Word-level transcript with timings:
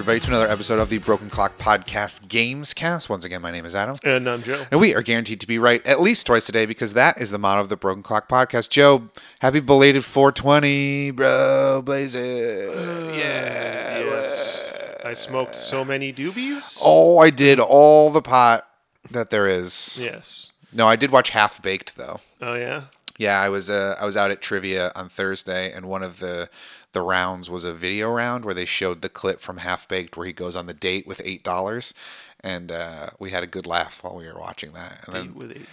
Everybody, 0.00 0.20
to 0.20 0.28
another 0.28 0.48
episode 0.48 0.78
of 0.78 0.88
the 0.88 0.96
Broken 0.96 1.28
Clock 1.28 1.58
Podcast 1.58 2.26
Games 2.26 2.72
Cast. 2.72 3.10
Once 3.10 3.26
again, 3.26 3.42
my 3.42 3.50
name 3.50 3.66
is 3.66 3.74
Adam. 3.74 3.98
And 4.02 4.30
I'm 4.30 4.42
Joe. 4.42 4.64
And 4.70 4.80
we 4.80 4.94
are 4.94 5.02
guaranteed 5.02 5.42
to 5.42 5.46
be 5.46 5.58
right 5.58 5.86
at 5.86 6.00
least 6.00 6.26
twice 6.26 6.48
a 6.48 6.52
day 6.52 6.64
because 6.64 6.94
that 6.94 7.20
is 7.20 7.30
the 7.30 7.38
motto 7.38 7.60
of 7.60 7.68
the 7.68 7.76
Broken 7.76 8.02
Clock 8.02 8.26
Podcast. 8.26 8.70
Joe, 8.70 9.10
happy 9.40 9.60
belated 9.60 10.02
420, 10.02 11.10
bro. 11.10 11.82
Blaze 11.84 12.14
it. 12.14 12.70
yeah. 13.14 13.98
Yes. 13.98 14.72
I 15.04 15.12
smoked 15.12 15.54
so 15.54 15.84
many 15.84 16.14
doobies. 16.14 16.80
Oh, 16.82 17.18
I 17.18 17.28
did 17.28 17.60
all 17.60 18.08
the 18.08 18.22
pot 18.22 18.66
that 19.10 19.28
there 19.28 19.46
is. 19.46 20.00
Yes. 20.02 20.50
No, 20.72 20.88
I 20.88 20.96
did 20.96 21.10
watch 21.10 21.28
Half 21.28 21.60
Baked, 21.60 21.98
though. 21.98 22.20
Oh, 22.40 22.54
yeah? 22.54 22.84
Yeah, 23.18 23.38
I 23.38 23.50
was 23.50 23.68
uh, 23.68 23.96
I 24.00 24.06
was 24.06 24.16
out 24.16 24.30
at 24.30 24.40
trivia 24.40 24.92
on 24.96 25.10
Thursday, 25.10 25.70
and 25.72 25.84
one 25.84 26.02
of 26.02 26.20
the 26.20 26.48
the 26.92 27.02
rounds 27.02 27.48
was 27.48 27.64
a 27.64 27.72
video 27.72 28.10
round 28.10 28.44
where 28.44 28.54
they 28.54 28.64
showed 28.64 29.02
the 29.02 29.08
clip 29.08 29.40
from 29.40 29.58
Half 29.58 29.88
Baked 29.88 30.16
where 30.16 30.26
he 30.26 30.32
goes 30.32 30.56
on 30.56 30.66
the 30.66 30.74
date 30.74 31.06
with 31.06 31.20
eight 31.24 31.44
dollars, 31.44 31.94
and 32.42 32.72
uh, 32.72 33.10
we 33.18 33.30
had 33.30 33.42
a 33.42 33.46
good 33.46 33.66
laugh 33.66 34.02
while 34.02 34.16
we 34.16 34.26
were 34.26 34.38
watching 34.38 34.72
that. 34.72 35.04
And 35.06 35.14
Date 35.14 35.20
then, 35.20 35.34
with 35.34 35.50
$8? 35.52 35.64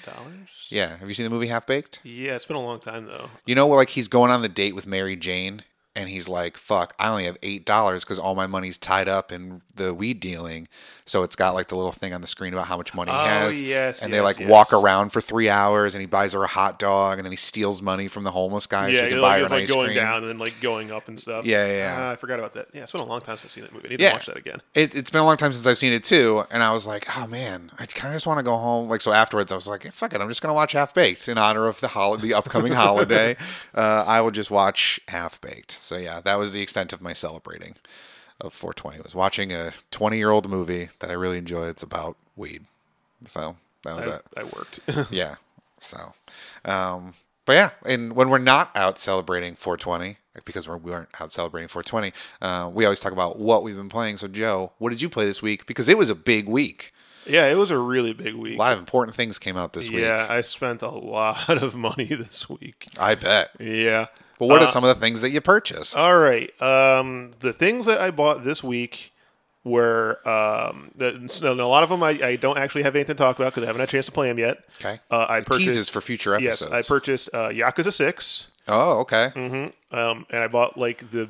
yeah, 0.70 0.98
have 0.98 1.08
you 1.08 1.14
seen 1.14 1.24
the 1.24 1.30
movie 1.30 1.48
Half 1.48 1.66
Baked? 1.66 2.02
Yeah, 2.04 2.36
it's 2.36 2.46
been 2.46 2.58
a 2.58 2.64
long 2.64 2.80
time, 2.80 3.06
though. 3.06 3.30
You 3.46 3.56
know, 3.56 3.68
like 3.68 3.90
he's 3.90 4.08
going 4.08 4.32
on 4.32 4.42
the 4.42 4.50
date 4.50 4.76
with 4.76 4.86
Mary 4.86 5.16
Jane, 5.16 5.64
and 5.96 6.10
he's 6.10 6.28
like, 6.28 6.58
"Fuck, 6.58 6.94
I 7.00 7.10
only 7.10 7.26
have 7.26 7.38
eight 7.42 7.66
dollars 7.66 8.04
because 8.04 8.20
all 8.20 8.36
my 8.36 8.48
money's 8.48 8.78
tied 8.78 9.08
up 9.08 9.32
in 9.32 9.62
the 9.74 9.94
weed 9.94 10.20
dealing." 10.20 10.68
So 11.08 11.24
it's 11.24 11.36
got 11.36 11.56
like 11.56 11.70
the 11.70 11.76
little 11.76 11.92
thing 11.94 12.14
on 12.14 12.20
the 12.22 12.28
screen 12.28 12.54
about 12.54 12.68
how 12.68 12.76
much 12.78 12.94
money 12.94 13.12
he 13.12 13.18
Oh, 13.18 13.22
has. 13.24 13.62
yes, 13.62 14.02
and 14.04 14.14
they 14.14 14.22
like 14.22 14.40
yes. 14.40 14.50
walk 14.50 14.74
around 14.74 15.12
for 15.12 15.22
three 15.22 15.50
hours, 15.50 15.96
and 15.96 16.02
he 16.02 16.06
buys 16.06 16.34
her 16.34 16.44
a 16.44 16.48
hot 16.48 16.78
dog, 16.80 17.18
and 17.18 17.26
then 17.26 17.32
he 17.32 17.38
steals 17.38 17.82
money 17.82 18.08
from 18.10 18.24
the 18.26 18.32
homeless 18.32 18.68
guy 18.68 18.92
so 18.94 19.00
yeah, 19.00 19.06
he 19.06 19.12
can 19.14 19.22
buy 19.22 19.40
like, 19.42 19.50
her 19.52 19.58
like 19.60 19.68
going 19.70 19.86
cream. 19.88 19.96
down 19.96 20.18
and 20.24 20.28
then 20.28 20.38
like 20.38 20.60
going 20.62 20.92
up 20.92 21.08
and 21.08 21.18
stuff. 21.20 21.46
Yeah, 21.46 21.66
yeah, 21.66 21.74
yeah. 21.78 21.96
Ah, 21.98 22.12
I 22.12 22.16
forgot 22.18 22.40
about 22.40 22.54
that. 22.54 22.68
Yeah, 22.74 22.84
it's 22.84 22.92
been 22.92 23.02
a 23.02 23.06
long 23.06 23.22
time 23.22 23.38
since 23.38 23.46
I've 23.46 23.52
seen 23.52 23.64
that 23.64 23.74
movie. 23.74 23.88
I 23.88 23.92
need 23.92 24.02
Yeah. 24.02 24.10
to 24.10 24.16
watch 24.18 24.26
that 24.28 24.38
again. 24.38 24.60
It, 24.76 24.94
it's 24.96 25.10
been 25.10 25.22
a 25.22 25.26
long 25.26 25.38
time 25.38 25.54
since 25.54 25.66
I've 25.66 25.78
seen 25.78 25.94
it 25.94 26.04
too, 26.04 26.44
and 26.52 26.62
I 26.62 26.72
was 26.74 26.86
like, 26.86 27.08
oh 27.18 27.26
man, 27.28 27.72
I 27.80 27.86
kind 27.86 28.14
of 28.14 28.16
just 28.18 28.28
want 28.28 28.40
to 28.40 28.44
go 28.44 28.58
home. 28.58 28.90
Like 28.90 29.00
so, 29.02 29.14
afterwards, 29.14 29.52
I 29.52 29.56
was 29.56 29.68
like, 29.68 29.90
fuck 29.94 30.14
it, 30.14 30.20
I'm 30.22 30.28
just 30.28 30.42
gonna 30.42 30.54
watch 30.54 30.74
Half 30.74 30.94
Baked 30.94 31.30
in 31.30 31.38
honor 31.38 31.68
of 31.68 31.80
the 31.80 31.88
hol- 31.88 32.18
the 32.18 32.34
upcoming 32.34 32.74
holiday. 32.74 33.38
Uh, 33.74 34.04
I 34.06 34.20
will 34.20 34.32
just 34.32 34.52
watch 34.52 35.00
Half 35.08 35.40
Baked. 35.40 35.72
So 35.72 35.96
yeah, 35.96 36.20
that 36.22 36.36
was 36.38 36.52
the 36.52 36.62
extent 36.62 36.92
of 36.92 37.02
my 37.02 37.14
celebrating 37.14 37.76
of 38.42 38.54
420. 38.54 39.02
Was 39.02 39.16
watching 39.16 39.52
a 39.52 39.72
20 39.92 40.18
year 40.18 40.30
old 40.30 40.50
movie 40.50 40.90
that 41.00 41.10
I 41.10 41.14
really 41.14 41.38
enjoy. 41.38 41.68
It's 41.68 41.84
about 41.84 42.18
weed. 42.36 42.66
So 43.26 43.58
that 43.84 43.96
was 43.98 44.08
I, 44.08 44.16
it. 44.16 44.22
I 44.38 44.44
worked. 44.44 44.80
Yeah. 45.12 45.36
So, 45.80 45.98
um, 46.66 47.14
but 47.46 47.54
yeah, 47.54 47.70
and 47.86 48.14
when 48.14 48.30
we're 48.30 48.40
not 48.40 48.76
out 48.76 48.98
celebrating 49.00 49.56
420, 49.56 50.18
because 50.44 50.68
we're, 50.68 50.78
we 50.78 50.92
weren't 50.92 51.10
out 51.22 51.32
celebrating 51.32 51.68
420, 51.68 52.12
uh, 52.42 52.70
we 52.70 52.84
always 52.84 53.00
talk 53.00 53.12
about 53.14 53.38
what 53.40 53.64
we've 53.64 53.76
been 53.76 53.90
playing. 53.90 54.18
So, 54.18 54.28
Joe, 54.28 54.72
what 54.80 54.90
did 54.90 55.02
you 55.02 55.10
play 55.10 55.26
this 55.26 55.42
week? 55.42 55.66
Because 55.68 55.88
it 55.88 55.98
was 55.98 56.10
a 56.10 56.16
big 56.16 56.50
week. 56.50 56.94
yeah, 57.26 57.46
it 57.48 57.56
was 57.56 57.72
a 57.72 57.78
really 57.78 58.12
big 58.14 58.36
week. 58.36 58.56
A 58.56 58.60
lot 58.60 58.74
of 58.74 58.80
important 58.80 59.16
things 59.16 59.38
came 59.40 59.56
out 59.56 59.74
this 59.74 59.90
yeah, 59.90 59.96
week. 59.96 60.06
Yeah, 60.06 60.28
I 60.30 60.42
spent 60.42 60.82
a 60.82 60.90
lot 60.90 61.50
of 61.64 61.76
money 61.76 62.06
this 62.06 62.50
week. 62.50 62.88
I 63.00 63.16
bet. 63.16 63.52
Yeah. 63.60 64.08
But 64.40 64.48
what 64.48 64.62
are 64.62 64.66
Uh, 64.66 64.68
some 64.68 64.84
of 64.84 64.90
the 64.90 65.00
things 65.00 65.22
that 65.22 65.32
you 65.32 65.42
purchased? 65.42 65.98
All 65.98 66.20
right. 66.20 66.50
Um, 66.62 67.32
the 67.40 67.54
things 67.54 67.86
that 67.88 68.00
I 68.00 68.12
bought 68.12 68.44
this 68.44 68.64
week 68.64 69.12
were 69.64 70.20
um, 70.28 70.92
the, 70.96 71.26
so 71.28 71.52
a 71.52 71.56
lot 71.68 71.84
of 71.84 71.90
them 71.90 72.02
I, 72.02 72.12
I 72.24 72.36
don't 72.38 72.58
actually 72.58 72.84
have 72.84 72.96
anything 72.96 73.16
to 73.16 73.22
talk 73.24 73.38
about 73.38 73.52
because 73.54 73.64
I 73.64 73.66
haven't 73.68 73.82
had 73.82 73.90
a 73.90 73.92
chance 73.92 74.06
to 74.06 74.12
play 74.12 74.28
them 74.30 74.40
yet. 74.40 74.60
okay. 74.80 75.00
Uh, 75.12 75.26
I 75.28 75.42
purchased 75.42 75.60
Teases 75.60 75.90
for 75.90 76.00
future 76.02 76.36
episodes. 76.36 76.72
yes. 76.72 76.86
I 76.86 76.88
purchased 76.88 77.30
uh, 77.34 77.50
Yakuza 77.50 78.48
Oh, 78.70 79.00
okay. 79.00 79.32
um, 79.92 80.26
and 80.30 80.44
I 80.44 80.48
bought 80.48 80.78
like 80.78 81.10
the 81.12 81.30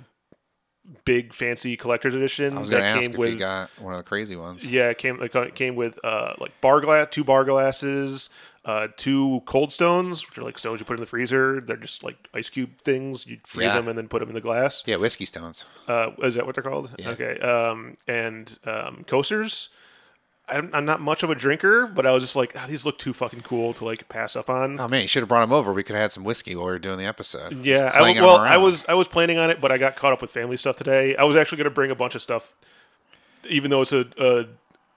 big 1.03 1.33
fancy 1.33 1.75
collector's 1.75 2.15
edition 2.15 2.55
I 2.55 2.59
was 2.61 2.69
going 2.69 2.81
to 2.81 2.85
that 2.87 2.91
ask 2.97 3.01
came 3.03 3.11
if 3.11 3.17
with 3.17 3.31
you 3.33 3.39
got 3.39 3.69
one 3.79 3.93
of 3.93 3.99
the 3.99 4.03
crazy 4.07 4.35
ones. 4.35 4.65
yeah, 4.71 4.89
it 4.89 4.97
came 4.97 5.21
it 5.21 5.55
came 5.55 5.75
with 5.75 5.99
uh, 6.03 6.33
like 6.39 6.59
bar 6.61 6.79
glass, 6.81 7.07
two 7.11 7.23
bar 7.23 7.43
glasses, 7.43 8.29
uh, 8.67 8.89
two 8.97 9.41
cold 9.45 9.71
stones, 9.71 10.27
which 10.29 10.37
are 10.37 10.43
like 10.43 10.59
stones 10.59 10.79
you 10.79 10.85
put 10.85 10.93
in 10.97 10.99
the 10.99 11.05
freezer. 11.07 11.59
They're 11.61 11.77
just 11.77 12.03
like 12.03 12.27
ice 12.33 12.49
cube 12.49 12.77
things. 12.81 13.25
You 13.25 13.37
freeze 13.45 13.67
Yeah. 13.67 13.75
them 13.79 13.87
and 13.87 13.97
then 13.97 14.07
put 14.09 14.19
them 14.19 14.27
in 14.29 14.35
the 14.35 14.41
glass. 14.41 14.83
Yeah, 14.85 14.97
whiskey 14.97 15.23
stones. 15.25 15.65
Uh, 15.87 16.11
is 16.21 16.35
that 16.35 16.45
what 16.45 16.53
they're 16.55 16.63
called? 16.63 16.91
Okay. 17.03 17.39
Um, 17.39 17.95
and 18.07 18.59
um, 18.65 19.05
coasters. 19.07 19.69
I'm, 20.49 20.69
I'm 20.73 20.85
not 20.85 21.01
much 21.01 21.23
of 21.23 21.29
a 21.29 21.35
drinker, 21.35 21.87
but 21.87 22.05
I 22.07 22.11
was 22.13 22.23
just 22.23 22.35
like, 22.37 22.53
ah, 22.55 22.65
these 22.69 22.85
look 22.85 22.97
too 22.97 23.11
fucking 23.13 23.41
cool 23.41 23.73
to 23.73 23.83
like 23.83 24.07
pass 24.07 24.33
up 24.35 24.49
on. 24.49 24.79
Oh 24.79 24.87
man, 24.87 25.01
you 25.01 25.07
should 25.09 25.21
have 25.21 25.27
brought 25.27 25.43
him 25.43 25.51
over. 25.51 25.73
We 25.73 25.83
could 25.83 25.95
have 25.95 26.03
had 26.03 26.11
some 26.13 26.23
whiskey 26.23 26.55
while 26.55 26.67
we 26.67 26.71
were 26.71 26.79
doing 26.79 26.97
the 26.97 27.05
episode. 27.05 27.65
yeah, 27.65 27.91
I, 27.93 28.01
well, 28.21 28.37
I 28.37 28.53
around. 28.53 28.63
was 28.63 28.85
I 28.87 28.93
was 28.93 29.09
planning 29.09 29.37
on 29.37 29.49
it, 29.49 29.59
but 29.59 29.73
I 29.73 29.77
got 29.77 29.97
caught 29.97 30.13
up 30.13 30.21
with 30.21 30.31
family 30.31 30.55
stuff 30.55 30.77
today. 30.77 31.17
I 31.17 31.25
was 31.25 31.35
actually 31.35 31.57
going 31.57 31.65
to 31.65 31.71
bring 31.75 31.91
a 31.91 31.95
bunch 31.95 32.15
of 32.15 32.21
stuff, 32.21 32.53
even 33.49 33.71
though 33.71 33.81
it's 33.81 33.91
a 33.91 34.05
a, 34.17 34.45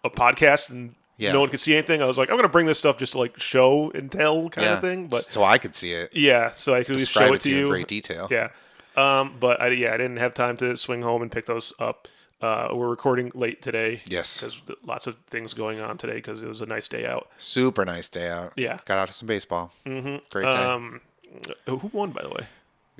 a 0.04 0.10
podcast 0.10 0.70
and 0.70 0.94
Yeah. 1.20 1.32
no 1.32 1.40
one 1.40 1.50
could 1.50 1.60
see 1.60 1.74
anything. 1.74 2.02
I 2.02 2.06
was 2.06 2.18
like, 2.18 2.30
I'm 2.30 2.36
going 2.36 2.48
to 2.48 2.52
bring 2.52 2.66
this 2.66 2.78
stuff 2.78 2.96
just 2.96 3.12
to 3.12 3.18
like 3.18 3.38
show 3.38 3.90
and 3.92 4.10
tell 4.10 4.48
kind 4.48 4.66
yeah. 4.66 4.74
of 4.74 4.80
thing. 4.80 5.06
But 5.08 5.22
so 5.24 5.44
I 5.44 5.58
could 5.58 5.74
see 5.74 5.92
it. 5.92 6.10
yeah, 6.12 6.52
so 6.52 6.74
I 6.74 6.82
could 6.82 6.92
at 6.92 6.96
least 6.96 7.08
Describe 7.10 7.28
show 7.28 7.32
it 7.34 7.36
it 7.36 7.42
to 7.42 7.50
you 7.50 7.64
in 7.64 7.68
great 7.68 7.88
detail. 7.88 8.28
Yeah. 8.30 8.48
Um, 8.96 9.36
but 9.38 9.60
I, 9.60 9.68
yeah, 9.68 9.94
I 9.94 9.96
didn't 9.96 10.16
have 10.16 10.34
time 10.34 10.56
to 10.58 10.76
swing 10.76 11.02
home 11.02 11.22
and 11.22 11.30
pick 11.30 11.46
those 11.46 11.72
up. 11.78 12.08
Uh, 12.40 12.68
we're 12.72 12.88
recording 12.88 13.30
late 13.34 13.60
today. 13.60 14.00
Yes. 14.06 14.40
Because 14.40 14.62
lots 14.84 15.06
of 15.06 15.16
things 15.28 15.52
going 15.52 15.78
on 15.78 15.98
today 15.98 16.14
because 16.14 16.42
it 16.42 16.48
was 16.48 16.62
a 16.62 16.66
nice 16.66 16.88
day 16.88 17.06
out. 17.06 17.28
Super 17.36 17.84
nice 17.84 18.08
day 18.08 18.28
out. 18.28 18.54
Yeah. 18.56 18.78
Got 18.86 18.98
out 18.98 19.08
to 19.08 19.12
some 19.12 19.28
baseball. 19.28 19.72
Mm-hmm. 19.84 20.16
Great 20.30 20.50
day. 20.50 20.58
Um, 20.58 21.02
who 21.66 21.90
won, 21.92 22.10
by 22.10 22.22
the 22.22 22.30
way? 22.30 22.46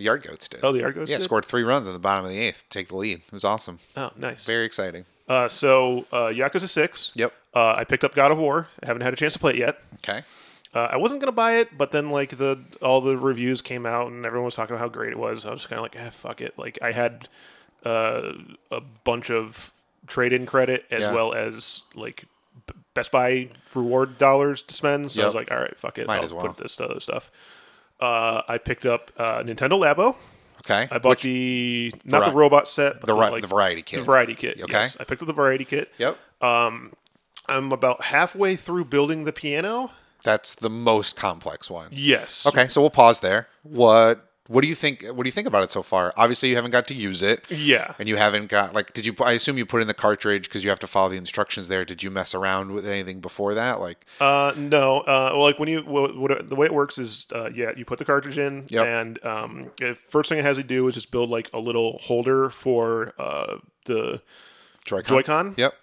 the 0.00 0.04
Yard 0.04 0.22
Goats 0.22 0.48
did. 0.48 0.60
Oh, 0.62 0.72
the 0.72 0.80
Yard 0.80 0.94
Goats. 0.94 1.10
yeah, 1.10 1.16
did? 1.19 1.22
scored 1.22 1.44
three 1.44 1.62
runs 1.62 1.86
in 1.86 1.92
the 1.92 2.00
bottom 2.00 2.25
of 2.25 2.30
the 2.30 2.38
eighth. 2.38 2.64
Take 2.70 2.88
the 2.88 2.97
lead. 2.97 3.19
It 3.19 3.32
was 3.32 3.44
awesome. 3.44 3.78
Oh, 3.97 4.10
nice. 4.16 4.44
Very 4.44 4.64
exciting. 4.64 5.04
Uh, 5.28 5.47
so, 5.47 6.06
uh, 6.10 6.26
Yakuza 6.26 6.69
6. 6.69 7.12
Yep. 7.14 7.32
Uh, 7.55 7.75
I 7.75 7.84
picked 7.84 8.05
up 8.05 8.15
God 8.15 8.31
of 8.31 8.38
War. 8.38 8.69
I 8.83 8.87
haven't 8.87 9.03
had 9.03 9.12
a 9.12 9.16
chance 9.16 9.33
to 9.34 9.38
play 9.38 9.53
it 9.53 9.59
yet. 9.59 9.83
Okay. 10.06 10.22
Uh, 10.72 10.88
I 10.93 10.97
wasn't 10.99 11.21
gonna 11.21 11.33
buy 11.33 11.55
it, 11.56 11.77
but 11.77 11.91
then 11.91 12.11
like 12.11 12.37
the 12.37 12.59
all 12.81 13.00
the 13.00 13.16
reviews 13.16 13.61
came 13.61 13.84
out 13.87 14.06
and 14.12 14.25
everyone 14.25 14.44
was 14.44 14.55
talking 14.55 14.75
about 14.77 14.83
how 14.84 14.88
great 14.88 15.11
it 15.11 15.19
was. 15.19 15.44
I 15.44 15.50
was 15.50 15.62
just 15.62 15.69
kind 15.69 15.78
of 15.78 15.83
like, 15.83 15.97
eh, 15.97 16.10
fuck 16.10 16.41
it. 16.41 16.56
Like 16.56 16.78
I 16.81 16.93
had 16.93 17.28
uh, 17.84 18.33
a 18.71 18.81
bunch 19.05 19.31
of 19.31 19.72
trade-in 20.06 20.47
credit 20.47 20.84
as 20.91 21.03
Yeah. 21.03 21.12
well 21.15 21.33
as 21.34 21.83
like 21.97 22.25
B- 22.66 22.75
Best 22.94 23.10
Buy 23.10 23.49
reward 23.75 24.16
dollars 24.19 24.62
to 24.62 24.75
spend. 24.75 25.10
So 25.10 25.22
I 25.22 25.27
was 25.27 25.34
like, 25.34 25.50
all 25.50 25.59
right, 25.59 25.77
fuck 25.77 25.99
it. 25.99 26.06
Might 26.06 26.19
I'll 26.19 26.25
as 26.25 26.33
well. 26.33 26.47
put 26.47 26.56
this 26.59 26.77
to 26.77 26.84
other 26.84 27.00
stuff. 27.00 27.33
Uh, 28.00 28.43
I 28.49 28.59
picked 28.59 28.87
up 28.87 29.10
uh, 29.16 29.43
Nintendo 29.43 29.72
Labo. 29.72 30.15
Okay. 30.65 30.87
I 30.91 30.99
bought 30.99 31.10
Which- 31.10 31.22
the 31.22 31.94
not 32.05 32.21
vari- 32.21 32.31
the 32.31 32.37
robot 32.37 32.69
set, 32.69 33.00
but 33.00 33.06
the, 33.06 33.15
ri- 33.15 33.31
like, 33.31 33.43
the 33.43 33.49
variety 33.49 33.83
kit. 33.83 33.99
the 34.00 34.05
variety 34.05 34.34
kit. 34.37 34.60
Okay. 34.62 34.72
Yes, 34.72 34.97
I 35.00 35.05
picked 35.05 35.22
up 35.22 35.27
the 35.27 35.33
variety 35.34 35.65
kit. 35.65 35.91
Yep. 35.99 36.16
I'm 37.50 37.72
about 37.72 38.02
halfway 38.04 38.56
through 38.56 38.86
building 38.86 39.24
the 39.24 39.32
piano. 39.32 39.91
That's 40.22 40.54
the 40.54 40.70
most 40.70 41.16
complex 41.16 41.70
one. 41.70 41.88
Yes. 41.91 42.47
Okay, 42.47 42.68
so 42.68 42.80
we'll 42.80 42.91
pause 42.91 43.20
there. 43.20 43.48
What 43.62 44.26
What 44.48 44.60
do 44.62 44.68
you 44.68 44.74
think? 44.74 45.04
What 45.06 45.22
do 45.22 45.28
you 45.28 45.32
think 45.32 45.47
about 45.47 45.62
it 45.62 45.70
so 45.70 45.80
far? 45.82 46.12
Obviously, 46.16 46.48
you 46.50 46.56
haven't 46.56 46.72
got 46.72 46.86
to 46.88 46.94
use 46.94 47.22
it. 47.22 47.48
Yeah. 47.50 47.94
And 47.98 48.08
you 48.08 48.16
haven't 48.16 48.48
got 48.48 48.74
like, 48.74 48.92
did 48.92 49.06
you? 49.06 49.14
I 49.24 49.32
assume 49.32 49.56
you 49.56 49.64
put 49.64 49.80
in 49.80 49.86
the 49.88 49.94
cartridge 49.94 50.44
because 50.48 50.62
you 50.64 50.68
have 50.70 50.80
to 50.80 50.86
follow 50.86 51.08
the 51.08 51.16
instructions 51.16 51.68
there. 51.68 51.84
Did 51.86 52.02
you 52.02 52.10
mess 52.10 52.34
around 52.34 52.72
with 52.72 52.84
anything 52.86 53.20
before 53.20 53.54
that? 53.54 53.80
Like, 53.80 54.04
Uh, 54.20 54.52
no. 54.56 55.00
Uh, 55.00 55.30
well, 55.32 55.42
like 55.42 55.58
when 55.58 55.68
you 55.70 55.80
what, 55.82 56.16
what, 56.18 56.50
the 56.50 56.56
way 56.56 56.66
it 56.66 56.74
works 56.74 56.98
is, 56.98 57.26
uh, 57.32 57.48
yeah, 57.54 57.70
you 57.76 57.84
put 57.86 57.98
the 57.98 58.04
cartridge 58.04 58.38
in, 58.38 58.66
Yep. 58.68 58.86
and 58.86 59.24
um, 59.24 59.70
the 59.78 59.94
first 59.94 60.28
thing 60.28 60.38
it 60.38 60.44
has 60.44 60.56
to 60.58 60.64
do 60.64 60.86
is 60.88 60.94
just 60.97 61.10
build 61.12 61.30
like 61.30 61.48
a 61.54 61.58
little 61.60 61.98
holder 62.02 62.50
for 62.50 63.14
uh, 63.18 63.56
the 63.86 64.20
Joy-Con? 64.84 65.04
Joy-Con. 65.16 65.54
Yep. 65.56 65.74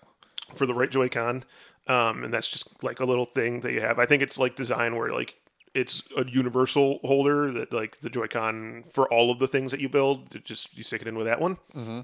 For 0.55 0.65
the 0.65 0.73
right 0.73 0.89
Joy-Con, 0.89 1.43
um, 1.87 2.23
and 2.23 2.33
that's 2.33 2.49
just 2.49 2.83
like 2.83 2.99
a 2.99 3.05
little 3.05 3.25
thing 3.25 3.61
that 3.61 3.73
you 3.73 3.81
have. 3.81 3.99
I 3.99 4.05
think 4.05 4.21
it's 4.21 4.37
like 4.37 4.55
designed 4.55 4.97
where 4.97 5.11
like 5.11 5.35
it's 5.73 6.03
a 6.15 6.25
universal 6.25 6.99
holder 7.03 7.51
that 7.51 7.71
like 7.71 7.99
the 7.99 8.09
Joy-Con 8.09 8.85
for 8.91 9.11
all 9.11 9.31
of 9.31 9.39
the 9.39 9.47
things 9.47 9.71
that 9.71 9.79
you 9.79 9.89
build. 9.89 10.43
Just 10.43 10.75
you 10.77 10.83
stick 10.83 11.01
it 11.01 11.07
in 11.07 11.17
with 11.17 11.27
that 11.27 11.39
one. 11.39 11.57
Mm-hmm. 11.75 12.01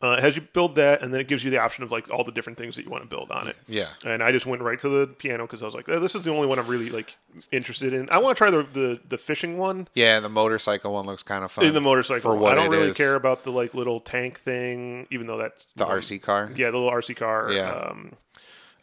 Uh, 0.00 0.10
it 0.12 0.20
has 0.22 0.36
you 0.36 0.42
build 0.52 0.76
that, 0.76 1.02
and 1.02 1.12
then 1.12 1.20
it 1.20 1.26
gives 1.26 1.42
you 1.42 1.50
the 1.50 1.58
option 1.58 1.82
of 1.82 1.90
like 1.90 2.08
all 2.08 2.22
the 2.22 2.30
different 2.30 2.56
things 2.56 2.76
that 2.76 2.84
you 2.84 2.90
want 2.90 3.02
to 3.02 3.08
build 3.08 3.32
on 3.32 3.48
it. 3.48 3.56
Yeah. 3.66 3.86
And 4.04 4.22
I 4.22 4.30
just 4.30 4.46
went 4.46 4.62
right 4.62 4.78
to 4.78 4.88
the 4.88 5.08
piano 5.08 5.44
because 5.44 5.60
I 5.60 5.66
was 5.66 5.74
like, 5.74 5.88
"Eh, 5.88 5.98
this 5.98 6.14
is 6.14 6.22
the 6.24 6.30
only 6.30 6.46
one 6.46 6.56
I'm 6.60 6.68
really 6.68 6.88
like 6.88 7.16
interested 7.50 7.92
in. 7.92 8.08
I 8.12 8.18
want 8.18 8.36
to 8.36 8.38
try 8.38 8.50
the, 8.50 8.62
the 8.72 9.00
the 9.08 9.18
fishing 9.18 9.58
one. 9.58 9.88
Yeah, 9.94 10.20
the 10.20 10.28
motorcycle 10.28 10.92
one 10.92 11.04
looks 11.06 11.24
kind 11.24 11.42
of 11.44 11.50
fun. 11.50 11.64
In 11.64 11.74
the 11.74 11.80
motorcycle, 11.80 12.20
for 12.30 12.36
what 12.36 12.52
I 12.52 12.54
don't 12.54 12.66
it 12.72 12.76
really 12.76 12.88
is. 12.90 12.96
care 12.96 13.16
about 13.16 13.42
the 13.42 13.50
like 13.50 13.74
little 13.74 13.98
tank 13.98 14.38
thing, 14.38 15.08
even 15.10 15.26
though 15.26 15.38
that's 15.38 15.66
The 15.74 15.84
um, 15.84 15.90
RC 15.98 16.22
car. 16.22 16.52
Yeah, 16.54 16.70
the 16.70 16.78
little 16.78 16.92
RC 16.92 17.16
car. 17.16 17.50
Yeah. 17.50 17.68
Um, 17.70 18.12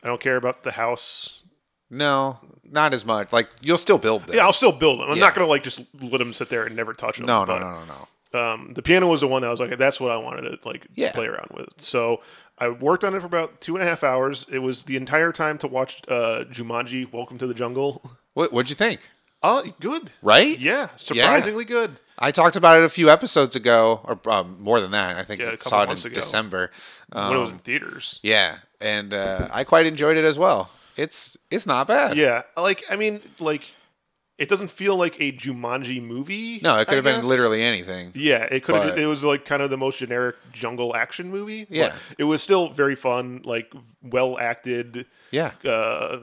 I 0.04 0.08
don't 0.08 0.20
care 0.20 0.36
about 0.36 0.64
the 0.64 0.72
house. 0.72 1.44
No, 1.90 2.40
not 2.70 2.94
as 2.94 3.06
much. 3.06 3.32
Like 3.32 3.50
you'll 3.62 3.78
still 3.78 3.98
build 4.00 4.24
them. 4.24 4.36
Yeah, 4.36 4.44
I'll 4.44 4.52
still 4.52 4.74
build 4.74 5.00
them. 5.00 5.10
I'm 5.10 5.16
Yeah. 5.16 5.24
not 5.28 5.36
gonna 5.36 5.48
like 5.48 5.64
just 5.64 5.82
let 6.02 6.18
them 6.18 6.34
sit 6.34 6.50
there 6.50 6.66
and 6.66 6.76
never 6.76 6.94
touch 6.94 7.18
them. 7.18 7.26
no, 7.26 7.46
no, 7.46 7.58
no, 7.58 7.72
no, 7.80 7.86
no. 7.86 8.08
Um, 8.36 8.72
the 8.76 8.82
piano 8.82 9.08
was 9.08 9.22
the 9.22 9.28
one 9.28 9.42
that 9.42 9.48
I 9.48 9.52
was 9.52 9.60
like, 9.60 9.78
that's 9.78 10.00
what 10.00 10.12
I 10.12 10.18
wanted 10.18 10.42
to 10.50 10.60
like 10.68 10.88
Yeah. 10.96 11.12
play 11.14 11.26
around 11.28 11.48
with. 11.54 11.70
So 11.80 12.22
I 12.58 12.70
worked 12.70 13.04
on 13.04 13.16
it 13.16 13.20
for 13.22 13.28
about 13.28 13.62
two 13.62 13.76
and 13.76 13.84
a 13.84 13.88
half 13.88 14.04
hours. 14.04 14.46
It 14.52 14.60
was 14.60 14.84
the 14.84 14.96
entire 14.98 15.32
time 15.32 15.58
to 15.60 15.68
watch 15.68 16.02
uh, 16.08 16.44
Jumanji: 16.52 17.12
Welcome 17.12 17.38
to 17.40 17.48
the 17.48 17.54
Jungle. 17.54 18.02
What 18.36 18.52
What'd 18.52 18.70
you 18.70 18.76
think? 18.76 19.10
Oh, 19.42 19.64
good. 19.80 20.10
right? 20.22 20.60
Yeah, 20.60 20.90
surprisingly 20.98 21.64
good. 21.64 22.00
I 22.20 22.32
talked 22.32 22.58
about 22.58 22.80
it 22.80 22.84
a 22.84 22.90
few 22.90 23.10
episodes 23.10 23.56
ago, 23.56 24.02
or 24.04 24.20
um, 24.30 24.58
more 24.62 24.82
than 24.82 24.92
that. 24.92 25.16
I 25.18 25.24
think 25.24 25.40
Yeah, 25.40 25.52
I 25.52 25.56
saw 25.56 25.84
it 25.84 25.90
in 25.90 25.92
ago. 25.98 26.10
December. 26.16 26.72
when 27.14 27.24
it 27.34 27.40
was 27.40 27.50
Um, 27.50 27.56
in 27.56 27.60
theaters. 27.60 28.20
yeah, 28.24 28.58
and 28.82 29.14
uh, 29.14 29.48
I 29.54 29.64
quite 29.64 29.86
enjoyed 29.86 30.18
it 30.18 30.26
as 30.26 30.38
well. 30.38 30.70
It's 30.98 31.38
it's 31.50 31.66
not 31.66 31.88
bad. 31.88 32.18
Yeah, 32.18 32.42
like 32.58 32.84
I 32.90 32.96
mean, 32.98 33.22
like 33.40 33.72
it 34.38 34.50
doesn't 34.50 34.70
feel 34.70 34.98
like 34.98 35.16
a 35.20 35.32
Jumanji 35.32 36.02
movie. 36.04 36.60
No, 36.62 36.78
it 36.78 36.86
could 36.88 36.94
I 36.94 36.96
have 36.96 37.04
been 37.22 37.28
literally 37.28 37.64
anything. 37.64 38.12
Yeah, 38.16 38.44
it 38.44 38.64
could 38.64 38.76
have. 38.76 38.90
But- 38.90 39.00
It 39.00 39.06
was 39.06 39.24
like 39.24 39.46
kind 39.46 39.62
of 39.62 39.70
the 39.70 39.78
most 39.78 39.98
generic 40.00 40.36
jungle 40.52 40.96
action 40.96 41.30
movie. 41.32 41.68
Yeah. 41.70 41.96
it 42.18 42.26
was 42.26 42.42
still 42.44 42.70
very 42.70 42.96
fun, 42.96 43.42
like 43.46 43.72
well 44.02 44.38
acted. 44.38 45.06
Yeah, 45.32 45.52
Uh, 45.64 46.20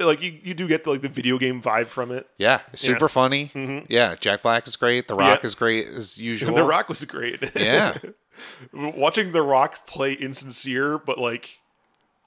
like 0.00 0.20
you, 0.20 0.36
you 0.42 0.52
do 0.54 0.66
get 0.66 0.82
the, 0.84 0.90
like 0.90 1.02
the 1.02 1.08
video 1.08 1.38
game 1.38 1.62
vibe 1.62 1.86
from 1.86 2.10
it. 2.10 2.26
yeah, 2.36 2.60
super 2.74 3.08
funny. 3.08 3.50
Mhm. 3.54 3.86
Yeah, 3.88 4.16
Jack 4.18 4.42
Black 4.42 4.66
is 4.66 4.74
great. 4.76 5.06
The 5.08 5.14
Rock 5.14 5.40
Yeah. 5.42 5.46
is 5.46 5.54
great 5.54 5.86
as 5.86 6.18
usual. 6.20 6.54
The 6.54 6.64
Rock 6.64 6.88
was 6.88 7.04
great. 7.04 7.40
Yeah, 7.54 7.94
watching 8.72 9.32
The 9.32 9.42
Rock 9.42 9.86
play 9.86 10.12
insincere, 10.14 10.98
but 10.98 11.18
like 11.18 11.58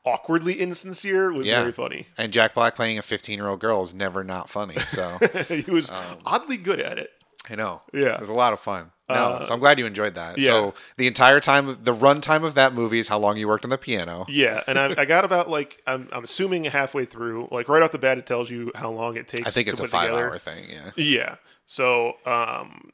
awkwardly 0.06 0.54
insincere, 0.60 1.31
was 1.34 1.48
Yeah. 1.48 1.62
very 1.62 1.72
funny. 1.72 2.07
and 2.18 2.31
Jack 2.31 2.54
Black 2.54 2.75
playing 2.75 2.98
a 2.98 3.02
15 3.02 3.38
year 3.38 3.48
old 3.48 3.60
girl 3.60 3.81
is 3.84 3.94
never 3.94 4.24
not 4.24 4.50
funny. 4.50 4.78
So 4.88 5.18
he 5.48 5.69
was 5.69 5.90
Um, 5.90 6.19
oddly 6.25 6.57
good 6.57 6.80
at 6.80 6.98
it. 7.00 7.12
I 7.50 7.56
know. 7.56 7.81
Yeah. 7.94 8.16
it 8.16 8.19
was 8.19 8.30
a 8.30 8.34
lot 8.34 8.54
of 8.54 8.60
fun. 8.60 8.92
No, 9.07 9.16
Uh, 9.16 9.42
so 9.44 9.54
I'm 9.54 9.60
glad 9.60 9.78
you 9.78 9.86
enjoyed 9.86 10.16
that. 10.16 10.40
yeah. 10.40 10.48
So 10.48 10.74
the 10.98 11.06
entire 11.06 11.40
time, 11.40 11.78
the 11.84 11.94
runtime 11.94 12.44
of 12.44 12.56
that 12.56 12.74
movie 12.74 12.98
is 12.98 13.07
how 13.07 13.19
long 13.19 13.38
you 13.38 13.48
worked 13.48 13.63
on 13.63 13.69
the 13.69 13.78
piano. 13.78 14.25
Yeah, 14.28 14.63
and 14.66 14.80
I, 14.80 14.96
I 14.98 15.06
got 15.06 15.25
about 15.25 15.48
like 15.48 15.80
I'm, 15.86 16.10
I'm 16.12 16.24
assuming 16.24 16.63
halfway 16.63 17.06
through, 17.06 17.50
like 17.51 17.69
right 17.69 17.84
off 17.84 17.92
the 17.92 18.00
bat, 18.00 18.18
it 18.18 18.25
tells 18.25 18.50
you 18.50 18.72
how 18.74 18.90
long 18.90 19.16
it 19.16 19.28
takes. 19.28 19.48
I 19.48 19.51
think 19.51 19.68
to 19.68 19.74
it's 19.74 19.81
a 19.81 19.88
five 19.88 20.10
together. 20.10 20.30
hour 20.31 20.38
thing. 20.40 20.66
Yeah. 20.69 20.92
Yeah. 20.96 21.36
So, 21.68 22.13
um, 22.25 22.90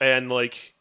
and 0.00 0.30
like, 0.30 0.74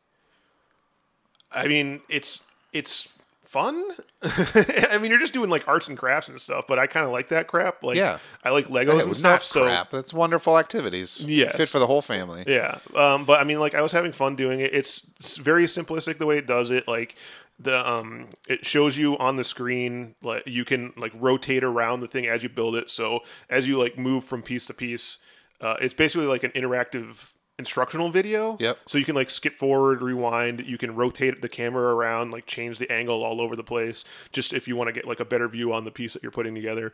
I 1.52 1.68
mean, 1.68 2.02
it's 2.10 2.44
it's 2.74 3.12
fun. 3.54 3.84
I 4.24 4.98
mean, 5.00 5.12
you're 5.12 5.20
just 5.20 5.34
doing 5.34 5.50
like 5.50 5.68
arts 5.68 5.88
and 5.88 5.98
crafts 5.98 6.28
and 6.28 6.42
stuff, 6.42 6.66
but 6.68 6.80
I 6.80 6.88
kind 6.88 7.06
of 7.06 7.12
like 7.12 7.28
that 7.28 7.48
crap. 7.48 7.84
Like, 7.84 7.96
Yeah. 7.98 8.18
I 8.44 8.50
like 8.50 8.68
Legos 8.68 9.04
and 9.04 9.16
stuff. 9.16 9.44
So 9.44 9.64
crap. 9.64 9.92
That's 9.92 10.14
wonderful 10.14 10.58
activities. 10.58 11.24
Yes. 11.26 11.56
Fit 11.56 11.70
for 11.70 11.78
the 11.80 11.88
whole 11.88 12.02
family. 12.02 12.44
yeah, 12.48 12.80
um, 12.96 13.26
but 13.26 13.40
I 13.40 13.44
mean, 13.44 13.60
like, 13.60 13.76
I 13.76 13.82
was 13.82 13.92
having 13.92 14.12
fun 14.12 14.36
doing 14.36 14.60
it. 14.60 14.74
It's, 14.74 15.08
it's 15.20 15.38
very 15.38 15.66
simplistic 15.66 16.18
the 16.18 16.26
way 16.26 16.38
it 16.38 16.48
does 16.48 16.72
it. 16.72 16.88
Like, 16.88 17.16
the 17.60 17.88
um, 17.88 18.30
it 18.50 18.66
shows 18.66 18.98
you 18.98 19.16
on 19.20 19.36
the 19.36 19.44
screen 19.44 20.16
like 20.24 20.42
you 20.48 20.66
can 20.66 20.92
like 20.98 21.12
rotate 21.14 21.64
around 21.64 22.00
the 22.02 22.08
thing 22.08 22.26
as 22.26 22.42
you 22.42 22.50
build 22.50 22.76
it. 22.76 22.90
So 22.90 23.20
as 23.48 23.68
you 23.68 23.78
like 23.78 23.96
move 23.96 24.24
from 24.24 24.42
piece 24.42 24.66
to 24.66 24.74
piece, 24.74 25.20
uh, 25.62 25.76
it's 25.80 25.94
basically 25.94 26.26
like 26.26 26.44
an 26.44 26.50
interactive 26.52 27.34
instructional 27.60 28.10
video. 28.10 28.58
Yep. 28.60 28.80
So 28.88 28.98
you 28.98 29.06
can 29.06 29.16
like 29.16 29.30
skip 29.30 29.58
forward, 29.58 30.02
rewind. 30.02 30.66
You 30.66 30.78
can 30.78 30.96
rotate 30.96 31.42
the 31.42 31.50
camera 31.50 31.94
around, 31.94 32.32
like 32.32 32.46
change 32.46 32.80
the 32.80 32.92
angle 32.92 33.24
all 33.24 33.40
over 33.40 33.56
the 33.56 33.64
place. 33.64 34.04
Just 34.32 34.54
if 34.54 34.68
you 34.68 34.76
want 34.76 34.88
to 34.88 34.92
get 34.94 35.08
like 35.08 35.20
a 35.20 35.26
better 35.26 35.48
view 35.48 35.72
on 35.74 35.86
the 35.86 35.92
piece 35.92 36.14
that 36.14 36.24
you're 36.24 36.32
putting 36.32 36.56
together. 36.56 36.94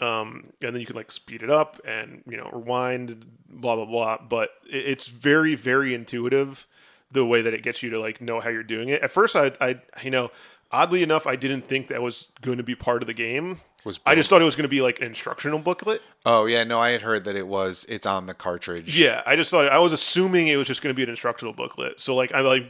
Um, 0.00 0.50
and 0.62 0.74
then 0.74 0.80
you 0.80 0.86
can 0.86 0.96
like 0.96 1.10
speed 1.10 1.42
it 1.42 1.50
up 1.50 1.80
and 1.84 2.22
you 2.28 2.36
know 2.36 2.50
rewind, 2.52 3.24
blah 3.48 3.76
blah 3.76 3.84
blah. 3.84 4.18
But 4.28 4.50
it's 4.64 5.08
very 5.08 5.54
very 5.54 5.94
intuitive 5.94 6.66
the 7.10 7.24
way 7.24 7.42
that 7.42 7.54
it 7.54 7.62
gets 7.62 7.82
you 7.82 7.90
to 7.90 8.00
like 8.00 8.20
know 8.20 8.40
how 8.40 8.50
you're 8.50 8.62
doing 8.62 8.88
it. 8.88 9.02
At 9.02 9.10
first, 9.10 9.34
I 9.36 9.52
I 9.60 9.80
you 10.02 10.10
know 10.10 10.30
oddly 10.70 11.02
enough 11.02 11.26
I 11.26 11.36
didn't 11.36 11.62
think 11.62 11.88
that 11.88 12.02
was 12.02 12.28
going 12.40 12.58
to 12.58 12.64
be 12.64 12.74
part 12.74 13.02
of 13.02 13.06
the 13.06 13.14
game. 13.14 13.60
Was 13.86 14.00
I 14.04 14.16
just 14.16 14.28
thought 14.28 14.42
it 14.42 14.44
was 14.44 14.56
going 14.56 14.64
to 14.64 14.68
be 14.68 14.80
like 14.80 14.98
an 14.98 15.06
instructional 15.06 15.60
booklet. 15.60 16.02
Oh 16.24 16.46
yeah, 16.46 16.64
no, 16.64 16.80
I 16.80 16.90
had 16.90 17.02
heard 17.02 17.24
that 17.26 17.36
it 17.36 17.46
was. 17.46 17.86
It's 17.88 18.04
on 18.04 18.26
the 18.26 18.34
cartridge. 18.34 18.98
Yeah, 18.98 19.22
I 19.24 19.36
just 19.36 19.48
thought 19.48 19.70
I 19.70 19.78
was 19.78 19.92
assuming 19.92 20.48
it 20.48 20.56
was 20.56 20.66
just 20.66 20.82
going 20.82 20.92
to 20.92 20.96
be 20.96 21.04
an 21.04 21.08
instructional 21.08 21.54
booklet. 21.54 22.00
So 22.00 22.16
like 22.16 22.34
I'm 22.34 22.44
like 22.44 22.66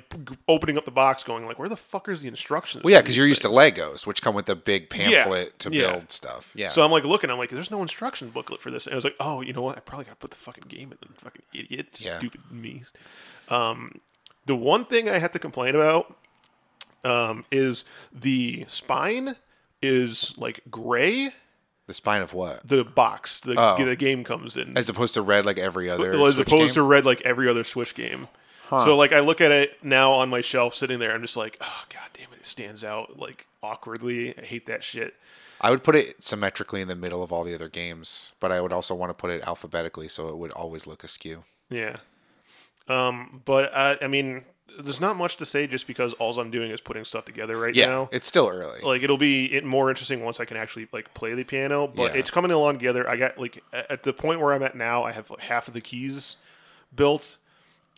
opening 0.46 0.76
up 0.76 0.84
the 0.84 0.90
box, 0.90 1.24
going 1.24 1.46
like, 1.46 1.58
where 1.58 1.70
the 1.70 1.76
fuck 1.76 2.10
is 2.10 2.20
the 2.20 2.28
instructions? 2.28 2.84
Well, 2.84 2.92
yeah, 2.92 3.00
because 3.00 3.16
you're 3.16 3.26
used 3.26 3.40
to? 3.42 3.48
Legos, 3.48 4.06
which 4.06 4.20
come 4.20 4.34
with 4.34 4.46
a 4.50 4.54
big 4.54 4.90
pamphlet 4.90 5.58
to 5.60 5.72
yeah. 5.72 5.92
build 5.92 6.10
stuff. 6.10 6.52
Yeah. 6.54 6.68
So 6.68 6.84
I'm 6.84 6.90
like 6.90 7.04
looking, 7.04 7.30
I'm 7.30 7.38
like, 7.38 7.48
there's 7.48 7.70
no 7.70 7.80
instruction 7.80 8.28
booklet 8.28 8.60
for 8.60 8.70
this. 8.70 8.86
And 8.86 8.92
I 8.92 8.96
was 8.96 9.04
like, 9.04 9.16
oh, 9.18 9.40
you 9.40 9.54
know 9.54 9.62
what? 9.62 9.78
I 9.78 9.80
probably 9.80 10.04
got 10.04 10.10
to 10.10 10.16
put 10.16 10.32
the 10.32 10.36
fucking 10.36 10.64
game 10.68 10.92
in. 10.92 10.98
The 11.00 11.08
fucking 11.14 11.42
idiot, 11.54 11.98
Yeah. 11.98 12.18
stupid 12.18 12.42
me. 12.50 12.82
Um, 13.48 14.02
the 14.44 14.54
one 14.54 14.84
thing 14.84 15.08
I 15.08 15.16
have 15.16 15.32
to 15.32 15.38
complain 15.38 15.74
about 15.74 16.14
um, 17.04 17.46
is 17.50 17.86
the 18.12 18.66
spine 18.68 19.36
is 19.82 20.34
like 20.38 20.60
gray. 20.70 21.30
the 21.86 21.94
spine 21.94 22.22
of 22.22 22.32
what? 22.34 22.66
The 22.66 22.84
box 22.84 23.40
the, 23.40 23.54
Oh. 23.58 23.82
the 23.84 23.94
game 23.96 24.24
comes 24.24 24.56
in 24.56 24.76
As 24.76 24.88
opposed 24.88 25.14
to 25.14 25.22
red, 25.22 25.46
like 25.46 25.58
every 25.58 25.88
other. 25.88 26.10
as 26.12 26.34
Switch 26.34 26.46
opposed 26.48 26.74
game? 26.74 26.82
to 26.82 26.82
red 26.82 27.04
like 27.04 27.20
every 27.22 27.48
other 27.48 27.64
Switch 27.64 27.94
game. 27.94 28.28
So 28.68 28.96
like 28.96 29.12
I 29.12 29.20
look 29.20 29.40
at 29.40 29.52
it 29.52 29.82
now 29.84 30.10
on 30.12 30.28
my 30.28 30.40
shelf 30.40 30.74
sitting 30.74 30.98
there, 30.98 31.12
I'm 31.14 31.22
just 31.22 31.36
like, 31.36 31.56
oh 31.60 31.84
god 31.88 32.08
damn 32.14 32.32
it, 32.32 32.40
it 32.40 32.46
stands 32.46 32.82
out 32.82 33.16
like 33.18 33.46
awkwardly. 33.62 34.36
I 34.36 34.42
hate 34.42 34.66
that 34.66 34.82
shit. 34.82 35.14
I 35.60 35.70
would 35.70 35.84
put 35.84 35.94
it 35.96 36.22
symmetrically 36.22 36.80
in 36.80 36.88
the 36.88 36.96
middle 36.96 37.22
of 37.22 37.32
all 37.32 37.44
the 37.44 37.54
other 37.54 37.68
games, 37.68 38.32
but 38.40 38.50
I 38.52 38.60
would 38.60 38.72
also 38.72 38.94
want 38.94 39.10
to 39.10 39.14
put 39.14 39.30
it 39.30 39.46
alphabetically 39.46 40.08
so 40.08 40.28
it 40.28 40.36
would 40.36 40.50
always 40.50 40.86
look 40.86 41.04
askew. 41.04 41.44
Yeah. 41.70 41.96
Um, 42.88 43.42
but 43.44 43.72
uh, 43.72 43.96
I 44.02 44.06
mean, 44.08 44.44
there's 44.78 45.00
not 45.00 45.16
much 45.16 45.36
to 45.38 45.46
say 45.46 45.66
just 45.66 45.86
because 45.86 46.12
all 46.14 46.38
I'm 46.38 46.50
doing 46.50 46.70
is 46.70 46.80
putting 46.80 47.04
stuff 47.04 47.24
together 47.24 47.56
right 47.56 47.74
Yeah, 47.74 47.86
now. 47.86 48.08
it's 48.12 48.26
still 48.26 48.48
early. 48.48 48.80
Like 48.82 49.02
it'll 49.02 49.16
be 49.16 49.46
it 49.52 49.64
more 49.64 49.88
interesting 49.88 50.22
once 50.24 50.40
I 50.40 50.44
can 50.44 50.56
actually 50.56 50.88
like 50.92 51.14
play 51.14 51.34
the 51.34 51.44
piano. 51.44 51.86
But 51.86 52.12
Yeah. 52.14 52.20
it's 52.20 52.30
coming 52.30 52.50
along 52.50 52.78
together. 52.78 53.08
I 53.08 53.16
got 53.16 53.38
like 53.38 53.62
at 53.72 54.02
the 54.02 54.12
point 54.12 54.40
where 54.40 54.52
I'm 54.52 54.62
at 54.62 54.76
now, 54.76 55.04
I 55.04 55.12
have 55.12 55.30
like, 55.30 55.40
half 55.40 55.68
of 55.68 55.74
the 55.74 55.80
keys 55.80 56.36
built. 56.94 57.38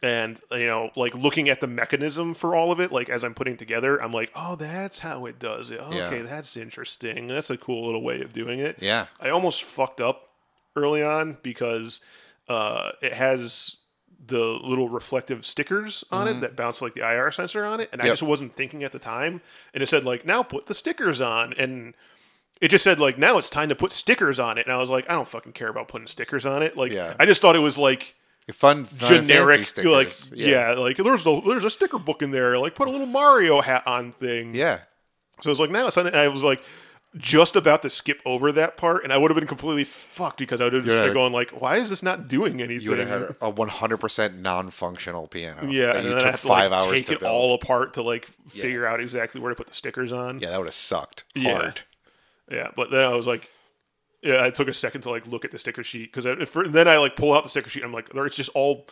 And 0.00 0.40
you 0.52 0.66
know, 0.66 0.90
like 0.94 1.14
looking 1.16 1.48
at 1.48 1.60
the 1.60 1.66
mechanism 1.66 2.32
for 2.32 2.54
all 2.54 2.70
of 2.70 2.78
it, 2.78 2.92
like 2.92 3.08
as 3.08 3.24
I'm 3.24 3.34
putting 3.34 3.56
together, 3.56 4.00
I'm 4.00 4.12
like, 4.12 4.30
"Oh, 4.36 4.54
that's 4.54 5.00
how 5.00 5.26
it 5.26 5.40
does 5.40 5.72
it. 5.72 5.80
Okay, 5.80 6.18
Yeah. 6.18 6.22
that's 6.22 6.56
interesting. 6.56 7.26
That's 7.26 7.50
a 7.50 7.56
cool 7.56 7.84
little 7.86 8.02
way 8.04 8.20
of 8.20 8.32
doing 8.32 8.60
it." 8.60 8.76
yeah. 8.78 9.06
I 9.18 9.30
almost 9.30 9.64
fucked 9.64 10.00
up 10.00 10.28
early 10.76 11.02
on 11.02 11.38
because 11.42 12.00
uh, 12.48 12.92
it 13.02 13.12
has 13.12 13.78
the 14.26 14.38
little 14.40 14.88
reflective 14.88 15.46
stickers 15.46 16.04
on 16.10 16.26
it 16.28 16.40
that 16.40 16.56
bounce 16.56 16.82
like 16.82 16.94
the 16.94 17.02
IR 17.08 17.30
sensor 17.30 17.64
on 17.64 17.80
it, 17.80 17.88
and 17.92 18.00
I 18.02 18.04
Mm-hmm. 18.06 18.12
Just 18.12 18.22
wasn't 18.22 18.56
thinking 18.56 18.82
at 18.84 18.92
the 18.92 18.98
time. 18.98 19.40
And 19.72 19.82
it 19.82 19.88
said 19.88 20.04
like, 20.04 20.26
"Now 20.26 20.42
put 20.42 20.66
the 20.66 20.74
stickers 20.74 21.20
on," 21.20 21.52
and 21.54 21.94
it 22.60 22.68
just 22.68 22.82
said 22.84 22.98
like, 22.98 23.16
"Now 23.18 23.38
it's 23.38 23.48
time 23.48 23.68
to 23.68 23.74
put 23.76 23.92
stickers 23.92 24.38
on 24.40 24.58
it." 24.58 24.66
And 24.66 24.72
I 24.74 24.78
was 24.78 24.90
like, 24.90 25.08
"I 25.08 25.12
don't 25.14 25.28
fucking 25.28 25.52
care 25.52 25.68
about 25.68 25.88
putting 25.88 26.08
stickers 26.08 26.44
on 26.46 26.62
it." 26.62 26.76
Like, 26.76 26.90
Yeah. 26.92 27.14
I 27.18 27.26
just 27.26 27.40
thought 27.40 27.54
it 27.56 27.60
was 27.60 27.78
like 27.78 28.16
Fun, 28.52 28.84
fun 28.86 29.08
generic, 29.08 29.58
like 29.58 30.10
stickers. 30.10 30.32
yeah. 30.34 30.72
like 30.72 30.96
there's 30.96 31.26
a, 31.26 31.40
there's 31.46 31.64
a 31.64 31.70
sticker 31.70 31.98
book 31.98 32.22
in 32.22 32.30
there. 32.30 32.58
Like 32.58 32.74
put 32.74 32.88
a 32.88 32.90
little 32.90 33.06
Mario 33.06 33.60
hat 33.60 33.86
on 33.86 34.12
thing. 34.12 34.54
Yeah. 34.54 34.80
So 35.40 35.50
it 35.50 35.52
was 35.52 35.60
like 35.60 35.70
now 35.70 35.86
it's 35.86 35.94
something 35.94 36.14
I 36.14 36.28
was 36.28 36.42
like 36.42 36.62
just 37.16 37.56
about 37.56 37.82
to 37.82 37.90
skip 37.90 38.20
over 38.26 38.52
that 38.52 38.76
part, 38.76 39.02
and 39.02 39.12
I 39.12 39.16
would 39.18 39.30
have 39.30 39.36
been 39.38 39.48
completely 39.48 39.84
fucked 39.84 40.38
because 40.38 40.60
I 40.60 40.64
would 40.64 40.72
have 40.74 40.84
just 40.84 40.98
Yeah. 40.98 41.06
been 41.06 41.14
going 41.14 41.32
like, 41.32 41.50
"Why 41.50 41.76
is 41.76 41.88
this 41.88 42.02
not 42.02 42.28
doing 42.28 42.60
anything?" 42.60 42.82
You 42.82 42.90
would 42.90 42.98
have 42.98 43.08
had 43.08 43.36
a 43.40 43.50
100% 43.50 44.34
non-functional 44.40 45.26
piano. 45.28 45.66
yeah, 45.68 45.86
that 45.86 45.96
and 45.96 46.04
you 46.06 46.12
took 46.20 46.32
to 46.32 46.36
five 46.36 46.70
like, 46.70 46.82
hours 46.82 46.96
take 46.98 47.06
to 47.06 47.12
it 47.14 47.20
build. 47.20 47.32
all 47.32 47.54
apart 47.54 47.94
to 47.94 48.02
like 48.02 48.28
figure 48.50 48.84
out 48.86 49.00
exactly 49.00 49.40
where 49.40 49.48
to 49.50 49.56
put 49.56 49.68
the 49.68 49.74
stickers 49.74 50.12
on. 50.12 50.40
yeah, 50.40 50.50
that 50.50 50.58
would 50.58 50.66
have 50.66 50.74
sucked 50.74 51.24
Yeah. 51.34 51.54
hard. 51.54 51.80
Yeah, 52.50 52.68
but 52.76 52.90
then 52.90 53.04
I 53.04 53.14
was 53.14 53.26
like, 53.26 53.50
yeah, 54.22 54.44
I 54.44 54.50
took 54.50 54.68
a 54.68 54.74
second 54.74 55.02
to 55.02 55.10
like 55.10 55.26
look 55.26 55.44
at 55.44 55.50
the 55.50 55.58
sticker 55.58 55.82
sheet 55.84 56.12
because 56.12 56.24
then 56.24 56.88
I 56.88 56.98
like 56.98 57.16
pull 57.16 57.32
out 57.34 57.42
the 57.44 57.50
sticker 57.50 57.70
sheet. 57.70 57.84
I'm 57.84 57.92
like, 57.92 58.10
it's 58.14 58.36
just 58.36 58.50
all 58.54 58.86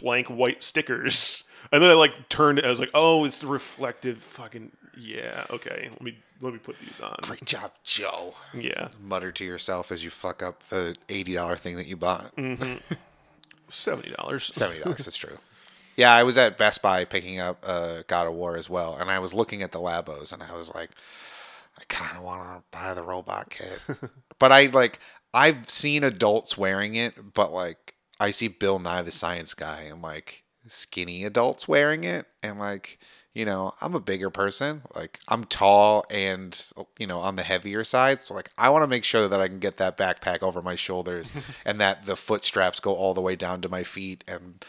blank 0.00 0.28
white 0.28 0.62
stickers. 0.62 1.44
And 1.72 1.80
then 1.82 1.90
I 1.90 1.94
like 1.94 2.28
turned. 2.30 2.58
it, 2.58 2.64
I 2.64 2.70
was 2.70 2.80
like, 2.80 2.90
oh, 2.94 3.24
it's 3.26 3.40
the 3.42 3.46
reflective 3.46 4.18
fucking 4.22 4.72
yeah. 4.98 5.44
Okay, 5.50 5.88
let 5.90 6.02
me 6.02 6.18
let 6.40 6.52
me 6.52 6.58
put 6.58 6.76
these 6.80 7.00
on. 7.00 7.16
Great 7.22 7.44
job, 7.44 7.72
Joe. 7.84 8.34
Yeah, 8.54 8.88
Mutter 9.02 9.32
to 9.32 9.44
yourself 9.44 9.92
as 9.92 10.02
you 10.04 10.10
fuck 10.10 10.42
up 10.42 10.62
the 10.64 10.96
$80 11.08 11.58
thing 11.58 11.76
that 11.76 11.86
you 11.86 11.96
bought. 11.96 12.32
seventy 13.68 14.10
dollars. 14.16 14.50
$70, 14.50 14.82
that's 14.84 15.16
true. 15.16 15.38
Yeah, 15.96 16.14
I 16.14 16.22
was 16.22 16.38
at 16.38 16.56
Best 16.56 16.82
Buy 16.82 17.04
picking 17.04 17.38
up 17.40 17.62
uh, 17.66 18.02
God 18.06 18.26
of 18.26 18.34
War 18.34 18.56
as 18.56 18.70
well, 18.70 18.96
and 18.98 19.10
I 19.10 19.18
was 19.18 19.34
looking 19.34 19.62
at 19.62 19.72
the 19.72 19.80
Labos, 19.80 20.32
and 20.32 20.42
I 20.42 20.56
was 20.56 20.74
like, 20.74 20.90
I 21.78 21.82
kind 21.88 22.16
of 22.16 22.22
want 22.22 22.42
to 22.42 22.62
buy 22.76 22.94
the 22.94 23.02
robot 23.02 23.50
kit, 23.50 23.80
but 24.38 24.52
I 24.52 24.66
like 24.66 24.98
I've 25.32 25.68
seen 25.68 26.02
adults 26.04 26.56
wearing 26.58 26.94
it, 26.94 27.34
but 27.34 27.52
like 27.52 27.94
I 28.18 28.30
see 28.30 28.48
Bill 28.48 28.78
Nye 28.78 29.02
the 29.02 29.10
Science 29.10 29.54
Guy, 29.54 29.82
and 29.90 30.02
like 30.02 30.42
skinny 30.68 31.24
adults 31.24 31.68
wearing 31.68 32.04
it, 32.04 32.26
and 32.42 32.58
like 32.58 32.98
you 33.34 33.44
know 33.44 33.72
I'm 33.80 33.94
a 33.94 34.00
bigger 34.00 34.30
person, 34.30 34.82
like 34.94 35.20
I'm 35.28 35.44
tall 35.44 36.04
and 36.10 36.58
you 36.98 37.06
know 37.06 37.20
on 37.20 37.36
the 37.36 37.42
heavier 37.42 37.84
side, 37.84 38.22
so 38.22 38.34
like 38.34 38.50
I 38.58 38.70
want 38.70 38.82
to 38.82 38.88
make 38.88 39.04
sure 39.04 39.28
that 39.28 39.40
I 39.40 39.48
can 39.48 39.58
get 39.58 39.76
that 39.78 39.96
backpack 39.96 40.42
over 40.42 40.60
my 40.62 40.74
shoulders, 40.76 41.32
and 41.64 41.80
that 41.80 42.06
the 42.06 42.16
foot 42.16 42.44
straps 42.44 42.80
go 42.80 42.94
all 42.94 43.14
the 43.14 43.20
way 43.20 43.36
down 43.36 43.60
to 43.62 43.68
my 43.68 43.84
feet, 43.84 44.24
and 44.26 44.64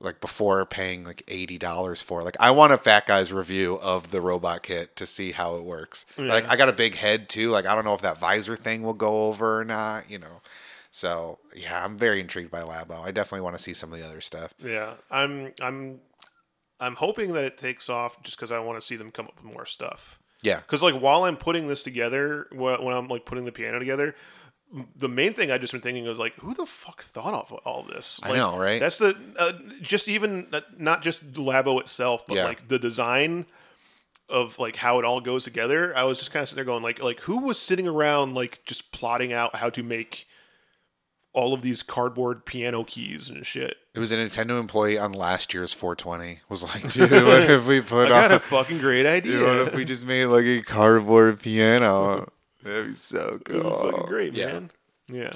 like 0.00 0.20
before 0.20 0.64
paying 0.64 1.04
like 1.04 1.22
eighty 1.28 1.58
dollars 1.58 2.00
for. 2.00 2.22
Like 2.22 2.36
I 2.38 2.50
want 2.52 2.72
a 2.72 2.78
fat 2.78 3.06
guy's 3.06 3.32
review 3.32 3.78
of 3.82 4.10
the 4.10 4.20
robot 4.20 4.62
kit 4.62 4.94
to 4.96 5.06
see 5.06 5.32
how 5.32 5.56
it 5.56 5.64
works. 5.64 6.06
Like 6.16 6.48
I 6.48 6.56
got 6.56 6.68
a 6.68 6.72
big 6.72 6.94
head 6.94 7.28
too. 7.28 7.50
Like 7.50 7.66
I 7.66 7.74
don't 7.74 7.84
know 7.84 7.94
if 7.94 8.02
that 8.02 8.18
visor 8.18 8.54
thing 8.56 8.82
will 8.82 8.94
go 8.94 9.26
over 9.26 9.58
or 9.58 9.64
not. 9.64 10.08
You 10.08 10.18
know, 10.20 10.40
So 10.92 11.38
yeah, 11.54 11.84
I'm 11.84 11.98
very 11.98 12.20
intrigued 12.20 12.50
by 12.50 12.60
Labo. 12.60 13.04
I 13.04 13.10
definitely 13.10 13.40
want 13.42 13.56
to 13.56 13.62
see 13.62 13.74
some 13.74 13.92
of 13.92 13.98
the 13.98 14.06
other 14.06 14.20
stuff. 14.20 14.54
Yeah, 14.64 14.94
I'm 15.10 15.52
I'm 15.60 15.98
I'm 16.80 16.96
hoping 16.96 17.32
that 17.32 17.44
it 17.44 17.58
takes 17.58 17.88
off 17.88 18.22
just 18.22 18.36
because 18.36 18.52
I 18.52 18.58
want 18.60 18.78
to 18.80 18.86
see 18.86 18.96
them 18.96 19.10
come 19.10 19.26
up 19.26 19.34
with 19.42 19.52
more 19.52 19.66
stuff. 19.66 20.18
Yeah, 20.42 20.58
Because 20.60 20.82
like 20.82 20.94
while 20.94 21.24
I'm 21.24 21.36
putting 21.36 21.66
this 21.66 21.82
together, 21.82 22.46
when 22.52 22.94
I'm 22.94 23.08
like 23.08 23.24
putting 23.24 23.44
the 23.44 23.50
piano 23.52 23.80
together, 23.80 24.14
the 24.94 25.08
main 25.08 25.32
thing 25.32 25.50
I 25.50 25.58
just 25.58 25.72
been 25.72 25.80
thinking 25.82 26.04
was 26.04 26.20
like, 26.20 26.34
who 26.36 26.54
the 26.54 26.66
fuck 26.66 27.02
thought 27.02 27.34
of 27.34 27.52
all 27.64 27.82
this? 27.82 28.20
I 28.22 28.34
know, 28.34 28.56
right? 28.56 28.78
That's 28.78 28.98
the 28.98 29.16
uh, 29.36 29.52
just 29.82 30.06
even 30.06 30.46
uh, 30.52 30.60
not 30.76 31.02
just 31.02 31.32
Labo 31.32 31.80
itself, 31.80 32.24
but 32.28 32.36
Yeah. 32.36 32.44
like 32.44 32.68
the 32.68 32.78
design 32.78 33.46
of 34.28 34.58
like 34.58 34.76
how 34.76 34.98
it 34.98 35.04
all 35.04 35.20
goes 35.20 35.42
together. 35.44 35.96
I 35.96 36.04
was 36.04 36.18
just 36.18 36.30
kind 36.30 36.42
of 36.42 36.48
sitting 36.48 36.56
there 36.64 36.72
going 36.72 36.82
like, 36.84 37.02
like 37.02 37.20
who 37.20 37.38
was 37.38 37.58
sitting 37.58 37.88
around 37.88 38.34
like 38.34 38.60
just 38.66 38.92
plotting 38.92 39.32
out 39.32 39.56
how 39.56 39.70
to 39.70 39.82
make 39.82 40.28
all 41.38 41.54
of 41.54 41.62
these 41.62 41.82
cardboard 41.82 42.44
piano 42.44 42.82
keys 42.84 43.28
and 43.28 43.46
shit. 43.46 43.76
it 43.94 43.98
was 44.00 44.10
a 44.12 44.16
Nintendo 44.16 44.58
employee 44.58 44.98
on 44.98 45.12
last 45.12 45.54
year's 45.54 45.72
420. 45.72 46.40
Was 46.48 46.64
like, 46.64 46.82
dude, 46.92 47.10
what 47.10 47.42
if 47.48 47.66
we 47.66 47.80
put 47.80 48.06
I 48.06 48.08
got 48.08 48.30
on? 48.32 48.36
a 48.36 48.40
fucking 48.40 48.78
great 48.78 49.06
idea. 49.06 49.32
Dude, 49.32 49.46
what 49.46 49.68
if 49.68 49.74
we 49.74 49.84
just 49.84 50.04
made 50.06 50.26
like 50.26 50.44
a 50.44 50.60
cardboard 50.62 51.40
piano? 51.40 52.30
That'd 52.62 52.88
be 52.88 52.94
so 52.96 53.40
cool. 53.44 53.90
fucking 53.90 54.06
great, 54.06 54.32
Yeah. 54.34 54.46
man. 54.46 54.70
Yeah. 55.08 55.30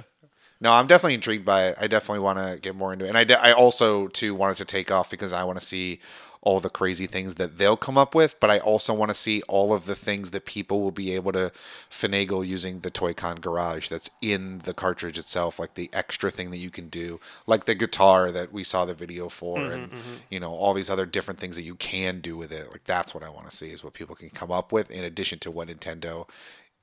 No, 0.60 0.72
I'm 0.72 0.86
definitely 0.86 1.14
intrigued 1.14 1.44
by 1.44 1.68
it. 1.68 1.76
I 1.80 1.86
definitely 1.88 2.20
want 2.20 2.38
to 2.38 2.58
get 2.60 2.76
more 2.76 2.92
into 2.92 3.04
it, 3.04 3.08
and 3.08 3.18
I, 3.18 3.24
de- 3.24 3.40
I 3.40 3.52
also 3.52 4.06
too 4.08 4.32
wanted 4.34 4.58
to 4.58 4.64
take 4.64 4.92
off 4.92 5.10
because 5.10 5.32
I 5.32 5.42
want 5.44 5.58
to 5.58 5.64
see 5.64 5.98
all 6.42 6.60
the 6.60 6.68
crazy 6.68 7.06
things 7.06 7.36
that 7.36 7.56
they'll 7.56 7.76
come 7.76 7.96
up 7.96 8.14
with. 8.14 8.38
But 8.40 8.50
I 8.50 8.58
also 8.58 8.92
want 8.92 9.10
to 9.10 9.14
see 9.14 9.42
all 9.48 9.72
of 9.72 9.86
the 9.86 9.94
things 9.94 10.30
that 10.32 10.44
people 10.44 10.80
will 10.80 10.90
be 10.90 11.14
able 11.14 11.32
to 11.32 11.52
finagle 11.90 12.46
using 12.46 12.80
the 12.80 12.90
Toy-Con 12.90 13.36
Garage 13.36 13.88
that's 13.88 14.10
in 14.20 14.58
the 14.64 14.74
cartridge 14.74 15.18
itself, 15.18 15.58
like 15.58 15.74
the 15.74 15.88
extra 15.92 16.30
thing 16.30 16.50
that 16.50 16.58
you 16.58 16.70
can 16.70 16.88
do, 16.88 17.20
like 17.46 17.64
the 17.64 17.74
guitar 17.74 18.30
that 18.30 18.52
we 18.52 18.64
saw 18.64 18.84
the 18.84 18.94
video 18.94 19.28
for, 19.28 19.58
mm-hmm, 19.58 19.72
and 19.72 19.90
mm-hmm. 19.92 20.14
you 20.30 20.40
know 20.40 20.50
all 20.50 20.74
these 20.74 20.90
other 20.90 21.06
different 21.06 21.40
things 21.40 21.56
that 21.56 21.62
you 21.62 21.76
can 21.76 22.20
do 22.20 22.36
with 22.36 22.52
it. 22.52 22.70
Like 22.70 22.84
that's 22.84 23.14
what 23.14 23.24
I 23.24 23.30
want 23.30 23.48
to 23.48 23.56
see 23.56 23.70
is 23.70 23.84
what 23.84 23.94
people 23.94 24.16
can 24.16 24.30
come 24.30 24.50
up 24.50 24.72
with 24.72 24.90
in 24.90 25.04
addition 25.04 25.38
to 25.40 25.50
what 25.50 25.68
Nintendo 25.68 26.28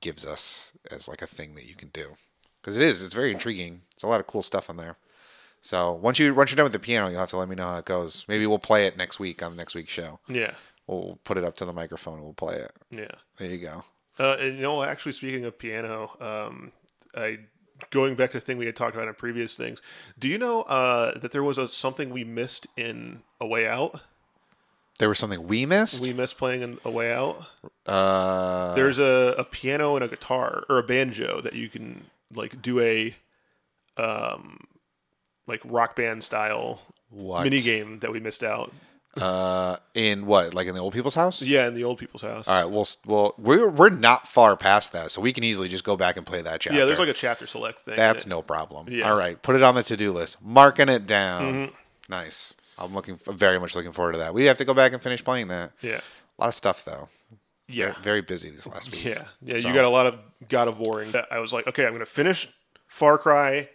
gives 0.00 0.24
us 0.24 0.72
as 0.90 1.08
like 1.08 1.22
a 1.22 1.26
thing 1.26 1.54
that 1.54 1.68
you 1.68 1.74
can 1.74 1.88
do 1.88 2.16
because 2.60 2.78
it 2.78 2.86
is. 2.86 3.02
It's 3.02 3.14
very 3.14 3.30
intriguing. 3.30 3.82
It's 3.92 4.02
a 4.02 4.08
lot 4.08 4.20
of 4.20 4.26
cool 4.26 4.42
stuff 4.42 4.70
on 4.70 4.76
there. 4.76 4.96
So 5.62 5.92
once 5.92 6.18
you 6.18 6.34
once 6.34 6.50
you're 6.50 6.56
done 6.56 6.64
with 6.64 6.72
the 6.72 6.78
piano, 6.78 7.08
you'll 7.08 7.20
have 7.20 7.30
to 7.30 7.36
let 7.36 7.48
me 7.48 7.56
know 7.56 7.66
how 7.70 7.78
it 7.78 7.84
goes. 7.84 8.24
Maybe 8.28 8.46
we'll 8.46 8.58
play 8.58 8.86
it 8.86 8.96
next 8.96 9.18
week 9.18 9.42
on 9.42 9.52
the 9.52 9.56
next 9.58 9.74
week's 9.74 9.92
show. 9.92 10.20
Yeah. 10.28 10.52
We'll 10.86 11.18
put 11.24 11.36
it 11.38 11.44
up 11.44 11.56
to 11.56 11.64
the 11.64 11.72
microphone 11.72 12.14
and 12.14 12.24
we'll 12.24 12.32
play 12.32 12.56
it. 12.56 12.72
Yeah. 12.90 13.10
There 13.38 13.48
you 13.48 13.58
go. 13.58 13.84
Uh, 14.18 14.36
and 14.40 14.56
you 14.56 14.62
know, 14.62 14.82
actually, 14.82 15.12
speaking 15.12 15.44
of 15.44 15.58
piano, 15.58 16.10
um, 16.20 16.72
I 17.14 17.40
going 17.90 18.14
back 18.14 18.30
to 18.32 18.38
the 18.38 18.40
thing 18.44 18.58
we 18.58 18.66
had 18.66 18.76
talked 18.76 18.94
about 18.94 19.08
in 19.08 19.14
previous 19.14 19.56
things. 19.56 19.80
Do 20.18 20.28
you 20.28 20.36
know 20.38 20.62
uh, 20.62 21.18
that 21.18 21.32
there 21.32 21.42
was 21.42 21.58
a, 21.58 21.68
something 21.68 22.10
we 22.10 22.24
missed 22.24 22.66
in 22.76 23.22
A 23.40 23.46
Way 23.46 23.66
Out? 23.66 24.00
There 24.98 25.08
was 25.08 25.18
something 25.18 25.46
we 25.46 25.64
missed. 25.64 26.02
We 26.02 26.12
missed 26.12 26.36
playing 26.36 26.60
in 26.60 26.78
A 26.84 26.90
Way 26.90 27.12
Out. 27.14 27.46
uh, 27.86 28.74
There's 28.74 28.98
a, 28.98 29.34
a 29.38 29.44
piano 29.44 29.94
and 29.96 30.04
a 30.04 30.08
guitar 30.08 30.64
or 30.68 30.78
a 30.78 30.82
banjo 30.82 31.40
that 31.40 31.54
you 31.54 31.68
can 31.70 32.04
like 32.34 32.60
do 32.60 32.80
a 32.80 33.14
um 33.96 34.58
like 35.50 35.60
rock 35.64 35.94
band 35.96 36.24
style 36.24 36.80
what? 37.10 37.44
mini 37.44 37.58
game 37.58 37.98
that 38.00 38.10
we 38.12 38.20
missed 38.20 38.42
out. 38.42 38.72
Uh, 39.16 39.76
in 39.94 40.24
what? 40.24 40.54
Like 40.54 40.68
in 40.68 40.74
the 40.74 40.80
old 40.80 40.92
people's 40.92 41.16
house? 41.16 41.42
Yeah, 41.42 41.66
in 41.66 41.74
the 41.74 41.82
old 41.84 41.98
people's 41.98 42.22
house. 42.22 42.46
All 42.46 42.62
right. 42.62 42.70
Well, 42.70 42.86
well, 43.04 43.34
we're 43.38 43.68
we're 43.68 43.90
not 43.90 44.28
far 44.28 44.56
past 44.56 44.92
that, 44.92 45.10
so 45.10 45.20
we 45.20 45.32
can 45.32 45.42
easily 45.42 45.68
just 45.68 45.82
go 45.82 45.96
back 45.96 46.16
and 46.16 46.24
play 46.24 46.40
that 46.42 46.60
chapter. 46.60 46.78
Yeah, 46.78 46.84
there's 46.84 47.00
like 47.00 47.08
a 47.08 47.12
chapter 47.12 47.46
select 47.48 47.80
thing. 47.80 47.96
That's 47.96 48.26
no 48.26 48.40
problem. 48.40 48.86
Yeah. 48.88 49.10
All 49.10 49.16
right, 49.18 49.40
put 49.42 49.56
it 49.56 49.62
on 49.64 49.74
the 49.74 49.82
to-do 49.82 50.12
list. 50.12 50.40
Marking 50.40 50.88
it 50.88 51.06
down. 51.06 51.42
Mm-hmm. 51.42 51.74
Nice. 52.08 52.54
I'm 52.78 52.94
looking 52.94 53.18
very 53.26 53.58
much 53.58 53.74
looking 53.74 53.92
forward 53.92 54.12
to 54.12 54.18
that. 54.20 54.32
We 54.32 54.44
have 54.44 54.56
to 54.58 54.64
go 54.64 54.74
back 54.74 54.92
and 54.92 55.02
finish 55.02 55.22
playing 55.24 55.48
that. 55.48 55.72
yeah. 55.82 56.00
A 56.38 56.44
lot 56.44 56.48
of 56.48 56.54
stuff 56.54 56.84
though. 56.84 57.08
Yeah. 57.68 57.86
Very, 57.92 58.02
very 58.02 58.20
busy 58.22 58.48
this 58.50 58.66
last 58.68 58.90
week. 58.92 59.04
Yeah, 59.04 59.24
yeah. 59.42 59.56
So- 59.58 59.68
You 59.68 59.74
got 59.74 59.84
a 59.84 59.90
lot 59.90 60.06
of 60.06 60.18
God 60.48 60.68
of 60.68 60.78
War, 60.78 61.00
and 61.00 61.14
I 61.32 61.40
was 61.40 61.52
like, 61.52 61.66
okay, 61.66 61.84
I'm 61.84 61.92
gonna 61.92 62.06
finish 62.06 62.48
Far 62.86 63.18
Cry, 63.18 63.68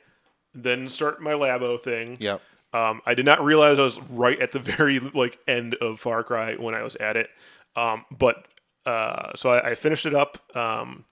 then 0.56 0.90
start 0.90 1.22
my 1.22 1.32
Labo 1.32 1.80
thing. 1.80 2.18
Yep. 2.20 2.42
Um, 2.74 3.02
I 3.06 3.14
did 3.14 3.26
not 3.26 3.44
realize 3.44 3.80
I 3.80 3.84
was 3.84 4.00
right 4.02 4.40
at 4.40 4.52
the 4.52 4.60
very 4.78 5.00
like 5.00 5.40
end 5.48 5.76
of 5.76 6.00
Far 6.00 6.24
Cry 6.24 6.56
when 6.56 6.76
I 6.76 6.84
was 6.84 6.96
at 6.96 7.18
it. 7.18 7.30
Um, 7.76 8.06
but 8.12 8.46
uh, 8.86 9.32
so 9.36 9.50
I, 9.52 9.72
I 9.72 9.76
finished 9.76 10.06
it 10.06 10.14
up. 10.14 10.38
Um, 10.56 11.06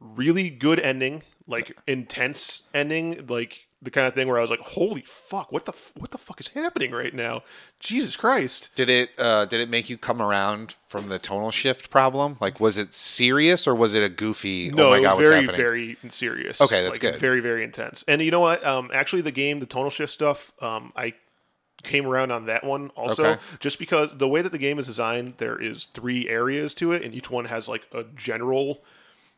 really 0.00 0.50
good 0.50 0.80
ending, 0.80 1.22
like 1.46 1.78
intense 1.86 2.62
ending, 2.74 3.26
like 3.26 3.63
the 3.82 3.90
kind 3.90 4.06
of 4.06 4.14
thing 4.14 4.28
where 4.28 4.38
I 4.38 4.40
was 4.40 4.50
like, 4.50 4.60
"Holy 4.60 5.02
fuck! 5.06 5.52
What 5.52 5.66
the 5.66 5.72
f- 5.72 5.92
what 5.96 6.10
the 6.10 6.18
fuck 6.18 6.40
is 6.40 6.48
happening 6.48 6.90
right 6.92 7.12
now? 7.14 7.42
Jesus 7.80 8.16
Christ!" 8.16 8.70
Did 8.74 8.88
it 8.88 9.10
uh, 9.18 9.44
did 9.46 9.60
it 9.60 9.68
make 9.68 9.90
you 9.90 9.98
come 9.98 10.22
around 10.22 10.76
from 10.88 11.08
the 11.08 11.18
tonal 11.18 11.50
shift 11.50 11.90
problem? 11.90 12.36
Like, 12.40 12.60
was 12.60 12.78
it 12.78 12.94
serious 12.94 13.66
or 13.66 13.74
was 13.74 13.94
it 13.94 14.02
a 14.02 14.08
goofy? 14.08 14.70
No, 14.70 14.86
oh 14.86 14.90
my 14.90 15.02
god, 15.02 15.18
very, 15.18 15.46
very 15.46 15.96
serious. 16.08 16.60
Okay, 16.60 16.82
that's 16.82 16.94
Like, 16.94 17.00
good. 17.00 17.20
Very, 17.20 17.40
very 17.40 17.62
intense. 17.62 18.04
And 18.08 18.22
you 18.22 18.30
know 18.30 18.40
what? 18.40 18.64
Um, 18.64 18.90
actually, 18.94 19.22
the 19.22 19.32
game, 19.32 19.60
the 19.60 19.66
tonal 19.66 19.90
shift 19.90 20.12
stuff, 20.12 20.52
um, 20.62 20.92
I 20.96 21.14
came 21.82 22.06
around 22.06 22.30
on 22.30 22.46
that 22.46 22.64
one 22.64 22.88
also, 22.96 23.24
Okay. 23.24 23.40
just 23.60 23.78
because 23.78 24.08
the 24.14 24.26
way 24.28 24.40
that 24.40 24.52
the 24.52 24.58
game 24.58 24.78
is 24.78 24.86
designed, 24.86 25.34
there 25.36 25.60
is 25.60 25.84
three 25.84 26.26
areas 26.30 26.72
to 26.74 26.92
it, 26.92 27.02
and 27.02 27.14
each 27.14 27.28
one 27.30 27.44
has 27.44 27.68
like 27.68 27.86
a 27.92 28.04
general 28.16 28.82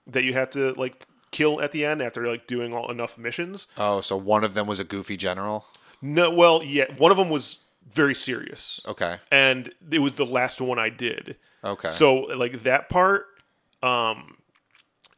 that 0.06 0.22
you 0.22 0.32
have 0.34 0.50
to 0.50 0.72
like 0.74 1.04
kill 1.36 1.60
at 1.60 1.72
the 1.72 1.84
end 1.84 2.00
after 2.02 2.26
like 2.26 2.46
doing 2.46 2.72
all 2.74 2.90
enough 2.90 3.18
missions. 3.18 3.66
oh, 3.76 4.00
so 4.00 4.16
one 4.16 4.44
of 4.44 4.54
them 4.54 4.66
was 4.66 4.78
a 4.80 4.84
goofy 4.84 5.16
general. 5.16 5.66
No, 6.02 6.30
well, 6.30 6.62
yeah, 6.62 6.86
one 6.96 7.10
of 7.10 7.16
them 7.16 7.30
was 7.30 7.58
very 7.90 8.14
serious, 8.14 8.80
Okay. 8.86 9.16
and 9.30 9.72
it 9.90 10.00
was 10.00 10.14
the 10.14 10.26
last 10.26 10.60
one 10.60 10.78
I 10.78 10.90
did. 10.90 11.36
Okay. 11.64 11.88
So 11.90 12.14
like 12.44 12.62
that 12.62 12.88
part, 12.88 13.26
um, 13.82 14.36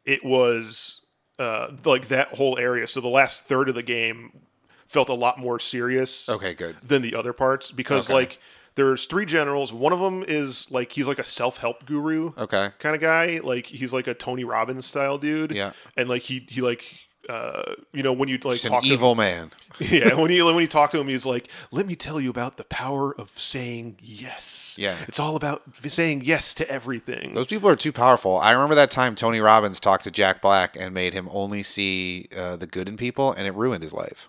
it 0.05 0.23
was 0.23 1.01
uh, 1.37 1.67
like 1.85 2.07
that 2.09 2.29
whole 2.35 2.57
area. 2.59 2.87
So 2.87 3.01
the 3.01 3.07
last 3.07 3.45
third 3.45 3.69
of 3.69 3.75
the 3.75 3.83
game 3.83 4.31
felt 4.87 5.09
a 5.09 5.13
lot 5.13 5.37
more 5.39 5.59
serious. 5.59 6.27
Okay, 6.29 6.53
good. 6.53 6.75
Than 6.83 7.01
the 7.01 7.15
other 7.15 7.33
parts 7.33 7.71
because 7.71 8.05
Okay. 8.05 8.13
like 8.13 8.39
there's 8.79 9.05
three 9.05 9.25
generals. 9.25 9.71
One 9.73 9.93
of 9.93 9.99
them 9.99 10.23
is 10.27 10.71
like 10.71 10.91
he's 10.93 11.07
like 11.07 11.19
a 11.19 11.23
self 11.23 11.57
help 11.57 11.85
guru 11.85 12.31
Okay. 12.37 12.69
kind 12.79 12.95
of 12.95 13.01
guy. 13.01 13.39
Like 13.43 13.65
he's 13.67 13.93
like 13.93 14.07
a 14.07 14.13
Tony 14.13 14.43
Robbins 14.45 14.85
style 14.85 15.17
dude. 15.17 15.51
Yeah. 15.51 15.73
And 15.97 16.09
like 16.09 16.23
he 16.23 16.45
he 16.49 16.61
like. 16.61 16.83
Uh, 17.27 17.75
you 17.93 18.01
know 18.01 18.11
when 18.11 18.27
you 18.27 18.39
like 18.43 18.53
He's 18.53 18.65
an 18.65 18.71
talk 18.71 18.81
to 18.81 18.89
evil 18.89 19.13
man. 19.13 19.51
yeah, 19.79 20.15
when 20.15 20.31
you 20.31 20.43
when 20.45 20.55
you 20.61 20.67
talk 20.67 20.89
to 20.91 20.99
him, 20.99 21.07
he's 21.07 21.27
like, 21.27 21.47
"Let 21.69 21.85
me 21.85 21.95
tell 21.95 22.19
you 22.19 22.31
about 22.31 22.57
the 22.57 22.63
power 22.63 23.13
of 23.13 23.37
saying 23.37 23.97
yes." 24.01 24.75
Yeah. 24.79 24.95
it's 25.07 25.19
all 25.19 25.35
about 25.35 25.61
saying 25.85 26.23
yes 26.23 26.55
to 26.55 26.67
everything. 26.67 27.35
Those 27.35 27.45
people 27.45 27.69
are 27.69 27.75
too 27.75 27.91
powerful. 27.91 28.39
I 28.39 28.51
remember 28.53 28.73
that 28.75 28.89
time 28.89 29.13
Tony 29.13 29.41
Robbins 29.41 29.79
talked 29.79 30.05
to 30.05 30.11
Jack 30.11 30.41
Black 30.41 30.75
and 30.79 30.91
made 30.91 31.13
him 31.13 31.27
only 31.31 31.61
see 31.61 32.29
uh, 32.35 32.55
the 32.55 32.65
good 32.65 32.89
in 32.89 32.97
people, 32.97 33.31
and 33.33 33.45
it 33.45 33.53
ruined 33.53 33.83
his 33.83 33.93
life. 33.93 34.27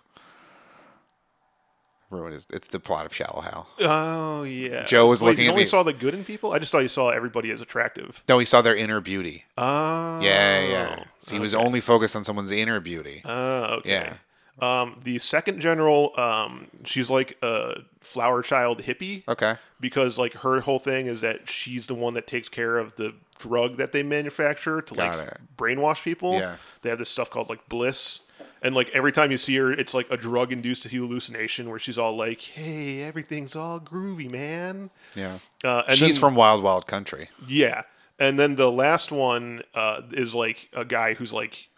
Ruined 2.11 2.35
his. 2.35 2.47
It's 2.51 2.67
the 2.69 2.81
plot 2.81 3.07
of 3.07 3.15
Shallow 3.15 3.41
Hal. 3.41 3.69
oh 3.81 4.43
yeah, 4.43 4.85
Joe 4.85 5.07
was 5.07 5.23
Wait, 5.23 5.31
looking 5.31 5.45
you 5.45 5.51
at 5.51 5.53
only 5.53 5.63
me- 5.63 5.69
saw 5.69 5.83
the 5.85 5.93
good 5.93 6.13
in 6.15 6.25
people. 6.25 6.53
I 6.53 6.59
just 6.59 6.73
thought 6.73 6.81
you 6.81 6.89
saw 6.89 7.11
everybody 7.11 7.51
as 7.53 7.61
attractive. 7.61 8.25
No, 8.29 8.39
he 8.39 8.45
saw 8.45 8.61
their 8.63 8.75
inner 8.75 9.01
beauty. 9.01 9.45
Oh, 9.57 10.21
Yeah, 10.21 10.67
yeah. 10.69 11.05
So 11.21 11.35
he 11.35 11.41
was 11.41 11.55
only 11.55 11.81
focused 11.81 12.17
on 12.17 12.25
someone's 12.25 12.51
inner 12.51 12.81
beauty. 12.81 13.23
Oh, 13.25 13.77
okay. 13.79 13.91
Yeah. 13.91 14.17
Um, 14.61 15.01
the 15.05 15.19
second 15.19 15.61
general, 15.61 16.13
um, 16.21 16.67
she's 16.85 17.09
like 17.09 17.39
a 17.43 17.81
flower 18.01 18.43
child 18.43 18.83
hippie. 18.83 19.27
Okay. 19.29 19.55
because 19.81 20.19
like 20.19 20.35
her 20.35 20.61
whole 20.61 20.79
thing 20.79 21.07
is 21.07 21.21
that 21.23 21.49
she's 21.49 21.87
the 21.87 21.95
one 21.95 22.13
that 22.15 22.27
takes 22.27 22.49
care 22.51 22.77
of 22.77 22.95
the 22.97 23.15
drug 23.39 23.77
that 23.79 23.93
they 23.93 24.03
manufacture 24.03 24.83
to 24.83 24.95
Got 24.95 25.17
like 25.19 25.29
it. 25.29 25.39
brainwash 25.57 26.03
people. 26.03 26.35
Yeah. 26.35 26.57
They 26.83 26.91
have 26.91 26.99
this 26.99 27.09
stuff 27.09 27.31
called 27.31 27.49
like 27.49 27.69
bliss. 27.71 28.21
And 28.63 28.75
like 28.75 28.91
every 28.91 29.13
time 29.13 29.31
you 29.31 29.37
see 29.39 29.57
her, 29.57 29.73
it's 29.73 29.95
like 29.95 30.11
a 30.11 30.17
drug 30.17 30.53
induced 30.53 30.85
hallucination 30.85 31.71
where 31.71 31.79
she's 31.79 31.99
all 31.99 32.17
like, 32.17 32.41
Hey, 32.41 33.03
everything's 33.03 33.57
all 33.57 33.81
groovy, 33.81 34.31
man. 34.31 34.91
Yeah. 35.15 35.39
Uh, 35.65 35.83
and 35.89 35.97
She's 35.97 36.17
then- 36.17 36.21
from 36.21 36.35
Wild 36.35 36.63
Wild 36.63 36.87
Country. 36.87 37.29
Yeah. 37.47 37.83
And 38.19 38.39
then 38.39 38.57
the 38.57 38.71
last 38.71 39.11
one 39.11 39.63
uh, 39.75 40.03
is 40.13 40.35
like 40.35 40.69
a 40.75 40.85
guy 40.85 41.15
who's 41.15 41.33
like 41.33 41.71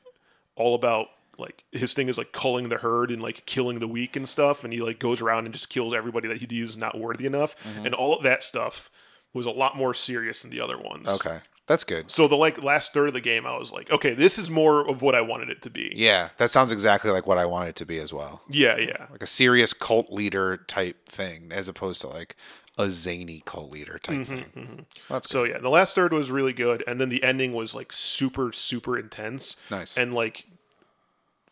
all 0.56 0.74
about 0.74 1.06
like 1.38 1.64
his 1.72 1.94
thing 1.94 2.08
is 2.08 2.18
like 2.18 2.32
culling 2.32 2.68
the 2.68 2.78
herd 2.78 3.10
and 3.10 3.22
like 3.22 3.46
killing 3.46 3.78
the 3.78 3.86
weak 3.88 4.16
and 4.16 4.28
stuff. 4.28 4.64
And 4.64 4.72
he 4.72 4.82
like 4.82 4.98
goes 4.98 5.20
around 5.22 5.44
and 5.44 5.54
just 5.54 5.70
kills 5.70 5.94
everybody 5.94 6.26
that 6.28 6.38
he 6.38 6.46
deems 6.46 6.76
not 6.76 6.98
worthy 6.98 7.26
enough. 7.26 7.54
Mm-hmm. 7.64 7.86
And 7.86 7.94
all 7.94 8.14
of 8.16 8.24
that 8.24 8.42
stuff 8.42 8.90
was 9.32 9.46
a 9.46 9.50
lot 9.50 9.76
more 9.76 9.94
serious 9.94 10.42
than 10.42 10.50
the 10.50 10.60
other 10.60 10.76
ones. 10.76 11.08
Okay. 11.08 11.38
That's 11.66 11.84
good. 11.84 12.10
So 12.10 12.26
the 12.26 12.36
like 12.36 12.62
last 12.62 12.92
third 12.92 13.08
of 13.08 13.14
the 13.14 13.20
game, 13.20 13.46
I 13.46 13.56
was 13.56 13.72
like, 13.72 13.90
okay, 13.90 14.14
this 14.14 14.36
is 14.38 14.50
more 14.50 14.86
of 14.88 15.00
what 15.00 15.14
I 15.14 15.20
wanted 15.20 15.48
it 15.48 15.62
to 15.62 15.70
be. 15.70 15.92
Yeah, 15.94 16.30
that 16.38 16.50
sounds 16.50 16.72
exactly 16.72 17.10
like 17.10 17.26
what 17.26 17.38
I 17.38 17.46
wanted 17.46 17.70
it 17.70 17.76
to 17.76 17.86
be 17.86 17.98
as 17.98 18.12
well. 18.12 18.42
Yeah, 18.48 18.76
yeah. 18.76 19.06
Like 19.10 19.22
a 19.22 19.26
serious 19.26 19.72
cult 19.72 20.12
leader 20.12 20.56
type 20.56 21.08
thing, 21.08 21.50
as 21.52 21.68
opposed 21.68 22.00
to 22.00 22.08
like 22.08 22.36
a 22.78 22.90
zany 22.90 23.42
cult 23.44 23.70
leader 23.70 23.98
type 24.02 24.16
mm-hmm, 24.16 24.34
thing. 24.34 24.52
Mm-hmm. 24.56 24.80
That's 25.08 25.26
good. 25.28 25.32
So 25.32 25.44
yeah, 25.44 25.58
the 25.58 25.68
last 25.68 25.94
third 25.94 26.12
was 26.12 26.30
really 26.30 26.52
good, 26.52 26.82
and 26.86 27.00
then 27.00 27.10
the 27.10 27.22
ending 27.22 27.52
was 27.52 27.74
like 27.74 27.92
super, 27.92 28.52
super 28.52 28.98
intense. 28.98 29.56
Nice. 29.70 29.96
And 29.96 30.12
like 30.12 30.46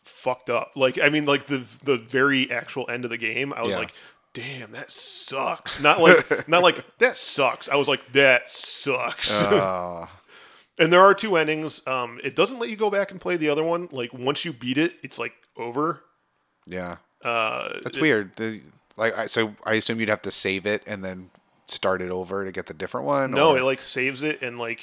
fucked 0.03 0.49
up. 0.49 0.71
Like 0.75 0.99
I 1.01 1.09
mean, 1.09 1.25
like 1.25 1.47
the 1.47 1.65
the 1.83 1.97
very 1.97 2.51
actual 2.51 2.89
end 2.89 3.05
of 3.05 3.11
the 3.11 3.17
game, 3.17 3.53
I 3.53 3.61
was 3.61 3.71
Yeah. 3.71 3.77
like, 3.79 3.93
damn, 4.33 4.71
that 4.71 4.91
sucks. 4.91 5.81
Not 5.81 5.99
like 6.01 6.47
not 6.47 6.63
like 6.63 6.83
that 6.99 7.17
sucks. 7.17 7.69
I 7.69 7.75
was 7.75 7.87
like, 7.87 8.11
that 8.13 8.49
sucks. 8.49 9.41
Uh, 9.41 10.07
and 10.77 10.91
there 10.91 11.01
are 11.01 11.13
two 11.13 11.35
endings. 11.37 11.85
Um, 11.87 12.19
it 12.23 12.35
doesn't 12.35 12.59
let 12.59 12.69
you 12.69 12.75
go 12.75 12.89
back 12.89 13.11
and 13.11 13.19
play 13.21 13.37
the 13.37 13.49
other 13.49 13.63
one. 13.63 13.87
Like 13.91 14.13
once 14.13 14.45
you 14.45 14.53
beat 14.53 14.77
it, 14.77 14.93
it's 15.03 15.19
like 15.19 15.33
over. 15.57 16.01
yeah, 16.65 16.97
Uh, 17.23 17.79
that's 17.83 17.99
weird. 17.99 18.35
The, 18.35 18.61
like, 18.97 19.17
I, 19.17 19.25
so 19.27 19.55
I 19.65 19.75
assume 19.75 19.99
you'd 19.99 20.09
have 20.09 20.21
to 20.23 20.31
save 20.31 20.65
it 20.65 20.83
and 20.85 21.03
then 21.03 21.29
start 21.65 22.01
it 22.01 22.09
over 22.09 22.45
to 22.45 22.51
get 22.51 22.65
the 22.67 22.73
different 22.73 23.05
one. 23.07 23.31
no, 23.31 23.51
or- 23.51 23.59
it 23.59 23.63
like 23.63 23.81
saves 23.81 24.21
it 24.23 24.41
and 24.41 24.57
like 24.59 24.81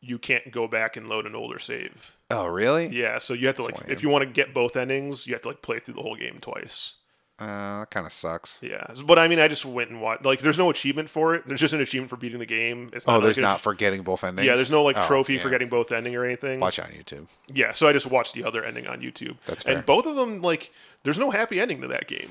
you 0.00 0.18
can't 0.18 0.52
go 0.52 0.68
back 0.68 0.96
and 0.96 1.08
load 1.08 1.26
an 1.26 1.34
older 1.34 1.58
save. 1.58 2.16
oh, 2.30 2.46
really? 2.46 2.86
Yeah, 2.88 3.18
so 3.18 3.34
you 3.34 3.46
have 3.46 3.56
to 3.56 3.62
like 3.62 3.80
lame. 3.80 3.90
if 3.90 4.02
you 4.02 4.08
want 4.08 4.22
to 4.24 4.30
get 4.30 4.52
both 4.54 4.76
endings, 4.76 5.26
you 5.26 5.32
have 5.34 5.42
to 5.42 5.48
like 5.48 5.62
play 5.62 5.78
through 5.80 5.94
the 5.94 6.02
whole 6.02 6.16
game 6.16 6.38
twice. 6.40 6.94
Uh, 7.38 7.80
that 7.80 7.90
kind 7.90 8.06
of 8.06 8.12
sucks. 8.12 8.62
Yeah, 8.62 8.86
but 9.04 9.18
I 9.18 9.28
mean, 9.28 9.38
I 9.38 9.46
just 9.48 9.66
went 9.66 9.90
and 9.90 10.00
watched. 10.00 10.24
Like, 10.24 10.40
there's 10.40 10.56
no 10.56 10.70
achievement 10.70 11.10
for 11.10 11.34
it. 11.34 11.46
There's 11.46 11.60
just 11.60 11.74
an 11.74 11.80
achievement 11.82 12.08
for 12.08 12.16
beating 12.16 12.38
the 12.38 12.46
game. 12.46 12.88
It's 12.94 13.06
not 13.06 13.16
Oh, 13.16 13.20
there's 13.20 13.36
a- 13.36 13.42
not 13.42 13.60
for 13.60 13.74
getting 13.74 14.02
both 14.02 14.24
endings. 14.24 14.46
Yeah, 14.46 14.54
there's 14.54 14.70
no 14.70 14.82
like 14.82 14.96
Oh, 14.96 15.06
trophy 15.06 15.34
yeah. 15.34 15.40
for 15.40 15.50
getting 15.50 15.68
both 15.68 15.92
ending 15.92 16.16
or 16.16 16.24
anything. 16.24 16.60
Watch 16.60 16.78
it 16.78 16.86
on 16.86 16.92
YouTube. 16.92 17.26
Yeah, 17.52 17.72
so 17.72 17.88
I 17.88 17.92
just 17.92 18.06
watched 18.06 18.32
the 18.32 18.42
other 18.44 18.64
ending 18.64 18.86
on 18.86 19.00
YouTube. 19.02 19.38
That's 19.44 19.64
fair. 19.64 19.76
And 19.76 19.84
both 19.86 20.06
of 20.06 20.16
them, 20.16 20.40
like, 20.40 20.72
there's 21.02 21.18
no 21.18 21.30
happy 21.30 21.60
ending 21.60 21.82
to 21.82 21.88
that 21.88 22.08
game. 22.08 22.30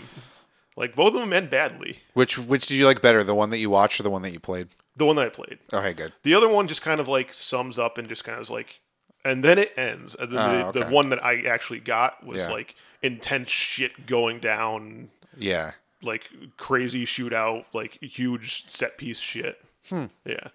Like, 0.75 0.95
both 0.95 1.13
of 1.13 1.21
them 1.21 1.31
end 1.33 1.50
badly. 1.51 2.00
Which 2.13 2.38
which 2.39 2.65
did 2.65 2.75
you 2.75 2.85
like 2.88 3.01
better, 3.01 3.24
the 3.24 3.35
one 3.35 3.51
that 3.51 3.59
you 3.59 3.69
watched 3.69 4.00
or 4.00 4.03
the 4.03 4.09
one 4.09 4.24
that 4.24 4.33
you 4.33 4.39
played? 4.39 4.69
The 4.97 5.05
one 5.05 5.15
that 5.17 5.25
I 5.25 5.29
played. 5.29 5.59
Okay, 5.71 5.93
good. 5.93 6.13
The 6.24 6.33
other 6.33 6.50
one 6.50 6.67
just 6.67 6.81
kind 6.81 7.00
of 7.00 7.07
like 7.07 7.31
sums 7.33 7.77
up 7.77 7.97
and 8.00 8.07
just 8.09 8.24
kind 8.24 8.38
of 8.38 8.41
is 8.41 8.50
like, 8.50 8.79
and 9.24 9.43
then 9.43 9.59
it 9.59 9.71
ends. 9.77 10.15
And 10.15 10.31
then 10.31 10.39
Oh, 10.65 10.71
the, 10.71 10.79
okay. 10.79 10.89
the 10.89 10.95
one 10.95 11.09
that 11.09 11.24
I 11.24 11.41
actually 11.43 11.79
got 11.79 12.25
was 12.25 12.39
Yeah. 12.39 12.50
like 12.51 12.75
intense 13.02 13.50
shit 13.50 14.06
going 14.06 14.40
down, 14.40 15.10
Yeah. 15.38 15.72
like 16.02 16.30
crazy 16.58 17.06
shootout, 17.06 17.66
like 17.74 17.98
huge 18.02 18.70
set 18.70 18.98
piece 18.98 19.20
shit. 19.20 19.60
Hmm. 19.90 20.06
Yeah. 20.25 20.50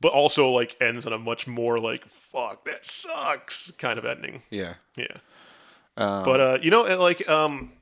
But 0.00 0.12
also 0.12 0.50
like 0.50 0.76
ends 0.80 1.06
on 1.06 1.12
a 1.12 1.18
much 1.18 1.46
more 1.46 1.78
like 1.78 2.08
fuck 2.08 2.64
that 2.66 2.84
sucks 2.84 3.70
kind 3.72 3.98
of 3.98 4.04
ending. 4.04 4.42
Yeah. 4.50 4.74
Yeah. 4.96 5.16
Um, 5.96 6.24
but 6.24 6.40
uh, 6.40 6.58
you 6.60 6.70
know, 6.70 6.82
like 6.98 7.26
um, 7.28 7.72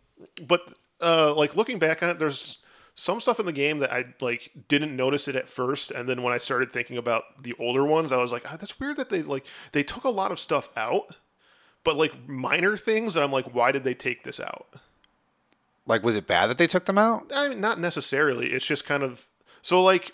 but 0.47 0.73
uh, 1.03 1.35
like 1.35 1.57
looking 1.57 1.79
back 1.81 2.03
on 2.03 2.09
it, 2.11 2.19
there's 2.21 2.61
some 2.95 3.21
stuff 3.21 3.41
in 3.41 3.47
the 3.47 3.53
game 3.53 3.81
that 3.81 3.93
I 3.93 4.05
like 4.21 4.53
didn't 4.69 4.95
notice 4.95 5.27
it 5.27 5.35
at 5.35 5.49
first, 5.49 5.91
and 5.91 6.09
then 6.09 6.23
when 6.23 6.33
I 6.33 6.39
started 6.39 6.73
thinking 6.73 6.97
about 6.97 7.43
the 7.43 7.55
older 7.59 7.85
ones, 7.85 8.13
I 8.13 8.19
was 8.19 8.31
like, 8.31 8.45
oh, 8.51 8.57
that's 8.57 8.79
weird 8.79 8.97
that 8.99 9.11
they 9.11 9.23
like 9.23 9.45
they 9.73 9.83
took 9.83 10.05
a 10.05 10.09
lot 10.11 10.31
of 10.31 10.39
stuff 10.39 10.69
out, 10.77 11.17
but 11.85 11.97
like 11.97 12.29
minor 12.29 12.77
things, 12.77 13.15
and 13.17 13.25
I'm 13.25 13.33
like, 13.33 13.55
why 13.55 13.71
did 13.73 13.85
they 13.85 13.95
take 13.95 14.25
this 14.25 14.41
out? 14.41 14.67
Like, 15.87 16.03
was 16.03 16.17
it 16.17 16.27
bad 16.27 16.47
that 16.49 16.59
they 16.59 16.67
took 16.67 16.87
them 16.87 16.97
out? 16.99 17.31
I 17.35 17.49
mean, 17.49 17.61
not 17.61 17.79
necessarily. 17.79 18.53
It's 18.53 18.67
just 18.67 18.85
kind 18.87 19.03
of 19.03 19.27
so 19.61 19.83
like 19.83 20.13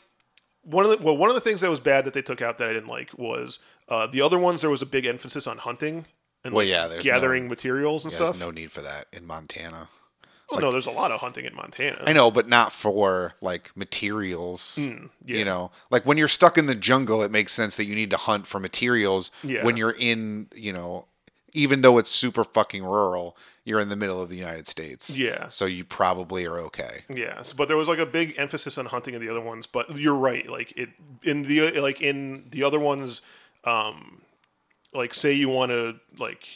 one 0.62 0.84
of 0.84 0.90
the 0.90 1.04
well, 1.04 1.16
one 1.16 1.28
of 1.30 1.34
the 1.34 1.40
things 1.40 1.60
that 1.60 1.70
was 1.70 1.80
bad 1.80 2.04
that 2.04 2.12
they 2.14 2.22
took 2.22 2.42
out 2.42 2.58
that 2.58 2.68
I 2.68 2.72
didn't 2.72 2.88
like 2.88 3.16
was 3.16 3.60
uh, 3.88 4.06
the 4.06 4.20
other 4.20 4.38
ones. 4.38 4.60
There 4.62 4.70
was 4.70 4.82
a 4.82 4.86
big 4.86 5.06
emphasis 5.06 5.46
on 5.46 5.58
hunting 5.58 6.06
and 6.44 6.54
Well, 6.54 6.64
like, 6.64 6.70
yeah, 6.72 6.88
there's 6.88 7.04
gathering 7.04 7.44
no- 7.44 7.50
materials 7.50 8.04
and 8.04 8.12
Yeah, 8.12 8.16
stuff. 8.16 8.30
there's 8.30 8.40
no 8.40 8.50
need 8.50 8.72
for 8.72 8.80
that 8.82 9.06
in 9.12 9.26
Montana. 9.26 9.88
well, 10.50 10.60
no, 10.60 10.72
there's 10.72 10.86
a 10.86 10.90
lot 10.90 11.12
of 11.12 11.20
hunting 11.20 11.44
in 11.44 11.54
Montana. 11.54 12.02
I 12.06 12.12
know, 12.12 12.30
but 12.32 12.48
not 12.48 12.72
for 12.72 13.34
like 13.40 13.70
materials. 13.76 14.76
Mm, 14.80 15.10
yeah. 15.24 15.36
You 15.38 15.44
know, 15.44 15.70
like 15.90 16.04
when 16.04 16.18
you're 16.18 16.26
stuck 16.28 16.58
in 16.58 16.66
the 16.66 16.74
jungle, 16.74 17.22
it 17.22 17.30
makes 17.30 17.52
sense 17.52 17.76
that 17.76 17.84
you 17.84 17.94
need 17.94 18.10
to 18.10 18.16
hunt 18.16 18.48
for 18.48 18.58
materials. 18.58 19.30
Yeah. 19.44 19.64
When 19.64 19.76
you're 19.76 19.94
in, 19.96 20.48
you 20.56 20.72
know, 20.72 21.04
even 21.52 21.82
though 21.82 21.98
it's 21.98 22.10
super 22.10 22.44
fucking 22.44 22.84
rural, 22.84 23.36
you're 23.64 23.80
in 23.80 23.88
the 23.88 23.96
middle 23.96 24.20
of 24.20 24.28
the 24.28 24.36
United 24.36 24.66
States. 24.66 25.18
Yeah. 25.18 25.48
So 25.48 25.66
you 25.66 25.84
probably 25.84 26.46
are 26.46 26.58
okay. 26.60 27.00
Yes, 27.08 27.52
but 27.52 27.68
there 27.68 27.76
was 27.76 27.88
like 27.88 27.98
a 27.98 28.06
big 28.06 28.34
emphasis 28.38 28.78
on 28.78 28.86
hunting 28.86 29.14
in 29.14 29.20
the 29.20 29.28
other 29.28 29.40
ones. 29.40 29.66
But 29.66 29.96
you're 29.96 30.16
right, 30.16 30.48
like 30.48 30.72
it 30.76 30.90
in 31.22 31.42
the 31.42 31.80
like 31.80 32.00
in 32.00 32.46
the 32.50 32.62
other 32.62 32.80
ones, 32.80 33.22
um, 33.64 34.22
like 34.92 35.14
say 35.14 35.32
you 35.32 35.48
want 35.48 35.70
to 35.70 35.96
like 36.18 36.46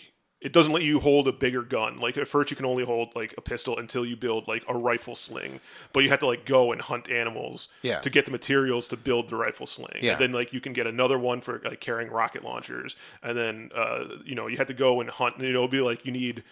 it 0.45 0.53
doesn't 0.53 0.73
let 0.73 0.83
you 0.85 1.01
hold 1.01 1.27
a 1.27 1.33
bigger 1.33 1.63
gun. 1.63 1.97
Like 1.97 2.17
at 2.17 2.29
first 2.29 2.51
you 2.51 2.57
can 2.57 2.67
only 2.67 2.85
hold 2.85 3.17
like 3.17 3.35
a 3.37 3.41
pistol 3.41 3.77
until 3.79 4.05
you 4.07 4.15
build 4.15 4.47
like 4.47 4.63
a 4.69 4.75
rifle 4.77 5.15
sling, 5.17 5.59
but 5.93 6.05
you 6.05 6.11
have 6.11 6.21
to 6.21 6.27
like 6.27 6.45
go 6.45 6.71
and 6.71 6.81
hunt 6.81 7.11
animals 7.11 7.69
Yeah. 7.83 7.99
to 8.01 8.11
get 8.11 8.27
the 8.27 8.31
materials 8.31 8.87
to 8.89 8.97
build 8.97 9.31
the 9.31 9.37
rifle 9.37 9.67
sling. 9.67 9.99
Yeah. 10.03 10.13
And 10.13 10.21
then 10.21 10.33
like 10.33 10.53
you 10.53 10.61
can 10.61 10.73
get 10.73 10.87
another 10.87 11.19
one 11.19 11.41
for 11.41 11.61
like 11.65 11.81
carrying 11.81 12.11
rocket 12.11 12.45
launchers, 12.45 12.95
and 13.23 13.37
then 13.37 13.71
uh, 13.75 14.05
you 14.25 14.35
know 14.35 14.47
you 14.47 14.59
have 14.59 14.69
to 14.69 14.75
go 14.75 15.01
and 15.01 15.11
hunt. 15.11 15.39
You 15.41 15.45
know, 15.49 15.65
it'll 15.65 15.69
be 15.69 15.81
like 15.81 16.05
you 16.07 16.13
need 16.13 16.45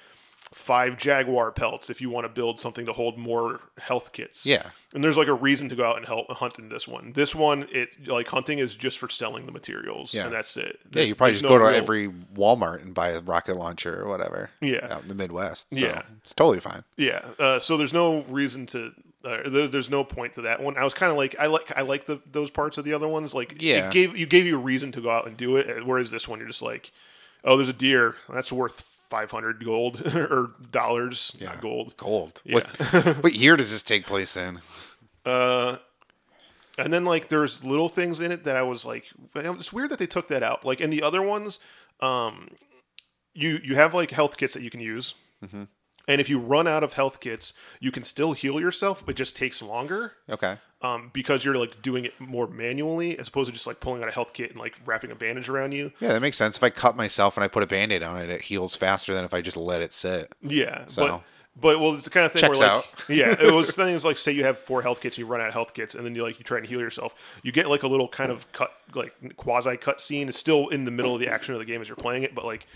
five 0.53 0.97
jaguar 0.99 1.51
pelts 1.51 1.91
if 1.91 2.01
you 2.01 2.11
want 2.11 2.25
to 2.25 2.29
build 2.29 2.61
something 2.61 2.87
to 2.87 2.93
hold 2.93 3.19
more 3.19 3.61
health 3.79 4.12
kits. 4.12 4.45
Yeah. 4.47 4.62
And 4.95 5.03
there's 5.03 5.17
like 5.17 5.29
a 5.29 5.35
reason 5.35 5.69
to 5.71 5.75
go 5.75 5.85
out 5.85 5.97
and 5.97 6.07
help 6.07 6.31
hunt 6.31 6.59
in 6.59 6.69
this 6.69 6.87
one. 6.87 7.12
This 7.15 7.35
one, 7.35 7.67
it 7.73 8.07
like 8.07 8.29
hunting 8.29 8.59
is 8.59 8.75
just 8.75 8.99
for 8.99 9.09
selling 9.09 9.47
the 9.47 9.53
materials, 9.53 10.15
Yeah. 10.15 10.25
and 10.25 10.33
that's 10.33 10.57
it. 10.57 10.79
Yeah, 10.93 11.03
you 11.05 11.15
probably 11.15 11.33
just 11.33 11.43
no 11.43 11.49
go 11.49 11.59
to 11.59 11.65
real- 11.65 11.75
every 11.75 12.09
Walmart 12.09 12.83
and 12.83 12.93
buy 12.95 13.09
a 13.11 13.21
rocket 13.23 13.55
launcher 13.57 14.03
or 14.03 14.09
whatever. 14.09 14.51
Yeah. 14.61 14.87
Out 14.91 15.03
in 15.03 15.09
the 15.09 15.15
Midwest. 15.15 15.75
So 15.75 15.87
Yeah. 15.87 16.03
It's 16.21 16.35
totally 16.35 16.61
fine. 16.61 16.85
Yeah. 16.97 17.25
Uh, 17.38 17.59
so 17.59 17.77
there's 17.77 17.93
no 17.95 18.23
reason 18.25 18.67
to. 18.67 18.93
Uh, 19.25 19.49
there's, 19.49 19.71
there's 19.71 19.88
no 19.91 20.03
point 20.03 20.33
to 20.33 20.43
that 20.43 20.61
one. 20.61 20.77
I 20.77 20.83
was 20.83 20.95
kind 20.95 21.12
of 21.12 21.17
like 21.17 21.37
I 21.38 21.47
like 21.47 21.73
I 21.77 21.83
like 21.83 22.07
the 22.07 22.21
those 22.33 22.51
parts 22.51 22.77
of 22.77 22.85
the 22.85 22.93
other 22.93 23.07
ones. 23.07 23.33
Like 23.33 23.62
Yeah. 23.62 23.87
it 23.88 23.93
gave 23.93 24.17
you 24.17 24.27
gave 24.27 24.47
you 24.47 24.57
a 24.57 24.61
reason 24.61 24.91
to 24.93 25.01
go 25.01 25.11
out 25.11 25.27
and 25.29 25.37
do 25.37 25.57
it. 25.57 25.87
Whereas 25.87 26.11
this 26.11 26.27
one, 26.27 26.41
you're 26.41 26.49
just 26.49 26.61
like, 26.61 26.91
oh, 27.45 27.57
there's 27.57 27.69
a 27.69 27.73
deer 27.73 28.17
that's 28.29 28.51
worth 28.53 28.85
500 29.12 29.62
gold 29.62 30.01
or 30.16 30.53
dollars, 30.70 31.37
Yeah. 31.38 31.55
gold. 31.61 31.94
Gold. 31.98 32.40
Yeah. 32.46 32.55
What, 32.55 32.66
what 33.22 33.35
year 33.35 33.57
does 33.59 33.70
this 33.70 33.83
take 33.83 34.07
place 34.07 34.38
in? 34.38 34.61
Uh, 35.27 35.77
and 36.79 36.90
then 36.90 37.05
like 37.05 37.29
there's 37.29 37.62
little 37.62 37.90
things 37.90 38.20
in 38.20 38.33
it 38.33 38.44
that 38.44 38.57
I 38.57 38.62
was 38.62 38.87
like, 38.87 39.05
it's 39.35 39.70
weird 39.70 39.90
that 39.90 39.98
they 39.98 40.07
took 40.07 40.29
that 40.29 40.42
out. 40.42 40.64
Like 40.64 40.81
in 40.81 40.88
the 40.88 41.03
other 41.03 41.20
ones, 41.20 41.59
um, 42.01 42.48
you 43.35 43.61
you 43.62 43.75
have 43.75 43.92
like 43.92 44.11
health 44.12 44.38
kits 44.38 44.55
that 44.55 44.62
you 44.62 44.70
can 44.70 44.81
use, 44.81 45.14
Mm-hmm. 45.44 45.64
And 46.09 46.21
if 46.21 46.29
you 46.29 46.38
run 46.38 46.67
out 46.67 46.83
of 46.83 46.95
health 46.95 47.21
kits, 47.21 47.55
you 47.81 47.91
can 47.91 48.05
still 48.05 48.33
heal 48.33 48.61
yourself, 48.61 49.05
but 49.05 49.12
it 49.15 49.19
just 49.19 49.37
takes 49.37 49.62
longer. 49.62 50.12
Okay. 50.29 50.57
Um, 50.83 51.11
because 51.12 51.45
you're 51.45 51.55
like 51.57 51.81
doing 51.81 52.05
it 52.05 52.12
more 52.19 52.49
manually 52.49 53.17
as 53.19 53.29
opposed 53.29 53.47
to 53.47 53.53
just 53.53 53.69
like 53.69 53.79
pulling 53.79 54.03
out 54.03 54.09
a 54.09 54.12
health 54.12 54.33
kit 54.33 54.51
and 54.51 54.59
like 54.59 54.75
wrapping 54.85 55.12
a 55.12 55.15
bandage 55.15 55.49
around 55.49 55.73
you. 55.73 55.93
Yeah, 56.01 56.09
that 56.12 56.21
makes 56.23 56.37
sense. 56.37 56.57
If 56.57 56.62
I 56.65 56.71
cut 56.71 56.97
myself 56.97 57.37
and 57.37 57.45
I 57.45 57.49
put 57.49 57.62
a 57.62 57.69
band-aid 57.69 58.03
on 58.03 58.21
it, 58.21 58.31
it 58.31 58.43
heals 58.43 58.75
faster 58.75 59.15
than 59.15 59.25
if 59.25 59.33
I 59.33 59.43
just 59.43 59.57
let 59.57 59.81
it 59.81 59.93
sit. 59.93 60.35
Yeah, 60.43 60.85
So- 60.87 61.07
but 61.07 61.23
but 61.55 61.81
well, 61.81 61.95
it's 61.95 62.05
the 62.05 62.11
kind 62.11 62.25
of 62.25 62.33
thing 62.33 62.41
Checks 62.41 62.59
where 62.61 62.69
like 62.69 62.77
out. 62.79 62.87
yeah, 63.11 63.35
it 63.38 63.53
was 63.53 63.71
things 63.77 64.07
like 64.07 64.17
say 64.17 64.33
you 64.33 64.43
have 64.43 64.59
four 64.59 64.81
health 64.81 65.03
kits, 65.03 65.19
you 65.19 65.27
run 65.27 65.43
out 65.43 65.49
of 65.49 65.53
health 65.53 65.75
kits, 65.75 65.95
and 65.95 66.03
then 66.05 66.15
you 66.15 66.23
like 66.23 66.38
you 66.38 66.45
try 66.45 66.57
and 66.57 66.67
heal 66.67 66.81
yourself. 66.81 67.15
You 67.43 67.53
get 67.53 67.69
like 67.69 67.83
a 67.83 67.87
little 67.88 68.09
kind 68.09 68.33
of 68.33 68.51
cut 68.53 68.73
like 68.95 69.15
quasi 69.37 69.77
cut 69.77 70.01
scene. 70.01 70.31
It's 70.31 70.38
still 70.38 70.69
in 70.69 70.87
the 70.87 70.91
middle 70.91 71.12
of 71.15 71.21
the 71.21 71.29
action 71.29 71.53
of 71.53 71.61
the 71.61 71.67
game 71.67 71.83
as 71.83 71.88
you're 71.91 71.97
playing 71.97 72.23
it, 72.23 72.35
but 72.35 72.47
like 72.47 72.67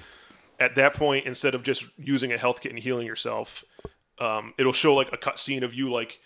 at 0.61 0.75
that 0.77 0.95
point, 0.95 1.27
instead 1.27 1.55
of 1.55 1.63
just 1.63 1.87
using 1.99 2.33
a 2.33 2.39
health 2.39 2.61
kit 2.61 2.73
and 2.73 2.81
healing 2.83 3.07
yourself, 3.07 3.65
um, 4.19 4.55
it'll 4.59 4.73
show 4.73 4.95
like 4.95 5.13
a 5.13 5.17
cut 5.17 5.39
scene 5.39 5.63
of 5.63 5.75
you 5.75 5.91
like 5.91 6.19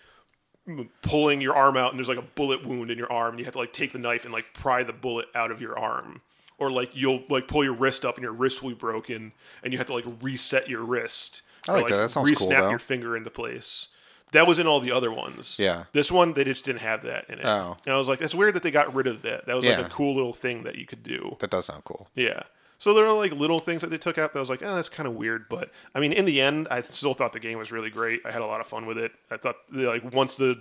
pulling 1.02 1.40
your 1.40 1.54
arm 1.56 1.76
out 1.76 1.90
and 1.90 1.98
there's 1.98 2.08
like 2.08 2.18
a 2.18 2.22
bullet 2.22 2.64
wound 2.64 2.90
in 2.90 2.98
your 2.98 3.10
arm 3.10 3.30
and 3.30 3.38
you 3.40 3.44
have 3.44 3.54
to 3.54 3.58
like 3.58 3.72
take 3.72 3.92
the 3.92 3.98
knife 3.98 4.24
and 4.24 4.32
like 4.32 4.52
pry 4.54 4.82
the 4.84 4.92
bullet 4.92 5.26
out 5.34 5.50
of 5.50 5.60
your 5.60 5.76
arm 5.76 6.20
or 6.58 6.70
like 6.70 6.90
you'll 6.94 7.24
like 7.28 7.48
pull 7.48 7.64
your 7.64 7.72
wrist 7.72 8.04
up 8.04 8.16
and 8.16 8.22
your 8.22 8.32
wrist 8.32 8.62
will 8.62 8.70
be 8.70 8.74
broken 8.76 9.32
and 9.64 9.72
you 9.72 9.78
have 9.78 9.86
to 9.88 9.92
like 9.94 10.04
reset 10.20 10.68
your 10.68 10.82
wrist 10.84 11.42
I 11.68 11.72
or, 11.72 11.76
like 11.78 11.88
that. 11.88 11.96
That 11.96 12.08
sounds 12.10 12.30
cool, 12.38 12.48
re-snap 12.48 12.70
your 12.70 12.78
finger 12.78 13.16
into 13.16 13.30
place 13.30 13.88
that 14.32 14.46
was 14.46 14.60
in 14.60 14.66
all 14.68 14.78
the 14.78 14.92
other 14.92 15.10
ones 15.10 15.56
Yeah. 15.58 15.84
this 15.92 16.12
one 16.12 16.34
they 16.34 16.44
just 16.44 16.64
didn't 16.64 16.82
have 16.82 17.02
that 17.02 17.28
in 17.28 17.38
it 17.40 17.44
Oh. 17.46 17.76
and 17.84 17.92
i 17.92 17.96
was 17.98 18.06
like 18.06 18.20
that's 18.20 18.34
weird 18.34 18.54
that 18.54 18.62
they 18.62 18.70
got 18.70 18.94
rid 18.94 19.08
of 19.08 19.22
that 19.22 19.46
that 19.46 19.56
was 19.56 19.64
Yeah. 19.64 19.78
like 19.78 19.86
a 19.86 19.90
cool 19.90 20.14
little 20.14 20.34
thing 20.34 20.62
that 20.64 20.76
you 20.76 20.86
could 20.86 21.02
do 21.02 21.36
That 21.40 21.50
does 21.50 21.64
sound 21.66 21.82
cool. 21.84 22.08
yeah. 22.14 22.42
So 22.80 22.94
there 22.94 23.06
are 23.06 23.14
like 23.14 23.32
little 23.32 23.60
things 23.60 23.82
that 23.82 23.90
they 23.90 23.98
took 23.98 24.16
out 24.16 24.32
that 24.32 24.38
I 24.38 24.40
was 24.40 24.48
like, 24.48 24.62
oh, 24.62 24.74
that's 24.74 24.88
kind 24.88 25.06
of 25.06 25.14
weird. 25.14 25.50
But 25.50 25.70
I 25.94 26.00
mean, 26.00 26.14
in 26.14 26.24
the 26.24 26.40
end, 26.40 26.66
I 26.70 26.80
still 26.80 27.12
thought 27.12 27.34
the 27.34 27.38
game 27.38 27.58
was 27.58 27.70
really 27.70 27.90
great. 27.90 28.22
I 28.24 28.30
had 28.30 28.40
a 28.40 28.46
lot 28.46 28.62
of 28.62 28.66
fun 28.66 28.86
with 28.86 28.96
it. 28.96 29.12
I 29.30 29.36
thought 29.36 29.56
like 29.70 30.14
once 30.14 30.36
the 30.36 30.58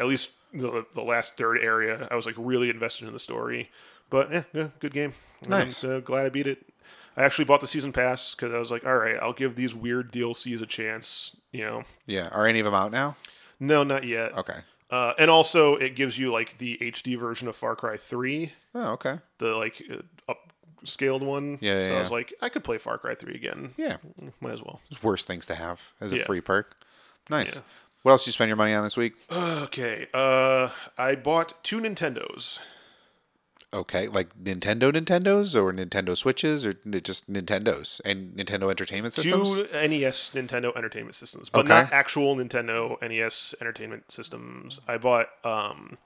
at 0.00 0.08
least 0.08 0.30
the, 0.52 0.84
the 0.94 1.02
last 1.02 1.36
third 1.36 1.58
area, 1.58 2.08
I 2.10 2.16
was 2.16 2.26
like 2.26 2.34
really 2.36 2.70
invested 2.70 3.06
in 3.06 3.12
the 3.12 3.20
story. 3.20 3.70
But 4.10 4.32
yeah, 4.32 4.42
yeah 4.52 4.68
good 4.80 4.92
game. 4.92 5.12
Nice. 5.46 5.84
I'm 5.84 5.98
uh, 5.98 6.00
glad 6.00 6.26
I 6.26 6.28
beat 6.28 6.48
it. 6.48 6.66
I 7.16 7.22
actually 7.22 7.44
bought 7.44 7.60
the 7.60 7.68
season 7.68 7.92
pass 7.92 8.34
because 8.34 8.52
I 8.52 8.58
was 8.58 8.72
like, 8.72 8.84
all 8.84 8.98
right, 8.98 9.16
I'll 9.22 9.32
give 9.32 9.54
these 9.54 9.72
weird 9.72 10.10
DLCs 10.10 10.60
a 10.62 10.66
chance. 10.66 11.36
You 11.52 11.64
know, 11.66 11.82
Yeah. 12.04 12.30
Are 12.32 12.48
any 12.48 12.58
of 12.58 12.64
them 12.64 12.74
out 12.74 12.90
now? 12.90 13.16
no, 13.60 13.84
not 13.84 14.02
yet. 14.02 14.36
Okay. 14.36 14.58
Uh, 14.90 15.12
and 15.20 15.30
also, 15.30 15.76
it 15.76 15.94
gives 15.94 16.18
you 16.18 16.32
like 16.32 16.58
the 16.58 16.76
HD 16.80 17.16
version 17.16 17.46
of 17.46 17.54
Far 17.54 17.76
Cry 17.76 17.96
Three. 17.96 18.54
Oh, 18.74 18.92
okay. 18.94 19.18
the 19.38 19.54
like 19.54 19.80
upscaled 20.84 21.20
one. 21.22 21.58
Yeah, 21.60 21.84
So 21.84 21.90
yeah, 21.90 21.96
I 21.96 22.00
was 22.00 22.10
yeah. 22.10 22.14
like, 22.16 22.34
I 22.42 22.48
could 22.48 22.64
play 22.64 22.78
Far 22.78 22.98
Cry 22.98 23.14
Three 23.14 23.34
again. 23.34 23.74
Yeah. 23.76 23.96
Might 24.40 24.52
as 24.54 24.62
well. 24.62 24.80
There's 24.90 25.02
worse 25.02 25.24
things 25.24 25.46
to 25.46 25.54
have 25.54 25.92
as 26.00 26.12
a 26.12 26.18
Yeah. 26.18 26.24
free 26.24 26.40
perk. 26.40 26.76
Nice. 27.28 27.56
Yeah. 27.56 27.62
What 28.02 28.12
else 28.12 28.22
did 28.24 28.28
you 28.28 28.32
spend 28.32 28.48
your 28.48 28.56
money 28.56 28.72
on 28.74 28.82
this 28.82 28.96
week? 28.96 29.12
Okay. 29.30 30.06
Uh, 30.14 30.70
I 30.96 31.14
bought 31.16 31.62
two 31.62 31.80
Nintendos. 31.80 32.58
Okay, 33.72 34.08
like 34.08 34.36
Nintendo 34.36 34.90
Nintendos 34.90 35.54
or 35.54 35.72
Nintendo 35.72 36.16
Switches 36.16 36.66
or 36.66 36.74
n- 36.84 37.00
just 37.04 37.32
Nintendos 37.32 38.00
and 38.04 38.32
Nintendo 38.36 38.68
Entertainment 38.68 39.14
Systems. 39.14 39.48
Two 39.62 39.66
NES 39.72 40.32
Nintendo 40.34 40.76
Entertainment 40.76 41.14
Systems, 41.14 41.50
but 41.50 41.60
Okay. 41.60 41.68
not 41.68 41.92
actual 41.92 42.34
Nintendo 42.34 43.00
NES 43.00 43.54
Entertainment 43.60 44.10
Systems. 44.10 44.80
I 44.88 44.98
bought 44.98 45.28
um, 45.44 45.98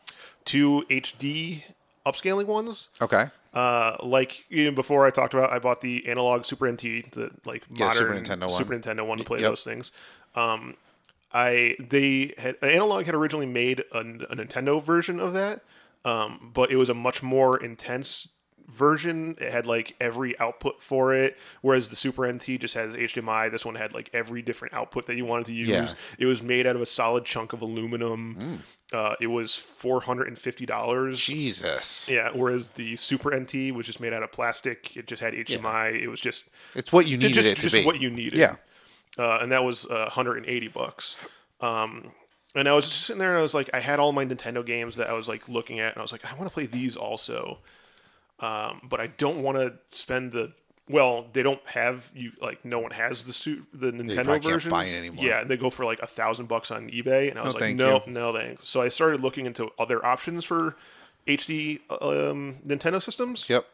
two 0.45 0.85
HD 0.91 1.63
upscaling 2.07 2.47
ones. 2.47 2.89
Okay, 3.01 3.27
Uh, 3.53 3.97
like 4.03 4.45
even 4.51 4.75
before 4.75 5.07
I 5.07 5.11
talked 5.11 5.33
about, 5.35 5.51
I 5.53 5.59
bought 5.59 5.81
the 5.81 6.07
Analogue 6.09 6.45
Super 6.45 6.67
NT, 6.71 7.11
the 7.13 7.31
like 7.45 7.63
Yeah, 7.71 7.87
modern 7.87 7.95
Super 7.95 8.15
Nintendo 8.15 8.41
one. 8.43 8.51
Super 8.51 8.75
Nintendo 8.75 9.07
one 9.07 9.19
to 9.19 9.25
play 9.25 9.41
Yep. 9.41 9.51
those 9.51 9.65
things. 9.65 9.93
Um, 10.35 10.77
I 11.33 11.77
they 11.81 12.35
had 12.39 12.57
Analogue 12.63 13.07
had 13.07 13.15
originally 13.15 13.47
made 13.47 13.81
a, 13.93 13.99
a 14.01 14.37
Nintendo 14.37 14.83
version 14.83 15.19
of 15.21 15.33
that, 15.35 15.63
um, 16.05 16.51
but 16.55 16.71
it 16.71 16.77
was 16.77 16.89
a 16.89 16.95
much 16.95 17.23
more 17.23 17.57
intense 17.57 18.29
version. 18.69 19.37
It 19.41 19.53
had 19.53 19.67
like 19.67 19.95
every 20.01 20.39
output 20.39 20.83
for 20.83 21.15
it, 21.15 21.37
whereas 21.63 21.89
the 21.89 21.97
Super 21.97 22.31
NT 22.31 22.61
just 22.61 22.75
has 22.75 22.95
HDMI. 22.95 23.51
This 23.51 23.65
one 23.65 23.75
had 23.75 23.93
like 23.93 24.11
every 24.13 24.43
different 24.43 24.75
output 24.75 25.07
that 25.07 25.17
you 25.17 25.25
wanted 25.25 25.47
to 25.47 25.55
use. 25.55 25.69
Yeah. 25.69 25.93
It 26.19 26.27
was 26.27 26.43
made 26.43 26.67
out 26.67 26.77
of 26.77 26.83
a 26.83 26.87
solid 26.87 27.25
chunk 27.25 27.53
of 27.53 27.63
aluminum. 27.63 28.63
Uh, 28.93 29.15
it 29.21 29.27
was 29.27 29.57
four 29.57 30.01
hundred 30.01 30.29
and 30.29 30.39
fifty 30.39 30.67
dollars. 30.67 31.21
Jesus, 31.21 32.09
Yeah, 32.09 32.31
whereas 32.35 32.71
the 32.71 32.97
Super 32.97 33.35
NT 33.35 33.75
was 33.75 33.87
just 33.87 34.01
made 34.01 34.13
out 34.13 34.23
of 34.23 34.33
plastic. 34.33 34.97
It 34.97 35.07
just 35.07 35.23
had 35.23 35.35
HDMI. 35.35 36.01
It 36.01 36.09
was 36.09 36.21
just 36.21 36.45
it's 36.75 36.93
what 36.93 37.07
you 37.07 37.15
it 37.15 37.21
needed 37.21 37.35
just, 37.35 37.49
it 37.49 37.55
to 37.57 37.63
just 37.63 37.75
be. 37.75 37.85
what 37.85 38.01
you 38.01 38.11
needed. 38.11 38.39
Yeah. 38.39 38.57
uh, 39.19 39.39
and 39.41 39.53
that 39.53 39.65
was 39.65 39.87
uh, 39.87 40.11
180 40.15 40.69
bucks. 40.69 41.17
Um, 41.61 42.13
and 42.57 42.69
I 42.69 42.73
was 42.73 42.87
just 42.87 43.03
sitting 43.03 43.19
there, 43.19 43.31
and 43.31 43.39
I 43.39 43.43
was 43.43 43.55
like, 43.55 43.69
I 43.75 43.81
had 43.81 43.99
all 43.99 44.13
my 44.13 44.25
Nintendo 44.25 44.65
games 44.65 44.97
that 44.97 45.09
I 45.09 45.13
was 45.15 45.29
like 45.29 45.49
looking 45.49 45.81
at, 45.81 45.93
and 45.93 45.99
I 45.99 46.03
was 46.03 46.13
like, 46.13 46.25
I 46.25 46.35
want 46.37 46.49
to 46.49 46.55
play 46.55 46.67
these 46.67 46.97
also, 46.97 47.59
um, 48.41 48.81
but 48.89 49.01
I 49.01 49.09
don't 49.09 49.43
want 49.43 49.59
to 49.59 49.75
spend 49.91 50.33
the 50.33 50.53
well, 50.89 51.27
they 51.33 51.43
don't 51.43 51.67
have 51.67 52.11
you 52.15 52.33
like 52.43 52.65
no 52.65 52.79
one 52.79 52.91
has 52.91 53.25
the 53.25 53.33
suit 53.33 53.67
the 53.73 53.91
Nintendo 53.91 54.15
probably 54.17 54.41
can't 54.41 54.45
versions. 54.45 54.71
buy 54.71 54.85
it 54.85 54.97
anymore. 54.97 55.25
Yeah, 55.25 55.41
and 55.41 55.51
they 55.51 55.57
go 55.57 55.71
for 55.71 55.85
like 55.85 56.01
a 56.01 56.07
thousand 56.07 56.47
bucks 56.47 56.71
on 56.71 56.91
eBay, 56.91 57.31
and 57.31 57.39
I 57.39 57.45
was 57.45 57.55
like, 57.55 57.63
thank 57.63 57.79
no, 57.79 58.03
no 58.07 58.33
thanks. 58.35 58.69
So 58.69 58.83
I 58.83 58.89
started 58.89 59.21
looking 59.21 59.47
into 59.47 59.71
other 59.79 60.05
options 60.05 60.45
for 60.45 60.77
HD 61.27 61.81
um, 61.91 62.57
Nintendo 62.67 63.03
systems, 63.03 63.49
Yep. 63.49 63.67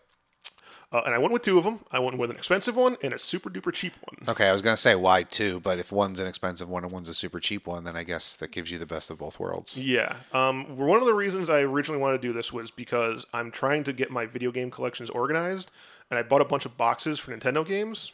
Uh, 0.93 1.03
and 1.07 1.15
I 1.15 1.19
went 1.19 1.33
with 1.33 1.43
two 1.43 1.59
of 1.59 1.65
them. 1.65 1.81
I 1.93 1.99
went 1.99 2.19
with 2.19 2.31
an 2.31 2.37
expensive 2.37 2.77
one 2.77 2.97
and 3.03 3.15
a 3.15 3.19
super 3.19 3.49
duper 3.49 3.73
cheap 3.73 3.95
one. 4.03 4.29
Okay, 4.29 4.49
I 4.49 4.53
was 4.53 4.63
gonna 4.63 4.77
say 4.77 4.95
why 4.95 5.23
two, 5.23 5.61
but 5.61 5.79
if 5.79 5.93
one's 5.93 6.21
an 6.21 6.27
expensive 6.27 6.69
one 6.69 6.83
and 6.83 6.93
one's 6.93 7.09
a 7.09 7.15
super 7.15 7.41
cheap 7.41 7.67
one, 7.67 7.85
then 7.85 7.97
I 7.97 8.03
guess 8.03 8.37
that 8.37 8.51
gives 8.51 8.71
you 8.71 8.79
the 8.79 8.87
best 8.87 9.11
of 9.11 9.19
both 9.19 9.39
worlds. 9.39 9.79
Yeah. 9.79 10.17
Um, 10.33 10.77
one 10.77 10.99
of 10.99 11.07
the 11.07 11.15
reasons 11.15 11.49
I 11.49 11.61
originally 11.61 12.01
wanted 12.01 12.23
to 12.23 12.29
do 12.29 12.33
this 12.33 12.53
was 12.53 12.71
because 12.71 13.27
I'm 13.33 13.51
trying 13.51 13.85
to 13.85 13.93
get 13.93 14.11
my 14.11 14.27
video 14.27 14.51
game 14.51 14.71
collections 14.71 15.11
organized, 15.11 15.71
and 16.11 16.19
I 16.19 16.23
bought 16.23 16.41
a 16.41 16.47
bunch 16.47 16.67
of 16.67 16.77
boxes 16.77 17.19
for 17.19 17.37
Nintendo 17.37 17.67
games. 17.67 18.13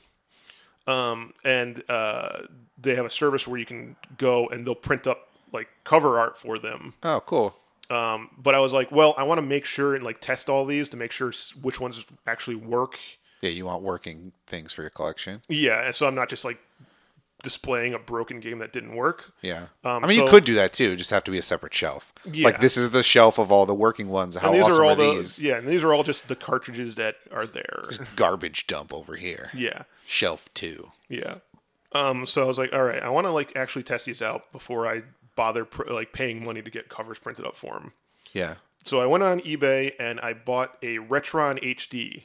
Um, 0.87 1.35
and 1.45 1.83
uh, 1.89 2.43
they 2.81 2.95
have 2.95 3.07
a 3.07 3.11
service 3.11 3.49
where 3.49 3.59
you 3.59 3.67
can 3.67 3.97
go 4.19 4.47
and 4.49 4.67
they'll 4.67 4.75
print 4.75 5.07
up 5.07 5.31
like 5.53 5.69
cover 5.85 6.19
art 6.19 6.39
for 6.39 6.59
them. 6.59 6.95
Oh, 7.03 7.21
cool. 7.27 7.57
Um, 7.91 8.31
but 8.37 8.55
I 8.55 8.59
was 8.59 8.73
like, 8.73 8.91
well, 8.91 9.15
I 9.17 9.23
want 9.25 9.39
to 9.39 9.47
make 9.47 9.65
sure 9.65 9.95
and 9.95 10.03
like 10.05 10.21
test 10.21 10.49
all 10.49 10.65
these 10.65 10.89
to 10.91 10.97
make 10.97 11.13
sure 11.13 11.33
which 11.63 11.81
ones 11.81 12.05
actually 12.27 12.57
work. 12.57 12.99
Yeah, 13.43 13.51
you 13.51 13.67
want 13.67 13.83
working 13.83 14.33
things 14.47 14.73
for 14.73 14.83
your 14.83 14.91
collection. 14.91 15.43
Yeah, 15.49 15.85
and 15.85 15.95
so 15.95 16.07
I'm 16.07 16.15
not 16.15 16.29
just 16.29 16.45
like 16.45 16.59
displaying 17.43 17.95
a 17.95 17.99
broken 17.99 18.41
game 18.41 18.59
that 18.59 18.73
didn't 18.73 18.97
work. 18.97 19.33
Yeah. 19.43 19.67
Um, 19.85 20.03
I 20.03 20.09
mean, 20.09 20.19
you 20.21 20.27
could 20.27 20.45
do 20.45 20.55
that 20.55 20.73
too. 20.73 20.97
Just 20.97 21.11
have 21.11 21.23
to 21.25 21.31
be 21.31 21.39
a 21.39 21.43
separate 21.43 21.75
shelf. 21.75 22.13
Yeah. 22.31 22.47
Like 22.47 22.61
this 22.61 22.77
is 22.77 22.91
the 22.91 23.03
shelf 23.03 23.39
of 23.39 23.53
all 23.53 23.67
the 23.67 23.75
working 23.75 24.09
ones. 24.09 24.37
How 24.37 24.49
And 24.49 24.57
these 24.57 24.65
awesome 24.65 24.81
are 24.81 24.85
are, 24.85 24.89
all 24.91 24.97
the 24.97 25.15
these? 25.19 25.41
yeah, 25.41 25.59
and 25.59 25.69
these 25.69 25.85
are 25.85 25.93
all 25.93 26.03
just 26.03 26.29
the 26.29 26.35
cartridges 26.35 26.97
that 26.97 27.17
are 27.31 27.47
there. 27.47 27.85
Garbage 28.17 28.67
dump 28.67 28.93
over 28.93 29.17
here. 29.17 29.51
Yeah. 29.55 29.83
Shelf 30.07 30.49
two. 30.55 30.91
Yeah. 31.09 31.37
Um, 31.93 32.27
so 32.27 32.43
I 32.43 32.47
was 32.47 32.59
like, 32.59 32.75
all 32.75 32.83
right, 32.83 33.03
I 33.03 33.11
want 33.11 33.27
to 33.27 33.31
like 33.33 33.55
actually 33.55 33.83
test 33.85 34.07
these 34.07 34.23
out 34.23 34.51
before 34.51 34.87
I 34.87 35.03
bother 35.37 35.65
pr- 35.65 35.91
like 35.91 36.13
paying 36.13 36.45
money 36.45 36.63
to 36.63 36.71
get 36.71 36.89
covers 36.89 37.19
printed 37.19 37.47
up 37.47 37.55
for 37.57 37.75
them. 37.75 37.93
Yeah. 38.33 38.57
So 38.85 39.01
I 39.01 39.07
went 39.07 39.23
on 39.23 39.41
eBay 39.41 39.93
and 39.99 40.21
I 40.21 40.33
bought 40.33 40.77
a 40.83 40.99
Retron 40.99 41.61
HD, 41.63 42.25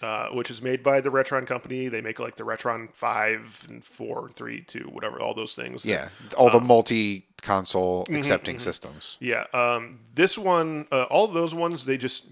uh, 0.00 0.28
which 0.28 0.50
is 0.50 0.62
made 0.62 0.82
by 0.82 1.00
the 1.00 1.10
Retron 1.10 1.46
company. 1.46 1.88
They 1.88 2.00
make 2.00 2.20
like 2.20 2.36
the 2.36 2.44
Retron 2.44 2.94
five 2.94 3.66
and 3.68 3.84
four, 3.84 4.28
three, 4.28 4.60
two, 4.62 4.88
whatever, 4.92 5.20
all 5.20 5.34
those 5.34 5.54
things. 5.54 5.84
Yeah. 5.84 6.08
All 6.36 6.46
Um, 6.46 6.52
the 6.52 6.60
multi-console 6.60 8.04
mm-hmm, 8.04 8.14
accepting 8.16 8.58
systems. 8.58 9.16
Yeah. 9.20 9.44
Um, 9.52 10.00
this 10.14 10.38
one, 10.38 10.86
uh, 10.92 11.04
all 11.04 11.26
those 11.26 11.54
ones, 11.54 11.84
they 11.84 11.98
just 11.98 12.26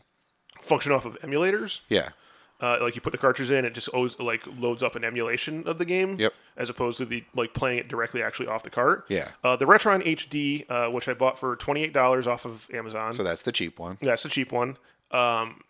function 0.61 0.93
off 0.93 1.05
of 1.05 1.19
emulators. 1.21 1.81
Yeah. 1.89 2.11
Uh, 2.61 2.79
like 2.81 2.95
you 2.95 3.03
put 3.03 3.13
the 3.13 3.19
cartridge 3.19 3.51
in, 3.51 3.65
it 3.67 3.75
just 3.75 3.91
owes, 3.93 4.19
like 4.19 4.43
loads 4.59 4.83
up 4.83 4.97
an 4.97 5.05
emulation 5.05 5.67
of 5.67 5.77
the 5.77 5.85
game. 5.85 6.19
Yep. 6.19 6.33
As 6.57 6.71
opposed 6.71 6.97
to 6.99 7.05
the 7.05 7.23
like 7.35 7.53
playing 7.53 7.79
it 7.79 7.89
directly 7.89 8.23
actually 8.23 8.49
off 8.49 8.63
the 8.63 8.71
cart. 8.71 9.05
Yeah. 9.09 9.29
Uh, 9.45 9.57
the 9.57 9.67
Retron 9.67 10.03
HD, 10.05 10.65
uh, 10.71 10.91
which 10.91 11.07
I 11.09 11.15
bought 11.15 11.39
for 11.39 11.57
twenty 11.57 11.83
eight 11.83 11.93
dollars 11.93 12.27
off 12.27 12.45
of 12.47 12.69
Amazon. 12.73 13.13
So 13.15 13.23
that's 13.23 13.43
the 13.43 13.53
cheap 13.53 13.79
one. 13.79 13.99
That's 14.01 14.23
the 14.23 14.31
cheap 14.31 14.53
one. 14.53 14.79
Um, 15.11 15.63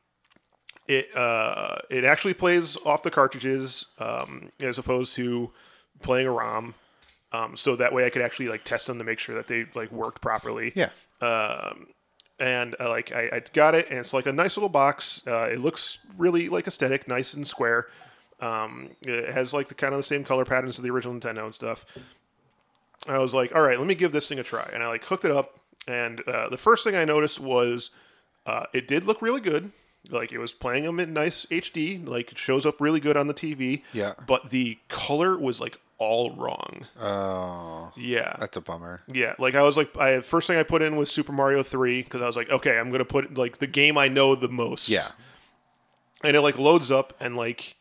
it 0.87 1.09
uh, 1.16 1.79
it 1.90 2.05
actually 2.05 2.35
plays 2.35 2.77
off 2.85 3.03
the 3.03 3.11
cartridges 3.11 3.87
um, 3.99 4.51
as 4.61 4.79
opposed 4.79 5.14
to 5.16 5.53
playing 6.01 6.29
a 6.29 6.31
ROM. 6.31 6.75
Um, 7.33 7.57
so 7.57 7.75
that 7.77 7.92
way 7.92 8.07
I 8.07 8.11
could 8.11 8.22
actually 8.22 8.49
like 8.49 8.62
test 8.62 8.87
them 8.87 8.99
to 8.99 9.05
make 9.05 9.18
sure 9.18 9.35
that 9.35 9.49
they 9.49 9.66
like 9.75 9.90
worked 9.90 10.22
properly 10.22 10.72
Yeah. 10.77 10.90
And 12.38 12.77
uh, 12.79 12.88
like 12.88 13.12
I, 13.12 13.31
I 13.33 13.42
got 13.53 13.75
it, 13.75 13.88
and 13.90 13.99
it's 13.99 14.12
like 14.12 14.27
a 14.27 14.33
nice 14.33 14.57
little 14.57 14.68
box. 14.68 15.22
Uh, 15.27 15.49
it 15.51 15.61
looks 15.61 15.99
really 16.18 16.49
like 16.49 16.66
aesthetic, 16.66 17.09
nice 17.09 17.35
and 17.35 17.46
square. 17.46 17.87
Um, 18.40 18.90
it 19.07 19.33
has 19.33 19.55
like 19.55 19.68
the 19.68 19.75
kind 19.75 19.94
of 19.94 19.99
the 19.99 20.05
same 20.05 20.25
color 20.25 20.44
patterns 20.44 20.79
of 20.79 20.85
the 20.85 20.90
original 20.90 21.14
Nintendo 21.14 21.44
and 21.44 21.55
stuff. 21.55 21.87
I 23.07 23.18
was 23.18 23.33
like, 23.33 23.55
all 23.55 23.62
right, 23.62 23.79
let 23.79 23.87
me 23.87 23.94
give 23.94 24.12
this 24.12 24.29
thing 24.29 24.38
a 24.38 24.42
try, 24.42 24.68
and 24.72 24.83
I 24.83 24.88
like 24.88 25.05
hooked 25.05 25.25
it 25.25 25.31
up. 25.31 25.61
And 25.88 26.20
uh, 26.27 26.49
the 26.49 26.57
first 26.57 26.85
thing 26.85 26.96
I 26.96 27.05
noticed 27.05 27.38
was 27.40 27.90
uh, 28.44 28.64
it 28.72 28.88
did 28.88 29.05
look 29.05 29.22
really 29.22 29.40
good. 29.40 29.70
Like 30.11 30.33
it 30.33 30.38
was 30.38 30.53
playing 30.53 30.85
them 30.85 31.01
in 31.01 31.12
nice 31.12 31.46
HD, 31.46 32.07
like 32.07 32.33
it 32.33 32.38
shows 32.38 32.66
up 32.66 32.81
really 32.81 33.01
good 33.01 33.16
on 33.16 33.27
the 33.27 33.35
TV. 33.35 33.83
Yeah. 33.92 34.14
But 34.27 34.51
the 34.51 34.79
color 34.88 35.37
was 35.37 35.61
like 35.61 35.79
all 35.99 36.35
wrong. 36.37 36.87
Oh, 37.01 37.93
Yeah. 37.97 38.37
that's 38.39 38.57
a 38.57 38.61
bummer. 38.61 39.01
Yeah, 39.13 39.35
like 39.39 39.55
I 39.55 39.63
was 39.63 39.77
like, 39.77 39.97
I 39.97 40.21
first 40.21 40.47
thing 40.47 40.59
I 40.59 40.63
put 40.63 40.83
in 40.83 40.97
was 40.97 41.11
Super 41.11 41.33
Mario 41.33 41.63
Three 41.63 42.03
because 42.03 42.21
I 42.23 42.27
was 42.27 42.37
like, 42.37 42.51
okay, 42.51 42.79
I'm 42.79 42.91
gonna 42.91 43.05
put 43.05 43.37
like 43.39 43.59
the 43.59 43.67
game 43.67 43.97
I 43.97 44.09
know 44.09 44.35
the 44.35 44.49
most. 44.49 44.89
Yeah. 44.89 45.07
and 46.25 46.37
it 46.37 46.41
like 46.41 46.59
loads 46.59 46.91
up 46.91 47.15
and 47.21 47.37
like 47.37 47.77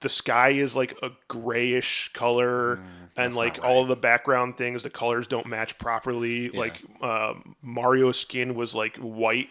the 0.00 0.08
sky 0.08 0.50
is 0.50 0.76
like 0.76 0.94
a 1.02 1.10
grayish 1.28 2.10
color 2.12 2.78
and 3.16 3.34
like 3.34 3.62
all 3.64 3.80
of 3.82 3.88
the 3.88 3.96
background 3.96 4.56
things 4.58 4.82
the 4.82 4.90
colors 4.90 5.26
don't 5.26 5.46
match 5.46 5.78
properly 5.78 6.50
like 6.50 6.82
um, 7.00 7.54
mario's 7.62 8.18
skin 8.18 8.54
was 8.54 8.74
like 8.74 8.96
white 8.98 9.48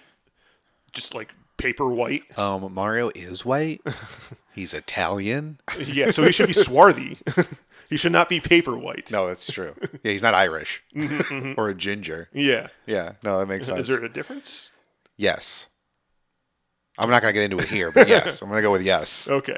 just 0.92 1.16
like 1.16 1.34
paper 1.58 1.88
white 1.88 2.38
Um, 2.38 2.72
Mario 2.74 3.10
is 3.16 3.44
white. 3.46 3.82
He's 4.54 4.74
Italian. 4.76 5.60
yeah 5.80 6.12
so 6.12 6.24
he 6.24 6.32
should 6.32 6.48
be 6.48 6.54
swarthy 6.54 7.18
he 7.90 7.98
should 7.98 8.12
not 8.12 8.30
be 8.30 8.40
paper 8.40 8.76
white 8.78 9.12
No, 9.12 9.28
that's 9.28 9.52
true. 9.52 9.76
Yeah, 10.04 10.12
he's 10.12 10.24
not 10.24 10.34
Irish 10.34 10.84
or 11.58 11.70
a 11.70 11.76
ginger. 11.76 12.30
yeah 12.34 12.68
Yeah, 12.86 13.14
no, 13.24 13.40
that 13.40 13.48
makes 13.48 13.68
sense. 13.68 13.82
is 13.82 13.88
there 13.88 14.04
a 14.04 14.10
difference 14.10 14.72
Yes. 15.18 15.70
I'm 16.98 17.10
not 17.10 17.22
gonna 17.22 17.34
get 17.34 17.44
into 17.44 17.58
it 17.60 17.68
here, 17.70 17.92
but 17.92 18.08
yes, 18.08 18.42
I'm 18.42 18.50
gonna 18.50 18.62
go 18.62 18.72
with 18.72 18.84
yes. 18.84 19.28
Okay. 19.30 19.58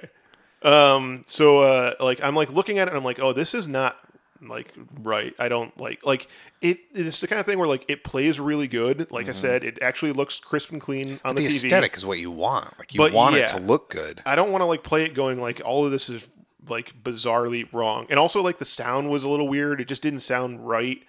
Um. 0.61 1.23
So, 1.27 1.59
uh, 1.59 1.93
like, 1.99 2.23
I'm 2.23 2.35
like 2.35 2.49
looking 2.51 2.79
at 2.79 2.87
it, 2.87 2.91
and 2.91 2.97
I'm 2.97 3.03
like, 3.03 3.19
oh, 3.19 3.33
this 3.33 3.53
is 3.53 3.67
not 3.67 3.97
like 4.41 4.73
right. 5.01 5.33
I 5.37 5.47
don't 5.49 5.77
like 5.79 6.05
like 6.05 6.27
it. 6.61 6.79
It's 6.93 7.19
the 7.21 7.27
kind 7.27 7.39
of 7.39 7.45
thing 7.45 7.59
where 7.59 7.67
like 7.67 7.85
it 7.89 8.03
plays 8.03 8.39
really 8.39 8.67
good. 8.67 9.11
Like 9.11 9.27
I 9.29 9.31
said, 9.33 9.63
it 9.63 9.79
actually 9.81 10.11
looks 10.13 10.39
crisp 10.39 10.71
and 10.71 10.79
clean 10.81 11.19
on 11.25 11.35
the, 11.35 11.41
Mm-hmm. 11.41 11.49
The 11.49 11.55
TV. 11.59 11.65
aesthetic 11.65 11.97
is 11.97 12.05
what 12.05 12.19
you 12.19 12.31
want. 12.31 12.77
Like 12.79 12.93
you 12.93 12.97
But 12.99 13.13
want 13.13 13.35
it 13.35 13.47
to 13.47 13.59
look 13.59 13.89
good. 13.89 14.21
I 14.25 14.35
don't 14.35 14.51
want 14.51 14.61
to 14.61 14.65
like 14.65 14.83
play 14.83 15.03
it 15.03 15.13
going 15.13 15.39
like 15.39 15.61
all 15.63 15.85
of 15.85 15.91
this 15.91 16.09
is 16.09 16.27
like 16.69 17.03
bizarrely 17.03 17.71
wrong, 17.73 18.07
and 18.09 18.19
also 18.19 18.41
like 18.41 18.57
the 18.57 18.65
sound 18.65 19.09
was 19.09 19.23
a 19.23 19.29
little 19.29 19.47
weird. 19.47 19.81
It 19.81 19.87
just 19.87 20.01
didn't 20.01 20.19
sound 20.19 20.67
right. 20.67 21.03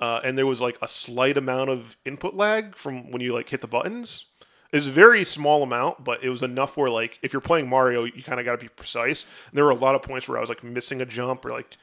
Uh, 0.00 0.20
and 0.24 0.36
there 0.36 0.46
was 0.46 0.60
like 0.60 0.76
a 0.82 0.88
slight 0.88 1.36
amount 1.36 1.70
of 1.70 1.96
input 2.04 2.34
lag 2.34 2.74
from 2.74 3.12
when 3.12 3.22
you 3.22 3.32
like 3.32 3.48
hit 3.48 3.60
the 3.60 3.68
buttons. 3.68 4.24
It's 4.72 4.86
a 4.86 4.90
very 4.90 5.22
small 5.22 5.62
amount, 5.62 6.02
but 6.02 6.24
it 6.24 6.30
was 6.30 6.42
enough 6.42 6.76
where 6.76 6.90
like 6.90 7.18
if 7.22 7.32
you're 7.32 7.42
playing 7.42 7.68
Mario, 7.68 8.04
you 8.04 8.22
kind 8.22 8.40
of 8.40 8.46
got 8.46 8.58
to 8.58 8.64
be 8.64 8.68
precise. 8.68 9.24
And 9.48 9.56
there 9.56 9.64
were 9.64 9.70
a 9.70 9.76
lot 9.76 9.94
of 9.94 10.02
points 10.02 10.28
where 10.28 10.38
I 10.38 10.40
was 10.40 10.48
like 10.48 10.64
missing 10.64 11.00
a 11.00 11.06
jump 11.06 11.44
or 11.44 11.50
like 11.50 11.76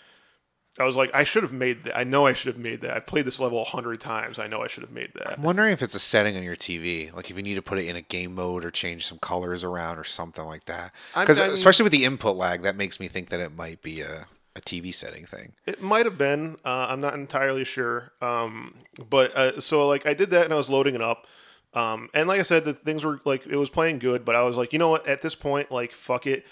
I 0.79 0.85
was 0.85 0.95
like 0.95 1.11
I 1.13 1.23
should 1.23 1.43
have 1.43 1.53
made 1.53 1.83
that. 1.83 1.97
I 1.97 2.03
know 2.03 2.25
I 2.25 2.33
should 2.33 2.53
have 2.53 2.61
made 2.61 2.81
that. 2.81 2.95
I 2.95 2.99
played 2.99 3.25
this 3.25 3.39
level 3.39 3.61
a 3.61 3.65
hundred 3.65 3.99
times. 3.99 4.39
I 4.39 4.47
know 4.47 4.61
I 4.61 4.67
should 4.67 4.83
have 4.83 4.91
made 4.91 5.11
that. 5.15 5.37
I'm 5.37 5.43
wondering 5.43 5.71
if 5.73 5.81
it's 5.81 5.95
a 5.95 5.99
setting 5.99 6.37
on 6.37 6.43
your 6.43 6.55
TV, 6.55 7.13
like 7.13 7.29
if 7.29 7.37
you 7.37 7.43
need 7.43 7.55
to 7.55 7.61
put 7.61 7.77
it 7.77 7.85
in 7.87 7.95
a 7.95 8.01
game 8.01 8.35
mode 8.35 8.63
or 8.65 8.71
change 8.71 9.05
some 9.05 9.19
colors 9.19 9.63
around 9.63 9.97
or 9.97 10.03
something 10.03 10.45
like 10.45 10.65
that. 10.65 10.93
Because 11.17 11.39
especially 11.39 11.83
with 11.83 11.91
the 11.91 12.05
input 12.05 12.35
lag, 12.35 12.61
that 12.63 12.75
makes 12.75 12.99
me 12.99 13.07
think 13.07 13.29
that 13.29 13.39
it 13.39 13.55
might 13.55 13.81
be 13.81 14.01
a, 14.01 14.27
a 14.55 14.61
TV 14.61 14.93
setting 14.93 15.25
thing. 15.25 15.53
It 15.65 15.81
might 15.81 16.05
have 16.05 16.17
been. 16.17 16.55
Uh, 16.65 16.87
I'm 16.89 17.01
not 17.01 17.13
entirely 17.13 17.63
sure. 17.63 18.11
Um, 18.21 18.75
but 19.09 19.35
uh, 19.35 19.61
so 19.61 19.87
like 19.87 20.05
I 20.05 20.13
did 20.13 20.29
that 20.31 20.45
and 20.45 20.53
I 20.53 20.57
was 20.57 20.69
loading 20.69 20.95
it 20.95 21.01
up, 21.01 21.27
Um, 21.73 22.09
and 22.13 22.27
like 22.27 22.39
I 22.39 22.43
said, 22.43 22.65
the 22.65 22.73
things 22.73 23.03
were 23.05 23.19
like 23.25 23.45
it 23.45 23.55
was 23.57 23.69
playing 23.69 23.99
good, 23.99 24.25
but 24.25 24.35
I 24.35 24.41
was 24.43 24.57
like, 24.57 24.73
you 24.73 24.79
know 24.79 24.89
what? 24.89 25.07
At 25.07 25.21
this 25.21 25.35
point, 25.35 25.71
like 25.71 25.91
fuck 25.91 26.25
it. 26.25 26.45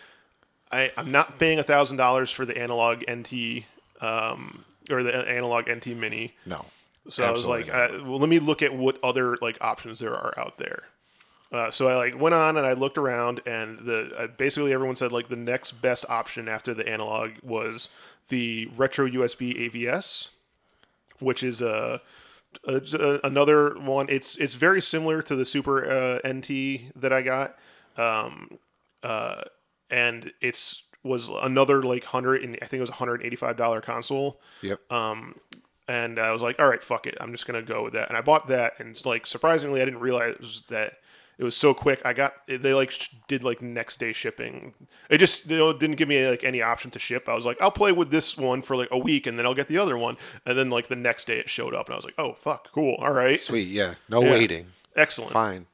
I 0.72 0.92
I'm 0.98 1.12
not 1.12 1.40
paying 1.40 1.60
a 1.60 1.64
thousand 1.64 1.98
dollars 1.98 2.30
for 2.30 2.46
the 2.46 2.58
Analogue 2.58 3.04
NT 3.10 3.64
um, 4.02 4.64
or 4.90 5.04
the 5.04 5.28
Analogue 5.30 5.70
NT 5.70 5.88
Mini. 5.88 6.34
No. 6.46 6.66
So 7.10 7.24
I 7.26 7.32
was 7.32 7.46
like, 7.46 7.74
uh, 7.74 7.90
well, 8.04 8.20
let 8.20 8.28
me 8.30 8.40
look 8.40 8.62
at 8.62 8.76
what 8.76 9.02
other 9.04 9.38
like 9.42 9.58
options 9.62 10.00
there 10.00 10.14
are 10.14 10.34
out 10.38 10.58
there. 10.58 10.84
Uh, 11.52 11.72
so 11.72 11.88
I 11.88 11.96
like 11.96 12.20
went 12.20 12.36
on 12.36 12.58
and 12.58 12.68
I 12.68 12.74
looked 12.74 12.98
around, 12.98 13.40
and 13.46 13.80
the 13.80 14.12
uh, 14.18 14.28
basically 14.28 14.74
everyone 14.74 14.98
said 14.98 15.14
like 15.14 15.30
the 15.30 15.38
next 15.38 15.72
best 15.82 16.06
option 16.10 16.50
after 16.50 16.74
the 16.74 16.88
Analogue 16.88 17.32
was 17.42 17.90
the 18.28 18.66
RetroUSB 18.78 19.72
AVS, 19.72 20.32
which 21.20 21.44
is 21.44 21.62
a, 21.62 22.02
a, 22.68 22.82
a- 23.00 23.20
another 23.26 23.80
one. 23.80 24.08
It's 24.10 24.38
it's 24.38 24.56
very 24.56 24.82
similar 24.82 25.22
to 25.22 25.36
the 25.38 25.46
Super 25.46 25.90
uh, 25.90 26.20
NT 26.28 26.92
that 26.98 27.14
I 27.14 27.22
got, 27.22 27.56
um, 27.96 28.58
uh, 29.02 29.44
and 29.90 30.34
it's 30.42 30.84
was 31.08 31.30
another 31.30 31.82
like 31.84 32.04
hundred 32.06 32.44
and 32.44 32.58
I 32.62 32.66
think 32.66 32.80
it 32.80 32.82
was 32.82 32.90
a 32.90 32.94
hundred 32.94 33.24
eighty 33.24 33.36
five 33.36 33.58
dollar 33.58 33.82
console 33.82 34.40
Yep. 34.62 34.92
Um, 34.92 35.36
and 35.88 36.20
I 36.20 36.32
was 36.34 36.42
like, 36.42 36.60
all 36.60 36.68
right, 36.68 36.84
fuck 36.84 37.08
it, 37.08 37.18
I'm 37.22 37.32
just 37.32 37.48
gonna 37.48 37.62
go 37.62 37.84
with 37.84 37.94
that. 37.94 38.10
And 38.10 38.18
I 38.18 38.22
bought 38.22 38.48
that, 38.50 38.74
and 38.80 38.90
it's 38.90 39.06
like 39.06 39.26
surprisingly, 39.26 39.82
I 39.82 39.86
didn't 39.86 40.02
realize 40.02 40.64
that 40.70 40.94
it 41.38 41.44
was 41.44 41.56
so 41.56 41.74
quick. 41.74 42.02
I 42.04 42.14
got 42.14 42.34
they 42.48 42.74
like 42.74 42.92
did 43.28 43.44
like 43.44 43.62
next 43.62 44.00
day 44.00 44.12
shipping. 44.12 44.74
It 45.10 45.20
just 45.20 45.50
you 45.50 45.56
know 45.56 45.72
didn't 45.72 45.96
give 45.98 46.10
me 46.10 46.28
like 46.28 46.44
any 46.44 46.62
option 46.62 46.92
to 46.92 47.00
ship. 47.00 47.30
I 47.30 47.36
was 47.36 47.46
like, 47.46 47.62
I'll 47.62 47.72
play 47.72 47.92
with 47.92 48.10
this 48.12 48.36
one 48.38 48.62
for 48.64 48.76
like 48.76 48.90
a 48.92 48.98
week, 48.98 49.28
and 49.28 49.38
then 49.40 49.46
I'll 49.46 49.54
get 49.54 49.68
the 49.70 49.78
other 49.78 49.98
one. 49.98 50.18
And 50.46 50.58
then 50.58 50.70
like 50.70 50.88
the 50.88 50.96
next 50.98 51.26
day 51.26 51.38
it 51.40 51.50
showed 51.50 51.74
up, 51.74 51.86
and 51.88 51.94
I 51.94 51.96
was 51.96 52.06
like, 52.06 52.16
oh 52.18 52.34
fuck, 52.34 52.72
cool, 52.72 52.96
all 52.96 53.14
right, 53.14 53.40
Sweet. 53.40 53.68
Yeah. 53.68 53.94
No 54.10 54.22
Yeah. 54.24 54.32
waiting. 54.32 54.68
excellent. 54.96 55.32
Fine. 55.32 55.68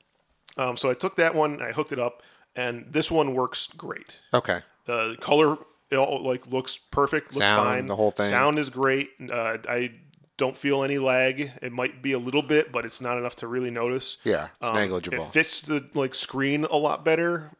Um, 0.58 0.78
so 0.78 0.90
I 0.92 0.94
took 0.94 1.16
that 1.16 1.34
one, 1.34 1.54
and 1.54 1.64
I 1.64 1.72
hooked 1.72 1.92
it 1.94 1.98
up, 2.00 2.22
and 2.56 2.86
this 2.92 3.10
one 3.10 3.34
works 3.34 3.68
great. 3.76 4.20
Okay. 4.34 4.60
The 4.86 5.16
color 5.20 5.58
it 5.92 5.96
all, 5.98 6.24
like 6.24 6.48
looks 6.48 6.78
perfect, 6.92 7.28
looks 7.28 7.38
Sound, 7.38 7.68
fine. 7.68 7.88
the 7.88 7.96
whole 7.96 8.12
thing. 8.12 8.30
Sound 8.30 8.58
is 8.60 8.70
great. 8.70 9.10
Uh, 9.32 9.58
I 9.70 9.92
don't 10.38 10.58
feel 10.58 10.84
any 10.84 10.98
lag. 10.98 11.52
It 11.62 11.72
might 11.72 12.02
be 12.02 12.14
a 12.14 12.20
little 12.20 12.42
bit, 12.42 12.72
but 12.72 12.84
it's 12.86 13.00
not 13.00 13.18
enough 13.18 13.36
to 13.38 13.48
really 13.48 13.70
notice. 13.72 14.18
Yeah. 14.24 14.48
It's 14.60 14.68
Um, 14.70 14.76
negligible. 14.76 15.24
It 15.26 15.32
fits 15.32 15.62
the 15.62 15.88
like 15.94 16.16
screen 16.16 16.66
a 16.66 16.78
lot 16.78 17.06
better. 17.06 17.52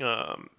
Um, 0.00 0.50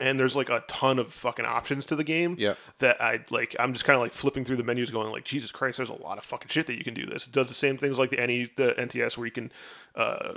and 0.00 0.18
there's 0.18 0.36
like 0.36 0.48
a 0.48 0.64
ton 0.68 0.98
of 0.98 1.12
fucking 1.12 1.44
options 1.44 1.84
to 1.86 1.96
the 1.96 2.04
game. 2.04 2.36
Yeah. 2.38 2.54
That 2.78 3.00
I 3.00 3.20
like. 3.30 3.56
I'm 3.58 3.72
just 3.72 3.84
kind 3.84 3.94
of 3.94 4.02
like 4.02 4.12
flipping 4.12 4.44
through 4.44 4.56
the 4.56 4.64
menus, 4.64 4.90
going 4.90 5.10
like, 5.10 5.24
Jesus 5.24 5.50
Christ, 5.50 5.78
there's 5.78 5.88
a 5.88 5.94
lot 5.94 6.18
of 6.18 6.24
fucking 6.24 6.48
shit 6.48 6.66
that 6.66 6.76
you 6.76 6.84
can 6.84 6.94
do. 6.94 7.06
This 7.06 7.26
it 7.26 7.32
does 7.32 7.48
the 7.48 7.54
same 7.54 7.76
things 7.76 7.98
like 7.98 8.10
the 8.10 8.26
NE, 8.26 8.50
the 8.56 8.74
NTS, 8.78 9.16
where 9.16 9.26
you 9.26 9.32
can 9.32 9.52
uh, 9.94 10.34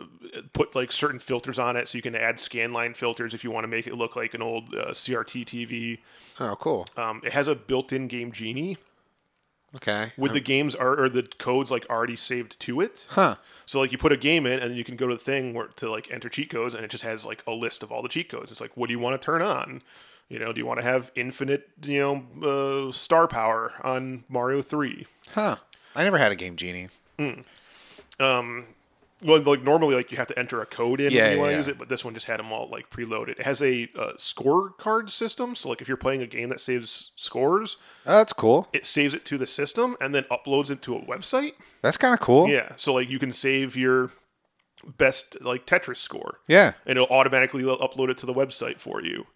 put 0.53 0.75
like 0.75 0.91
certain 0.91 1.19
filters 1.19 1.59
on 1.59 1.75
it, 1.75 1.87
so 1.87 1.97
you 1.97 2.01
can 2.01 2.15
add 2.15 2.39
scan 2.39 2.73
line 2.73 2.93
filters 2.93 3.33
if 3.33 3.43
you 3.43 3.51
want 3.51 3.63
to 3.63 3.67
make 3.67 3.87
it 3.87 3.95
look 3.95 4.15
like 4.15 4.33
an 4.33 4.41
old 4.41 4.73
uh, 4.75 4.89
CRT 4.89 5.45
TV. 5.45 5.99
oh, 6.39 6.55
cool. 6.59 6.87
Um, 6.97 7.21
it 7.23 7.33
has 7.33 7.47
a 7.47 7.55
built-in 7.55 8.07
game 8.07 8.31
genie 8.31 8.77
Okay. 9.75 10.11
with 10.17 10.33
the 10.33 10.41
games 10.41 10.75
are 10.75 10.99
or 10.99 11.07
the 11.07 11.23
codes 11.23 11.71
like 11.71 11.89
already 11.89 12.15
saved 12.17 12.59
to 12.59 12.81
it. 12.81 13.05
Huh. 13.09 13.35
So 13.65 13.79
like 13.79 13.91
you 13.91 13.97
put 13.97 14.11
a 14.11 14.17
game 14.17 14.45
in, 14.45 14.59
and 14.59 14.71
then 14.71 14.77
you 14.77 14.83
can 14.83 14.97
go 14.97 15.07
to 15.07 15.13
the 15.13 15.19
thing 15.19 15.53
where 15.53 15.67
to 15.67 15.89
like 15.89 16.11
enter 16.11 16.27
cheat 16.27 16.49
codes, 16.49 16.75
and 16.75 16.83
it 16.83 16.91
just 16.91 17.03
has 17.03 17.25
like 17.25 17.41
a 17.47 17.51
list 17.51 17.83
of 17.83 17.91
all 17.91 18.01
the 18.01 18.09
cheat 18.09 18.29
codes. 18.29 18.51
It's 18.51 18.59
like, 18.61 18.75
what 18.75 18.87
do 18.87 18.93
you 18.93 18.99
want 18.99 19.19
to 19.19 19.25
turn 19.25 19.41
on? 19.41 19.81
You 20.27 20.39
know, 20.39 20.53
do 20.53 20.59
you 20.59 20.65
want 20.65 20.79
to 20.79 20.85
have 20.85 21.11
infinite, 21.15 21.69
you 21.83 21.99
know, 21.99 22.87
uh, 22.87 22.91
star 22.91 23.27
power 23.27 23.73
on 23.83 24.23
Mario 24.29 24.61
Three? 24.61 25.07
Huh. 25.33 25.57
I 25.95 26.03
never 26.03 26.17
had 26.17 26.31
a 26.31 26.35
game 26.35 26.55
genie. 26.55 26.89
Well, 29.23 29.39
like 29.41 29.61
normally, 29.63 29.95
like 29.95 30.11
you 30.11 30.17
have 30.17 30.27
to 30.27 30.37
enter 30.39 30.61
a 30.61 30.65
code 30.65 30.99
in 30.99 31.11
Yeah, 31.11 31.23
when 31.27 31.31
you 31.33 31.39
want 31.39 31.47
to 31.49 31.51
yeah. 31.53 31.57
use 31.59 31.67
it, 31.67 31.77
but 31.77 31.89
this 31.89 32.03
one 32.03 32.13
just 32.13 32.25
had 32.25 32.39
them 32.39 32.51
all 32.51 32.67
like 32.69 32.89
preloaded. 32.89 33.29
It 33.39 33.43
has 33.43 33.61
a 33.61 33.83
uh, 33.95 34.13
scorecard 34.17 35.09
system, 35.09 35.55
so 35.55 35.69
like 35.69 35.81
if 35.81 35.87
you're 35.87 35.97
playing 35.97 36.21
a 36.21 36.27
game 36.27 36.49
that 36.49 36.59
saves 36.59 37.11
scores, 37.15 37.77
Oh, 38.05 38.17
that's 38.17 38.33
cool. 38.33 38.67
it 38.73 38.85
saves 38.85 39.13
it 39.13 39.23
to 39.25 39.37
the 39.37 39.45
system 39.47 39.95
and 40.01 40.13
then 40.15 40.23
uploads 40.31 40.71
it 40.71 40.81
to 40.83 40.95
a 40.95 41.01
website. 41.01 41.53
That's 41.83 41.97
kind 41.97 42.13
of 42.13 42.19
cool. 42.19 42.49
Yeah, 42.49 42.73
so 42.77 42.93
like 42.95 43.09
you 43.09 43.19
can 43.19 43.31
save 43.31 43.75
your 43.75 44.11
best 44.97 45.39
like 45.41 45.65
Tetris 45.67 45.97
score. 45.97 46.39
Yeah. 46.47 46.73
and 46.87 46.97
it'll 46.97 47.15
automatically 47.15 47.61
upload 47.63 48.09
it 48.09 48.17
to 48.19 48.25
the 48.25 48.33
website 48.33 48.79
for 48.79 49.03
you, 49.03 49.27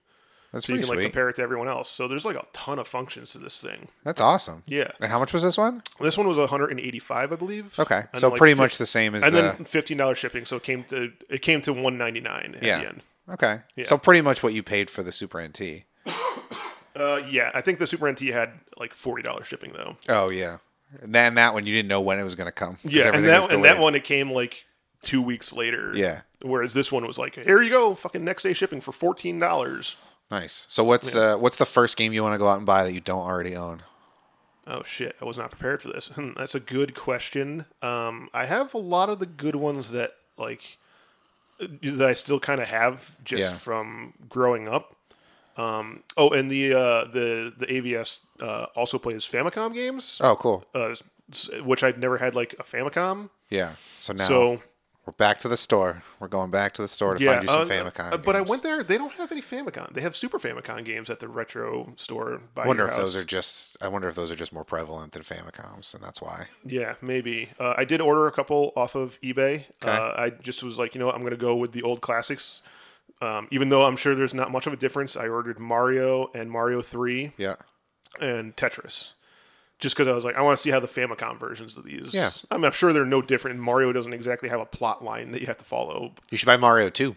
That's 0.55 0.67
so 0.67 0.73
you 0.73 0.79
can 0.79 0.87
like 0.87 1.01
compare 1.01 1.27
it 1.27 1.35
to 1.35 1.41
everyone 1.41 1.67
else. 1.67 1.89
So 1.89 2.07
there's 2.07 2.23
like 2.23 2.37
a 2.37 2.45
ton 2.53 2.79
of 2.79 2.87
functions 2.87 3.33
to 3.33 3.39
this 3.39 3.59
thing. 3.59 3.89
That's 4.05 4.21
awesome. 4.21 4.63
Yeah, 4.65 4.89
And 5.01 5.11
how 5.11 5.19
much 5.19 5.33
was 5.33 5.43
this 5.43 5.57
one? 5.57 5.81
this 5.99 6.17
one 6.17 6.29
was 6.29 6.37
185, 6.37 7.33
I 7.33 7.35
believe. 7.35 7.77
Okay. 7.77 8.03
And 8.13 8.21
so 8.21 8.29
like 8.29 8.37
pretty 8.37 8.53
fif- 8.53 8.59
much 8.59 8.77
the 8.77 8.85
same 8.85 9.15
as 9.15 9.23
and 9.23 9.35
the. 9.35 9.41
then 9.41 9.65
fifteen 9.65 9.97
dollars 9.97 10.17
shipping, 10.17 10.45
so 10.45 10.55
it 10.55 10.63
came 10.63 10.85
to 10.85 11.11
it 11.29 11.41
came 11.41 11.61
to 11.63 11.73
199 11.73 12.55
at 12.55 12.63
yeah. 12.63 12.79
the 12.79 12.87
end. 12.87 13.01
Okay. 13.29 13.57
So 13.83 13.97
pretty 13.97 14.21
much 14.21 14.43
what 14.43 14.53
you 14.53 14.63
paid 14.63 14.89
for 14.89 15.03
the 15.03 15.11
Super 15.11 15.45
NT. 15.45 15.83
Uh, 16.95 17.21
yeah, 17.29 17.51
I 17.53 17.59
think 17.59 17.79
the 17.79 17.87
Super 17.87 18.09
NT 18.09 18.21
had 18.27 18.51
like 18.77 18.93
forty 18.93 19.21
dollars 19.21 19.47
shipping 19.47 19.73
though. 19.73 19.97
Oh 20.07 20.29
yeah. 20.29 20.59
And 21.01 21.13
then 21.13 21.35
that 21.35 21.53
one 21.53 21.65
you 21.65 21.73
didn't 21.73 21.89
know 21.89 21.99
when 21.99 22.19
it 22.19 22.23
was 22.23 22.35
going 22.35 22.45
to 22.45 22.53
come. 22.53 22.77
Yeah, 22.85 23.11
and 23.13 23.25
that 23.25 23.51
and 23.51 23.65
that 23.65 23.79
one 23.79 23.95
it 23.95 24.05
came 24.05 24.31
like 24.31 24.63
two 25.01 25.21
weeks 25.21 25.51
later. 25.51 25.91
Yeah. 25.93 26.21
Whereas 26.41 26.73
this 26.73 26.93
one 26.93 27.05
was 27.05 27.17
like, 27.17 27.35
here 27.35 27.61
you 27.61 27.69
go, 27.69 27.95
fucking 27.95 28.23
next 28.23 28.43
day 28.43 28.53
shipping 28.53 28.79
for 28.79 28.93
fourteen 28.93 29.39
dollars. 29.39 29.97
Nice. 30.31 30.65
So 30.69 30.83
what's 30.83 31.15
uh, 31.15 31.37
what's 31.37 31.57
the 31.57 31.65
first 31.65 31.97
game 31.97 32.11
you 32.13 32.23
want 32.23 32.33
to 32.33 32.39
go 32.39 32.47
out 32.47 32.57
and 32.57 32.65
buy 32.65 32.83
that 32.83 32.93
you 32.93 33.01
don't 33.01 33.21
already 33.23 33.55
own? 33.55 33.83
Oh 34.67 34.81
shit, 34.83 35.15
I 35.21 35.25
was 35.25 35.37
not 35.37 35.51
prepared 35.51 35.81
for 35.81 35.89
this. 35.89 36.09
That's 36.37 36.55
a 36.55 36.59
good 36.59 36.95
question. 36.95 37.65
Um, 37.83 38.29
I 38.33 38.45
have 38.45 38.73
a 38.73 38.79
lot 38.79 39.09
of 39.09 39.19
the 39.19 39.27
good 39.27 39.55
ones 39.55 39.91
that 39.91 40.15
like 40.37 40.77
uh, 41.61 41.67
that 41.83 42.09
I 42.09 42.13
still 42.13 42.39
kind 42.39 42.59
of 42.59 42.67
have 42.67 43.23
just 43.23 43.51
Yeah. 43.51 43.57
from 43.57 44.13
growing 44.27 44.67
up. 44.67 44.95
Um, 45.57 46.03
oh, 46.17 46.31
and 46.31 46.49
the 46.51 46.73
uh, 46.73 47.05
the 47.05 47.53
the 47.55 47.67
AVS 47.67 48.21
uh, 48.41 48.65
also 48.75 48.97
plays 48.97 49.23
Famicom 49.25 49.73
games, 49.73 50.19
Oh, 50.23 50.35
cool. 50.35 50.65
uh, 50.73 50.95
which 51.63 51.83
I've 51.83 51.97
never 51.97 52.17
had 52.17 52.35
like 52.35 52.55
a 52.59 52.63
Famicom. 52.63 53.29
Yeah. 53.49 53.73
So 53.99 54.11
now 54.13 54.25
So 54.27 54.61
we're 55.05 55.13
back 55.13 55.39
to 55.39 55.47
the 55.47 55.57
store. 55.57 56.03
We're 56.19 56.27
going 56.27 56.51
back 56.51 56.73
to 56.73 56.81
the 56.81 56.87
store 56.87 57.15
to 57.15 57.23
yeah, 57.23 57.33
find 57.33 57.43
you 57.43 57.49
some 57.49 57.61
uh, 57.61 57.65
Famicom. 57.65 58.13
uh, 58.13 58.17
but 58.17 58.35
I 58.35 58.41
went 58.41 58.63
there. 58.63 58.83
They 58.83 58.97
don't 58.97 59.13
have 59.13 59.31
any 59.31 59.41
Famicom. 59.41 59.93
They 59.93 60.01
have 60.01 60.15
Super 60.15 60.39
Famicom 60.39 60.83
games 60.83 61.09
at 61.09 61.19
the 61.19 61.27
retro 61.27 61.93
store. 61.95 62.41
By 62.53 62.63
I 62.63 62.67
wonder 62.67 62.87
if 62.87 62.95
those 62.95 63.15
are 63.15 63.23
just. 63.23 63.77
I 63.81 63.87
wonder 63.87 64.09
if 64.09 64.15
those 64.15 64.31
are 64.31 64.35
just 64.35 64.51
more 64.53 64.63
prevalent 64.63 65.11
than 65.11 65.21
Famicoms, 65.21 65.93
and 65.93 66.03
that's 66.03 66.21
why. 66.21 66.45
Yeah, 66.65 66.95
maybe. 67.01 67.49
Uh, 67.59 67.75
I 67.77 67.85
did 67.85 68.01
order 68.01 68.27
a 68.27 68.31
couple 68.31 68.73
off 68.75 68.95
of 68.95 69.19
eBay. 69.21 69.65
Uh, 69.83 70.13
I 70.17 70.29
just 70.31 70.63
was 70.63 70.77
like, 70.79 70.95
you 70.95 70.99
know 70.99 71.05
what, 71.05 71.15
I'm 71.15 71.21
going 71.21 71.31
to 71.31 71.37
go 71.37 71.55
with 71.55 71.71
the 71.71 71.83
old 71.83 72.01
classics. 72.01 72.61
Um, 73.21 73.47
even 73.51 73.69
though 73.69 73.85
I'm 73.85 73.95
sure 73.97 74.13
there's 74.15 74.33
not 74.33 74.51
much 74.51 74.67
of 74.67 74.73
a 74.73 74.75
difference, 74.77 75.15
I 75.15 75.27
ordered 75.27 75.57
Mario 75.59 76.29
and 76.33 76.51
Mario 76.51 76.81
3 76.81 77.31
Yeah. 77.37 77.55
and 78.19 78.55
Tetris. 78.55 79.13
Just 79.85 79.95
because 79.95 80.07
I 80.07 80.13
was 80.13 80.25
like, 80.25 80.35
I 80.35 80.41
want 80.41 80.57
to 80.57 80.61
see 80.63 80.71
how 80.71 80.79
the 80.79 80.87
Famicom 80.87 81.39
versions 81.39 81.77
of 81.77 81.83
these. 81.83 82.11
Yeah. 82.11 82.31
I 82.49 82.57
mean, 82.57 82.65
I'm 82.65 82.71
sure 82.71 82.91
they're 82.91 83.05
no 83.05 83.21
different. 83.21 83.59
Mario 83.59 83.93
doesn't 83.93 84.13
exactly 84.13 84.49
have 84.49 84.59
a 84.59 84.65
plot 84.65 85.03
line 85.03 85.29
that 85.29 85.41
you 85.41 85.45
have 85.45 85.59
to 85.59 85.63
follow. 85.63 86.13
You 86.31 86.39
should 86.39 86.47
buy 86.47 86.57
Mario 86.57 86.89
2. 86.89 87.15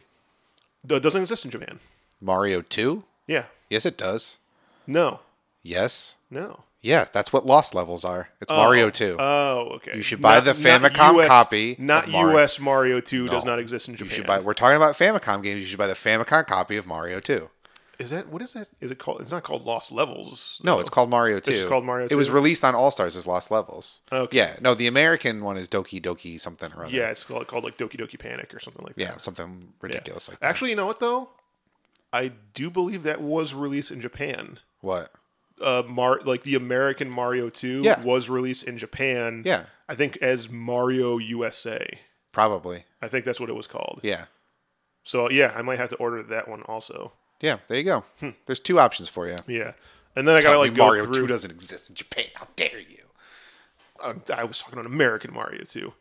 It 0.90 1.02
doesn't 1.02 1.18
exist 1.18 1.46
in 1.46 1.50
Japan. 1.50 1.78
Mario 2.20 2.60
2? 2.60 3.04
Yeah. 3.26 3.44
Yes, 3.70 3.86
it 3.86 3.96
does. 3.96 4.38
No. 4.86 5.20
Yes. 5.62 6.18
No. 6.30 6.64
Yeah, 6.82 7.06
that's 7.10 7.32
what 7.32 7.46
Lost 7.46 7.74
Levels 7.74 8.04
are. 8.04 8.28
It's 8.42 8.52
oh. 8.52 8.56
Mario 8.56 8.90
2. 8.90 9.16
Oh, 9.18 9.68
okay. 9.76 9.96
You 9.96 10.02
should 10.02 10.20
buy 10.20 10.40
the 10.40 10.52
not 10.52 10.92
Famicom 10.92 11.20
US 11.20 11.26
copy 11.26 11.74
Not 11.78 12.06
Mario. 12.10 12.36
US 12.36 12.60
Mario 12.60 13.00
2 13.00 13.30
does 13.30 13.46
not 13.46 13.58
exist 13.58 13.88
in 13.88 13.94
Japan. 13.94 14.10
you 14.10 14.14
should 14.14 14.26
buy. 14.26 14.40
We're 14.40 14.52
talking 14.52 14.76
about 14.76 14.94
Famicom 14.94 15.42
games. 15.42 15.62
You 15.62 15.66
should 15.68 15.78
buy 15.78 15.86
the 15.86 15.94
Famicom 15.94 16.46
copy 16.46 16.76
of 16.76 16.86
Mario 16.86 17.18
2. 17.18 17.48
Is 17.98 18.10
that 18.10 18.28
what 18.28 18.42
is 18.42 18.52
that? 18.52 18.68
Is 18.80 18.92
it 18.92 18.98
called? 18.98 19.20
It's 19.22 19.32
not 19.32 19.42
called 19.42 19.64
Lost 19.66 19.90
Levels. 19.90 20.60
No, 20.62 20.78
it's 20.78 20.88
called 20.90 21.10
Mario 21.10 21.40
2. 21.40 21.50
just 21.50 21.68
called 21.68 21.84
Mario 21.84 22.06
2? 22.06 22.14
It 22.14 22.16
was 22.16 22.30
released 22.30 22.62
on 22.64 22.74
All 22.76 22.92
Stars 22.92 23.16
as 23.16 23.26
Lost 23.26 23.50
Levels. 23.50 24.00
Okay. 24.12 24.36
Yeah. 24.36 24.54
No, 24.60 24.74
the 24.74 24.86
American 24.86 25.42
one 25.42 25.56
is 25.56 25.68
Doki 25.68 26.00
Doki 26.00 26.38
something 26.38 26.70
or 26.76 26.84
other. 26.84 26.94
Yeah, 26.94 27.10
it's 27.10 27.24
called, 27.24 27.46
called 27.48 27.64
like 27.64 27.76
Doki 27.76 27.98
Doki 27.98 28.16
Panic 28.18 28.54
or 28.54 28.60
something 28.60 28.84
like 28.84 28.94
that. 28.94 29.00
Yeah, 29.02 29.16
something 29.16 29.72
ridiculous 29.82 30.28
like 30.28 30.38
that. 30.38 30.46
Actually, 30.46 30.70
you 30.70 30.76
know 30.76 30.86
what 30.86 31.00
though? 31.00 31.30
I 32.12 32.32
do 32.54 32.70
believe 32.70 33.02
that 33.02 33.20
was 33.20 33.52
released 33.52 33.90
in 33.90 34.00
Japan. 34.00 34.60
What? 34.80 35.10
Uh, 35.60 35.82
Mar 35.88 36.20
like 36.24 36.44
the 36.44 36.54
American 36.54 37.10
Mario 37.10 37.48
Two 37.48 37.82
Yeah. 37.82 38.00
was 38.04 38.28
released 38.30 38.62
in 38.62 38.78
Japan. 38.78 39.42
Yeah. 39.44 39.64
I 39.88 39.96
think 39.96 40.16
as 40.18 40.48
Mario 40.48 41.18
USA. 41.18 41.84
Probably. 42.30 42.84
I 43.02 43.08
think 43.08 43.24
that's 43.24 43.40
what 43.40 43.50
it 43.50 43.56
was 43.56 43.66
called. 43.66 44.00
Yeah. 44.04 44.26
So 45.02 45.28
yeah, 45.30 45.52
I 45.56 45.62
might 45.62 45.78
have 45.80 45.88
to 45.88 45.96
order 45.96 46.22
that 46.22 46.46
one 46.46 46.62
also. 46.62 47.12
Yeah, 47.40 47.58
there 47.68 47.78
you 47.78 47.84
go. 47.84 48.04
There's 48.46 48.60
two 48.60 48.78
options 48.80 49.08
for 49.08 49.28
you. 49.28 49.38
Yeah, 49.46 49.72
and 50.16 50.26
then 50.26 50.36
I 50.36 50.40
gotta 50.40 50.58
like 50.58 50.74
go 50.74 50.86
Mario 50.86 51.04
through. 51.04 51.22
2 51.22 51.26
doesn't 51.26 51.50
exist 51.50 51.88
in 51.88 51.94
Japan. 51.94 52.26
How 52.34 52.48
dare 52.56 52.80
you? 52.80 53.04
Uh, 54.02 54.14
I 54.34 54.44
was 54.44 54.60
talking 54.60 54.78
on 54.78 54.86
American 54.86 55.32
Mario 55.32 55.62
Two. 55.64 55.92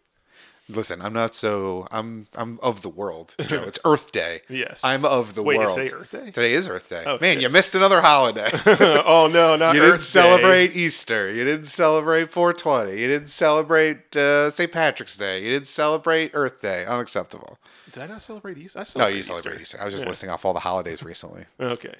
Listen, 0.69 1.01
I'm 1.01 1.13
not 1.13 1.33
so. 1.33 1.87
I'm 1.91 2.27
I'm 2.35 2.59
of 2.61 2.81
the 2.81 2.89
world, 2.89 3.35
Joe. 3.47 3.63
It's 3.67 3.79
Earth 3.85 4.11
Day. 4.11 4.41
Yes. 4.49 4.81
I'm 4.83 5.05
of 5.05 5.33
the 5.33 5.41
Wait, 5.41 5.57
world. 5.59 5.71
say 5.75 5.87
Earth 5.87 6.11
Day? 6.11 6.25
Today 6.25 6.51
is 6.51 6.67
Earth 6.67 6.89
Day. 6.89 7.03
Oh, 7.05 7.17
Man, 7.21 7.35
shit. 7.35 7.43
you 7.43 7.49
missed 7.49 7.73
another 7.73 8.01
holiday. 8.01 8.49
oh 9.05 9.29
no, 9.31 9.55
not 9.55 9.75
you 9.75 9.81
Earth 9.81 9.87
didn't 9.91 9.97
Day. 9.99 10.03
celebrate 10.03 10.75
Easter. 10.75 11.29
You 11.29 11.45
didn't 11.45 11.67
celebrate 11.67 12.29
420. 12.29 12.99
You 12.99 13.07
didn't 13.07 13.29
celebrate 13.29 14.13
uh, 14.17 14.49
St. 14.51 14.69
Patrick's 14.71 15.15
Day. 15.15 15.41
You 15.41 15.51
didn't 15.53 15.67
celebrate 15.69 16.31
Earth 16.33 16.61
Day. 16.61 16.85
Unacceptable. 16.85 17.59
Did 17.93 18.03
I 18.03 18.07
not 18.07 18.21
celebrate 18.21 18.57
Easter? 18.57 18.79
I 18.79 18.85
No, 18.97 19.07
you 19.07 19.19
Easter. 19.19 19.33
celebrate 19.35 19.61
Easter. 19.61 19.77
I 19.79 19.85
was 19.85 19.93
just 19.93 20.03
Yeah. 20.03 20.09
listing 20.09 20.29
off 20.29 20.43
all 20.43 20.53
the 20.53 20.59
holidays 20.59 21.01
recently. 21.01 21.45
Okay. 21.61 21.95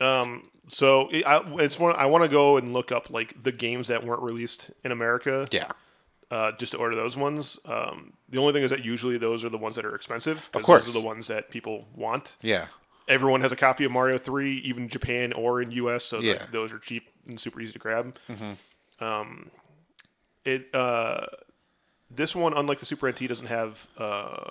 Um. 0.00 0.48
So 0.68 1.08
it- 1.10 1.26
I, 1.26 1.42
it's 1.58 1.78
one. 1.80 1.96
I 1.96 2.06
want 2.06 2.22
to 2.22 2.28
go 2.30 2.56
and 2.56 2.72
look 2.72 2.92
up 2.92 3.10
like 3.10 3.42
the 3.42 3.50
games 3.52 3.88
that 3.88 4.04
weren't 4.04 4.22
released 4.22 4.70
in 4.84 4.92
America. 4.92 5.48
Yeah. 5.50 5.68
Uh, 6.32 6.50
just 6.52 6.72
to 6.72 6.78
order 6.78 6.96
those 6.96 7.16
ones. 7.16 7.58
Um. 7.66 8.14
The 8.30 8.38
only 8.38 8.54
thing 8.54 8.62
is 8.62 8.70
that 8.70 8.82
usually 8.84 9.18
those 9.18 9.44
are 9.44 9.50
the 9.50 9.58
ones 9.58 9.76
that 9.76 9.84
are 9.84 9.94
expensive. 9.94 10.48
Of 10.54 10.62
course. 10.62 10.86
Those 10.86 10.96
are 10.96 11.00
the 11.00 11.06
ones 11.06 11.26
that 11.28 11.50
people 11.50 11.84
want. 11.94 12.36
Yeah. 12.40 12.66
Everyone 13.06 13.42
has 13.42 13.52
a 13.52 13.56
copy 13.56 13.84
of 13.84 13.92
Mario 13.92 14.16
Three, 14.16 14.54
even 14.60 14.84
in 14.84 14.88
Japan 14.88 15.34
or 15.34 15.60
in 15.60 15.70
U.S. 15.72 16.04
So 16.04 16.20
Yeah. 16.20 16.32
like, 16.32 16.46
those 16.50 16.72
are 16.72 16.78
cheap 16.78 17.04
and 17.26 17.38
super 17.38 17.60
easy 17.60 17.72
to 17.74 17.78
grab. 17.78 18.18
Um. 19.00 19.50
It. 20.44 20.74
Uh. 20.74 21.26
This 22.10 22.34
one, 22.34 22.52
unlike 22.54 22.78
the 22.78 22.86
Super 22.86 23.08
NT, 23.10 23.28
doesn't 23.28 23.46
have 23.48 23.86
uh. 23.98 24.50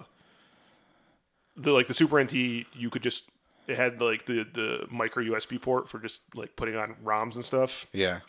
The 1.58 1.72
like 1.72 1.88
the 1.88 1.94
Super 1.94 2.22
NT, 2.24 2.34
you 2.34 2.90
could 2.92 3.04
just 3.04 3.24
it 3.68 3.76
had 3.78 4.02
like 4.02 4.26
the 4.26 4.44
the 4.54 4.88
micro 4.92 5.24
USB 5.24 5.62
port 5.62 5.90
for 5.90 6.00
just 6.00 6.22
like 6.36 6.56
putting 6.56 6.76
on 6.76 6.96
ROMs 7.04 7.36
and 7.36 7.44
stuff. 7.46 7.88
Yeah. 7.92 8.20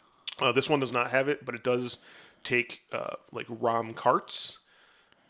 Uh, 0.40 0.52
this 0.52 0.68
one 0.68 0.80
does 0.80 0.92
not 0.92 1.10
have 1.10 1.28
it, 1.28 1.44
but 1.44 1.54
it 1.54 1.62
does 1.62 1.98
take 2.44 2.82
uh, 2.92 3.14
like 3.30 3.46
ROM 3.48 3.94
carts, 3.94 4.58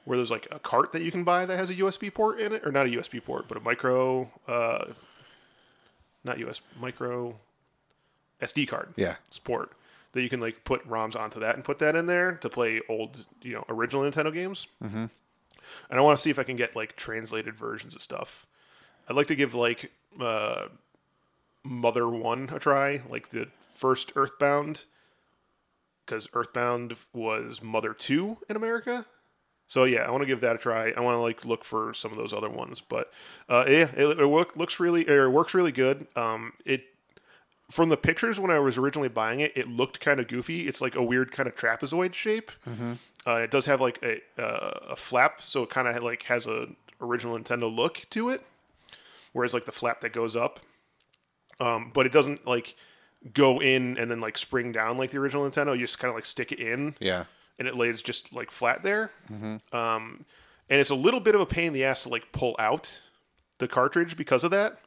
where 0.04 0.16
there's 0.16 0.30
like 0.30 0.48
a 0.50 0.58
cart 0.58 0.92
that 0.92 1.02
you 1.02 1.10
can 1.10 1.24
buy 1.24 1.46
that 1.46 1.56
has 1.56 1.70
a 1.70 1.74
USB 1.74 2.12
port 2.12 2.40
in 2.40 2.52
it, 2.52 2.66
or 2.66 2.72
not 2.72 2.86
a 2.86 2.90
USB 2.90 3.22
port, 3.22 3.46
but 3.48 3.56
a 3.56 3.60
micro, 3.60 4.30
uh, 4.48 4.86
not 6.24 6.38
US 6.38 6.60
micro 6.80 7.36
SD 8.40 8.68
card. 8.68 8.94
Yeah. 8.96 9.16
port 9.44 9.72
that 10.12 10.22
you 10.22 10.28
can 10.28 10.40
like 10.40 10.64
put 10.64 10.86
ROMs 10.88 11.16
onto 11.16 11.40
that 11.40 11.54
and 11.54 11.64
put 11.64 11.78
that 11.78 11.96
in 11.96 12.06
there 12.06 12.32
to 12.32 12.48
play 12.48 12.80
old, 12.88 13.26
you 13.42 13.54
know, 13.54 13.64
original 13.68 14.02
Nintendo 14.02 14.32
games. 14.32 14.66
Mm-hmm. 14.82 15.06
And 15.90 15.98
I 15.98 16.00
want 16.00 16.18
to 16.18 16.22
see 16.22 16.30
if 16.30 16.38
I 16.38 16.42
can 16.42 16.56
get 16.56 16.76
like 16.76 16.96
translated 16.96 17.54
versions 17.54 17.94
of 17.94 18.02
stuff. 18.02 18.46
I'd 19.08 19.16
like 19.16 19.26
to 19.28 19.34
give 19.34 19.54
like 19.54 19.90
uh, 20.20 20.66
Mother 21.64 22.08
One 22.08 22.50
a 22.52 22.58
try, 22.58 23.02
like 23.08 23.30
the 23.30 23.48
first 23.72 24.12
Earthbound, 24.14 24.84
because 26.12 26.28
Earthbound 26.34 26.94
was 27.14 27.62
Mother 27.62 27.94
Two 27.94 28.36
in 28.50 28.54
America. 28.54 29.06
So 29.66 29.84
yeah, 29.84 30.00
I 30.00 30.10
want 30.10 30.20
to 30.20 30.26
give 30.26 30.42
that 30.42 30.56
a 30.56 30.58
try. 30.58 30.92
I 30.94 31.00
want 31.00 31.16
to 31.16 31.20
like 31.20 31.46
look 31.46 31.64
for 31.64 31.94
some 31.94 32.10
of 32.10 32.18
those 32.18 32.34
other 32.34 32.50
ones, 32.50 32.82
but 32.82 33.10
uh, 33.48 33.64
yeah, 33.66 33.88
it, 33.96 34.20
it 34.20 34.26
work, 34.26 34.54
looks 34.54 34.78
really, 34.78 35.08
or 35.08 35.30
works 35.30 35.54
really 35.54 35.72
good. 35.72 36.06
Um, 36.14 36.52
it 36.66 36.84
from 37.70 37.88
the 37.88 37.96
pictures 37.96 38.38
when 38.38 38.50
I 38.50 38.58
was 38.58 38.76
originally 38.76 39.08
buying 39.08 39.40
it, 39.40 39.52
it 39.56 39.66
looked 39.66 40.00
kind 40.00 40.20
of 40.20 40.28
goofy. 40.28 40.68
It's 40.68 40.82
like 40.82 40.94
a 40.94 41.02
weird 41.02 41.32
kind 41.32 41.48
of 41.48 41.54
trapezoid 41.54 42.12
shape. 42.12 42.50
Uh, 43.26 43.36
it 43.36 43.50
does 43.50 43.64
have 43.64 43.80
like 43.80 43.98
a 44.02 44.20
uh, 44.38 44.88
a 44.90 44.96
flap, 44.96 45.40
so 45.40 45.62
it 45.62 45.70
kind 45.70 45.88
of 45.88 46.02
like 46.02 46.24
has 46.24 46.46
a 46.46 46.66
original 47.00 47.38
Nintendo 47.38 47.74
look 47.74 48.02
to 48.10 48.28
it. 48.28 48.44
Whereas 49.32 49.54
like 49.54 49.64
the 49.64 49.72
flap 49.72 50.02
that 50.02 50.12
goes 50.12 50.36
up, 50.36 50.60
um, 51.58 51.90
but 51.94 52.04
it 52.04 52.12
doesn't 52.12 52.46
like 52.46 52.76
go 53.34 53.60
in 53.60 53.96
and 53.98 54.10
then 54.10 54.20
like 54.20 54.36
spring 54.36 54.72
down 54.72 54.96
like 54.98 55.10
the 55.10 55.18
original 55.18 55.48
Nintendo. 55.48 55.72
You 55.78 55.84
just 55.84 55.98
kind 55.98 56.08
of 56.10 56.14
like 56.16 56.26
stick 56.26 56.50
it 56.52 56.58
in 56.58 56.94
Yeah. 57.00 57.24
and 57.58 57.68
it 57.68 57.74
lays 57.76 58.02
just 58.02 58.32
like 58.32 58.50
flat 58.50 58.82
there. 58.82 59.10
Um, 59.72 60.24
and 60.70 60.80
it's 60.80 60.90
a 60.90 60.94
little 60.94 61.20
bit 61.20 61.34
of 61.34 61.40
a 61.40 61.46
pain 61.46 61.68
in 61.68 61.72
the 61.72 61.84
ass 61.84 62.02
to 62.04 62.08
like 62.08 62.32
pull 62.32 62.56
out 62.58 63.00
the 63.58 63.68
cartridge 63.68 64.16
because 64.16 64.42
of 64.44 64.50
that, 64.50 64.78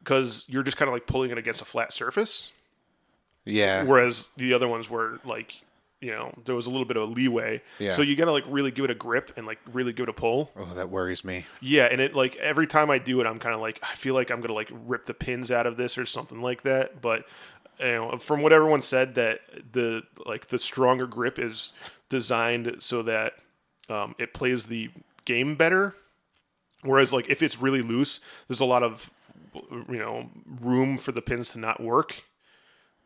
because 0.00 0.44
you're 0.48 0.62
just 0.62 0.76
kind 0.76 0.88
of 0.88 0.92
like 0.92 1.06
pulling 1.06 1.30
it 1.30 1.38
against 1.38 1.62
a 1.62 1.64
flat 1.64 1.92
surface. 1.92 2.52
Yeah. 3.44 3.84
Whereas 3.84 4.30
the 4.36 4.52
other 4.52 4.68
ones 4.68 4.90
were 4.90 5.20
like, 5.24 5.62
you 6.00 6.10
know, 6.12 6.32
there 6.44 6.54
was 6.54 6.66
a 6.66 6.70
little 6.70 6.84
bit 6.84 6.96
of 6.96 7.08
a 7.08 7.12
leeway. 7.12 7.60
Yeah. 7.78 7.92
So 7.92 8.02
you 8.02 8.14
gotta 8.14 8.32
like 8.32 8.44
really 8.46 8.70
give 8.70 8.84
it 8.84 8.90
a 8.90 8.94
grip 8.94 9.32
and 9.36 9.46
like 9.46 9.58
really 9.72 9.92
give 9.92 10.04
it 10.04 10.08
a 10.08 10.12
pull. 10.12 10.50
Oh, 10.56 10.72
that 10.74 10.90
worries 10.90 11.24
me. 11.24 11.44
Yeah, 11.60 11.86
and 11.86 12.00
it 12.00 12.14
like 12.14 12.36
every 12.36 12.66
time 12.66 12.90
I 12.90 12.98
do 12.98 13.20
it, 13.20 13.26
I'm 13.26 13.38
kind 13.38 13.54
of 13.54 13.60
like 13.60 13.80
I 13.82 13.94
feel 13.94 14.14
like 14.14 14.30
I'm 14.30 14.40
gonna 14.40 14.54
like 14.54 14.70
rip 14.72 15.06
the 15.06 15.14
pins 15.14 15.50
out 15.50 15.66
of 15.66 15.76
this 15.76 15.98
or 15.98 16.06
something 16.06 16.40
like 16.40 16.62
that. 16.62 17.00
But 17.02 17.26
you 17.80 17.86
know, 17.86 18.18
from 18.18 18.42
what 18.42 18.52
everyone 18.52 18.82
said, 18.82 19.16
that 19.16 19.40
the 19.72 20.02
like 20.24 20.48
the 20.48 20.58
stronger 20.58 21.06
grip 21.06 21.38
is 21.38 21.72
designed 22.08 22.76
so 22.78 23.02
that 23.02 23.34
um, 23.88 24.14
it 24.18 24.34
plays 24.34 24.66
the 24.66 24.90
game 25.24 25.56
better. 25.56 25.94
Whereas 26.82 27.12
like 27.12 27.28
if 27.28 27.42
it's 27.42 27.60
really 27.60 27.82
loose, 27.82 28.20
there's 28.46 28.60
a 28.60 28.64
lot 28.64 28.84
of 28.84 29.10
you 29.88 29.98
know 29.98 30.30
room 30.62 30.96
for 30.96 31.10
the 31.10 31.22
pins 31.22 31.50
to 31.50 31.58
not 31.58 31.80
work. 31.80 32.22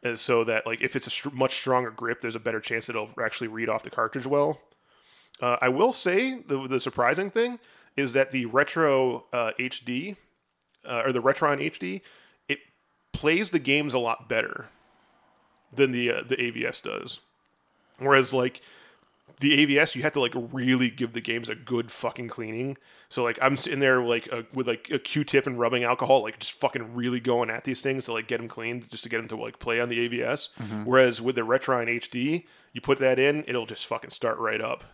And 0.02 0.18
so 0.18 0.44
that 0.44 0.66
like 0.66 0.80
if 0.80 0.96
it's 0.96 1.24
a 1.24 1.30
much 1.30 1.54
stronger 1.54 1.90
grip, 1.90 2.20
there's 2.20 2.34
a 2.34 2.40
better 2.40 2.60
chance 2.60 2.86
that 2.86 2.96
it'll 2.96 3.10
actually 3.22 3.48
read 3.48 3.68
off 3.68 3.82
the 3.82 3.90
cartridge 3.90 4.26
well. 4.26 4.60
Uh, 5.40 5.56
I 5.60 5.68
will 5.68 5.92
say 5.92 6.40
the, 6.40 6.66
the 6.68 6.80
surprising 6.80 7.30
thing 7.30 7.58
is 7.96 8.12
that 8.12 8.30
the 8.30 8.46
Retro 8.46 9.24
uh, 9.32 9.52
HD 9.58 10.16
uh, 10.84 11.02
or 11.04 11.12
the 11.12 11.22
Retron 11.22 11.60
HD, 11.60 12.00
it 12.48 12.58
plays 13.12 13.50
the 13.50 13.58
games 13.58 13.94
a 13.94 13.98
lot 13.98 14.28
better 14.28 14.68
than 15.72 15.92
the 15.92 16.10
uh, 16.10 16.22
the 16.26 16.36
AVS 16.36 16.82
does. 16.82 17.20
Whereas 17.98 18.32
like 18.32 18.60
the 19.40 19.66
AVS, 19.66 19.94
you 19.94 20.02
have 20.02 20.12
to 20.12 20.20
like 20.20 20.34
really 20.34 20.90
give 20.90 21.12
the 21.12 21.20
games 21.20 21.48
a 21.48 21.54
good 21.54 21.90
fucking 21.90 22.28
cleaning. 22.28 22.76
So 23.08 23.22
like 23.22 23.38
I'm 23.42 23.56
sitting 23.56 23.80
there 23.80 24.02
like 24.02 24.32
uh 24.32 24.42
with 24.54 24.68
like 24.68 24.90
a 24.90 24.98
Q-tip 24.98 25.46
and 25.46 25.58
rubbing 25.58 25.84
alcohol, 25.84 26.22
like 26.22 26.38
just 26.38 26.52
fucking 26.52 26.94
really 26.94 27.20
going 27.20 27.50
at 27.50 27.64
these 27.64 27.80
things 27.80 28.06
to 28.06 28.12
like 28.12 28.28
get 28.28 28.38
them 28.38 28.48
cleaned, 28.48 28.90
just 28.90 29.02
to 29.04 29.08
get 29.08 29.18
them 29.18 29.28
to 29.28 29.36
like 29.36 29.58
play 29.58 29.80
on 29.80 29.88
the 29.88 30.08
AVS. 30.08 30.48
Whereas 30.84 31.20
with 31.20 31.36
the 31.36 31.42
Retron 31.42 31.88
HD, 31.88 32.44
you 32.72 32.80
put 32.80 32.98
that 32.98 33.18
in, 33.18 33.44
it'll 33.46 33.66
just 33.66 33.86
fucking 33.86 34.10
start 34.10 34.38
right 34.38 34.60
up. 34.60 34.84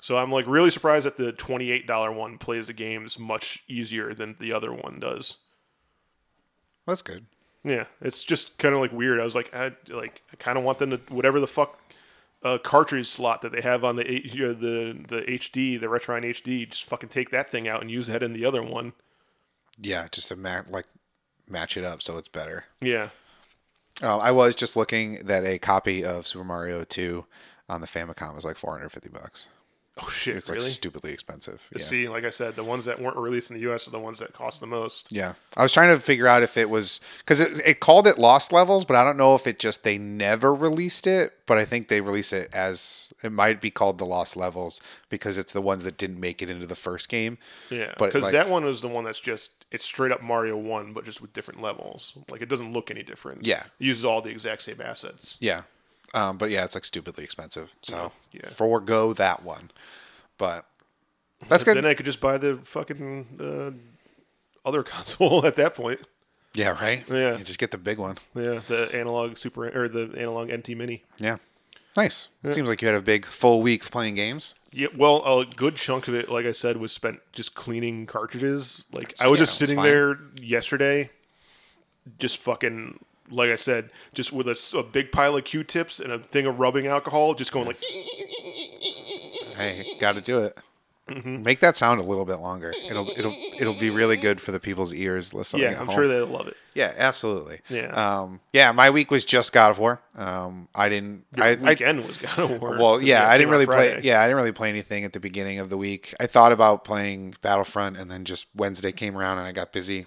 So 0.00 0.16
I'm 0.16 0.30
like 0.30 0.46
really 0.46 0.70
surprised 0.70 1.06
that 1.06 1.16
the 1.16 1.32
twenty-eight 1.32 1.86
dollar 1.86 2.12
one 2.12 2.38
plays 2.38 2.68
the 2.68 2.72
games 2.72 3.18
much 3.18 3.64
easier 3.66 4.14
than 4.14 4.36
the 4.38 4.52
other 4.52 4.72
one 4.72 4.98
does. 5.00 5.38
That's 6.86 7.02
good. 7.02 7.26
Yeah, 7.64 7.86
it's 8.00 8.22
just 8.22 8.56
kind 8.58 8.74
of 8.74 8.80
like 8.80 8.92
weird. 8.92 9.20
I 9.20 9.24
was 9.24 9.34
like, 9.34 9.54
I 9.54 9.72
like 9.90 10.22
I 10.32 10.36
kind 10.36 10.56
of 10.56 10.64
want 10.64 10.78
them 10.78 10.90
to 10.90 11.00
whatever 11.12 11.40
the 11.40 11.48
fuck 11.48 11.78
uh, 12.42 12.58
cartridge 12.58 13.08
slot 13.08 13.42
that 13.42 13.52
they 13.52 13.60
have 13.60 13.82
on 13.84 13.96
the 13.96 14.10
H- 14.10 14.32
uh, 14.40 14.48
the 14.48 14.96
the 15.08 15.22
HD, 15.28 15.78
the 15.80 15.86
Retron 15.88 16.24
HD, 16.24 16.68
just 16.70 16.84
fucking 16.84 17.08
take 17.08 17.30
that 17.30 17.50
thing 17.50 17.66
out 17.68 17.80
and 17.80 17.90
use 17.90 18.06
that 18.06 18.22
in 18.22 18.32
the 18.32 18.44
other 18.44 18.62
one. 18.62 18.92
Yeah, 19.80 20.06
just 20.10 20.28
to 20.28 20.36
ma- 20.36 20.62
like 20.68 20.86
match 21.48 21.76
it 21.76 21.84
up 21.84 22.02
so 22.02 22.16
it's 22.16 22.28
better. 22.28 22.64
Yeah, 22.80 23.08
Uh, 24.02 24.18
I 24.18 24.30
was 24.30 24.54
just 24.54 24.76
looking 24.76 25.14
that 25.26 25.44
a 25.44 25.58
copy 25.58 26.04
of 26.04 26.26
Super 26.26 26.44
Mario 26.44 26.84
2 26.84 27.24
on 27.68 27.80
the 27.80 27.86
Famicom 27.86 28.34
was 28.34 28.44
like 28.44 28.56
450 28.56 29.08
bucks. 29.10 29.48
Oh 30.00 30.08
shit! 30.08 30.36
It's 30.36 30.48
really? 30.48 30.62
like 30.62 30.70
stupidly 30.70 31.12
expensive. 31.12 31.68
Yeah. 31.72 31.82
See, 31.82 32.08
like 32.08 32.24
I 32.24 32.30
said, 32.30 32.56
the 32.56 32.64
ones 32.64 32.84
that 32.84 33.00
weren't 33.00 33.16
released 33.16 33.50
in 33.50 33.56
the 33.56 33.62
U.S. 33.62 33.88
are 33.88 33.90
the 33.90 33.98
ones 33.98 34.18
that 34.18 34.32
cost 34.32 34.60
the 34.60 34.66
most. 34.66 35.10
Yeah, 35.10 35.34
I 35.56 35.62
was 35.62 35.72
trying 35.72 35.94
to 35.94 36.00
figure 36.00 36.26
out 36.26 36.42
if 36.42 36.56
it 36.56 36.70
was 36.70 37.00
because 37.18 37.40
it, 37.40 37.60
it 37.66 37.80
called 37.80 38.06
it 38.06 38.18
Lost 38.18 38.52
Levels, 38.52 38.84
but 38.84 38.96
I 38.96 39.04
don't 39.04 39.16
know 39.16 39.34
if 39.34 39.46
it 39.46 39.58
just 39.58 39.84
they 39.84 39.98
never 39.98 40.54
released 40.54 41.06
it. 41.06 41.32
But 41.46 41.56
I 41.56 41.64
think 41.64 41.88
they 41.88 42.02
released 42.02 42.34
it 42.34 42.54
as 42.54 43.12
it 43.22 43.32
might 43.32 43.60
be 43.60 43.70
called 43.70 43.98
the 43.98 44.04
Lost 44.04 44.36
Levels 44.36 44.80
because 45.08 45.38
it's 45.38 45.52
the 45.52 45.62
ones 45.62 45.82
that 45.84 45.96
didn't 45.96 46.20
make 46.20 46.42
it 46.42 46.50
into 46.50 46.66
the 46.66 46.76
first 46.76 47.08
game. 47.08 47.38
Yeah, 47.70 47.94
because 47.98 48.24
like- 48.24 48.32
that 48.32 48.48
one 48.48 48.64
was 48.64 48.82
the 48.82 48.88
one 48.88 49.04
that's 49.04 49.20
just 49.20 49.52
it's 49.70 49.84
straight 49.84 50.12
up 50.12 50.22
Mario 50.22 50.56
One, 50.56 50.92
but 50.92 51.04
just 51.04 51.20
with 51.20 51.32
different 51.32 51.60
levels. 51.60 52.16
Like 52.30 52.42
it 52.42 52.48
doesn't 52.48 52.72
look 52.72 52.90
any 52.90 53.02
different. 53.02 53.44
Yeah. 53.44 53.64
it 53.64 53.70
uses 53.78 54.04
all 54.04 54.20
the 54.20 54.30
exact 54.30 54.62
same 54.62 54.80
assets. 54.80 55.36
Yeah, 55.40 55.62
um, 56.14 56.38
but 56.38 56.50
yeah, 56.50 56.64
it's 56.64 56.74
like 56.74 56.84
stupidly 56.84 57.24
expensive. 57.24 57.74
So 57.82 58.12
Yeah. 58.32 58.46
forego 58.48 59.12
that 59.14 59.42
one. 59.42 59.70
But 60.38 60.66
that's 61.48 61.64
good. 61.64 61.76
Then 61.76 61.84
I 61.86 61.94
could 61.94 62.06
just 62.06 62.20
buy 62.20 62.38
the 62.38 62.56
fucking 62.58 63.26
uh, 63.40 64.68
other 64.68 64.82
console 64.94 65.44
at 65.46 65.56
that 65.56 65.74
point. 65.74 66.00
yeah, 66.54 66.70
right. 66.80 67.04
Yeah. 67.08 67.36
You 67.38 67.44
just 67.44 67.58
get 67.58 67.70
the 67.70 67.78
big 67.78 67.98
one. 67.98 68.18
Yeah, 68.34 68.60
the 68.66 68.88
Analogue 68.94 69.36
super 69.38 69.68
or 69.68 69.88
the 69.88 70.12
Analogue 70.16 70.50
NT 70.52 70.70
Mini. 70.76 71.04
Yeah, 71.18 71.36
nice. 71.96 72.28
Seems 72.50 72.68
like 72.68 72.80
you 72.82 72.88
had 72.88 72.96
a 72.96 73.02
big 73.02 73.24
full 73.26 73.60
week 73.62 73.84
of 73.84 73.90
playing 73.90 74.14
games. 74.14 74.54
Yeah, 74.72 74.88
well, 74.96 75.24
a 75.24 75.46
good 75.46 75.76
chunk 75.76 76.08
of 76.08 76.14
it, 76.14 76.28
like 76.30 76.44
I 76.44 76.52
said, 76.52 76.76
was 76.76 76.92
spent 76.92 77.20
just 77.32 77.54
cleaning 77.54 78.04
cartridges. 78.06 78.84
Like 78.92 79.14
I 79.20 79.26
was 79.28 79.38
yeah, 79.38 79.42
just 79.46 79.56
sitting 79.58 79.80
there 79.80 80.18
yesterday, 80.40 81.10
just 82.18 82.36
fucking, 82.38 82.98
like 83.30 83.50
I 83.50 83.56
said, 83.56 83.90
just 84.14 84.32
with 84.32 84.46
a 84.48 84.82
big 84.82 85.12
pile 85.12 85.36
of 85.36 85.44
Q-tips 85.44 86.00
and 86.00 86.12
a 86.12 86.18
thing 86.18 86.46
of 86.46 86.58
rubbing 86.58 86.86
alcohol, 86.86 87.34
just 87.34 87.52
going 87.52 87.66
like, 87.66 87.76
Hey, 89.56 89.96
got 89.98 90.14
to 90.14 90.20
do 90.20 90.38
it. 90.38 90.58
Make 91.24 91.60
that 91.60 91.78
sound 91.78 92.00
a 92.00 92.02
little 92.02 92.26
bit 92.26 92.36
longer. 92.36 92.74
It'll 92.84 93.08
it'll 93.08 93.34
it'll 93.58 93.72
be 93.72 93.88
really 93.88 94.18
good 94.18 94.42
for 94.42 94.52
the 94.52 94.60
people's 94.60 94.92
ears 94.92 95.32
listening. 95.32 95.62
Yeah, 95.62 95.80
I'm 95.80 95.86
home. 95.86 95.94
sure 95.94 96.06
they'll 96.06 96.26
love 96.26 96.48
it. 96.48 96.56
Yeah, 96.74 96.92
absolutely. 96.98 97.60
Yeah. 97.70 97.86
Um, 97.92 98.40
yeah, 98.52 98.72
my 98.72 98.90
week 98.90 99.10
was 99.10 99.24
just 99.24 99.54
God 99.54 99.70
of 99.70 99.78
War. 99.78 100.02
Um, 100.14 100.68
I 100.74 100.90
didn't. 100.90 101.24
I, 101.38 101.52
I 101.52 101.54
Weekend 101.54 102.06
was 102.06 102.18
God 102.18 102.38
of 102.38 102.60
War. 102.60 102.76
well, 102.78 103.00
yeah, 103.00 103.26
I 103.26 103.38
didn't 103.38 103.50
really 103.50 103.64
play. 103.64 103.98
Yeah, 104.02 104.20
I 104.20 104.26
didn't 104.26 104.36
really 104.36 104.52
play 104.52 104.68
anything 104.68 105.04
at 105.04 105.14
the 105.14 105.20
beginning 105.20 105.60
of 105.60 105.70
the 105.70 105.78
week. 105.78 106.14
I 106.20 106.26
thought 106.26 106.52
about 106.52 106.84
playing 106.84 107.36
Battlefront, 107.40 107.96
and 107.96 108.10
then 108.10 108.26
just 108.26 108.46
Wednesday 108.54 108.92
came 108.92 109.16
around, 109.16 109.38
and 109.38 109.46
I 109.46 109.52
got 109.52 109.72
busy 109.72 110.04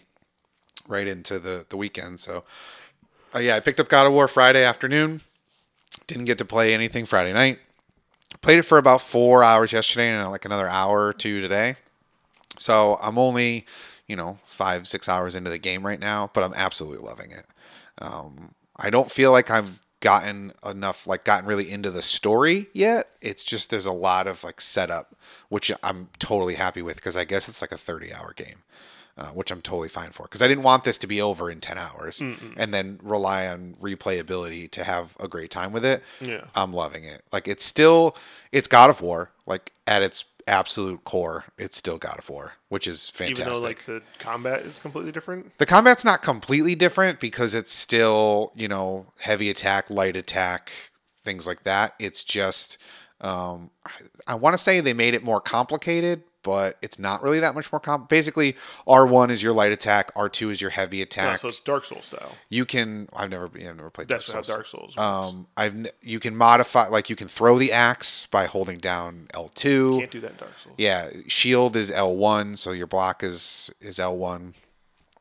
right 0.87 1.07
into 1.07 1.39
the 1.39 1.65
the 1.67 1.77
weekend. 1.77 2.19
So, 2.19 2.43
uh, 3.35 3.39
yeah, 3.39 3.55
I 3.55 3.59
picked 3.59 3.79
up 3.79 3.89
God 3.89 4.07
of 4.07 4.13
War 4.13 4.27
Friday 4.27 4.63
afternoon. 4.63 5.21
Didn't 6.07 6.25
get 6.25 6.37
to 6.37 6.45
play 6.45 6.73
anything 6.73 7.05
Friday 7.05 7.33
night. 7.33 7.59
Played 8.41 8.59
it 8.59 8.65
for 8.65 8.77
about 8.77 9.01
four 9.01 9.43
hours 9.43 9.73
yesterday, 9.73 10.09
and 10.09 10.29
like 10.31 10.45
another 10.45 10.67
hour 10.67 11.05
or 11.05 11.13
two 11.13 11.41
today. 11.41 11.75
So 12.57 12.97
I'm 13.01 13.17
only, 13.17 13.65
you 14.07 14.15
know, 14.15 14.39
five 14.45 14.87
six 14.87 15.09
hours 15.09 15.35
into 15.35 15.49
the 15.49 15.57
game 15.57 15.85
right 15.85 15.99
now, 15.99 16.29
but 16.33 16.43
I'm 16.43 16.53
absolutely 16.53 17.05
loving 17.05 17.31
it. 17.31 17.45
Um, 17.99 18.55
I 18.77 18.89
don't 18.89 19.11
feel 19.11 19.31
like 19.31 19.51
I've 19.51 19.79
gotten 19.99 20.51
enough, 20.65 21.07
like 21.07 21.23
gotten 21.23 21.47
really 21.47 21.71
into 21.71 21.91
the 21.91 22.01
story 22.01 22.67
yet. 22.73 23.09
It's 23.21 23.43
just 23.43 23.69
there's 23.69 23.85
a 23.85 23.93
lot 23.93 24.27
of 24.27 24.43
like 24.43 24.59
setup, 24.59 25.15
which 25.49 25.71
I'm 25.83 26.09
totally 26.19 26.55
happy 26.55 26.81
with 26.81 26.95
because 26.95 27.15
I 27.15 27.23
guess 27.23 27.47
it's 27.47 27.61
like 27.61 27.71
a 27.71 27.77
30 27.77 28.13
hour 28.13 28.33
game, 28.33 28.63
uh, 29.17 29.27
which 29.27 29.51
I'm 29.51 29.61
totally 29.61 29.89
fine 29.89 30.11
for 30.11 30.23
because 30.23 30.41
I 30.41 30.47
didn't 30.47 30.63
want 30.63 30.83
this 30.83 30.97
to 30.99 31.07
be 31.07 31.21
over 31.21 31.49
in 31.49 31.59
10 31.59 31.77
hours 31.77 32.21
and 32.57 32.73
then 32.73 32.99
rely 33.03 33.47
on 33.47 33.75
replayability 33.81 34.69
to 34.71 34.83
have 34.83 35.15
a 35.19 35.27
great 35.27 35.51
time 35.51 35.71
with 35.73 35.85
it. 35.85 36.03
Yeah. 36.19 36.45
I'm 36.55 36.73
loving 36.73 37.03
it. 37.03 37.23
Like 37.31 37.47
it's 37.47 37.65
still, 37.65 38.15
it's 38.51 38.67
God 38.67 38.89
of 38.89 39.01
War. 39.01 39.31
Like 39.45 39.73
at 39.87 40.01
its 40.01 40.25
absolute 40.47 41.03
core, 41.03 41.45
it's 41.57 41.77
still 41.77 41.97
God 41.97 42.19
of 42.19 42.29
War, 42.29 42.53
which 42.69 42.87
is 42.87 43.09
fantastic. 43.09 43.45
Even 43.45 43.53
though 43.53 43.67
like 43.67 43.85
the 43.85 44.01
combat 44.19 44.61
is 44.61 44.79
completely 44.79 45.11
different. 45.11 45.57
The 45.57 45.65
combat's 45.65 46.05
not 46.05 46.23
completely 46.23 46.75
different 46.75 47.19
because 47.19 47.53
it's 47.53 47.71
still, 47.71 48.51
you 48.55 48.67
know, 48.67 49.07
heavy 49.19 49.49
attack, 49.49 49.89
light 49.89 50.15
attack, 50.15 50.71
things 51.23 51.45
like 51.45 51.63
that. 51.63 51.93
It's 51.99 52.23
just, 52.23 52.77
um, 53.19 53.69
I, 53.85 53.91
I 54.27 54.35
want 54.35 54.53
to 54.53 54.57
say 54.57 54.79
they 54.79 54.93
made 54.93 55.13
it 55.13 55.23
more 55.23 55.41
complicated, 55.41 56.23
but 56.43 56.77
it's 56.81 56.97
not 56.99 57.21
really 57.23 57.39
that 57.39 57.55
much 57.55 57.71
more 57.71 57.79
comp. 57.79 58.09
Basically, 58.09 58.55
R1 58.87 59.29
is 59.29 59.41
your 59.43 59.53
light 59.53 59.71
attack, 59.71 60.13
R2 60.15 60.51
is 60.51 60.61
your 60.61 60.69
heavy 60.71 60.97
Yeah, 60.97 61.03
attack. 61.03 61.37
so 61.37 61.47
it's 61.47 61.59
Dark 61.59 61.85
Souls 61.85 62.05
style. 62.07 62.33
you 62.49 62.65
can, 62.65 63.09
I've 63.13 63.29
never, 63.29 63.45
I've 63.45 63.75
never 63.75 63.89
played 63.89 64.07
Dark 64.07 64.21
That's 64.21 64.31
how 64.31 64.41
Souls. 64.41 64.47
Dark 64.47 64.65
Souls. 64.65 64.95
Works. 64.95 64.99
Um, 64.99 65.47
I've 65.57 65.91
you 66.01 66.19
can 66.19 66.35
modify 66.35 66.87
like 66.87 67.09
you 67.09 67.15
can 67.15 67.27
throw 67.27 67.57
the 67.57 67.71
axe 67.71 68.25
by 68.25 68.45
holding 68.45 68.77
down 68.77 69.27
L2. 69.33 69.99
Can't 69.99 70.11
do 70.11 70.19
that 70.21 70.31
in 70.31 70.37
Dark 70.37 70.57
Souls. 70.63 70.75
Yeah, 70.77 71.09
shield 71.27 71.75
is 71.75 71.91
L1, 71.91 72.57
so 72.57 72.71
your 72.71 72.87
block 72.87 73.23
is 73.23 73.71
is 73.81 73.99
L1. 73.99 74.53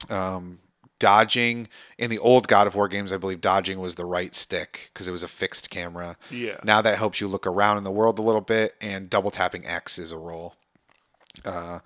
Um, 0.08 0.60
dodging 0.98 1.68
in 1.98 2.10
the 2.10 2.18
old 2.18 2.46
God 2.48 2.66
of 2.66 2.74
War 2.74 2.88
games, 2.88 3.12
I 3.12 3.16
believe 3.16 3.40
dodging 3.40 3.78
was 3.80 3.94
the 3.94 4.04
right 4.04 4.34
stick 4.34 4.90
because 4.92 5.08
it 5.08 5.12
was 5.12 5.22
a 5.22 5.28
fixed 5.28 5.70
camera. 5.70 6.16
Yeah. 6.30 6.56
Now 6.64 6.82
that 6.82 6.98
helps 6.98 7.20
you 7.20 7.28
look 7.28 7.46
around 7.46 7.78
in 7.78 7.84
the 7.84 7.90
world 7.90 8.18
a 8.18 8.22
little 8.22 8.40
bit, 8.40 8.74
and 8.80 9.08
double 9.10 9.30
tapping 9.30 9.66
X 9.66 9.98
is 9.98 10.12
a 10.12 10.18
roll. 10.18 10.54
Uh, 11.44 11.78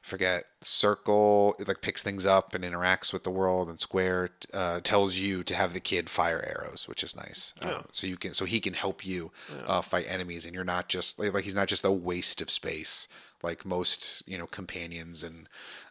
forget 0.00 0.44
circle 0.62 1.54
it 1.58 1.68
like 1.68 1.80
picks 1.80 2.02
things 2.02 2.24
up 2.24 2.54
and 2.54 2.64
interacts 2.64 3.12
with 3.12 3.24
the 3.24 3.30
world 3.30 3.68
and 3.68 3.80
square 3.80 4.30
uh, 4.54 4.80
tells 4.80 5.18
you 5.18 5.42
to 5.42 5.54
have 5.54 5.74
the 5.74 5.80
kid 5.80 6.08
fire 6.08 6.42
arrows 6.46 6.88
which 6.88 7.02
is 7.04 7.14
nice. 7.14 7.52
Uh, 7.60 7.82
so 7.92 8.06
you 8.06 8.16
can 8.16 8.32
so 8.32 8.44
he 8.44 8.60
can 8.60 8.72
help 8.72 9.04
you 9.04 9.30
uh, 9.66 9.82
fight 9.82 10.06
enemies 10.08 10.46
and 10.46 10.54
you're 10.54 10.64
not 10.64 10.88
just 10.88 11.18
like, 11.18 11.34
like 11.34 11.44
he's 11.44 11.54
not 11.54 11.68
just 11.68 11.84
a 11.84 11.92
waste 11.92 12.40
of 12.40 12.50
space 12.50 13.06
like 13.42 13.66
most 13.66 14.26
you 14.26 14.38
know 14.38 14.46
companions 14.46 15.22
and 15.22 15.48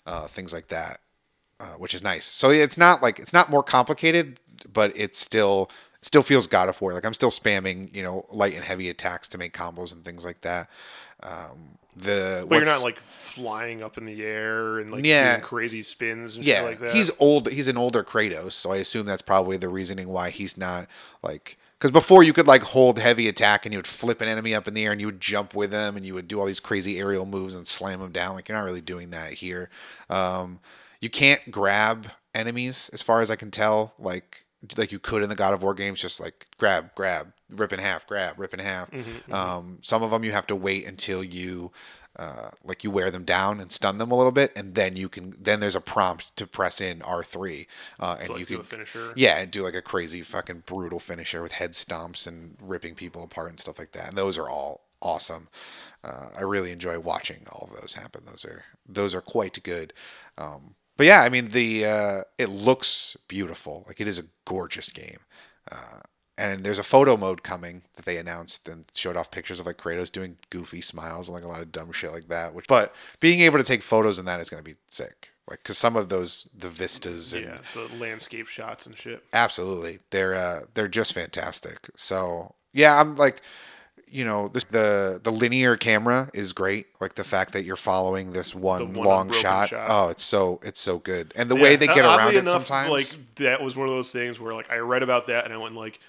uh, 0.08 0.26
things 0.28 0.52
like 0.52 0.70
that 0.70 0.98
uh, 1.60 1.74
which 1.78 1.94
is 1.94 2.04
nice. 2.04 2.26
So 2.26 2.50
it's 2.50 2.78
not 2.78 3.02
like 3.02 3.20
it's 3.20 3.34
not 3.34 3.50
more 3.50 3.64
complicated 3.64 4.40
but 4.72 4.92
it's 4.96 5.20
still 5.20 5.70
it 6.00 6.06
still 6.06 6.24
feels 6.24 6.48
god 6.48 6.70
of 6.70 6.82
war. 6.82 6.94
Like 6.94 7.06
i'm 7.06 7.14
still 7.14 7.30
spamming 7.30 7.94
you 7.96 8.04
know 8.04 8.26
light 8.32 8.56
and 8.56 8.64
heavy 8.64 8.90
attacks 8.90 9.30
to 9.30 9.38
make 9.38 9.54
combos 9.54 9.94
and 9.94 10.04
things 10.04 10.26
like 10.26 10.42
that. 10.42 10.70
Um, 11.24 11.78
the 11.96 12.46
But 12.48 12.56
you're 12.58 12.66
not 12.66 12.82
like 12.82 13.00
flying 13.00 13.82
up 13.84 13.98
in 13.98 14.06
the 14.06 14.24
air 14.24 14.80
and 14.80 14.92
like 14.92 15.06
Yeah. 15.06 15.36
doing 15.36 15.44
crazy 15.46 15.84
spins 15.84 16.36
and 16.36 16.46
yeah, 16.46 16.56
shit 16.58 16.64
like 16.66 16.80
that. 16.80 16.96
he's 16.96 17.12
old. 17.20 17.50
He's 17.50 17.68
an 17.68 17.78
older 17.78 18.04
Kratos, 18.04 18.54
so 18.54 18.72
I 18.72 18.78
assume 18.78 19.06
that's 19.06 19.22
probably 19.22 19.58
the 19.58 19.70
reasoning 19.70 20.08
why 20.10 20.30
he's 20.30 20.58
not 20.58 20.88
like. 21.24 21.58
Because 21.78 21.92
before 21.92 22.24
you 22.24 22.32
could 22.34 22.48
like 22.48 22.64
hold 22.64 23.00
heavy 23.00 23.28
attack 23.28 23.66
and 23.66 23.74
you 23.74 23.78
would 23.78 23.86
flip 23.88 24.22
an 24.22 24.28
enemy 24.30 24.56
up 24.56 24.68
in 24.68 24.74
the 24.74 24.86
air 24.86 24.92
and 24.94 25.02
you 25.02 25.08
would 25.08 25.20
jump 25.20 25.54
with 25.54 25.72
them 25.72 25.98
and 25.98 26.06
you 26.06 26.14
would 26.14 26.28
do 26.28 26.40
all 26.40 26.46
these 26.46 26.62
crazy 26.62 26.98
aerial 27.00 27.26
moves 27.26 27.54
and 27.54 27.68
slam 27.68 28.00
them 28.00 28.12
down. 28.14 28.34
Like 28.36 28.48
you're 28.48 28.58
not 28.58 28.64
really 28.64 28.82
doing 28.82 29.10
that 29.12 29.34
here. 29.34 29.70
Um, 30.10 30.62
you 31.02 31.10
can't 31.10 31.52
grab 31.52 32.08
enemies 32.34 32.90
as 32.94 33.02
far 33.02 33.22
as 33.22 33.30
I 33.30 33.36
can 33.36 33.52
tell. 33.52 33.94
Like 34.00 34.46
like 34.78 34.92
you 34.92 35.00
could 35.00 35.22
in 35.22 35.30
the 35.30 35.36
God 35.36 35.54
of 35.54 35.62
War 35.64 35.74
games, 35.74 36.02
just 36.02 36.20
like 36.20 36.48
grab, 36.58 36.96
grab, 36.96 37.34
rip 37.50 37.74
in 37.74 37.80
half, 37.80 38.08
grab, 38.08 38.40
rip 38.40 38.54
in 38.54 38.60
half. 38.60 38.90
Um, 39.32 39.80
some 39.82 40.04
of 40.04 40.12
them 40.12 40.24
you 40.24 40.32
have 40.32 40.48
to 40.48 40.56
wait 40.56 40.86
until 40.88 41.24
you 41.24 41.72
uh, 42.18 42.50
like 42.64 42.84
you 42.84 42.92
wear 42.92 43.12
them 43.12 43.26
down 43.26 43.60
and 43.60 43.72
stun 43.72 43.98
them 43.98 44.12
a 44.12 44.16
little 44.16 44.32
bit, 44.32 44.52
and 44.56 44.74
then 44.76 44.96
you 44.96 45.10
can. 45.10 45.36
Then 45.40 45.60
there's 45.60 45.76
a 45.76 45.82
prompt 45.82 46.36
to 46.38 46.48
press 46.48 46.80
in 46.80 47.02
R 47.02 47.24
three, 47.24 47.68
uh, 48.00 48.18
and 48.20 48.30
like 48.30 48.40
you 48.40 48.46
do 48.46 48.54
can 48.54 48.62
a 48.62 48.64
finisher. 48.64 49.14
Yeah, 49.16 49.38
and 49.38 49.52
do 49.52 49.64
like 49.64 49.76
a 49.76 49.82
crazy 49.82 50.22
fucking 50.22 50.64
brutal 50.66 51.00
finisher 51.00 51.42
with 51.42 51.52
head 51.52 51.74
stomps 51.74 52.26
and 52.26 52.56
ripping 52.62 52.96
people 52.96 53.24
apart 53.24 53.50
and 53.50 53.60
stuff 53.60 53.80
like 53.80 53.92
that. 53.92 54.10
And 54.10 54.18
those 54.18 54.38
are 54.38 54.50
all 54.50 54.86
awesome. 55.02 55.50
Uh, 56.04 56.30
I 56.38 56.44
really 56.44 56.72
enjoy 56.72 57.00
watching 57.00 57.46
all 57.52 57.68
of 57.70 57.82
those 57.82 57.94
happen. 57.94 58.24
Those 58.26 58.46
are 58.46 58.64
those 58.88 59.14
are 59.14 59.22
quite 59.22 59.62
good. 59.64 59.92
Um, 60.38 60.76
but 60.96 61.08
yeah, 61.08 61.22
I 61.22 61.30
mean 61.30 61.50
the 61.50 61.86
uh, 61.86 62.22
it 62.38 62.50
looks 62.50 63.18
beautiful. 63.28 63.84
Like 63.88 64.00
it 64.00 64.08
is 64.08 64.20
a 64.20 64.26
gorgeous 64.46 64.90
game. 64.90 65.20
And 66.38 66.66
there's 66.66 66.80
a 66.80 66.84
photo 66.84 67.16
mode 67.16 67.44
coming 67.44 67.84
that 67.96 68.04
they 68.06 68.18
announced 68.18 68.68
and 68.68 68.84
showed 68.94 69.16
off 69.16 69.32
pictures 69.32 69.60
of 69.60 69.66
like 69.66 69.78
Kratos 69.78 70.12
doing 70.12 70.38
goofy 70.50 70.82
smiles 70.82 71.30
and 71.30 71.36
like 71.36 71.46
a 71.46 71.48
lot 71.48 71.62
of 71.62 71.72
dumb 71.72 71.92
shit 71.94 72.12
like 72.12 72.28
that. 72.28 72.54
Which, 72.54 72.68
but 72.68 72.94
being 73.22 73.40
able 73.40 73.58
to 73.58 73.64
take 73.64 73.82
photos 73.82 74.20
in 74.20 74.26
that 74.26 74.42
is 74.42 74.50
going 74.50 74.62
to 74.62 74.70
be 74.70 74.76
sick. 74.90 75.32
Like, 75.50 75.64
cause 75.64 75.78
some 75.78 75.96
of 75.96 76.10
those 76.10 76.50
the 76.58 76.70
vistas 76.70 77.34
and 77.34 77.46
Yeah, 77.46 77.58
the 77.74 77.88
landscape 77.98 78.48
shots 78.48 78.86
and 78.88 78.98
shit. 78.98 79.24
absolutely 79.32 80.00
they're 80.10 80.34
uh, 80.34 80.62
they're 80.74 80.88
just 80.88 81.14
fantastic. 81.14 81.88
So 81.96 82.56
yeah, 82.74 83.00
I'm 83.00 83.14
like, 83.14 83.42
you 84.08 84.26
know, 84.26 84.48
this, 84.48 84.64
the 84.66 85.20
the 85.24 85.32
linear 85.32 85.78
camera 85.78 86.30
is 86.34 86.52
great. 86.52 86.88
Like 87.00 87.14
the 87.14 87.24
fact 87.24 87.54
that 87.54 87.64
you're 87.64 87.76
following 87.76 88.32
this 88.32 88.56
one, 88.56 88.94
one 88.94 89.08
long 89.08 89.32
shot. 89.32 89.70
shot. 89.70 89.86
Oh, 89.88 90.10
it's 90.10 90.24
so 90.24 90.60
it's 90.64 90.82
so 90.82 90.98
good. 91.00 91.32
And 91.36 91.50
the 91.50 91.56
way 91.56 91.76
they 91.76 91.88
get 91.88 92.06
around 92.06 92.36
it 92.36 92.50
sometimes. 92.50 92.90
Like 92.90 93.36
that 93.36 93.62
was 93.62 93.76
one 93.78 93.88
of 93.88 93.94
those 93.94 94.12
things 94.12 94.40
where 94.40 94.54
like 94.54 94.72
I 94.72 94.78
read 94.78 95.04
about 95.04 95.28
that 95.28 95.46
and 95.46 95.54
I 95.54 95.58
went 95.58 95.76
like, 95.76 96.00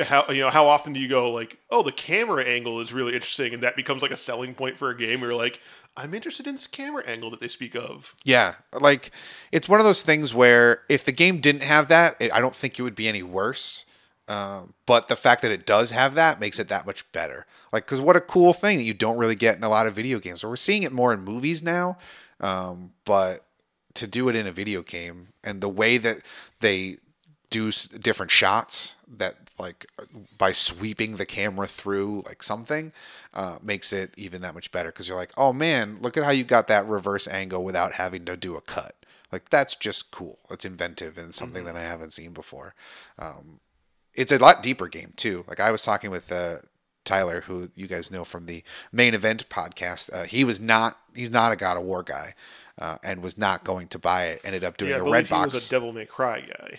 how 0.00 0.26
you 0.28 0.40
know 0.40 0.50
how 0.50 0.66
often 0.66 0.92
do 0.92 1.00
you 1.00 1.08
go 1.08 1.32
like, 1.32 1.58
oh, 1.70 1.82
the 1.82 1.92
camera 1.92 2.44
angle 2.44 2.80
is 2.80 2.92
really 2.92 3.14
interesting, 3.14 3.54
and 3.54 3.62
that 3.62 3.76
becomes 3.76 4.02
like 4.02 4.10
a 4.10 4.16
selling 4.16 4.54
point 4.54 4.78
for 4.78 4.90
a 4.90 4.96
game. 4.96 5.20
You're 5.20 5.34
like, 5.34 5.60
I'm 5.96 6.14
interested 6.14 6.46
in 6.46 6.54
this 6.54 6.66
camera 6.66 7.02
angle 7.06 7.30
that 7.30 7.40
they 7.40 7.48
speak 7.48 7.74
of. 7.74 8.14
Yeah, 8.24 8.54
like 8.78 9.10
it's 9.52 9.68
one 9.68 9.80
of 9.80 9.84
those 9.84 10.02
things 10.02 10.32
where 10.32 10.82
if 10.88 11.04
the 11.04 11.12
game 11.12 11.40
didn't 11.40 11.62
have 11.62 11.88
that, 11.88 12.16
it, 12.20 12.32
I 12.32 12.40
don't 12.40 12.54
think 12.54 12.78
it 12.78 12.82
would 12.82 12.94
be 12.94 13.08
any 13.08 13.22
worse. 13.22 13.84
Um, 14.28 14.74
but 14.84 15.08
the 15.08 15.16
fact 15.16 15.40
that 15.40 15.50
it 15.50 15.64
does 15.64 15.90
have 15.90 16.14
that 16.16 16.38
makes 16.38 16.58
it 16.58 16.68
that 16.68 16.86
much 16.86 17.10
better. 17.12 17.46
Like, 17.72 17.86
because 17.86 18.00
what 18.00 18.14
a 18.14 18.20
cool 18.20 18.52
thing 18.52 18.76
that 18.76 18.84
you 18.84 18.92
don't 18.92 19.16
really 19.16 19.34
get 19.34 19.56
in 19.56 19.64
a 19.64 19.70
lot 19.70 19.86
of 19.86 19.94
video 19.94 20.18
games. 20.18 20.44
Or 20.44 20.50
we're 20.50 20.56
seeing 20.56 20.82
it 20.82 20.92
more 20.92 21.14
in 21.14 21.20
movies 21.20 21.62
now, 21.62 21.96
um, 22.40 22.92
but 23.06 23.46
to 23.94 24.06
do 24.06 24.28
it 24.28 24.36
in 24.36 24.46
a 24.46 24.52
video 24.52 24.82
game 24.82 25.28
and 25.42 25.62
the 25.62 25.68
way 25.68 25.96
that 25.96 26.18
they 26.60 26.98
do 27.50 27.70
different 27.70 28.30
shots 28.30 28.96
that 29.08 29.47
like 29.58 29.86
by 30.38 30.52
sweeping 30.52 31.16
the 31.16 31.26
camera 31.26 31.66
through 31.66 32.22
like 32.26 32.42
something 32.42 32.92
uh, 33.34 33.58
makes 33.62 33.92
it 33.92 34.12
even 34.16 34.40
that 34.42 34.54
much 34.54 34.70
better 34.72 34.90
because 34.90 35.08
you're 35.08 35.16
like 35.16 35.32
oh 35.36 35.52
man 35.52 35.98
look 36.00 36.16
at 36.16 36.24
how 36.24 36.30
you 36.30 36.44
got 36.44 36.68
that 36.68 36.86
reverse 36.86 37.26
angle 37.28 37.64
without 37.64 37.92
having 37.92 38.24
to 38.24 38.36
do 38.36 38.56
a 38.56 38.60
cut. 38.60 38.92
Like 39.30 39.50
that's 39.50 39.74
just 39.76 40.10
cool. 40.10 40.38
It's 40.50 40.64
inventive 40.64 41.18
and 41.18 41.34
something 41.34 41.64
that 41.64 41.76
i 41.76 41.82
haven't 41.82 42.12
seen 42.14 42.32
before. 42.32 42.74
Um, 43.18 43.60
it's 44.14 44.32
a 44.32 44.38
lot 44.38 44.62
deeper 44.62 44.88
game 44.88 45.12
too. 45.16 45.44
Like 45.48 45.60
i 45.60 45.70
was 45.70 45.82
talking 45.82 46.10
with 46.10 46.30
uh, 46.32 46.56
tyler 47.04 47.42
who 47.42 47.70
you 47.74 47.86
guys 47.86 48.10
know 48.10 48.24
from 48.24 48.44
the 48.46 48.62
main 48.92 49.14
event 49.14 49.48
podcast 49.48 50.12
uh, 50.12 50.24
he 50.24 50.44
was 50.44 50.60
not 50.60 50.98
he's 51.14 51.30
not 51.30 51.52
a 51.52 51.56
god 51.56 51.78
of 51.78 51.82
war 51.82 52.02
guy 52.02 52.34
uh, 52.78 52.96
and 53.02 53.22
was 53.22 53.36
not 53.36 53.64
going 53.64 53.88
to 53.88 53.98
buy 53.98 54.26
it. 54.26 54.40
Ended 54.44 54.62
up 54.64 54.76
doing 54.76 54.92
Yeah, 54.92 54.98
a 54.98 55.10
red 55.10 55.26
he 55.26 55.30
box 55.30 55.54
was 55.54 55.66
a 55.66 55.70
Devil 55.70 55.92
May 55.92 56.06
Cry 56.06 56.40
guy. 56.40 56.76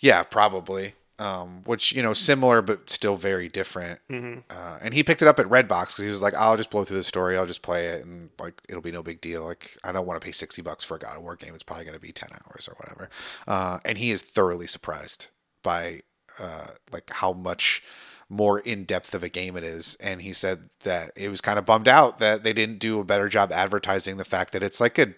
yeah, 0.00 0.22
probably. 0.22 0.94
Um, 1.20 1.62
which 1.66 1.92
you 1.92 2.02
know, 2.02 2.14
similar 2.14 2.62
but 2.62 2.88
still 2.88 3.14
very 3.14 3.48
different. 3.48 4.00
Uh, 4.48 4.78
and 4.82 4.94
he 4.94 5.02
picked 5.04 5.20
it 5.20 5.28
up 5.28 5.38
at 5.38 5.46
Redbox 5.46 5.88
because 5.88 6.04
he 6.04 6.10
was 6.10 6.22
like, 6.22 6.34
"I'll 6.34 6.56
just 6.56 6.70
blow 6.70 6.84
through 6.84 6.96
the 6.96 7.04
story. 7.04 7.36
I'll 7.36 7.46
just 7.46 7.60
play 7.62 7.88
it, 7.88 8.04
and 8.06 8.30
like 8.38 8.60
it'll 8.68 8.80
be 8.80 8.90
no 8.90 9.02
big 9.02 9.20
deal. 9.20 9.44
Like 9.44 9.76
I 9.84 9.92
don't 9.92 10.06
want 10.06 10.18
to 10.20 10.24
pay 10.24 10.32
sixty 10.32 10.62
bucks 10.62 10.82
for 10.82 10.96
a 10.96 10.98
God 10.98 11.16
of 11.16 11.22
War 11.22 11.36
game. 11.36 11.52
It's 11.54 11.62
probably 11.62 11.84
going 11.84 11.94
to 11.94 12.00
be 12.00 12.12
ten 12.12 12.30
hours 12.32 12.68
or 12.68 12.74
whatever." 12.74 13.10
Uh, 13.46 13.78
and 13.84 13.98
he 13.98 14.10
is 14.10 14.22
thoroughly 14.22 14.66
surprised 14.66 15.30
by 15.62 16.00
uh, 16.38 16.68
like 16.90 17.10
how 17.10 17.32
much 17.34 17.82
more 18.30 18.60
in 18.60 18.84
depth 18.84 19.12
of 19.12 19.22
a 19.22 19.28
game 19.28 19.56
it 19.56 19.64
is. 19.64 19.96
And 20.00 20.22
he 20.22 20.32
said 20.32 20.70
that 20.84 21.10
it 21.16 21.28
was 21.28 21.40
kind 21.40 21.58
of 21.58 21.66
bummed 21.66 21.88
out 21.88 22.18
that 22.18 22.44
they 22.44 22.52
didn't 22.52 22.78
do 22.78 23.00
a 23.00 23.04
better 23.04 23.28
job 23.28 23.52
advertising 23.52 24.16
the 24.16 24.24
fact 24.24 24.52
that 24.52 24.62
it's 24.62 24.80
like 24.80 24.98
a 24.98 25.14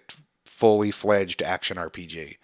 fully 0.47 0.91
fledged 0.91 1.43
action 1.43 1.77
RPG. 1.77 2.39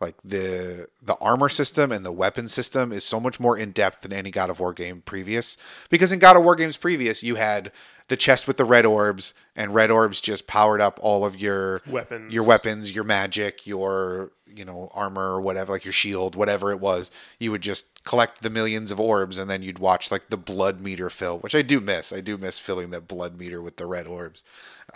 Like 0.00 0.16
the 0.24 0.86
the 1.02 1.16
armor 1.16 1.50
system 1.50 1.92
and 1.92 2.06
the 2.06 2.12
weapon 2.12 2.48
system 2.48 2.90
is 2.90 3.04
so 3.04 3.20
much 3.20 3.38
more 3.38 3.56
in 3.58 3.72
depth 3.72 4.00
than 4.00 4.12
any 4.12 4.30
God 4.30 4.48
of 4.48 4.58
War 4.58 4.72
game 4.72 5.02
previous. 5.02 5.58
Because 5.90 6.10
in 6.10 6.18
God 6.18 6.36
of 6.36 6.42
War 6.42 6.56
games 6.56 6.78
previous, 6.78 7.22
you 7.22 7.34
had 7.34 7.70
the 8.08 8.16
chest 8.16 8.48
with 8.48 8.56
the 8.56 8.64
red 8.64 8.86
orbs, 8.86 9.34
and 9.54 9.74
red 9.74 9.90
orbs 9.90 10.20
just 10.20 10.46
powered 10.46 10.80
up 10.80 10.98
all 11.02 11.24
of 11.24 11.38
your 11.38 11.82
Weapons. 11.86 12.32
your 12.32 12.44
weapons, 12.44 12.92
your 12.92 13.04
magic, 13.04 13.66
your 13.66 14.32
you 14.46 14.64
know 14.64 14.90
armor 14.94 15.34
or 15.34 15.40
whatever, 15.40 15.72
like 15.72 15.84
your 15.84 15.92
shield, 15.92 16.34
whatever 16.34 16.70
it 16.72 16.80
was. 16.80 17.10
You 17.38 17.50
would 17.50 17.62
just 17.62 17.89
collect 18.10 18.42
the 18.42 18.50
millions 18.50 18.90
of 18.90 18.98
orbs, 18.98 19.38
and 19.38 19.48
then 19.48 19.62
you'd 19.62 19.78
watch 19.78 20.10
like 20.10 20.30
the 20.30 20.36
blood 20.36 20.80
meter 20.80 21.08
fill, 21.08 21.38
which 21.38 21.54
I 21.54 21.62
do 21.62 21.80
miss. 21.80 22.12
I 22.12 22.20
do 22.20 22.36
miss 22.36 22.58
filling 22.58 22.90
that 22.90 23.06
blood 23.06 23.38
meter 23.38 23.62
with 23.62 23.76
the 23.76 23.86
red 23.86 24.08
orbs. 24.08 24.42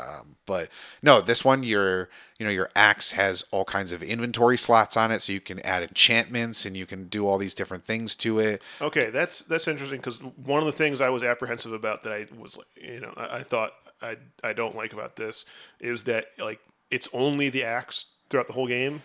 Um, 0.01 0.35
but 0.47 0.69
no, 1.01 1.21
this 1.21 1.45
one 1.45 1.63
your 1.63 2.09
you 2.41 2.45
know 2.45 2.51
your 2.51 2.71
axe 2.75 3.13
has 3.13 3.45
all 3.53 3.65
kinds 3.65 3.93
of 3.93 4.03
inventory 4.03 4.59
slots 4.59 4.97
on 4.97 5.13
it, 5.13 5.23
so 5.23 5.33
you 5.33 5.39
can 5.39 5.61
add 5.61 5.85
enchantments 5.85 6.67
and 6.67 6.77
you 6.77 6.87
can 6.87 7.07
do 7.07 7.29
all 7.29 7.39
these 7.39 7.55
different 7.55 7.85
things 7.85 8.17
to 8.17 8.41
it. 8.41 8.61
Okay, 8.81 9.11
that's 9.11 9.43
that's 9.43 9.69
interesting 9.69 10.01
because 10.01 10.19
one 10.19 10.59
of 10.59 10.67
the 10.67 10.73
things 10.73 11.01
I 11.01 11.11
was 11.11 11.23
apprehensive 11.23 11.73
about 11.73 12.03
that 12.03 12.13
I 12.13 12.27
was 12.37 12.59
you 12.75 12.99
know, 12.99 13.15
I, 13.17 13.37
I 13.37 13.43
thought 13.45 13.75
I 14.03 14.17
I 14.43 14.55
don't 14.55 14.75
like 14.75 14.93
about 14.93 15.15
this 15.15 15.45
is 15.79 16.03
that 16.05 16.27
like 16.37 16.59
it's 16.91 17.09
only 17.13 17.49
the 17.49 17.63
axe 17.63 18.07
throughout 18.29 18.49
the 18.49 18.55
whole 18.55 18.67
game. 18.67 19.03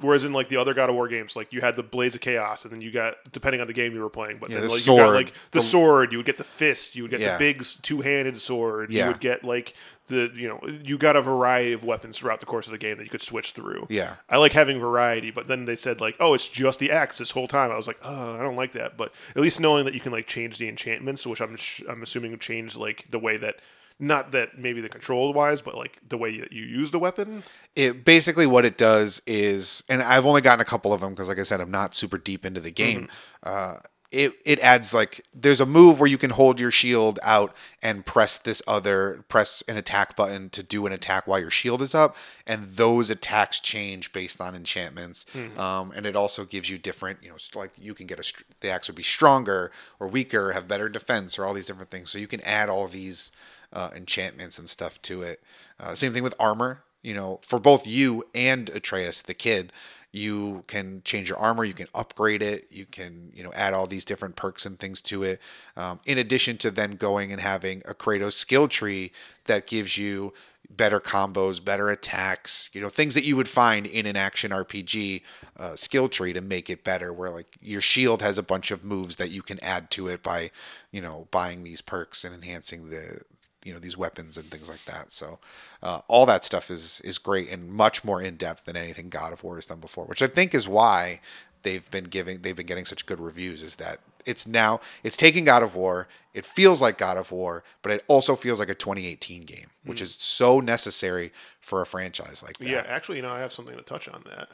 Whereas 0.00 0.24
in 0.24 0.32
like 0.32 0.48
the 0.48 0.56
other 0.56 0.72
God 0.74 0.88
of 0.88 0.94
War 0.96 1.08
games, 1.08 1.36
like 1.36 1.52
you 1.52 1.60
had 1.60 1.76
the 1.76 1.82
Blades 1.82 2.14
of 2.14 2.20
Chaos, 2.20 2.64
and 2.64 2.72
then 2.72 2.80
you 2.80 2.90
got 2.90 3.16
depending 3.32 3.60
on 3.60 3.66
the 3.66 3.72
game 3.72 3.94
you 3.94 4.00
were 4.00 4.08
playing, 4.10 4.38
but 4.38 4.50
then 4.50 4.62
the 4.62 4.68
like 4.68 4.86
you 4.86 4.96
got 4.96 5.12
like 5.12 5.32
the, 5.52 5.60
sword, 5.62 6.12
you 6.12 6.18
would 6.18 6.26
get 6.26 6.38
the 6.38 6.44
fist, 6.44 6.96
you 6.96 7.02
would 7.04 7.10
get 7.10 7.20
Yeah. 7.20 7.32
the 7.36 7.38
big 7.38 7.64
two 7.82 8.00
handed 8.00 8.38
sword, 8.40 8.90
Yeah. 8.92 9.04
you 9.06 9.12
would 9.12 9.20
get 9.20 9.44
like 9.44 9.74
the 10.06 10.30
you 10.34 10.48
know 10.48 10.60
you 10.82 10.98
got 10.98 11.14
a 11.16 11.22
variety 11.22 11.72
of 11.72 11.84
weapons 11.84 12.18
throughout 12.18 12.40
the 12.40 12.46
course 12.46 12.66
of 12.66 12.72
the 12.72 12.78
game 12.78 12.96
that 12.96 13.04
you 13.04 13.10
could 13.10 13.20
switch 13.22 13.52
through. 13.52 13.86
Yeah. 13.90 14.14
I 14.28 14.38
like 14.38 14.52
having 14.52 14.80
variety, 14.80 15.30
but 15.30 15.46
then 15.48 15.66
they 15.66 15.76
said 15.76 16.00
like, 16.00 16.16
oh, 16.18 16.34
it's 16.34 16.48
just 16.48 16.78
the 16.78 16.90
axe 16.90 17.18
this 17.18 17.30
whole 17.32 17.46
time. 17.46 17.70
I 17.70 17.76
was 17.76 17.86
like, 17.86 17.98
oh, 18.02 18.36
I 18.36 18.42
don't 18.42 18.56
like 18.56 18.72
that. 18.72 18.96
But 18.96 19.12
at 19.36 19.42
least 19.42 19.60
knowing 19.60 19.84
that 19.84 19.94
you 19.94 20.00
can 20.00 20.12
like 20.12 20.26
change 20.26 20.58
the 20.58 20.68
enchantments, 20.68 21.26
which 21.26 21.40
I'm 21.40 21.56
sh- 21.56 21.82
I'm 21.88 22.02
assuming 22.02 22.36
change 22.38 22.76
like 22.76 23.04
the 23.10 23.18
way 23.18 23.36
that, 23.36 23.56
not 24.00 24.32
that 24.32 24.58
maybe 24.58 24.80
the 24.80 24.88
control 24.88 25.32
wise, 25.32 25.60
but 25.62 25.76
like 25.76 26.00
the 26.08 26.16
way 26.18 26.40
that 26.40 26.52
you 26.52 26.64
use 26.64 26.90
the 26.90 26.98
weapon. 26.98 27.42
it 27.76 28.04
basically 28.04 28.46
what 28.46 28.64
it 28.64 28.76
does 28.76 29.22
is 29.26 29.84
and 29.88 30.02
i've 30.02 30.26
only 30.26 30.40
gotten 30.40 30.60
a 30.60 30.64
couple 30.64 30.92
of 30.92 31.00
them 31.00 31.10
because 31.10 31.28
like 31.28 31.38
i 31.38 31.44
said 31.44 31.60
i'm 31.60 31.70
not 31.70 31.94
super 31.94 32.18
deep 32.18 32.44
into 32.44 32.60
the 32.60 32.72
game. 32.72 33.08
Uh, 33.44 33.76
it, 34.10 34.32
it 34.44 34.58
adds 34.58 34.92
like 34.92 35.24
there's 35.32 35.60
a 35.60 35.66
move 35.66 36.00
where 36.00 36.08
you 36.08 36.18
can 36.18 36.30
hold 36.30 36.58
your 36.58 36.72
shield 36.72 37.20
out 37.22 37.54
and 37.80 38.04
press 38.04 38.38
this 38.38 38.60
other 38.66 39.24
press 39.28 39.62
an 39.68 39.76
attack 39.76 40.16
button 40.16 40.50
to 40.50 40.64
do 40.64 40.84
an 40.84 40.92
attack 40.92 41.28
while 41.28 41.38
your 41.38 41.50
shield 41.50 41.80
is 41.80 41.94
up 41.94 42.16
and 42.44 42.66
those 42.66 43.08
attacks 43.08 43.60
change 43.60 44.12
based 44.12 44.40
on 44.40 44.56
enchantments. 44.56 45.26
Um, 45.56 45.92
and 45.94 46.06
it 46.06 46.16
also 46.16 46.44
gives 46.44 46.68
you 46.68 46.76
different 46.76 47.18
you 47.22 47.30
know 47.30 47.36
like 47.54 47.70
you 47.78 47.94
can 47.94 48.08
get 48.08 48.18
a 48.18 48.42
the 48.58 48.68
axe 48.70 48.88
would 48.88 48.96
be 48.96 49.04
stronger 49.04 49.70
or 50.00 50.08
weaker 50.08 50.50
have 50.52 50.66
better 50.66 50.88
defense 50.88 51.38
or 51.38 51.44
all 51.44 51.54
these 51.54 51.68
different 51.68 51.90
things. 51.92 52.10
So 52.10 52.18
you 52.18 52.26
can 52.26 52.40
add 52.40 52.68
all 52.68 52.88
these 52.88 53.30
uh, 53.72 53.90
enchantments 53.94 54.58
and 54.58 54.68
stuff 54.68 55.00
to 55.02 55.22
it 55.22 55.40
uh, 55.78 55.94
same 55.94 56.12
thing 56.12 56.22
with 56.22 56.34
armor 56.38 56.82
you 57.02 57.14
know, 57.14 57.40
for 57.42 57.58
both 57.58 57.86
you 57.86 58.24
and 58.34 58.68
Atreus, 58.70 59.22
the 59.22 59.34
kid, 59.34 59.72
you 60.12 60.64
can 60.66 61.02
change 61.04 61.28
your 61.28 61.38
armor, 61.38 61.64
you 61.64 61.72
can 61.72 61.86
upgrade 61.94 62.42
it, 62.42 62.66
you 62.70 62.84
can, 62.84 63.30
you 63.34 63.42
know, 63.42 63.52
add 63.54 63.72
all 63.72 63.86
these 63.86 64.04
different 64.04 64.36
perks 64.36 64.66
and 64.66 64.78
things 64.78 65.00
to 65.02 65.22
it. 65.22 65.40
Um, 65.76 66.00
in 66.04 66.18
addition 66.18 66.56
to 66.58 66.70
then 66.70 66.92
going 66.92 67.32
and 67.32 67.40
having 67.40 67.82
a 67.88 67.94
Kratos 67.94 68.32
skill 68.32 68.66
tree 68.66 69.12
that 69.46 69.66
gives 69.66 69.96
you 69.96 70.32
better 70.68 71.00
combos, 71.00 71.64
better 71.64 71.90
attacks, 71.90 72.70
you 72.72 72.80
know, 72.80 72.88
things 72.88 73.14
that 73.14 73.24
you 73.24 73.36
would 73.36 73.48
find 73.48 73.86
in 73.86 74.04
an 74.04 74.16
action 74.16 74.50
RPG 74.50 75.22
uh, 75.56 75.76
skill 75.76 76.08
tree 76.08 76.32
to 76.32 76.40
make 76.40 76.68
it 76.68 76.84
better. 76.84 77.12
Where 77.12 77.30
like 77.30 77.56
your 77.60 77.80
shield 77.80 78.20
has 78.20 78.36
a 78.36 78.42
bunch 78.42 78.70
of 78.70 78.84
moves 78.84 79.16
that 79.16 79.30
you 79.30 79.42
can 79.42 79.62
add 79.62 79.90
to 79.92 80.08
it 80.08 80.22
by, 80.22 80.50
you 80.90 81.00
know, 81.00 81.28
buying 81.30 81.62
these 81.62 81.80
perks 81.80 82.24
and 82.24 82.34
enhancing 82.34 82.90
the 82.90 83.22
you 83.64 83.72
know 83.72 83.78
these 83.78 83.96
weapons 83.96 84.36
and 84.36 84.50
things 84.50 84.68
like 84.68 84.84
that. 84.84 85.12
So 85.12 85.38
uh, 85.82 86.00
all 86.08 86.26
that 86.26 86.44
stuff 86.44 86.70
is 86.70 87.00
is 87.02 87.18
great 87.18 87.50
and 87.50 87.70
much 87.70 88.04
more 88.04 88.20
in 88.22 88.36
depth 88.36 88.64
than 88.64 88.76
anything 88.76 89.08
God 89.08 89.32
of 89.32 89.44
War 89.44 89.56
has 89.56 89.66
done 89.66 89.80
before, 89.80 90.04
which 90.04 90.22
I 90.22 90.26
think 90.26 90.54
is 90.54 90.66
why 90.68 91.20
they've 91.62 91.90
been 91.90 92.04
giving 92.04 92.40
they've 92.42 92.56
been 92.56 92.66
getting 92.66 92.84
such 92.84 93.06
good 93.06 93.20
reviews. 93.20 93.62
Is 93.62 93.76
that 93.76 94.00
it's 94.26 94.46
now 94.46 94.80
it's 95.02 95.16
taking 95.16 95.44
God 95.44 95.62
of 95.62 95.76
War, 95.76 96.08
it 96.34 96.46
feels 96.46 96.80
like 96.80 96.98
God 96.98 97.16
of 97.16 97.32
War, 97.32 97.64
but 97.82 97.92
it 97.92 98.04
also 98.08 98.36
feels 98.36 98.60
like 98.60 98.68
a 98.68 98.74
2018 98.74 99.42
game, 99.42 99.66
which 99.84 100.00
is 100.00 100.14
so 100.14 100.60
necessary 100.60 101.32
for 101.60 101.82
a 101.82 101.86
franchise 101.86 102.42
like 102.42 102.56
that. 102.58 102.68
Yeah, 102.68 102.84
actually, 102.86 103.16
you 103.16 103.22
know, 103.22 103.32
I 103.32 103.40
have 103.40 103.52
something 103.52 103.76
to 103.76 103.82
touch 103.82 104.08
on 104.08 104.22
that. 104.26 104.48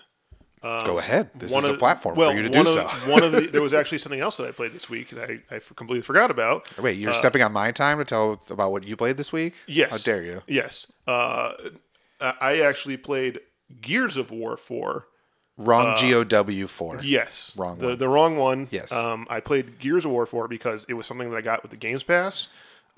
Go 0.85 0.99
ahead. 0.99 1.31
This 1.35 1.53
One 1.53 1.65
is 1.65 1.71
a 1.71 1.75
platform 1.75 2.17
well, 2.17 2.31
for 2.31 2.37
you 2.37 2.43
to 2.43 2.49
do 2.49 2.61
of, 2.61 2.69
so. 2.69 2.83
one 3.11 3.23
of 3.23 3.33
the, 3.33 3.43
there 3.43 3.63
was 3.63 3.75
actually 3.81 3.99
something 3.99 4.21
else 4.21 4.37
that 4.39 4.47
I 4.47 4.51
played 4.51 4.73
this 4.73 4.89
week 4.89 5.11
that 5.11 5.31
I, 5.31 5.57
I 5.57 5.59
completely 5.59 6.03
forgot 6.03 6.31
about. 6.31 6.79
Wait, 6.79 6.97
you're 6.97 7.15
stepping 7.15 7.43
on 7.43 7.53
my 7.53 7.73
time 7.73 7.99
to 7.99 8.05
tell 8.05 8.41
about 8.51 8.73
what 8.73 8.85
you 8.85 8.97
played 8.97 9.17
this 9.17 9.33
week? 9.33 9.55
Yes. 9.67 9.91
How 9.91 9.99
dare 9.99 10.23
you? 10.23 10.43
Yes. 10.47 10.91
Uh, 11.07 11.53
I 12.21 12.61
actually 12.61 12.97
played 12.97 13.41
Gears 13.81 14.17
of 14.17 14.31
War 14.31 14.57
4. 14.57 15.07
Wrong 15.59 15.97
GOW 15.97 16.67
4. 16.67 17.01
Yes. 17.03 17.55
Wrong 17.57 17.79
the, 17.79 17.87
one. 17.87 17.99
The 17.99 18.09
wrong 18.09 18.37
one. 18.37 18.69
Yes. 18.71 18.93
Um, 18.93 19.27
I 19.31 19.41
played 19.41 19.79
Gears 19.79 20.05
of 20.05 20.11
War 20.11 20.27
4 20.27 20.49
because 20.49 20.85
it 20.89 20.95
was 20.95 21.07
something 21.07 21.31
that 21.31 21.37
I 21.37 21.41
got 21.41 21.63
with 21.63 21.71
the 21.71 21.79
Games 21.79 22.03
Pass. 22.03 22.49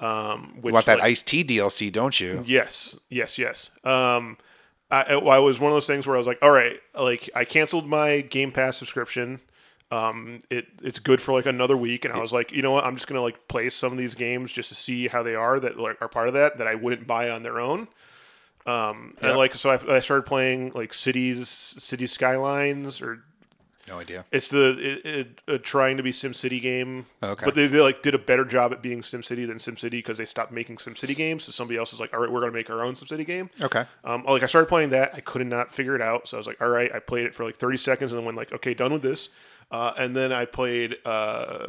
Um, 0.01 0.55
which 0.61 0.71
You 0.71 0.75
want 0.75 0.87
that 0.87 0.99
like, 0.99 1.09
Ice 1.09 1.23
T 1.23 1.45
DLC, 1.45 1.91
don't 1.91 2.19
you? 2.21 2.43
Yes, 2.45 2.99
yes, 3.09 3.37
yes. 3.37 3.71
Um, 3.85 4.39
I, 4.91 5.03
I 5.15 5.39
was 5.39 5.61
one 5.61 5.71
of 5.71 5.77
those 5.77 5.87
things 5.87 6.07
where 6.07 6.17
I 6.17 6.19
was 6.19 6.27
like, 6.27 6.39
all 6.43 6.51
right, 6.51 6.81
like 6.99 7.29
I 7.35 7.45
canceled 7.45 7.87
my 7.87 8.21
Game 8.23 8.53
Pass 8.53 8.77
subscription. 8.79 9.41
Um, 9.91 10.41
it 10.51 10.67
it's 10.83 10.99
good 10.99 11.21
for 11.21 11.33
like 11.33 11.47
another 11.47 11.77
week, 11.77 12.05
and 12.05 12.13
I 12.15 12.21
was 12.21 12.33
like, 12.33 12.53
you 12.53 12.61
know 12.63 12.73
what, 12.73 12.85
I'm 12.85 12.95
just 12.97 13.07
gonna 13.07 13.23
like 13.23 13.49
play 13.49 13.71
some 13.71 13.93
of 13.93 13.99
these 13.99 14.15
games 14.15 14.53
just 14.53 14.69
to 14.71 14.75
see 14.75 15.09
how 15.09 15.23
they 15.23 15.35
are 15.35 15.59
that 15.61 15.79
like 15.79 16.01
are 16.03 16.09
part 16.09 16.29
of 16.29 16.35
that 16.35 16.59
that 16.59 16.67
I 16.67 16.75
wouldn't 16.75 17.07
buy 17.07 17.31
on 17.31 17.43
their 17.43 17.59
own. 17.61 17.89
Um, 18.67 19.15
Yeah. 19.23 19.31
and 19.31 19.39
like 19.39 19.55
so 19.55 19.71
I, 19.71 19.97
I 19.97 20.01
started 20.01 20.25
playing 20.27 20.73
like 20.75 20.93
cities, 20.93 21.49
city 21.49 22.07
skylines, 22.07 23.01
or 23.01 23.23
No 23.89 23.99
idea. 23.99 24.25
it's 24.31 24.49
the 24.49 24.77
it, 24.79 25.07
it, 25.07 25.41
uh, 25.49 25.59
trying 25.63 25.97
to 25.97 26.03
be 26.03 26.13
SimCity 26.13 26.61
game. 26.61 27.07
Okay. 27.23 27.45
But 27.45 27.55
they, 27.55 27.67
they 27.67 27.81
like 27.81 28.03
did 28.03 28.15
a 28.15 28.19
better 28.19 28.45
job 28.45 28.73
at 28.73 28.83
being 28.83 29.01
SimCity 29.01 29.47
than 29.47 29.59
SimCity 29.59 29.91
because 29.91 30.19
they 30.19 30.25
stopped 30.25 30.53
making 30.53 30.77
SimCity 30.77 31.17
games. 31.17 31.45
So 31.45 31.53
somebody 31.53 31.79
else 31.79 31.93
was 31.93 32.01
like, 32.01 32.13
all 32.13 32.21
right, 32.21 32.31
we're 32.31 32.41
gonna 32.41 32.53
make 32.53 32.71
our 32.71 32.83
own 32.83 32.95
SimCity 32.95 33.27
game. 33.27 33.51
Okay. 33.61 33.85
Um, 34.05 34.25
like 34.25 34.43
I 34.43 34.47
started 34.47 34.69
playing 34.69 34.91
that, 34.91 35.15
I 35.15 35.21
could 35.21 35.47
not 35.47 35.73
figure 35.73 35.95
it 35.95 36.03
out. 36.03 36.29
So 36.29 36.37
I 36.37 36.39
was 36.39 36.47
like, 36.47 36.61
all 36.61 36.69
right, 36.69 36.93
I 36.95 36.99
played 36.99 37.27
it 37.27 37.35
for 37.35 37.45
like 37.45 37.57
30 37.57 37.77
seconds 37.77 38.13
and 38.13 38.19
then 38.19 38.27
went 38.27 38.37
like, 38.37 38.53
okay, 38.53 38.75
done 38.75 38.93
with 38.93 39.03
this. 39.03 39.31
Uh, 39.71 39.93
and 39.99 40.15
then 40.15 40.33
I 40.33 40.45
played 40.45 40.97
uh, 41.05 41.67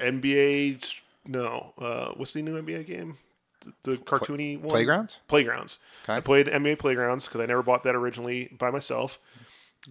NBA. 0.00 1.00
No, 1.26 1.72
uh, 1.78 2.12
what's 2.16 2.32
the 2.32 2.42
new 2.42 2.60
NBA 2.60 2.86
game? 2.86 3.16
The, 3.82 3.92
the 3.92 3.96
cartoony 3.96 4.60
one. 4.60 4.70
Playgrounds? 4.70 5.20
Playgrounds. 5.26 5.78
Okay. 6.04 6.14
I 6.14 6.20
played 6.20 6.46
NBA 6.46 6.78
Playgrounds 6.78 7.26
because 7.26 7.40
I 7.40 7.46
never 7.46 7.62
bought 7.62 7.82
that 7.84 7.94
originally 7.94 8.54
by 8.58 8.70
myself. 8.70 9.18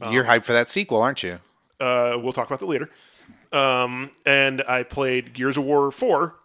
You're 0.10 0.24
hyped 0.24 0.46
for 0.46 0.54
that 0.54 0.70
sequel, 0.70 1.02
aren't 1.02 1.22
you? 1.24 1.40
Uh, 1.80 2.18
we'll 2.22 2.34
talk 2.34 2.48
about 2.48 2.60
that 2.60 2.68
later. 2.68 2.90
Um, 3.52 4.12
and 4.26 4.62
I 4.68 4.84
played 4.84 5.34
Gears 5.34 5.58
of 5.58 5.64
War 5.64 5.92
4, 5.92 6.36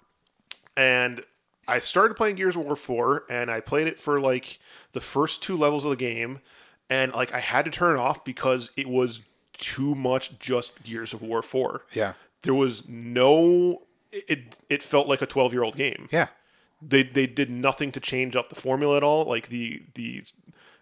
and 0.77 1.23
I 1.67 1.79
started 1.79 2.15
playing 2.15 2.37
Gears 2.37 2.57
of 2.57 2.65
War 2.65 2.77
4, 2.77 3.25
and 3.31 3.51
I 3.51 3.61
played 3.61 3.87
it 3.87 3.99
for 4.01 4.21
like 4.21 4.59
the 4.93 5.01
first 5.01 5.43
two 5.43 5.57
levels 5.57 5.85
of 5.85 5.91
the 5.91 5.97
game, 5.97 6.41
and 6.91 7.13
like 7.15 7.33
I 7.33 7.41
had 7.41 7.65
to 7.65 7.71
turn 7.71 7.97
it 7.97 8.01
off 8.01 8.25
because 8.25 8.71
it 8.77 8.89
was 8.89 9.21
too 9.55 9.95
much 9.95 10.39
just 10.39 10.83
Gears 10.83 11.13
of 11.13 11.23
War 11.23 11.43
4. 11.43 11.85
Yeah. 11.93 12.13
There 12.43 12.55
was 12.55 12.89
no. 12.89 13.83
It 14.13 14.57
it 14.71 14.83
felt 14.83 15.07
like 15.09 15.21
a 15.21 15.27
12 15.27 15.53
year 15.53 15.63
old 15.63 15.77
game 15.77 16.09
Yeah. 16.11 16.29
they 16.81 17.03
they 17.03 17.27
did 17.27 17.51
nothing 17.51 17.93
to 17.93 18.01
change 18.01 18.37
up 18.37 18.49
the 18.49 18.55
formula 18.55 18.97
at 18.97 19.03
all. 19.03 19.25
Like 19.25 19.49
the 19.49 19.83
the 19.95 20.25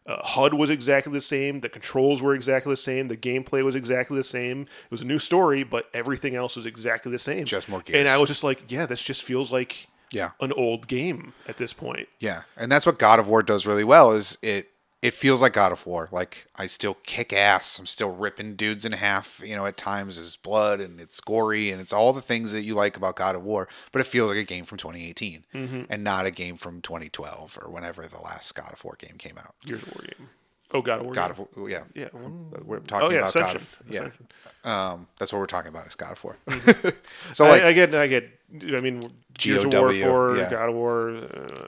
uh, 0.06 0.22
HUD 0.24 0.54
was 0.54 0.70
exactly 0.70 1.12
the 1.12 1.20
same, 1.20 1.60
the 1.60 1.68
controls 1.68 2.22
were 2.22 2.34
exactly 2.34 2.72
the 2.72 2.76
same, 2.76 3.08
the 3.08 3.16
gameplay 3.16 3.64
was 3.64 3.74
exactly 3.74 4.16
the 4.16 4.24
same. 4.24 4.62
It 4.62 4.90
was 4.90 5.02
a 5.02 5.06
new 5.06 5.18
story, 5.18 5.64
but 5.64 5.88
everything 5.92 6.34
else 6.36 6.56
was 6.56 6.66
exactly 6.66 7.10
the 7.12 7.18
same. 7.18 7.44
Just 7.44 7.68
more 7.68 7.82
And. 7.92 8.08
I 8.08 8.16
was 8.18 8.28
just 8.28 8.44
like, 8.44 8.64
yeah, 8.70 8.86
this 8.86 9.02
just 9.02 9.22
feels 9.24 9.50
like 9.50 9.88
Yeah. 10.12 10.30
an 10.40 10.52
old 10.52 10.86
game 10.86 11.32
at 11.48 11.56
this 11.56 11.72
point. 11.72 12.08
Yeah. 12.20 12.42
And 12.56 12.70
that's 12.70 12.86
what 12.86 12.98
God 12.98 13.18
of 13.18 13.28
War 13.28 13.42
does 13.42 13.66
really 13.66 13.84
well 13.84 14.12
is 14.12 14.38
it 14.42 14.70
it 15.02 15.12
feels 15.14 15.42
like 15.42 15.52
God 15.52 15.72
of 15.72 15.86
War. 15.86 16.08
Like 16.10 16.46
I 16.56 16.66
still 16.66 16.94
kick 17.02 17.32
ass. 17.32 17.78
I'm 17.78 17.86
still 17.86 18.10
ripping 18.10 18.56
dudes 18.56 18.84
in 18.84 18.92
half, 18.92 19.40
you 19.44 19.54
know, 19.54 19.66
at 19.66 19.76
times 19.76 20.16
there's 20.16 20.36
blood 20.36 20.80
and 20.80 21.00
it's 21.00 21.20
gory 21.20 21.70
and 21.70 21.80
it's 21.80 21.92
all 21.92 22.12
the 22.12 22.20
things 22.22 22.52
that 22.52 22.62
you 22.62 22.74
like 22.74 22.96
about 22.96 23.14
God 23.16 23.36
of 23.36 23.44
War, 23.44 23.68
but 23.92 24.00
it 24.00 24.06
feels 24.06 24.30
like 24.30 24.38
a 24.38 24.44
game 24.44 24.64
from 24.64 24.78
2018 24.78 25.44
Mm-hmm. 25.54 25.82
and 25.90 26.02
not 26.02 26.26
a 26.26 26.30
game 26.30 26.56
from 26.56 26.80
2012 26.80 27.58
or 27.62 27.70
whenever 27.70 28.02
the 28.02 28.20
last 28.20 28.54
God 28.54 28.72
of 28.72 28.82
War 28.84 28.96
game 28.98 29.16
came 29.18 29.38
out. 29.38 29.54
Gears 29.64 29.82
of 29.82 29.94
War 29.94 30.02
game. 30.06 30.28
Oh, 30.72 30.82
God 30.82 30.98
of 30.98 31.04
War. 31.06 31.14
God 31.14 31.30
of 31.30 31.38
War, 31.38 31.70
yeah. 31.70 31.84
Yeah. 31.94 32.08
We're 32.64 32.80
talking 32.80 33.06
Oh 33.08 33.10
yeah, 33.12 33.18
about 33.20 33.34
God 33.34 33.56
of 33.56 33.82
yeah. 33.88 34.08
Um, 34.64 35.06
that's 35.18 35.32
what 35.32 35.38
we're 35.38 35.46
talking 35.46 35.68
about 35.68 35.86
is 35.86 35.94
God 35.94 36.12
of 36.12 36.24
War. 36.24 36.36
Mm-hmm. 36.48 36.88
so 37.32 37.44
like 37.48 37.62
I, 37.62 37.68
I 37.68 37.72
get, 37.72 37.94
I 37.94 38.06
get. 38.08 38.30
I 38.52 38.80
mean, 38.80 39.10
Gears 39.34 39.64
of 39.64 39.72
War 39.72 39.92
for 39.92 40.36
yeah. 40.36 40.50
God 40.50 40.68
of 40.68 40.74
War. 40.74 41.10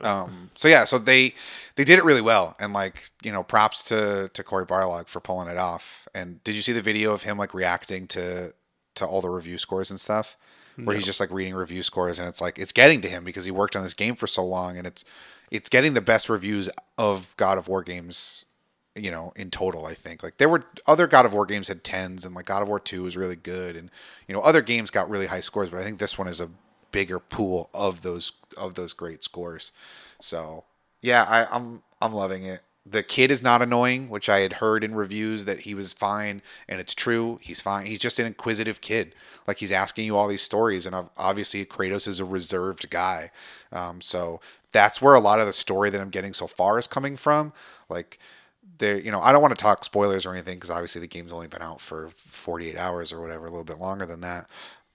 Uh, 0.03 0.25
um, 0.25 0.51
so 0.55 0.69
yeah, 0.69 0.85
so 0.85 0.99
they 0.99 1.35
they 1.75 1.85
did 1.85 1.99
it 1.99 2.05
really 2.05 2.21
well, 2.21 2.57
and 2.61 2.73
like 2.73 3.11
you 3.23 3.33
know, 3.33 3.43
props 3.43 3.83
to 3.85 4.31
to 4.33 4.45
Cory 4.45 4.67
Barlog 4.67 5.09
for 5.09 5.21
pulling 5.21 5.49
it 5.49 5.57
off. 5.57 6.07
And 6.15 6.43
did 6.45 6.55
you 6.55 6.63
see 6.63 6.73
the 6.73 6.83
video 6.83 7.13
of 7.13 7.23
him 7.23 7.37
like 7.37 7.55
reacting 7.55 8.07
to 8.09 8.55
to 8.97 9.07
all 9.07 9.21
the 9.21 9.31
review 9.31 9.59
scores 9.59 9.91
and 9.91 10.01
stuff? 10.01 10.37
Where 10.77 10.95
he's 10.95 11.07
just 11.07 11.19
like 11.19 11.33
reading 11.33 11.57
review 11.57 11.83
scores, 11.83 12.21
and 12.21 12.29
it's 12.29 12.41
like 12.41 12.57
it's 12.57 12.71
getting 12.71 13.01
to 13.01 13.09
him 13.09 13.25
because 13.25 13.45
he 13.45 13.51
worked 13.51 13.75
on 13.75 13.83
this 13.83 13.95
game 13.95 14.15
for 14.15 14.29
so 14.29 14.45
long, 14.45 14.79
and 14.79 14.87
it's 14.87 15.05
it's 15.51 15.69
getting 15.69 15.95
the 15.95 16.01
best 16.01 16.29
reviews 16.29 16.71
of 16.97 17.35
God 17.37 17.59
of 17.59 17.67
War 17.67 17.83
games, 17.83 18.45
you 18.95 19.11
know, 19.11 19.33
in 19.35 19.51
total. 19.51 19.87
I 19.87 19.95
think 19.95 20.23
like 20.23 20.37
there 20.37 20.49
were 20.49 20.65
other 20.87 21.09
God 21.09 21.27
of 21.27 21.35
War 21.35 21.47
games 21.47 21.67
had 21.67 21.83
tens, 21.83 22.25
and 22.25 22.33
like 22.33 22.47
God 22.47 22.63
of 22.63 22.69
War 22.69 22.79
Two 22.79 23.03
was 23.03 23.17
really 23.17 23.35
good, 23.35 23.75
and 23.75 23.91
you 24.29 24.35
know 24.35 24.41
other 24.41 24.63
games 24.63 24.93
got 24.93 25.11
really 25.11 25.27
high 25.27 25.41
scores, 25.41 25.69
but 25.69 25.81
I 25.81 25.83
think 25.83 25.99
this 25.99 26.17
one 26.17 26.29
is 26.29 26.41
a 26.41 26.49
bigger 26.91 27.19
pool 27.19 27.71
of 27.75 28.03
those 28.03 28.33
of 28.57 28.75
those 28.75 28.93
great 28.93 29.23
scores. 29.23 29.73
So 30.21 30.65
yeah, 31.03 31.25
I, 31.25 31.55
I'm 31.55 31.83
I'm 32.01 32.13
loving 32.13 32.45
it. 32.45 32.61
The 32.87 33.03
kid 33.03 33.31
is 33.31 33.43
not 33.43 33.61
annoying, 33.61 34.09
which 34.09 34.31
I 34.31 34.41
had 34.41 34.55
heard 34.55 34.83
in 34.83 34.95
reviews 34.95 35.45
that 35.45 35.61
he 35.61 35.75
was 35.75 35.93
fine, 35.93 36.41
and 36.67 36.81
it's 36.81 36.95
true. 36.95 37.39
He's 37.43 37.61
fine. 37.61 37.85
He's 37.85 37.99
just 37.99 38.19
an 38.19 38.27
inquisitive 38.27 38.81
kid. 38.81 39.15
Like 39.47 39.59
he's 39.59 39.73
asking 39.73 40.07
you 40.07 40.17
all 40.17 40.27
these 40.27 40.43
stories, 40.43 40.87
and 40.87 40.97
obviously 41.17 41.65
Kratos 41.67 42.09
is 42.09 42.19
a 42.19 42.25
reserved 42.25 42.89
guy. 42.89 43.31
Um, 43.73 44.01
so 44.01 44.41
that's 44.73 45.03
where 45.03 45.15
a 45.15 45.21
lot 45.21 45.41
of 45.41 45.47
the 45.47 45.53
story 45.53 45.91
that 45.91 46.01
I'm 46.01 46.11
getting 46.11 46.33
so 46.33 46.47
far 46.47 46.79
is 46.79 46.87
coming 46.87 47.17
from. 47.17 47.53
Like 47.91 48.19
there, 48.79 48.99
you 48.99 49.11
know, 49.11 49.21
I 49.21 49.33
don't 49.33 49.43
want 49.43 49.57
to 49.57 49.63
talk 49.63 49.85
spoilers 49.85 50.27
or 50.27 50.33
anything 50.33 50.57
because 50.57 50.71
obviously 50.71 51.01
the 51.01 51.07
game's 51.07 51.33
only 51.33 51.47
been 51.47 51.63
out 51.63 51.81
for 51.81 52.09
48 52.15 52.77
hours 52.77 53.13
or 53.13 53.21
whatever, 53.21 53.47
a 53.47 53.51
little 53.51 53.65
bit 53.65 53.79
longer 53.79 54.07
than 54.07 54.21
that. 54.23 54.47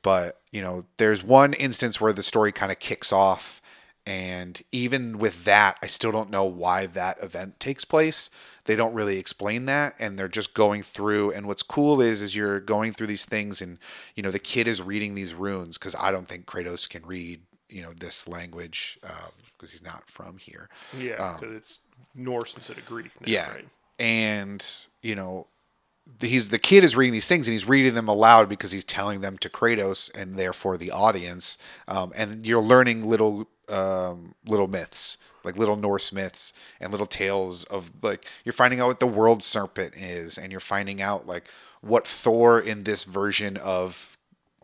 But 0.04 0.40
you 0.52 0.62
know, 0.62 0.86
there's 0.98 1.24
one 1.24 1.54
instance 1.54 2.00
where 2.00 2.14
the 2.14 2.22
story 2.22 2.52
kind 2.52 2.72
of 2.72 2.78
kicks 2.78 3.12
off 3.12 3.62
and 4.06 4.62
even 4.74 5.18
with 5.18 5.46
that, 5.46 5.78
I 5.82 5.88
still 5.88 6.12
don't 6.12 6.30
know 6.30 6.44
why 6.44 6.88
that 6.88 7.24
event 7.24 7.60
takes 7.62 7.86
place. 7.86 8.30
They 8.66 8.76
don't 8.76 8.94
really 8.94 9.18
explain 9.18 9.66
that, 9.68 9.96
and 9.98 10.20
they're 10.20 10.28
just 10.28 10.54
going 10.54 10.84
through. 10.84 11.32
And 11.32 11.48
what's 11.48 11.64
cool 11.64 12.02
is, 12.02 12.22
is 12.22 12.36
you're 12.36 12.60
going 12.60 12.92
through 12.92 13.08
these 13.08 13.24
things, 13.24 13.62
and 13.62 13.80
you 14.16 14.22
know 14.22 14.32
the 14.32 14.40
kid 14.40 14.68
is 14.68 14.82
reading 14.82 15.16
these 15.16 15.34
runes 15.34 15.78
because 15.78 15.96
I 15.98 16.12
don't 16.12 16.28
think 16.28 16.46
Kratos 16.46 16.90
can 16.90 17.06
read, 17.06 17.44
you 17.70 17.82
know, 17.82 17.94
this 17.94 18.28
language 18.28 19.00
because 19.54 19.72
he's 19.72 19.84
not 19.84 20.10
from 20.10 20.38
here. 20.38 20.70
yeah, 20.98 21.36
because 21.40 21.56
it's 21.56 21.80
Norse 22.14 22.56
instead 22.58 22.78
of 22.78 22.86
Greek. 22.86 23.12
Now, 23.22 23.26
Um, 23.26 23.32
Yeah. 23.32 23.52
Right. 23.54 23.68
And, 24.00 24.66
you 25.02 25.16
know, 25.16 25.48
he's 26.22 26.50
the 26.50 26.60
kid 26.60 26.84
is 26.84 26.96
reading 26.96 27.14
these 27.14 27.28
things 27.28 27.48
and 27.48 27.54
he's 27.54 27.68
reading 27.68 27.94
them 27.94 28.08
aloud 28.08 28.50
because 28.50 28.72
he's 28.72 28.84
telling 28.84 29.22
them 29.22 29.38
to 29.40 29.50
Kratos 29.50 30.14
and 30.20 30.38
therefore 30.38 30.78
the 30.78 30.92
audience. 30.92 31.58
Um, 31.88 32.12
and 32.16 32.46
you're 32.46 32.62
learning 32.62 33.10
little 33.10 33.48
um, 33.70 34.36
little 34.46 34.68
myths, 34.68 35.18
like 35.44 35.58
little 35.58 35.76
Norse 35.76 36.12
myths 36.12 36.54
and 36.80 36.92
little 36.92 37.06
tales 37.06 37.64
of 37.66 37.92
like 38.04 38.26
you're 38.44 38.54
finding 38.54 38.80
out 38.80 38.88
what 38.88 39.00
the 39.00 39.08
world 39.08 39.44
serpent 39.44 39.96
is, 39.96 40.38
and 40.38 40.52
you're 40.52 40.60
finding 40.60 41.02
out 41.02 41.28
like 41.28 41.50
what 41.82 42.08
Thor 42.08 42.60
in 42.60 42.84
this 42.84 43.04
version 43.04 43.58
of 43.58 44.13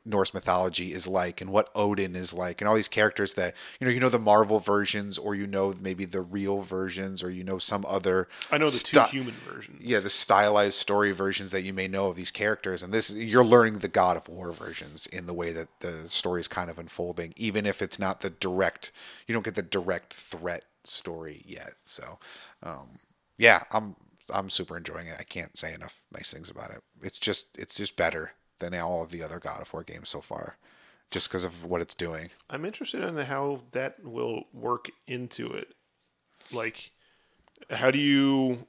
Norse 0.06 0.34
mythology 0.34 0.94
is 0.94 1.08
like 1.08 1.42
and 1.42 1.52
what 1.52 1.70
Odin 1.76 2.16
is 2.16 2.34
like 2.34 2.62
and 2.62 2.68
all 2.68 2.76
these 2.76 2.88
characters 2.88 3.34
that 3.34 3.56
you 3.80 3.88
know 3.88 3.94
you 3.94 4.00
know 4.00 4.10
the 4.10 4.20
Marvel 4.20 4.60
versions 4.60 5.18
or 5.18 5.36
you 5.36 5.48
know 5.48 5.74
maybe 5.82 6.06
the 6.06 6.22
real 6.22 6.62
versions 6.62 7.24
or 7.24 7.30
you 7.30 7.44
know 7.44 7.58
some 7.58 7.86
other 7.88 8.28
I 8.52 8.58
know 8.58 8.66
the 8.66 8.72
sti- 8.72 9.08
two 9.08 9.18
human 9.18 9.36
versions. 9.48 9.82
yeah 9.82 10.00
the 10.00 10.10
stylized 10.10 10.78
story 10.78 11.12
versions 11.12 11.52
that 11.52 11.62
you 11.64 11.74
may 11.74 11.88
know 11.88 12.08
of 12.08 12.16
these 12.16 12.32
characters 12.32 12.84
and 12.84 12.94
this 12.94 13.14
you're 13.14 13.44
learning 13.46 13.80
the 13.80 13.88
God 13.88 14.18
of 14.18 14.28
War 14.30 14.52
versions 14.52 15.08
in 15.08 15.26
the 15.26 15.34
way 15.34 15.52
that 15.54 15.68
the 15.80 16.08
story 16.08 16.40
is 16.40 16.48
kind 16.48 16.70
of 16.70 16.80
unfolding 16.80 17.34
even 17.36 17.66
if 17.66 17.82
it's 17.82 18.00
not 18.00 18.22
the 18.22 18.30
direct 18.30 18.92
you 19.28 19.34
don't 19.34 19.46
get 19.46 19.56
the 19.56 19.62
direct 19.62 20.14
threat 20.14 20.64
story 20.84 21.44
yet. 21.46 21.74
So 21.84 22.20
um, 22.64 23.00
yeah 23.38 23.62
I'm 23.72 23.96
I'm 24.32 24.50
super 24.50 24.78
enjoying 24.78 25.08
it. 25.08 25.16
I 25.20 25.24
can't 25.24 25.58
say 25.58 25.74
enough 25.74 26.02
nice 26.12 26.34
things 26.34 26.50
about 26.50 26.72
it. 26.72 26.82
It's 27.02 27.20
just 27.20 27.58
it's 27.58 27.78
just 27.78 27.96
better 27.96 28.34
than 28.60 28.74
all 28.76 29.04
of 29.04 29.12
the 29.12 29.24
other 29.24 29.40
God 29.40 29.62
of 29.62 29.74
War 29.74 29.84
games 29.84 30.10
so 30.10 30.22
far 30.22 30.58
just 31.12 31.28
because 31.28 31.44
of 31.44 31.66
what 31.66 31.82
it's 31.82 31.96
doing 31.96 32.30
I'm 32.50 32.66
interested 32.66 33.04
in 33.04 33.16
how 33.18 33.62
that 33.72 34.04
will 34.04 34.44
work 34.54 34.90
into 35.08 35.52
it. 35.52 35.74
Like, 36.52 36.92
how 37.70 37.92
do 37.92 38.00
you, 38.00 38.66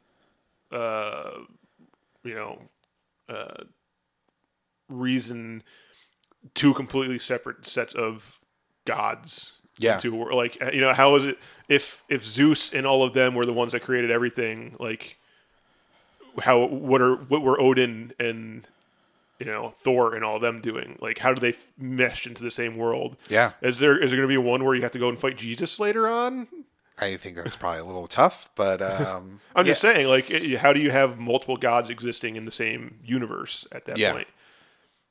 uh, 0.71 1.31
you 2.23 2.35
know, 2.35 2.59
uh, 3.29 3.65
reason 4.89 5.63
two 6.55 6.75
completely 6.75 7.19
separate 7.19 7.67
sets 7.67 7.95
of 7.95 8.39
gods? 8.85 9.53
Yeah. 9.79 9.97
To 9.99 10.25
like, 10.35 10.59
you 10.75 10.83
know, 10.83 10.93
how 10.93 11.15
is 11.15 11.25
it 11.25 11.39
if 11.69 12.03
if 12.11 12.27
Zeus 12.27 12.75
and 12.75 12.87
all 12.87 13.03
of 13.03 13.15
them 13.15 13.35
were 13.35 13.47
the 13.47 13.53
ones 13.55 13.73
that 13.73 13.81
created 13.81 14.11
everything? 14.11 14.77
Like, 14.79 15.17
how 16.43 16.67
what 16.67 17.01
are 17.01 17.17
what 17.17 17.41
were 17.41 17.59
Odin 17.59 18.13
and 18.19 18.69
you 19.41 19.47
know 19.47 19.71
Thor 19.77 20.15
and 20.15 20.25
all 20.25 20.39
them 20.39 20.61
doing? 20.61 20.97
Like, 21.01 21.19
how 21.19 21.33
do 21.35 21.41
they 21.41 21.51
f- 21.51 21.73
mesh 21.79 22.27
into 22.27 22.43
the 22.45 22.51
same 22.51 22.77
world? 22.77 23.17
yeah 23.29 23.53
Is 23.63 23.79
there 23.81 23.99
is 23.99 24.11
there 24.11 24.19
going 24.19 24.29
to 24.29 24.33
be 24.33 24.37
one 24.39 24.63
where 24.65 24.75
you 24.75 24.83
have 24.83 24.93
to 24.93 24.99
go 24.99 25.09
and 25.09 25.19
fight 25.19 25.37
Jesus 25.39 25.81
later 25.81 26.07
on? 26.07 26.47
I 27.03 27.17
think 27.17 27.37
that's 27.37 27.57
probably 27.57 27.81
a 27.81 27.85
little 27.85 28.07
tough 28.07 28.51
but 28.55 28.83
um, 28.83 29.41
I'm 29.57 29.65
yeah. 29.67 29.73
just 29.73 29.81
saying, 29.81 30.07
like, 30.07 30.31
how 30.59 30.73
do 30.73 30.81
you 30.81 30.91
have 30.91 31.19
multiple 31.19 31.57
gods 31.57 31.89
existing 31.91 32.37
in 32.37 32.45
the 32.45 32.51
same 32.53 32.99
universe 33.03 33.67
at 33.73 33.87
that 33.87 33.97
Yeah. 33.99 34.13
point? 34.13 34.29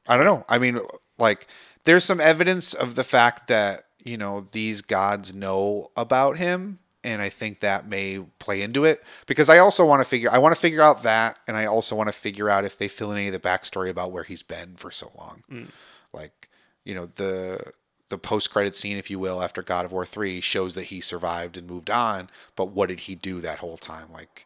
I 0.07 0.15
don't 0.15 0.25
know. 0.25 0.45
I 0.49 0.57
mean, 0.59 0.79
like, 1.17 1.47
there's 1.83 2.03
some 2.03 2.19
evidence 2.21 2.73
of 2.73 2.95
the 2.95 3.03
fact 3.03 3.47
that, 3.47 3.81
you 4.03 4.17
know, 4.17 4.47
these 4.51 4.81
gods 4.81 5.33
know 5.33 5.91
about 5.97 6.37
him. 6.37 6.79
And 7.09 7.21
I 7.21 7.29
think 7.29 7.61
that 7.61 7.87
may 7.87 8.19
play 8.39 8.61
into 8.61 8.85
it 8.85 9.03
because 9.25 9.49
I 9.49 9.57
also 9.57 9.85
want 9.85 10.01
to 10.01 10.05
figure, 10.07 10.29
I 10.31 10.37
want 10.37 10.53
to 10.53 10.61
figure 10.61 10.81
out 10.81 11.03
that. 11.03 11.39
And 11.47 11.57
I 11.57 11.65
also 11.65 11.95
want 11.95 12.07
to 12.09 12.13
figure 12.13 12.49
out 12.49 12.65
if 12.65 12.77
they 12.77 12.87
fill 12.87 13.11
in 13.11 13.17
any 13.17 13.27
of 13.27 13.33
the 13.33 13.39
backstory 13.39 13.89
about 13.89 14.11
where 14.11 14.23
he's 14.23 14.43
been 14.43 14.75
for 14.75 14.91
so 14.91 15.11
long. 15.17 15.43
Like, 16.13 16.49
you 16.85 16.93
know, 16.95 17.07
the, 17.15 17.71
the 18.09 18.17
post 18.17 18.51
credit 18.51 18.75
scene, 18.75 18.97
if 18.97 19.09
you 19.09 19.19
will, 19.19 19.41
after 19.41 19.61
God 19.61 19.85
of 19.85 19.91
War 19.91 20.05
3 20.05 20.41
shows 20.41 20.75
that 20.75 20.85
he 20.85 21.01
survived 21.01 21.57
and 21.57 21.67
moved 21.67 21.89
on. 21.89 22.29
But 22.55 22.67
what 22.67 22.89
did 22.89 23.01
he 23.01 23.15
do 23.15 23.41
that 23.41 23.59
whole 23.59 23.77
time? 23.77 24.11
Like, 24.11 24.45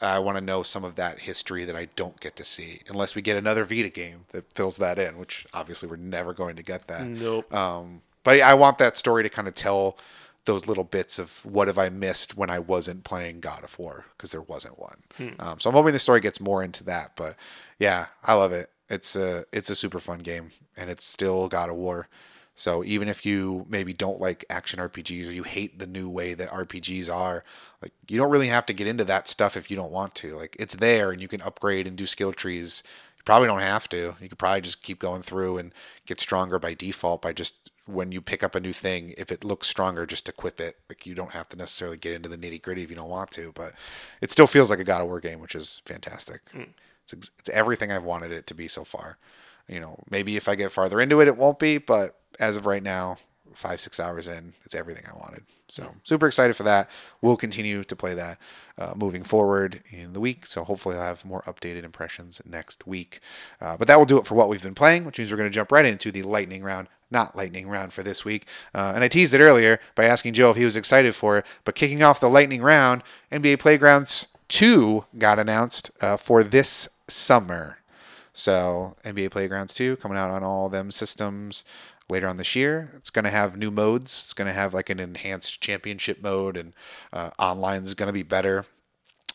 I 0.00 0.18
want 0.18 0.36
to 0.36 0.44
know 0.44 0.62
some 0.64 0.84
of 0.84 0.96
that 0.96 1.20
history 1.20 1.64
that 1.64 1.76
I 1.76 1.86
don't 1.94 2.18
get 2.18 2.34
to 2.36 2.44
see 2.44 2.80
unless 2.88 3.14
we 3.14 3.22
get 3.22 3.36
another 3.36 3.64
Vita 3.64 3.88
game 3.88 4.24
that 4.32 4.52
fills 4.52 4.76
that 4.78 4.98
in, 4.98 5.16
which 5.16 5.46
obviously 5.54 5.88
we're 5.88 5.96
never 5.96 6.34
going 6.34 6.56
to 6.56 6.62
get 6.62 6.88
that. 6.88 7.06
Nope. 7.06 7.54
Um, 7.54 8.02
but 8.24 8.40
I 8.40 8.54
want 8.54 8.78
that 8.78 8.96
story 8.96 9.22
to 9.22 9.28
kind 9.28 9.46
of 9.46 9.54
tell 9.54 9.96
those 10.44 10.66
little 10.66 10.84
bits 10.84 11.18
of 11.18 11.44
what 11.44 11.68
have 11.68 11.78
I 11.78 11.88
missed 11.88 12.36
when 12.36 12.50
I 12.50 12.58
wasn't 12.58 13.04
playing 13.04 13.40
God 13.40 13.62
of 13.62 13.78
War 13.78 14.06
because 14.16 14.32
there 14.32 14.42
wasn't 14.42 14.78
one. 14.78 15.02
Um, 15.38 15.60
so 15.60 15.70
I'm 15.70 15.74
hoping 15.74 15.92
the 15.92 15.98
story 15.98 16.20
gets 16.20 16.40
more 16.40 16.62
into 16.62 16.84
that. 16.84 17.12
But 17.16 17.36
yeah, 17.78 18.06
I 18.24 18.34
love 18.34 18.52
it. 18.52 18.68
It's 18.88 19.14
a 19.16 19.44
it's 19.52 19.70
a 19.70 19.76
super 19.76 20.00
fun 20.00 20.18
game 20.18 20.52
and 20.76 20.90
it's 20.90 21.04
still 21.04 21.48
God 21.48 21.70
of 21.70 21.76
War. 21.76 22.08
So 22.54 22.84
even 22.84 23.08
if 23.08 23.24
you 23.24 23.64
maybe 23.68 23.94
don't 23.94 24.20
like 24.20 24.44
action 24.50 24.78
RPGs 24.78 25.28
or 25.28 25.32
you 25.32 25.42
hate 25.42 25.78
the 25.78 25.86
new 25.86 26.08
way 26.08 26.34
that 26.34 26.50
RPGs 26.50 27.12
are, 27.12 27.44
like 27.80 27.92
you 28.08 28.18
don't 28.18 28.30
really 28.30 28.48
have 28.48 28.66
to 28.66 28.74
get 28.74 28.86
into 28.86 29.04
that 29.04 29.26
stuff 29.28 29.56
if 29.56 29.70
you 29.70 29.76
don't 29.76 29.92
want 29.92 30.14
to. 30.16 30.36
Like 30.36 30.56
it's 30.58 30.74
there 30.74 31.12
and 31.12 31.20
you 31.20 31.28
can 31.28 31.40
upgrade 31.40 31.86
and 31.86 31.96
do 31.96 32.04
skill 32.04 32.32
trees. 32.32 32.82
You 33.16 33.22
probably 33.24 33.46
don't 33.46 33.60
have 33.60 33.88
to. 33.90 34.16
You 34.20 34.28
could 34.28 34.38
probably 34.38 34.60
just 34.60 34.82
keep 34.82 34.98
going 34.98 35.22
through 35.22 35.58
and 35.58 35.72
get 36.04 36.20
stronger 36.20 36.58
by 36.58 36.74
default 36.74 37.22
by 37.22 37.32
just 37.32 37.61
when 37.86 38.12
you 38.12 38.20
pick 38.20 38.42
up 38.42 38.54
a 38.54 38.60
new 38.60 38.72
thing, 38.72 39.14
if 39.18 39.32
it 39.32 39.44
looks 39.44 39.66
stronger, 39.66 40.06
just 40.06 40.28
equip 40.28 40.60
it. 40.60 40.76
Like 40.88 41.06
you 41.06 41.14
don't 41.14 41.32
have 41.32 41.48
to 41.50 41.56
necessarily 41.56 41.96
get 41.96 42.12
into 42.12 42.28
the 42.28 42.38
nitty 42.38 42.62
gritty 42.62 42.82
if 42.82 42.90
you 42.90 42.96
don't 42.96 43.08
want 43.10 43.30
to, 43.32 43.52
but 43.54 43.72
it 44.20 44.30
still 44.30 44.46
feels 44.46 44.70
like 44.70 44.78
a 44.78 44.84
God 44.84 45.02
of 45.02 45.08
War 45.08 45.20
game, 45.20 45.40
which 45.40 45.54
is 45.54 45.82
fantastic. 45.84 46.40
It's, 47.04 47.14
ex- 47.14 47.30
it's 47.38 47.50
everything 47.50 47.90
I've 47.90 48.04
wanted 48.04 48.32
it 48.32 48.46
to 48.48 48.54
be 48.54 48.68
so 48.68 48.84
far. 48.84 49.18
You 49.68 49.80
know, 49.80 49.98
maybe 50.10 50.36
if 50.36 50.48
I 50.48 50.54
get 50.54 50.72
farther 50.72 51.00
into 51.00 51.20
it, 51.20 51.28
it 51.28 51.36
won't 51.36 51.58
be, 51.58 51.78
but 51.78 52.18
as 52.38 52.56
of 52.56 52.66
right 52.66 52.82
now, 52.82 53.18
five, 53.54 53.80
six 53.80 54.00
hours 54.00 54.26
in, 54.28 54.54
it's 54.64 54.74
everything 54.74 55.04
I 55.06 55.18
wanted. 55.18 55.44
So 55.68 55.94
super 56.04 56.26
excited 56.26 56.54
for 56.54 56.64
that. 56.64 56.90
We'll 57.22 57.36
continue 57.36 57.82
to 57.82 57.96
play 57.96 58.14
that 58.14 58.38
uh, 58.78 58.92
moving 58.94 59.24
forward 59.24 59.82
in 59.90 60.12
the 60.12 60.20
week. 60.20 60.46
So 60.46 60.64
hopefully 60.64 60.96
I'll 60.96 61.02
have 61.02 61.24
more 61.24 61.42
updated 61.42 61.84
impressions 61.84 62.42
next 62.44 62.86
week. 62.86 63.20
Uh, 63.60 63.76
but 63.76 63.88
that 63.88 63.98
will 63.98 64.04
do 64.04 64.18
it 64.18 64.26
for 64.26 64.34
what 64.34 64.48
we've 64.48 64.62
been 64.62 64.74
playing, 64.74 65.04
which 65.04 65.18
means 65.18 65.30
we're 65.30 65.38
going 65.38 65.50
to 65.50 65.54
jump 65.54 65.72
right 65.72 65.86
into 65.86 66.12
the 66.12 66.22
lightning 66.22 66.62
round. 66.62 66.88
Not 67.12 67.36
lightning 67.36 67.68
round 67.68 67.92
for 67.92 68.02
this 68.02 68.24
week. 68.24 68.46
Uh, 68.74 68.92
and 68.94 69.04
I 69.04 69.08
teased 69.08 69.34
it 69.34 69.40
earlier 69.40 69.78
by 69.94 70.04
asking 70.04 70.32
Joe 70.32 70.50
if 70.50 70.56
he 70.56 70.64
was 70.64 70.76
excited 70.76 71.14
for 71.14 71.38
it. 71.38 71.46
But 71.64 71.74
kicking 71.74 72.02
off 72.02 72.20
the 72.20 72.30
lightning 72.30 72.62
round, 72.62 73.02
NBA 73.30 73.60
Playgrounds 73.60 74.28
2 74.48 75.04
got 75.18 75.38
announced 75.38 75.90
uh, 76.00 76.16
for 76.16 76.42
this 76.42 76.88
summer. 77.08 77.78
So 78.32 78.94
NBA 79.04 79.30
Playgrounds 79.30 79.74
2 79.74 79.96
coming 79.96 80.16
out 80.16 80.30
on 80.30 80.42
all 80.42 80.68
them 80.68 80.90
systems 80.90 81.64
later 82.08 82.26
on 82.26 82.38
this 82.38 82.56
year. 82.56 82.90
It's 82.94 83.10
going 83.10 83.24
to 83.24 83.30
have 83.30 83.56
new 83.56 83.70
modes. 83.70 84.22
It's 84.24 84.32
going 84.32 84.48
to 84.48 84.54
have 84.54 84.74
like 84.74 84.90
an 84.90 84.98
enhanced 84.98 85.60
championship 85.60 86.22
mode, 86.22 86.56
and 86.56 86.72
uh, 87.12 87.30
online 87.38 87.84
is 87.84 87.94
going 87.94 88.08
to 88.08 88.12
be 88.12 88.22
better. 88.22 88.64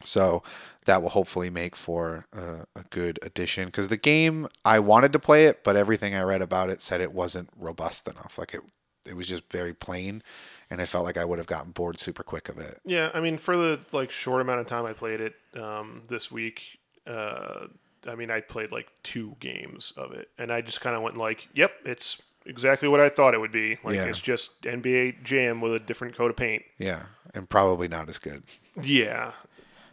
So 0.04 0.44
that 0.88 1.02
will 1.04 1.10
hopefully 1.10 1.50
make 1.52 1.76
for 1.76 2.26
a, 2.34 2.66
a 2.76 2.84
good 2.90 3.20
addition. 3.22 3.66
Because 3.68 3.88
the 3.90 3.98
game, 3.98 4.48
I 4.66 4.80
wanted 4.80 5.14
to 5.14 5.20
play 5.20 5.46
it, 5.46 5.64
but 5.64 5.76
everything 5.76 6.16
I 6.16 6.24
read 6.24 6.42
about 6.42 6.70
it 6.70 6.82
said 6.82 7.00
it 7.00 7.14
wasn't 7.14 7.50
robust 7.58 8.08
enough. 8.08 8.38
Like 8.38 8.54
it, 8.54 8.62
it 9.06 9.16
was 9.16 9.28
just 9.28 9.44
very 9.52 9.74
plain, 9.74 10.24
and 10.70 10.82
I 10.82 10.86
felt 10.86 11.06
like 11.06 11.16
I 11.18 11.24
would 11.24 11.38
have 11.38 11.48
gotten 11.48 11.72
bored 11.72 12.00
super 12.00 12.24
quick 12.24 12.50
of 12.50 12.58
it. 12.58 12.80
Yeah, 12.84 13.12
I 13.14 13.20
mean, 13.22 13.38
for 13.38 13.56
the 13.56 13.80
like 13.94 14.12
short 14.12 14.42
amount 14.42 14.60
of 14.62 14.66
time 14.66 14.86
I 14.86 14.94
played 14.94 15.22
it 15.22 15.36
um, 15.58 16.02
this 16.10 16.32
week, 16.32 16.80
uh, 17.06 17.68
I 18.08 18.16
mean, 18.16 18.32
I 18.32 18.42
played 18.42 18.72
like 18.72 18.88
two 19.04 19.36
games 19.40 19.94
of 19.96 20.12
it, 20.14 20.30
and 20.38 20.52
I 20.52 20.62
just 20.62 20.82
kind 20.82 20.96
of 20.96 21.02
went 21.04 21.18
like, 21.18 21.48
"Yep, 21.54 21.72
it's 21.86 22.22
exactly 22.46 22.88
what 22.88 23.00
I 23.02 23.10
thought 23.10 23.34
it 23.34 23.40
would 23.42 23.52
be. 23.52 23.78
Like 23.84 23.96
Yeah. 23.96 24.06
it's 24.06 24.20
just 24.22 24.62
NBA 24.64 25.24
Jam 25.24 25.60
with 25.62 25.74
a 25.74 25.80
different 25.80 26.16
coat 26.16 26.30
of 26.32 26.38
paint." 26.38 26.64
Yeah, 26.78 27.04
and 27.34 27.50
probably 27.50 27.88
not 27.88 28.10
as 28.10 28.18
good. 28.20 28.44
Yeah, 28.82 29.32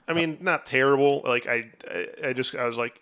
I 0.07 0.13
mean, 0.13 0.39
not 0.41 0.67
terrible. 0.67 1.23
Like 1.25 1.47
I, 1.47 1.71
I, 1.91 2.07
I 2.29 2.33
just 2.33 2.55
I 2.55 2.67
was 2.67 2.77
like, 2.77 3.01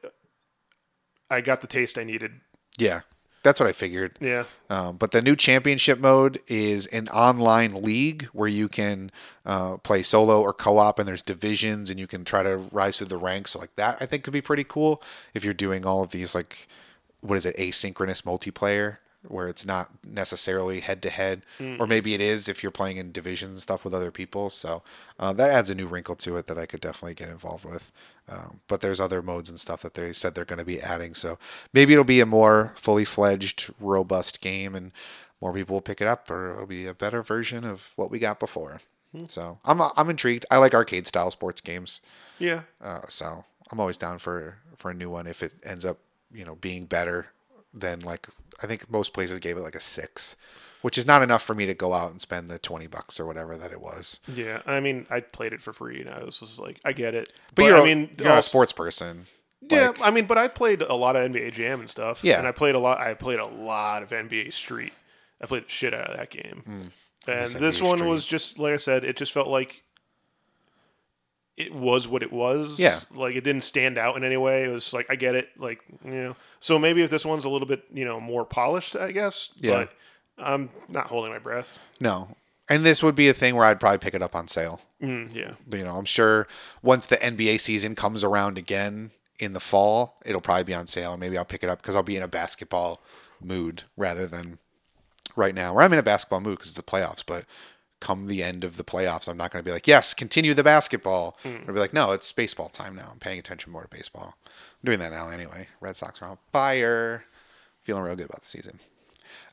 I 1.30 1.40
got 1.40 1.60
the 1.60 1.66
taste 1.66 1.98
I 1.98 2.04
needed. 2.04 2.32
Yeah, 2.78 3.00
that's 3.42 3.58
what 3.58 3.68
I 3.68 3.72
figured. 3.72 4.18
Yeah, 4.20 4.44
Um, 4.70 4.96
but 4.96 5.10
the 5.10 5.20
new 5.20 5.34
championship 5.36 5.98
mode 5.98 6.40
is 6.46 6.86
an 6.86 7.08
online 7.08 7.82
league 7.82 8.24
where 8.32 8.48
you 8.48 8.68
can 8.68 9.10
uh, 9.44 9.78
play 9.78 10.02
solo 10.02 10.40
or 10.40 10.52
co-op, 10.52 10.98
and 10.98 11.08
there's 11.08 11.22
divisions, 11.22 11.90
and 11.90 11.98
you 11.98 12.06
can 12.06 12.24
try 12.24 12.42
to 12.42 12.56
rise 12.56 12.98
through 12.98 13.08
the 13.08 13.18
ranks. 13.18 13.52
So 13.52 13.58
like 13.58 13.74
that, 13.76 13.98
I 14.00 14.06
think 14.06 14.24
could 14.24 14.32
be 14.32 14.40
pretty 14.40 14.64
cool 14.64 15.02
if 15.34 15.44
you're 15.44 15.54
doing 15.54 15.84
all 15.84 16.02
of 16.02 16.10
these 16.10 16.34
like 16.34 16.68
what 17.20 17.38
is 17.38 17.46
it, 17.46 17.56
asynchronous 17.56 18.22
multiplayer, 18.22 18.98
where 19.28 19.48
it's 19.48 19.64
not 19.64 19.90
necessarily 20.04 20.80
head 20.80 21.00
to 21.02 21.10
head, 21.10 21.42
or 21.80 21.86
maybe 21.86 22.14
it 22.14 22.20
is 22.20 22.48
if 22.48 22.62
you're 22.62 22.72
playing 22.72 22.96
in 22.96 23.12
division 23.12 23.56
stuff 23.58 23.84
with 23.84 23.94
other 23.94 24.10
people. 24.10 24.50
So 24.50 24.82
uh, 25.18 25.32
that 25.34 25.50
adds 25.50 25.70
a 25.70 25.74
new 25.74 25.86
wrinkle 25.86 26.16
to 26.16 26.36
it 26.36 26.46
that 26.48 26.58
I 26.58 26.66
could 26.66 26.80
definitely 26.80 27.14
get 27.14 27.28
involved 27.28 27.64
with. 27.64 27.92
Um, 28.28 28.60
but 28.68 28.80
there's 28.80 29.00
other 29.00 29.22
modes 29.22 29.50
and 29.50 29.58
stuff 29.60 29.82
that 29.82 29.94
they 29.94 30.12
said 30.12 30.34
they're 30.34 30.44
going 30.44 30.58
to 30.58 30.64
be 30.64 30.80
adding. 30.80 31.14
So 31.14 31.38
maybe 31.72 31.92
it'll 31.92 32.04
be 32.04 32.20
a 32.20 32.26
more 32.26 32.72
fully 32.76 33.04
fledged, 33.04 33.72
robust 33.80 34.40
game, 34.40 34.74
and 34.74 34.92
more 35.40 35.52
people 35.52 35.74
will 35.74 35.80
pick 35.80 36.00
it 36.00 36.06
up, 36.06 36.30
or 36.30 36.52
it'll 36.54 36.66
be 36.66 36.86
a 36.86 36.94
better 36.94 37.22
version 37.22 37.64
of 37.64 37.92
what 37.96 38.10
we 38.10 38.18
got 38.18 38.38
before. 38.40 38.80
So 39.28 39.58
I'm 39.64 39.80
I'm 39.82 40.08
intrigued. 40.08 40.46
I 40.50 40.56
like 40.56 40.72
arcade 40.72 41.06
style 41.06 41.30
sports 41.30 41.60
games. 41.60 42.00
yeah, 42.38 42.62
Uh, 42.80 43.02
so 43.08 43.44
I'm 43.70 43.78
always 43.78 43.98
down 43.98 44.18
for 44.18 44.56
for 44.76 44.90
a 44.90 44.94
new 44.94 45.10
one 45.10 45.26
if 45.26 45.42
it 45.42 45.52
ends 45.64 45.84
up 45.84 45.98
you 46.32 46.44
know 46.46 46.54
being 46.54 46.86
better 46.86 47.26
than 47.74 48.00
like 48.00 48.28
I 48.62 48.66
think 48.66 48.90
most 48.90 49.12
places 49.14 49.38
gave 49.40 49.56
it 49.56 49.60
like 49.60 49.74
a 49.74 49.80
six, 49.80 50.36
which 50.82 50.96
is 50.98 51.06
not 51.06 51.22
enough 51.22 51.42
for 51.42 51.54
me 51.54 51.66
to 51.66 51.74
go 51.74 51.92
out 51.94 52.10
and 52.10 52.20
spend 52.20 52.48
the 52.48 52.58
twenty 52.58 52.86
bucks 52.86 53.18
or 53.18 53.26
whatever 53.26 53.56
that 53.56 53.72
it 53.72 53.80
was. 53.80 54.20
yeah. 54.32 54.60
I 54.66 54.80
mean, 54.80 55.06
I 55.10 55.20
played 55.20 55.52
it 55.52 55.60
for 55.62 55.72
free, 55.72 56.00
and 56.00 56.10
I 56.10 56.22
was 56.24 56.40
just 56.40 56.58
like, 56.58 56.80
I 56.84 56.92
get 56.92 57.14
it. 57.14 57.30
But, 57.54 57.64
you're 57.64 57.80
I 57.80 57.84
mean, 57.84 58.10
you're 58.18 58.28
not 58.28 58.38
a 58.38 58.42
sports 58.42 58.72
person. 58.72 59.26
Yeah, 59.70 59.88
Like, 59.88 60.02
I 60.02 60.10
mean, 60.10 60.26
but 60.26 60.38
I 60.38 60.48
played 60.48 60.82
a 60.82 60.94
lot 60.94 61.14
of 61.16 61.30
NBA 61.30 61.52
Jam 61.52 61.78
and 61.80 61.88
stuff. 61.88 62.24
Yeah. 62.24 62.38
and 62.38 62.48
I 62.48 62.52
played 62.52 62.74
a 62.74 62.80
lot. 62.80 62.98
I 62.98 63.14
played 63.14 63.38
a 63.38 63.46
lot 63.46 64.02
of 64.02 64.08
NBA 64.10 64.52
Street. 64.52 64.92
I 65.40 65.46
played 65.46 65.64
the 65.66 65.70
shit 65.70 65.94
out 65.94 66.10
of 66.10 66.16
that 66.16 66.30
game. 66.30 66.62
and 66.66 66.82
Hmm. 66.82 66.88
this 67.28 67.54
NBA 67.80 67.82
one 67.86 67.98
Street. 67.98 68.08
was 68.10 68.26
just 68.26 68.58
like 68.58 68.74
I 68.74 68.76
said. 68.76 69.04
It 69.04 69.16
just 69.16 69.30
felt 69.32 69.46
like 69.48 69.82
it 71.56 71.74
was 71.74 72.08
what 72.08 72.22
it 72.22 72.32
was. 72.32 72.78
Yeah. 72.80 72.98
like 73.14 73.34
it 73.36 73.44
didn't 73.44 73.62
stand 73.64 73.98
out 73.98 74.16
in 74.16 74.24
any 74.24 74.36
way. 74.36 74.64
It 74.64 74.68
was 74.72 74.92
like 74.92 75.06
I 75.10 75.16
get 75.16 75.34
it. 75.34 75.48
Like 75.58 75.82
you 76.04 76.10
know, 76.12 76.36
so 76.60 76.78
maybe 76.78 77.02
if 77.02 77.10
this 77.10 77.24
one's 77.24 77.44
a 77.44 77.48
little 77.48 77.68
bit 77.68 77.84
you 77.92 78.04
know 78.04 78.18
more 78.20 78.44
polished, 78.44 78.96
I 78.96 79.12
guess. 79.12 79.50
Yeah. 79.56 79.70
But 79.70 79.92
I'm 80.46 80.70
not 80.88 81.06
holding 81.08 81.30
my 81.32 81.38
breath. 81.38 81.78
no, 82.00 82.36
and 82.68 82.84
this 82.86 83.02
would 83.02 83.14
be 83.14 83.28
a 83.28 83.34
thing 83.34 83.54
where 83.54 83.64
I'd 83.66 83.80
probably 83.80 83.98
pick 83.98 84.14
it 84.14 84.22
up 84.22 84.34
on 84.34 84.48
sale. 84.48 84.80
Mm, 85.02 85.34
yeah. 85.34 85.54
you 85.76 85.82
know, 85.84 85.96
I'm 85.96 86.04
sure 86.04 86.46
once 86.82 87.06
the 87.06 87.16
NBA 87.16 87.58
season 87.60 87.94
comes 87.96 88.22
around 88.24 88.56
again 88.56 89.10
in 89.40 89.52
the 89.52 89.60
fall, 89.60 90.16
it'll 90.24 90.40
probably 90.40 90.62
be 90.64 90.74
on 90.74 90.86
sale. 90.86 91.12
and 91.12 91.20
Maybe 91.20 91.36
I'll 91.36 91.44
pick 91.44 91.64
it 91.64 91.68
up 91.68 91.82
because 91.82 91.96
I'll 91.96 92.04
be 92.04 92.16
in 92.16 92.22
a 92.22 92.28
basketball 92.28 93.02
mood 93.42 93.82
rather 93.96 94.26
than 94.28 94.58
right 95.34 95.54
now, 95.54 95.74
where 95.74 95.84
I'm 95.84 95.92
in 95.92 95.98
a 95.98 96.02
basketball 96.04 96.40
mood 96.40 96.58
because 96.58 96.68
it's 96.68 96.76
the 96.76 96.82
playoffs. 96.84 97.24
But 97.26 97.44
come 98.02 98.26
the 98.26 98.42
end 98.42 98.64
of 98.64 98.76
the 98.76 98.84
playoffs, 98.84 99.28
I'm 99.28 99.36
not 99.36 99.52
going 99.52 99.62
to 99.62 99.68
be 99.68 99.72
like, 99.72 99.86
yes, 99.86 100.12
continue 100.12 100.54
the 100.54 100.64
basketball. 100.64 101.38
Hmm. 101.44 101.58
I'll 101.68 101.74
be 101.74 101.80
like, 101.80 101.92
no, 101.92 102.10
it's 102.10 102.32
baseball 102.32 102.68
time 102.68 102.96
now. 102.96 103.08
I'm 103.12 103.20
paying 103.20 103.38
attention 103.38 103.70
more 103.70 103.82
to 103.82 103.88
baseball. 103.88 104.34
I'm 104.44 104.84
doing 104.84 104.98
that 104.98 105.12
now 105.12 105.30
anyway. 105.30 105.68
Red 105.80 105.96
Sox 105.96 106.20
are 106.20 106.28
on 106.28 106.38
fire. 106.52 107.24
Feeling 107.84 108.02
real 108.02 108.16
good 108.16 108.26
about 108.26 108.42
the 108.42 108.48
season. 108.48 108.80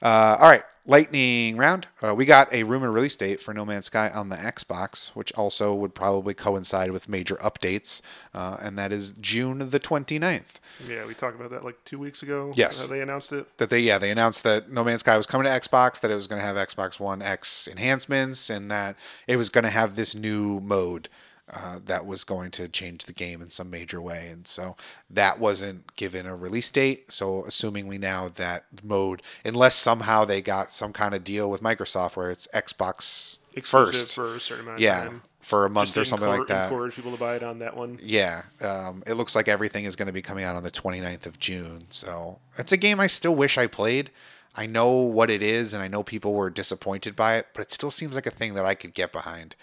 Uh, 0.02 0.38
all 0.40 0.50
right, 0.50 0.64
lightning 0.86 1.58
round. 1.58 1.88
Uh, 2.02 2.16
we 2.16 2.26
got 2.26 2.52
a 2.54 2.64
rumor 2.64 2.92
release 2.92 3.18
date 3.18 3.42
for 3.42 3.54
No 3.54 3.66
Man's 3.66 3.88
Sky 3.88 4.10
on 4.10 4.30
the 4.30 4.38
Xbox, 4.38 5.10
which 5.10 5.34
also 5.34 5.74
would 5.74 5.94
probably 5.94 6.34
coincide 6.34 6.92
with 6.92 7.10
major 7.10 7.36
updates, 7.38 8.02
uh, 8.34 8.58
and 8.62 8.78
that 8.78 8.94
is 8.94 9.12
June 9.14 9.70
the 9.70 9.80
29th. 9.80 10.56
Yeah, 10.88 11.06
we 11.06 11.14
talked 11.14 11.36
about 11.36 11.52
that 11.52 11.66
like 11.66 11.84
two 11.84 12.00
weeks 12.00 12.24
ago. 12.24 12.54
Yes. 12.56 12.88
they 12.88 13.02
announced 13.02 13.34
it. 13.34 13.46
That 13.58 13.70
they, 13.70 13.80
yeah, 13.82 13.98
they 13.98 14.12
announced 14.12 14.44
that 14.44 14.72
No 14.72 14.84
Man's 14.86 15.02
Sky 15.02 15.18
was 15.18 15.28
coming 15.28 15.46
to 15.46 15.52
Xbox, 15.52 16.00
that 16.00 16.12
it 16.12 16.16
was 16.16 16.28
going 16.28 16.40
to 16.40 16.48
have 16.48 16.56
Xbox 16.56 17.00
One 17.00 17.22
X 17.22 17.68
enhancements, 17.68 18.50
and 18.50 18.72
that 18.72 18.96
it 19.28 19.36
was 19.36 19.50
going 19.50 19.66
to 19.66 19.70
have 19.70 19.96
this 19.96 20.16
new 20.16 20.62
mode 20.62 21.10
uh, 21.52 21.80
that 21.86 22.06
was 22.06 22.24
going 22.24 22.52
to 22.52 22.68
change 22.68 23.06
the 23.06 23.14
game 23.14 23.42
in 23.42 23.50
some 23.50 23.70
major 23.70 24.02
way. 24.02 24.28
And 24.30 24.48
so 24.48 24.76
that 25.10 25.40
wasn't 25.40 25.96
given 25.96 26.26
a 26.26 26.36
release 26.36 26.70
date. 26.70 27.12
So, 27.12 27.44
assumingly 27.44 28.00
now 28.00 28.30
that 28.30 28.66
mode, 28.84 29.22
unless 29.44 29.76
somehow 29.76 30.26
they 30.26 30.42
got 30.42 30.74
some 30.74 30.94
kind 30.94 31.14
of 31.14 31.24
deal 31.24 31.50
with 31.50 31.62
Microsoft 31.62 32.16
where 32.16 32.30
it's 32.30 32.48
Xbox 32.54 33.40
Exclusive 33.56 33.96
first, 33.96 34.16
for 34.16 34.36
a 34.36 34.40
certain 34.40 34.66
amount 34.66 34.78
of 34.78 34.82
yeah, 34.82 35.06
time. 35.06 35.22
for 35.40 35.66
a 35.66 35.70
month 35.70 35.98
or 35.98 36.06
something 36.06 36.28
like 36.28 36.48
that. 36.48 36.72
Encourage 36.72 36.96
people 36.96 37.12
to 37.12 37.18
buy 37.18 37.36
it 37.36 37.44
on 37.44 37.60
that 37.60 37.76
one. 37.76 38.00
Yeah, 38.02 38.44
um, 38.62 39.04
it 39.08 39.14
looks 39.14 39.36
like 39.36 39.48
everything 39.48 39.86
is 39.86 39.96
going 39.96 40.08
to 40.08 40.14
be 40.14 40.22
coming 40.22 40.46
out 40.46 40.56
on 40.56 40.64
the 40.64 40.72
29th 40.72 41.26
of 41.26 41.40
June. 41.40 41.86
So 41.90 42.40
it's 42.58 42.72
a 42.72 42.78
game 42.78 43.00
I 43.00 43.08
still 43.08 43.36
wish 43.36 43.58
I 43.58 43.68
played. 43.68 44.12
I 44.56 44.66
know 44.66 44.92
what 44.92 45.30
it 45.30 45.42
is, 45.42 45.74
and 45.74 45.82
I 45.82 45.88
know 45.88 46.04
people 46.04 46.34
were 46.34 46.50
disappointed 46.50 47.16
by 47.16 47.36
it, 47.38 47.48
but 47.54 47.62
it 47.62 47.72
still 47.72 47.92
seems 47.92 48.16
like 48.16 48.26
a 48.26 48.32
thing 48.32 48.54
that 48.56 48.66
I 48.66 48.76
could 48.76 48.94
get 48.94 49.12
behind. 49.12 49.56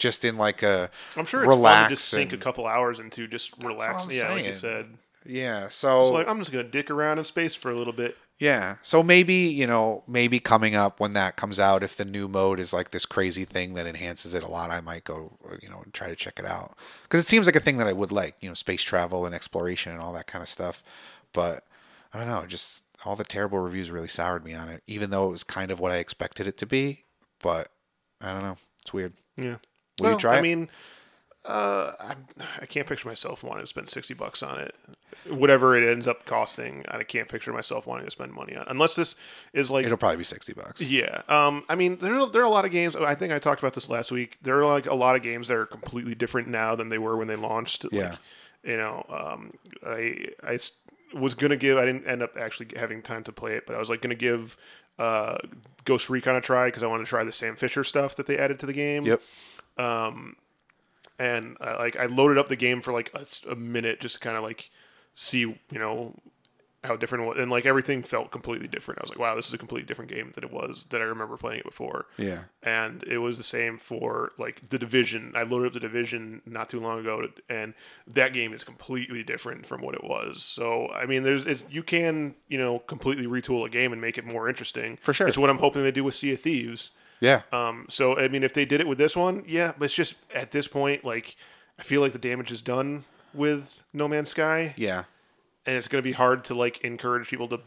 Just 0.00 0.24
in 0.24 0.36
like 0.36 0.62
a 0.64 0.90
I'm 1.16 1.26
sure 1.26 1.44
it's 1.44 1.48
relax 1.48 1.76
fun 1.82 1.88
to 1.90 1.94
just 1.94 2.08
sink 2.08 2.32
and- 2.32 2.42
a 2.42 2.44
couple 2.44 2.66
hours 2.66 2.98
into 2.98 3.28
just 3.28 3.52
relax. 3.62 4.06
I'm 4.06 4.10
Yeah, 4.10 4.32
like 4.32 4.44
you 4.46 4.52
said. 4.54 4.86
yeah. 5.24 5.68
So 5.68 6.02
It's 6.02 6.10
like 6.10 6.28
I'm 6.28 6.38
just 6.40 6.50
gonna 6.50 6.64
dick 6.64 6.90
around 6.90 7.18
in 7.18 7.24
space 7.24 7.54
for 7.54 7.70
a 7.70 7.74
little 7.76 7.92
bit. 7.92 8.16
Yeah. 8.38 8.76
So 8.80 9.02
maybe, 9.02 9.34
you 9.34 9.66
know, 9.66 10.02
maybe 10.08 10.40
coming 10.40 10.74
up 10.74 10.98
when 10.98 11.12
that 11.12 11.36
comes 11.36 11.60
out, 11.60 11.82
if 11.82 11.94
the 11.96 12.06
new 12.06 12.26
mode 12.26 12.58
is 12.58 12.72
like 12.72 12.90
this 12.90 13.04
crazy 13.04 13.44
thing 13.44 13.74
that 13.74 13.86
enhances 13.86 14.32
it 14.32 14.42
a 14.42 14.46
lot, 14.48 14.70
I 14.70 14.80
might 14.80 15.04
go, 15.04 15.36
you 15.60 15.68
know, 15.68 15.82
and 15.84 15.92
try 15.92 16.08
to 16.08 16.16
check 16.16 16.38
it 16.38 16.46
out. 16.46 16.74
Because 17.02 17.20
it 17.22 17.28
seems 17.28 17.44
like 17.44 17.54
a 17.56 17.60
thing 17.60 17.76
that 17.76 17.86
I 17.86 17.92
would 17.92 18.10
like, 18.10 18.36
you 18.40 18.48
know, 18.48 18.54
space 18.54 18.82
travel 18.82 19.26
and 19.26 19.34
exploration 19.34 19.92
and 19.92 20.00
all 20.00 20.14
that 20.14 20.26
kind 20.26 20.40
of 20.42 20.48
stuff. 20.48 20.82
But 21.34 21.64
I 22.14 22.18
don't 22.18 22.28
know, 22.28 22.46
just 22.46 22.82
all 23.04 23.14
the 23.14 23.24
terrible 23.24 23.58
reviews 23.58 23.90
really 23.90 24.08
soured 24.08 24.42
me 24.42 24.54
on 24.54 24.70
it, 24.70 24.82
even 24.86 25.10
though 25.10 25.26
it 25.28 25.32
was 25.32 25.44
kind 25.44 25.70
of 25.70 25.78
what 25.78 25.92
I 25.92 25.96
expected 25.96 26.46
it 26.46 26.56
to 26.58 26.66
be. 26.66 27.04
But 27.42 27.68
I 28.22 28.32
don't 28.32 28.42
know. 28.42 28.56
It's 28.80 28.94
weird. 28.94 29.12
Yeah. 29.36 29.56
Will 30.00 30.04
well, 30.04 30.12
you 30.14 30.18
try 30.18 30.36
I 30.36 30.38
it? 30.38 30.42
mean, 30.42 30.68
uh, 31.44 31.92
I, 32.00 32.14
I 32.62 32.66
can't 32.66 32.86
picture 32.86 33.08
myself 33.08 33.42
wanting 33.42 33.62
to 33.62 33.66
spend 33.66 33.88
sixty 33.88 34.14
bucks 34.14 34.42
on 34.42 34.58
it. 34.58 34.74
Whatever 35.28 35.76
it 35.76 35.86
ends 35.86 36.08
up 36.08 36.24
costing, 36.24 36.84
I 36.88 37.02
can't 37.02 37.28
picture 37.28 37.52
myself 37.52 37.86
wanting 37.86 38.06
to 38.06 38.10
spend 38.10 38.32
money 38.32 38.56
on. 38.56 38.64
Unless 38.68 38.96
this 38.96 39.16
is 39.52 39.70
like 39.70 39.84
It'll 39.84 39.98
probably 39.98 40.16
be 40.16 40.24
60 40.24 40.54
bucks. 40.54 40.80
Yeah. 40.80 41.20
Um, 41.28 41.62
I 41.68 41.74
mean, 41.74 41.96
there 41.98 42.20
are, 42.20 42.26
there 42.26 42.40
are 42.40 42.46
a 42.46 42.50
lot 42.50 42.64
of 42.64 42.70
games. 42.70 42.96
I 42.96 43.14
think 43.14 43.30
I 43.30 43.38
talked 43.38 43.60
about 43.60 43.74
this 43.74 43.90
last 43.90 44.10
week. 44.10 44.38
There 44.40 44.58
are 44.58 44.64
like 44.64 44.86
a 44.86 44.94
lot 44.94 45.16
of 45.16 45.22
games 45.22 45.48
that 45.48 45.58
are 45.58 45.66
completely 45.66 46.14
different 46.14 46.48
now 46.48 46.74
than 46.74 46.88
they 46.88 46.96
were 46.96 47.18
when 47.18 47.28
they 47.28 47.36
launched. 47.36 47.84
Like, 47.84 47.92
Yeah. 47.92 48.16
You 48.64 48.78
know, 48.78 49.04
um, 49.10 49.52
I 49.86 50.28
I 50.42 50.58
was 51.14 51.34
gonna 51.34 51.56
give. 51.56 51.76
I 51.76 51.84
didn't 51.84 52.06
end 52.06 52.22
up 52.22 52.36
actually 52.38 52.68
having 52.76 53.02
time 53.02 53.24
to 53.24 53.32
play 53.32 53.54
it, 53.54 53.66
but 53.66 53.76
I 53.76 53.78
was 53.78 53.90
like 53.90 54.00
gonna 54.00 54.14
give 54.14 54.56
uh, 54.98 55.38
Ghost 55.84 56.10
Recon 56.10 56.36
a 56.36 56.40
try 56.40 56.66
because 56.66 56.82
I 56.82 56.86
wanted 56.86 57.04
to 57.04 57.08
try 57.08 57.24
the 57.24 57.32
Sam 57.32 57.56
Fisher 57.56 57.84
stuff 57.84 58.16
that 58.16 58.26
they 58.26 58.36
added 58.38 58.58
to 58.60 58.66
the 58.66 58.72
game. 58.72 59.04
Yep. 59.06 59.22
And 59.78 61.56
uh, 61.60 61.76
like 61.78 61.96
I 61.96 62.06
loaded 62.06 62.38
up 62.38 62.48
the 62.48 62.56
game 62.56 62.80
for 62.80 62.92
like 62.92 63.14
a 63.48 63.54
minute 63.54 64.00
just 64.00 64.16
to 64.16 64.20
kind 64.20 64.36
of 64.36 64.42
like 64.42 64.70
see 65.12 65.40
you 65.40 65.58
know 65.72 66.14
how 66.82 66.96
different 66.96 67.24
it 67.24 67.28
was, 67.28 67.38
and 67.38 67.50
like 67.50 67.66
everything 67.66 68.02
felt 68.02 68.30
completely 68.30 68.66
different. 68.66 68.98
I 69.00 69.02
was 69.02 69.10
like, 69.10 69.18
wow, 69.18 69.34
this 69.34 69.48
is 69.48 69.52
a 69.52 69.58
completely 69.58 69.86
different 69.86 70.10
game 70.10 70.32
than 70.34 70.44
it 70.44 70.50
was 70.50 70.86
that 70.90 71.02
I 71.02 71.04
remember 71.04 71.36
playing 71.36 71.58
it 71.58 71.64
before. 71.64 72.06
Yeah. 72.16 72.44
and 72.62 73.02
it 73.02 73.18
was 73.18 73.36
the 73.36 73.44
same 73.44 73.76
for 73.76 74.32
like 74.38 74.70
the 74.70 74.78
division. 74.78 75.32
I 75.36 75.42
loaded 75.42 75.66
up 75.66 75.72
the 75.74 75.80
division 75.80 76.40
not 76.46 76.70
too 76.70 76.80
long 76.80 76.98
ago, 76.98 77.28
and 77.50 77.74
that 78.06 78.32
game 78.32 78.54
is 78.54 78.64
completely 78.64 79.22
different 79.22 79.66
from 79.66 79.82
what 79.82 79.94
it 79.94 80.04
was. 80.04 80.42
So 80.42 80.88
I 80.88 81.04
mean, 81.04 81.22
there's 81.22 81.44
it's, 81.44 81.66
you 81.68 81.82
can 81.82 82.34
you 82.48 82.56
know 82.56 82.78
completely 82.78 83.26
retool 83.26 83.66
a 83.66 83.68
game 83.68 83.92
and 83.92 84.00
make 84.00 84.16
it 84.16 84.24
more 84.24 84.48
interesting. 84.48 84.98
For 85.02 85.12
sure. 85.12 85.28
it's 85.28 85.36
what 85.36 85.50
I'm 85.50 85.58
hoping 85.58 85.82
they 85.82 85.92
do 85.92 86.04
with 86.04 86.14
Sea 86.14 86.32
of 86.32 86.40
Thieves. 86.40 86.92
Yeah. 87.20 87.42
Um, 87.52 87.86
so 87.88 88.18
I 88.18 88.28
mean, 88.28 88.42
if 88.42 88.54
they 88.54 88.64
did 88.64 88.80
it 88.80 88.88
with 88.88 88.98
this 88.98 89.14
one, 89.16 89.44
yeah, 89.46 89.72
but 89.78 89.86
it's 89.86 89.94
just 89.94 90.16
at 90.34 90.50
this 90.50 90.66
point, 90.66 91.04
like 91.04 91.36
I 91.78 91.82
feel 91.82 92.00
like 92.00 92.12
the 92.12 92.18
damage 92.18 92.50
is 92.50 92.62
done 92.62 93.04
with 93.34 93.84
No 93.92 94.08
Man's 94.08 94.30
Sky, 94.30 94.74
yeah. 94.76 95.04
and 95.66 95.76
it's 95.76 95.88
going 95.88 96.02
to 96.02 96.08
be 96.08 96.12
hard 96.12 96.44
to 96.44 96.54
like 96.54 96.80
encourage 96.82 97.28
people 97.28 97.48
to 97.48 97.60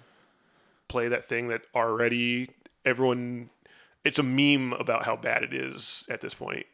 play 0.87 1.07
that 1.07 1.23
thing 1.25 1.47
that 1.49 1.61
already 1.73 2.49
everyone. 2.85 3.49
It's 4.03 4.19
a 4.19 4.23
meme 4.23 4.73
about 4.73 5.05
how 5.05 5.15
bad 5.15 5.43
it 5.43 5.53
is 5.53 6.05
at 6.09 6.19
this 6.19 6.33
point. 6.33 6.65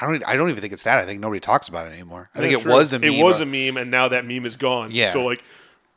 I 0.00 0.06
don't. 0.06 0.28
I 0.28 0.36
don't 0.36 0.50
even 0.50 0.60
think 0.60 0.72
it's 0.72 0.82
that. 0.82 0.98
I 0.98 1.06
think 1.06 1.20
nobody 1.20 1.40
talks 1.40 1.68
about 1.68 1.86
it 1.86 1.92
anymore. 1.92 2.28
I 2.34 2.40
think 2.40 2.52
it 2.52 2.62
true. 2.62 2.72
was 2.72 2.92
a 2.92 2.98
meme. 2.98 3.12
It 3.12 3.22
was 3.22 3.40
a 3.40 3.46
meme, 3.46 3.76
and 3.76 3.90
now 3.90 4.08
that 4.08 4.26
meme 4.26 4.44
is 4.44 4.56
gone. 4.56 4.90
Yeah. 4.90 5.12
So 5.12 5.24
like, 5.24 5.42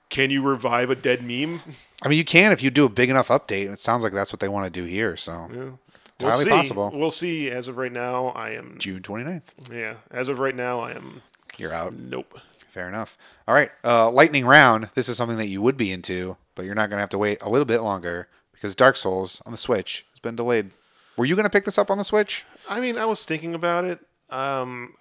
can 0.10 0.30
you 0.30 0.42
revive 0.42 0.90
a 0.90 0.96
dead 0.96 1.22
meme? 1.24 1.62
I 2.02 2.08
mean, 2.08 2.18
you 2.18 2.26
can 2.26 2.52
if 2.52 2.62
you 2.64 2.70
do 2.72 2.86
a 2.86 2.90
big 2.90 3.10
enough 3.10 3.28
update. 3.30 3.66
and 3.66 3.74
It 3.74 3.80
sounds 3.80 4.04
like 4.04 4.14
that's 4.14 4.32
what 4.34 4.40
they 4.40 4.48
want 4.50 4.66
to 4.66 4.72
do 4.72 4.86
here. 4.86 5.16
So 5.18 5.48
We'll 5.50 5.80
entirely 6.20 6.44
see. 6.46 6.50
possible. 6.50 6.92
We'll 6.94 7.12
see. 7.12 7.50
As 7.50 7.68
of 7.68 7.78
right 7.78 7.92
now, 7.92 8.28
I 8.30 8.52
am. 8.52 8.76
June 8.80 9.02
29th. 9.02 9.44
Yeah. 9.72 9.96
As 10.12 10.28
of 10.30 10.40
right 10.40 10.56
now, 10.56 10.80
I 10.80 10.92
am. 10.92 11.22
You're 11.58 11.74
out. 11.74 11.94
Nope. 11.94 12.40
Fair 12.72 12.88
enough. 12.88 13.18
All 13.48 13.54
right. 13.56 13.72
Uh, 13.84 14.10
lightning 14.12 14.46
round. 14.46 14.90
This 14.96 15.10
is 15.10 15.18
something 15.18 15.38
that 15.38 15.48
you 15.48 15.62
would 15.62 15.78
be 15.78 15.92
into, 15.92 16.38
but 16.56 16.66
you're 16.66 16.76
not 16.76 16.90
going 16.90 16.98
to 16.98 17.02
have 17.02 17.10
to 17.10 17.18
wait 17.18 17.42
a 17.42 17.50
little 17.50 17.66
bit 17.66 17.82
longer 17.82 18.28
because 18.54 18.76
Dark 18.76 18.96
Souls 18.96 19.42
on 19.46 19.52
the 19.52 19.58
Switch 19.58 20.06
has 20.12 20.20
been 20.20 20.36
delayed. 20.36 20.72
Were 21.18 21.26
you 21.26 21.36
going 21.36 21.46
to 21.46 21.50
pick 21.50 21.66
this 21.66 21.78
up 21.78 21.90
on 21.92 21.98
the 21.98 22.04
Switch? 22.04 22.46
I 22.70 22.80
mean, 22.80 22.98
I 22.98 23.06
was 23.06 23.26
thinking 23.26 23.54
about 23.56 23.84
it. 23.86 24.00
Um, 24.30 24.94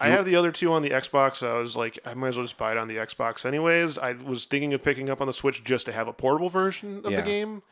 I 0.00 0.10
have 0.10 0.24
the 0.24 0.36
other 0.36 0.52
two 0.52 0.72
on 0.72 0.82
the 0.82 0.90
Xbox. 0.90 1.36
So 1.36 1.56
I 1.56 1.60
was 1.60 1.74
like, 1.76 1.98
I 2.06 2.14
might 2.14 2.28
as 2.28 2.36
well 2.36 2.44
just 2.44 2.56
buy 2.56 2.72
it 2.72 2.78
on 2.78 2.86
the 2.88 2.96
Xbox, 2.96 3.44
anyways. 3.44 3.98
I 3.98 4.12
was 4.12 4.44
thinking 4.44 4.72
of 4.74 4.82
picking 4.82 5.10
up 5.10 5.20
on 5.20 5.26
the 5.26 5.32
Switch 5.32 5.64
just 5.64 5.86
to 5.86 5.92
have 5.92 6.06
a 6.08 6.12
portable 6.12 6.48
version 6.50 7.02
of 7.04 7.10
Yeah. 7.10 7.20
the 7.20 7.26
game, 7.26 7.62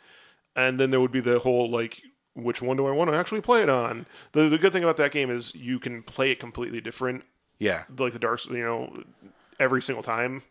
and 0.56 0.80
then 0.80 0.90
there 0.90 1.00
would 1.00 1.12
be 1.12 1.20
the 1.20 1.38
whole 1.38 1.70
like, 1.70 2.02
which 2.34 2.60
one 2.60 2.76
do 2.76 2.86
I 2.86 2.90
want 2.90 3.10
to 3.10 3.16
actually 3.16 3.40
play 3.42 3.62
it 3.62 3.68
on? 3.68 4.06
The 4.32 4.48
the 4.48 4.58
good 4.58 4.72
thing 4.72 4.82
about 4.82 4.96
that 4.98 5.12
game 5.12 5.30
is 5.30 5.54
you 5.54 5.78
can 5.78 6.02
play 6.02 6.30
it 6.32 6.40
completely 6.40 6.80
different, 6.80 7.24
Yeah. 7.58 7.82
like 7.96 8.12
the 8.12 8.18
Dark, 8.18 8.44
you 8.46 8.58
know, 8.58 9.04
every 9.60 9.80
single 9.80 10.02
time. 10.02 10.42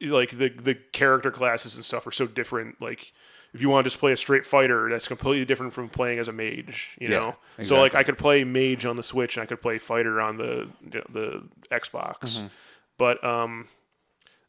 Like 0.00 0.30
the 0.30 0.48
the 0.50 0.74
character 0.74 1.30
classes 1.30 1.76
and 1.76 1.84
stuff 1.84 2.06
are 2.06 2.10
so 2.12 2.26
different. 2.26 2.80
Like 2.82 3.12
if 3.54 3.62
you 3.62 3.70
want 3.70 3.84
to 3.84 3.88
just 3.88 4.00
play 4.00 4.12
a 4.12 4.16
straight 4.16 4.44
fighter, 4.44 4.90
that's 4.90 5.08
completely 5.08 5.44
different 5.46 5.72
from 5.72 5.88
playing 5.88 6.18
as 6.18 6.28
a 6.28 6.32
mage. 6.32 6.96
You 7.00 7.08
Yeah, 7.08 7.16
know, 7.58 7.64
so 7.64 7.80
like. 7.80 7.94
I 7.94 8.02
could 8.02 8.18
play 8.18 8.44
mage 8.44 8.84
on 8.84 8.96
the 8.96 9.02
Switch 9.02 9.36
and 9.36 9.42
I 9.42 9.46
could 9.46 9.62
play 9.62 9.78
fighter 9.78 10.20
on 10.20 10.36
the 10.36 10.68
the 11.10 11.44
Xbox. 11.70 12.18
Mm-hmm. 12.20 12.46
But 12.98 13.24
um, 13.24 13.68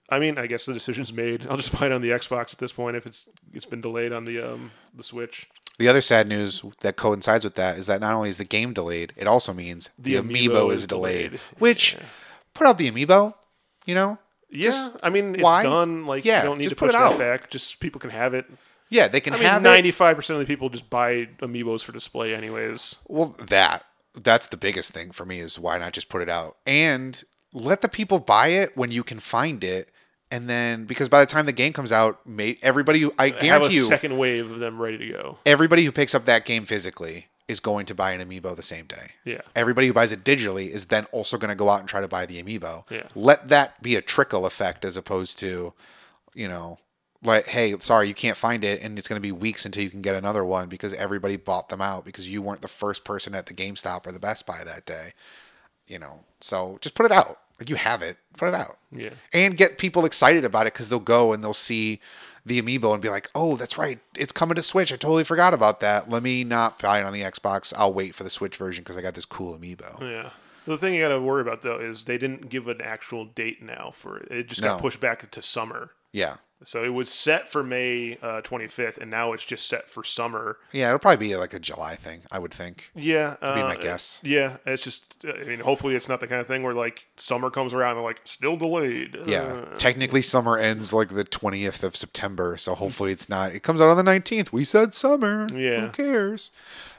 I 0.10 0.20
mean, 0.20 0.38
I 0.38 0.48
guess 0.48 0.66
the 0.66 0.74
decision's 0.74 1.14
made. 1.14 1.48
I'll 1.48 1.56
just 1.58 1.72
buy 1.80 1.86
it 1.86 1.92
on 1.92 2.02
the 2.02 2.10
Xbox 2.10 2.52
at 2.54 2.60
this 2.60 2.72
point 2.74 2.98
if 2.98 3.06
it's 3.06 3.30
it's 3.54 3.66
been 3.66 3.82
delayed 3.82 4.12
on 4.12 4.26
the 4.26 4.42
um 4.42 4.72
the 4.94 5.04
Switch. 5.04 5.48
The 5.78 5.90
other 5.90 6.00
sad 6.02 6.28
news 6.30 6.64
that 6.82 6.96
coincides 6.96 7.44
with 7.44 7.56
that 7.56 7.78
is 7.78 7.86
that 7.88 8.00
not 8.00 8.14
only 8.14 8.30
is 8.30 8.38
the 8.38 8.46
game 8.46 8.72
delayed, 8.72 9.12
it 9.18 9.28
also 9.28 9.52
means 9.54 9.90
the, 10.00 10.14
amiibo, 10.16 10.48
amiibo 10.48 10.72
is 10.72 10.88
delayed. 10.88 11.32
delayed. 11.32 11.40
Which, 11.60 11.98
put 12.54 12.66
out 12.66 12.78
the 12.78 12.90
amiibo, 12.90 13.34
you 13.86 13.94
know? 13.94 14.18
Yeah, 14.50 14.70
Just 14.70 14.96
I 15.04 15.10
mean 15.10 15.34
it's 15.36 15.44
why? 15.44 15.64
done. 15.64 16.06
Like 16.06 16.24
Yeah, 16.24 16.44
you 16.44 16.48
don't 16.48 16.60
need 16.60 16.64
just 16.64 16.76
to 16.78 16.80
put 16.80 16.86
push 16.92 16.96
it 16.96 17.00
that 17.00 17.12
out. 17.12 17.20
back. 17.20 17.50
Just 17.50 17.82
people 17.82 18.00
can 18.00 18.10
have 18.12 18.34
it. 18.34 18.46
Yeah, 18.90 19.08
they 19.08 19.20
can 19.20 19.34
I 19.34 19.38
mean, 19.38 19.46
have 19.48 19.62
it. 19.62 19.64
ninety-five 19.64 20.16
percent 20.16 20.36
of 20.36 20.40
the 20.40 20.46
people 20.46 20.70
just 20.70 20.90
buy 20.90 21.28
amiibos 21.40 21.84
for 21.84 21.92
display, 21.92 22.36
anyways. 22.36 22.98
Well, 23.08 23.36
that 23.40 23.86
that's 24.14 24.48
the 24.48 24.58
biggest 24.58 24.92
thing 24.92 25.12
for 25.12 25.26
me 25.26 25.40
is 25.40 25.60
why 25.60 25.78
not 25.78 25.94
just 25.94 26.08
put 26.08 26.22
it 26.22 26.30
out 26.30 26.58
and 26.66 27.22
let 27.52 27.82
the 27.82 27.90
people 27.90 28.20
buy 28.20 28.50
it 28.50 28.76
when 28.78 28.92
you 28.92 29.04
can 29.04 29.20
find 29.20 29.64
it, 29.64 29.92
and 30.32 30.50
then 30.50 30.86
because 30.86 31.10
by 31.10 31.20
the 31.20 31.26
time 31.26 31.46
the 31.46 31.52
game 31.52 31.74
comes 31.74 31.92
out, 31.92 32.26
may, 32.28 32.58
everybody 32.62 33.00
who 33.00 33.14
I 33.18 33.28
have 33.28 33.38
a 33.38 33.40
guarantee 33.40 33.76
you, 33.76 33.86
second 33.86 34.18
wave 34.18 34.52
of 34.52 34.60
them 34.60 34.82
ready 34.82 34.98
to 35.00 35.08
go. 35.08 35.38
everybody 35.46 35.84
who 35.84 35.92
picks 35.92 36.14
up 36.14 36.26
that 36.26 36.46
game 36.46 36.66
physically 36.66 37.28
is 37.48 37.60
going 37.60 37.86
to 37.86 37.94
buy 37.94 38.12
an 38.12 38.28
amiibo 38.28 38.56
the 38.56 38.64
same 38.64 38.86
day. 38.88 39.12
Yeah. 39.24 39.42
Everybody 39.56 39.86
who 39.88 39.94
buys 39.94 40.12
it 40.12 40.24
digitally 40.24 40.68
is 40.68 40.86
then 40.86 41.06
also 41.12 41.38
going 41.38 41.50
to 41.50 41.56
go 41.56 41.70
out 41.70 41.80
and 41.80 41.88
try 41.88 42.02
to 42.02 42.08
buy 42.08 42.26
the 42.26 42.42
amiibo. 42.42 42.90
Yeah. 42.90 43.04
Let 43.14 43.50
that 43.50 43.84
be 43.84 43.96
a 43.96 44.02
trickle 44.02 44.48
effect 44.48 44.84
as 44.84 44.98
opposed 44.98 45.38
to, 45.40 45.74
you 46.34 46.48
know, 46.48 46.80
like, 47.26 47.48
hey, 47.48 47.76
sorry, 47.80 48.08
you 48.08 48.14
can't 48.14 48.38
find 48.38 48.64
it, 48.64 48.82
and 48.82 48.98
it's 48.98 49.08
going 49.08 49.18
to 49.18 49.22
be 49.28 49.32
weeks 49.32 49.66
until 49.66 49.84
you 49.84 49.90
can 49.90 50.02
get 50.02 50.16
another 50.16 50.44
one 50.46 50.68
because 50.70 50.94
everybody 50.94 51.36
bought 51.38 51.70
them 51.70 51.82
out 51.82 52.06
because 52.06 52.30
you 52.30 52.42
weren't 52.42 52.62
the 52.62 52.68
first 52.68 53.04
person 53.04 53.36
at 53.36 53.46
the 53.48 53.54
GameStop 53.54 54.06
or 54.08 54.12
the 54.12 54.20
Best 54.20 54.46
Buy 54.46 54.64
that 54.64 54.86
day. 54.86 55.10
You 55.88 56.00
know, 56.00 56.22
so 56.40 56.78
just 56.82 56.96
put 56.96 57.06
it 57.06 57.12
out. 57.12 57.40
Like 57.60 57.70
you 57.70 57.76
have 57.78 58.02
it, 58.02 58.18
put 58.38 58.50
it 58.50 58.56
out. 58.56 58.78
Yeah. 58.92 59.12
And 59.34 59.56
get 59.56 59.78
people 59.78 60.04
excited 60.04 60.44
about 60.44 60.68
it 60.68 60.74
because 60.74 60.90
they'll 60.90 61.00
go 61.00 61.32
and 61.32 61.44
they'll 61.44 61.54
see 61.54 62.02
the 62.46 62.62
amiibo 62.62 62.92
and 62.94 63.02
be 63.02 63.10
like, 63.10 63.30
"Oh, 63.34 63.56
that's 63.56 63.78
right, 63.78 64.00
it's 64.18 64.34
coming 64.34 64.56
to 64.56 64.62
Switch. 64.64 64.92
I 64.92 64.98
totally 64.98 65.24
forgot 65.24 65.54
about 65.54 65.80
that. 65.80 66.10
Let 66.10 66.22
me 66.24 66.44
not 66.44 66.80
buy 66.82 67.00
it 67.00 67.04
on 67.04 67.14
the 67.14 67.22
Xbox. 67.22 67.74
I'll 67.78 67.94
wait 67.94 68.14
for 68.14 68.24
the 68.24 68.30
Switch 68.30 68.58
version 68.58 68.84
because 68.84 68.98
I 68.98 69.02
got 69.02 69.14
this 69.16 69.26
cool 69.26 69.58
amiibo." 69.58 70.02
Yeah. 70.02 70.32
The 70.68 70.78
thing 70.80 70.96
you 70.96 71.02
got 71.02 71.10
to 71.10 71.22
worry 71.22 71.42
about 71.42 71.62
though 71.62 71.80
is 71.80 72.04
they 72.04 72.18
didn't 72.18 72.50
give 72.50 72.68
an 72.68 72.82
actual 72.82 73.26
date 73.26 73.62
now 73.62 73.92
for 73.94 74.18
it. 74.18 74.32
It 74.32 74.48
just 74.48 74.62
got 74.62 74.78
No. 74.78 74.82
pushed 74.82 75.00
back 75.00 75.30
to 75.30 75.42
summer. 75.42 75.92
Yeah, 76.12 76.36
So 76.64 76.84
it 76.84 76.90
was 76.90 77.10
set 77.10 77.52
for 77.52 77.64
May 77.64 78.18
uh, 78.22 78.42
25th, 78.42 78.98
and 78.98 79.12
now 79.12 79.34
it's 79.34 79.44
just 79.44 79.68
set 79.68 79.90
for 79.90 80.04
summer. 80.04 80.58
yeah, 80.72 80.88
it'll 80.88 81.00
probably 81.00 81.28
be 81.28 81.36
like 81.36 81.54
a 81.54 81.60
July 81.60 81.96
thing. 81.96 82.22
I 82.32 82.40
would 82.40 82.54
think. 82.54 82.90
Yeah, 82.96 83.36
be 83.42 83.46
uh, 83.46 83.68
my 83.68 83.76
guess. 83.76 84.22
Yeah, 84.24 84.58
it's 84.66 84.84
just. 84.84 85.18
I 85.28 85.44
mean, 85.44 85.60
hopefully, 85.60 85.96
it's 85.96 86.08
not 86.10 86.22
the 86.22 86.28
kind 86.28 86.40
of 86.42 86.48
thing 86.48 86.64
where 86.64 86.74
like 86.74 87.08
summer 87.18 87.50
comes 87.50 87.74
around 87.74 87.92
and 87.92 87.98
they're 88.00 88.06
like 88.06 88.22
still 88.24 88.56
delayed. 88.58 89.18
Yeah, 89.26 89.42
Uh, 89.72 89.78
technically 89.78 90.22
summer 90.22 90.58
ends 90.58 90.94
like 90.94 91.10
the 91.10 91.24
twentieth 91.26 91.84
of 91.84 91.96
September, 91.96 92.58
so 92.58 92.74
hopefully 92.74 93.12
it's 93.12 93.28
not. 93.30 93.54
It 93.54 93.62
comes 93.62 93.82
out 93.82 93.90
on 93.90 93.98
the 93.98 94.04
nineteenth. 94.04 94.54
We 94.54 94.64
said 94.64 94.94
summer. 94.94 95.48
Yeah. 95.54 95.88
who 95.88 95.90
cares? 95.90 96.52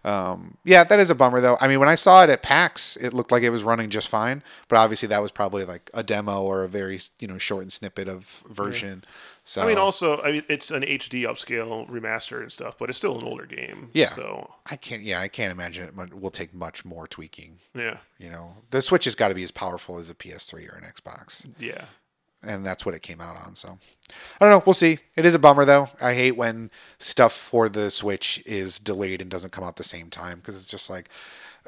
Um, 0.04 0.56
yeah, 0.64 0.84
that 0.84 1.00
is 1.00 1.10
a 1.10 1.16
bummer 1.16 1.40
though. 1.40 1.56
I 1.60 1.66
mean, 1.66 1.80
when 1.80 1.88
I 1.88 1.96
saw 1.96 2.22
it 2.22 2.30
at 2.30 2.40
PAX, 2.42 2.96
it 2.96 3.12
looked 3.12 3.32
like 3.32 3.42
it 3.42 3.50
was 3.50 3.64
running 3.64 3.90
just 3.90 4.08
fine, 4.08 4.42
but 4.68 4.76
obviously 4.76 5.08
that 5.08 5.20
was 5.20 5.32
probably 5.32 5.64
like 5.64 5.90
a 5.94 6.04
demo 6.04 6.42
or 6.42 6.62
a 6.62 6.68
very 6.68 7.00
you 7.18 7.26
know 7.26 7.38
shortened 7.38 7.72
snippet 7.72 8.06
of 8.06 8.44
version. 8.48 9.02
So 9.48 9.62
I 9.62 9.66
mean, 9.68 9.78
also, 9.78 10.20
I 10.22 10.32
mean, 10.32 10.42
it's 10.48 10.72
an 10.72 10.82
HD 10.82 11.22
upscale 11.22 11.88
remaster 11.88 12.42
and 12.42 12.50
stuff, 12.50 12.76
but 12.76 12.88
it's 12.88 12.98
still 12.98 13.16
an 13.16 13.22
older 13.22 13.46
game. 13.46 13.90
Yeah. 13.92 14.08
So 14.08 14.50
I 14.68 14.74
can't. 14.74 15.02
Yeah, 15.02 15.20
I 15.20 15.28
can't 15.28 15.52
imagine 15.52 15.84
it 15.86 16.14
will 16.20 16.32
take 16.32 16.52
much 16.52 16.84
more 16.84 17.06
tweaking. 17.06 17.60
yeah, 17.72 17.98
You 18.18 18.30
know, 18.30 18.54
the 18.72 18.82
Switch 18.82 19.04
has 19.04 19.14
got 19.14 19.28
to 19.28 19.36
be 19.36 19.44
as 19.44 19.52
powerful 19.52 19.98
as 19.98 20.10
a 20.10 20.16
PS3 20.16 20.68
or 20.72 20.76
an 20.76 20.82
Xbox. 20.84 21.46
yeah, 21.62 21.84
and 22.42 22.66
that's 22.66 22.84
what 22.84 22.96
it 22.96 23.02
came 23.02 23.20
out 23.20 23.36
on. 23.36 23.54
So 23.54 23.78
I 24.40 24.44
don't 24.44 24.50
know. 24.50 24.62
We'll 24.66 24.74
see. 24.74 24.98
It 25.14 25.24
is 25.24 25.36
a 25.36 25.38
bummer 25.38 25.64
though. 25.64 25.90
I 26.00 26.14
hate 26.14 26.32
when 26.36 26.72
stuff 26.98 27.32
for 27.32 27.68
the 27.68 27.92
Switch 27.92 28.42
is 28.46 28.80
delayed 28.80 29.22
and 29.22 29.30
doesn't 29.30 29.52
come 29.52 29.62
out 29.62 29.76
the 29.76 29.84
same 29.84 30.10
time 30.10 30.38
because 30.38 30.56
it's 30.56 30.68
just 30.70 30.90
like. 30.90 31.08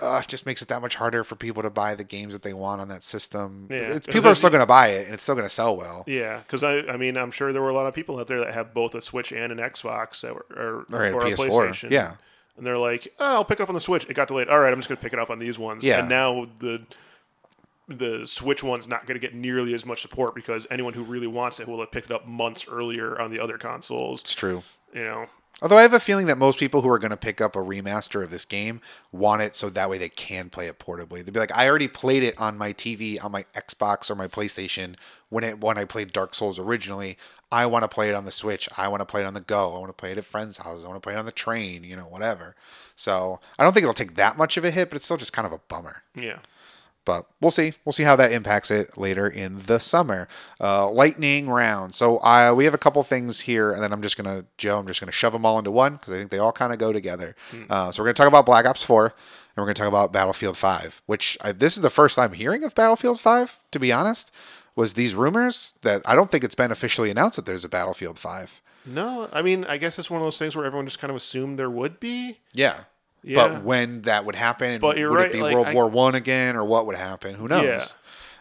Uh, 0.00 0.20
it 0.22 0.28
just 0.28 0.46
makes 0.46 0.62
it 0.62 0.68
that 0.68 0.80
much 0.82 0.94
harder 0.94 1.24
for 1.24 1.34
people 1.36 1.62
to 1.62 1.70
buy 1.70 1.94
the 1.94 2.04
games 2.04 2.32
that 2.32 2.42
they 2.42 2.52
want 2.52 2.80
on 2.80 2.88
that 2.88 3.04
system. 3.04 3.66
Yeah. 3.70 3.76
It's, 3.94 4.06
people 4.06 4.30
are 4.30 4.34
still 4.34 4.50
going 4.50 4.60
to 4.60 4.66
buy 4.66 4.88
it, 4.88 5.06
and 5.06 5.14
it's 5.14 5.22
still 5.22 5.34
going 5.34 5.46
to 5.46 5.52
sell 5.52 5.76
well. 5.76 6.04
yeah. 6.06 6.38
Because 6.38 6.62
I, 6.62 6.78
I 6.80 6.96
mean, 6.96 7.16
I'm 7.16 7.30
sure 7.30 7.52
there 7.52 7.62
were 7.62 7.68
a 7.70 7.74
lot 7.74 7.86
of 7.86 7.94
people 7.94 8.18
out 8.20 8.26
there 8.28 8.40
that 8.40 8.54
have 8.54 8.72
both 8.74 8.94
a 8.94 9.00
Switch 9.00 9.32
and 9.32 9.50
an 9.52 9.58
Xbox 9.58 10.20
that 10.22 10.34
were, 10.34 10.46
or, 10.56 10.86
Or 10.92 11.04
a 11.06 11.12
or 11.12 11.20
a 11.26 11.30
PS4, 11.30 11.48
PlayStation. 11.48 11.90
yeah. 11.90 12.14
And 12.56 12.66
they're 12.66 12.76
like, 12.78 13.14
oh, 13.20 13.34
I'll 13.36 13.44
pick 13.44 13.60
it 13.60 13.62
up 13.62 13.68
on 13.68 13.74
the 13.74 13.80
Switch. 13.80 14.04
It 14.08 14.14
got 14.14 14.28
delayed. 14.28 14.48
All 14.48 14.58
right, 14.58 14.72
I'm 14.72 14.78
just 14.80 14.88
going 14.88 14.96
to 14.96 15.02
pick 15.02 15.12
it 15.12 15.18
up 15.18 15.30
on 15.30 15.38
these 15.38 15.58
ones. 15.58 15.84
Yeah. 15.84 16.00
And 16.00 16.08
now 16.08 16.48
the 16.58 16.82
the 17.88 18.26
Switch 18.26 18.62
one's 18.62 18.86
not 18.86 19.06
going 19.06 19.14
to 19.14 19.20
get 19.24 19.34
nearly 19.34 19.72
as 19.74 19.86
much 19.86 20.02
support 20.02 20.34
because 20.34 20.66
anyone 20.70 20.92
who 20.92 21.02
really 21.02 21.26
wants 21.26 21.58
it 21.60 21.66
will 21.68 21.80
have 21.80 21.90
picked 21.90 22.10
it 22.10 22.12
up 22.12 22.26
months 22.26 22.66
earlier 22.70 23.18
on 23.20 23.30
the 23.30 23.40
other 23.40 23.56
consoles. 23.58 24.20
It's 24.20 24.34
true. 24.34 24.62
You 24.92 25.04
know, 25.04 25.26
Although 25.60 25.78
I 25.78 25.82
have 25.82 25.92
a 25.92 26.00
feeling 26.00 26.26
that 26.26 26.38
most 26.38 26.58
people 26.60 26.82
who 26.82 26.90
are 26.90 27.00
going 27.00 27.10
to 27.10 27.16
pick 27.16 27.40
up 27.40 27.56
a 27.56 27.60
remaster 27.60 28.22
of 28.22 28.30
this 28.30 28.44
game 28.44 28.80
want 29.10 29.42
it 29.42 29.56
so 29.56 29.68
that 29.68 29.90
way 29.90 29.98
they 29.98 30.08
can 30.08 30.50
play 30.50 30.68
it 30.68 30.78
portably. 30.78 31.24
They'd 31.24 31.32
be 31.34 31.40
like, 31.40 31.56
I 31.56 31.68
already 31.68 31.88
played 31.88 32.22
it 32.22 32.38
on 32.38 32.56
my 32.56 32.72
TV, 32.72 33.22
on 33.22 33.32
my 33.32 33.44
Xbox 33.54 34.08
or 34.08 34.14
my 34.14 34.28
PlayStation 34.28 34.94
when 35.30 35.42
it 35.42 35.60
when 35.60 35.76
I 35.76 35.84
played 35.84 36.12
Dark 36.12 36.34
Souls 36.34 36.60
originally. 36.60 37.18
I 37.50 37.66
want 37.66 37.82
to 37.82 37.88
play 37.88 38.08
it 38.08 38.14
on 38.14 38.24
the 38.24 38.30
Switch. 38.30 38.68
I 38.76 38.86
want 38.88 39.00
to 39.00 39.06
play 39.06 39.22
it 39.22 39.26
on 39.26 39.34
the 39.34 39.40
go. 39.40 39.74
I 39.74 39.78
want 39.78 39.88
to 39.88 40.00
play 40.00 40.12
it 40.12 40.18
at 40.18 40.24
friends' 40.24 40.58
houses. 40.58 40.84
I 40.84 40.88
want 40.88 41.02
to 41.02 41.06
play 41.06 41.14
it 41.14 41.18
on 41.18 41.26
the 41.26 41.32
train. 41.32 41.82
You 41.82 41.96
know, 41.96 42.04
whatever. 42.04 42.54
So 42.94 43.40
I 43.58 43.64
don't 43.64 43.72
think 43.72 43.82
it'll 43.82 43.94
take 43.94 44.14
that 44.14 44.36
much 44.38 44.56
of 44.56 44.64
a 44.64 44.70
hit, 44.70 44.90
but 44.90 44.96
it's 44.96 45.06
still 45.06 45.16
just 45.16 45.32
kind 45.32 45.46
of 45.46 45.52
a 45.52 45.60
bummer. 45.68 46.02
yeah. 46.14 46.38
But 47.08 47.24
we'll 47.40 47.50
see. 47.50 47.72
We'll 47.86 47.94
see 47.94 48.02
how 48.02 48.16
that 48.16 48.32
impacts 48.32 48.70
it 48.70 48.98
later 48.98 49.26
in 49.26 49.60
the 49.60 49.80
summer. 49.80 50.28
Uh, 50.60 50.90
lightning 50.90 51.48
round. 51.48 51.94
So 51.94 52.18
uh, 52.18 52.52
we 52.54 52.66
have 52.66 52.74
a 52.74 52.78
couple 52.78 53.02
things 53.02 53.40
here, 53.40 53.72
and 53.72 53.82
then 53.82 53.94
I'm 53.94 54.02
just 54.02 54.18
gonna 54.18 54.44
Joe. 54.58 54.78
I'm 54.78 54.86
just 54.86 55.00
gonna 55.00 55.10
shove 55.10 55.32
them 55.32 55.46
all 55.46 55.58
into 55.58 55.70
one 55.70 55.94
because 55.94 56.12
I 56.12 56.18
think 56.18 56.30
they 56.30 56.38
all 56.38 56.52
kind 56.52 56.70
of 56.70 56.78
go 56.78 56.92
together. 56.92 57.34
Uh, 57.70 57.90
so 57.90 58.02
we're 58.02 58.08
gonna 58.08 58.12
talk 58.12 58.28
about 58.28 58.44
Black 58.44 58.66
Ops 58.66 58.82
4, 58.82 59.06
and 59.06 59.14
we're 59.56 59.64
gonna 59.64 59.72
talk 59.72 59.88
about 59.88 60.12
Battlefield 60.12 60.58
5. 60.58 61.00
Which 61.06 61.38
I, 61.40 61.52
this 61.52 61.78
is 61.78 61.82
the 61.82 61.88
first 61.88 62.14
time 62.14 62.34
hearing 62.34 62.62
of 62.62 62.74
Battlefield 62.74 63.20
5. 63.20 63.58
To 63.70 63.78
be 63.80 63.90
honest, 63.90 64.30
was 64.76 64.92
these 64.92 65.14
rumors 65.14 65.76
that 65.80 66.02
I 66.04 66.14
don't 66.14 66.30
think 66.30 66.44
it's 66.44 66.54
been 66.54 66.70
officially 66.70 67.08
announced 67.10 67.36
that 67.36 67.46
there's 67.46 67.64
a 67.64 67.70
Battlefield 67.70 68.18
5. 68.18 68.60
No, 68.84 69.30
I 69.32 69.40
mean, 69.40 69.64
I 69.64 69.78
guess 69.78 69.98
it's 69.98 70.10
one 70.10 70.20
of 70.20 70.26
those 70.26 70.36
things 70.36 70.54
where 70.54 70.66
everyone 70.66 70.84
just 70.84 70.98
kind 70.98 71.10
of 71.10 71.16
assumed 71.16 71.58
there 71.58 71.70
would 71.70 72.00
be. 72.00 72.40
Yeah. 72.52 72.80
Yeah. 73.22 73.48
But 73.48 73.62
when 73.64 74.02
that 74.02 74.24
would 74.24 74.36
happen, 74.36 74.80
But 74.80 74.96
you're 74.98 75.10
would 75.10 75.16
right, 75.16 75.26
it 75.28 75.32
be 75.32 75.42
like, 75.42 75.54
World 75.54 75.66
I- 75.68 75.74
War 75.74 75.88
One 75.88 76.14
again, 76.14 76.56
or 76.56 76.64
what 76.64 76.86
would 76.86 76.96
happen? 76.96 77.34
Who 77.34 77.48
knows? 77.48 77.94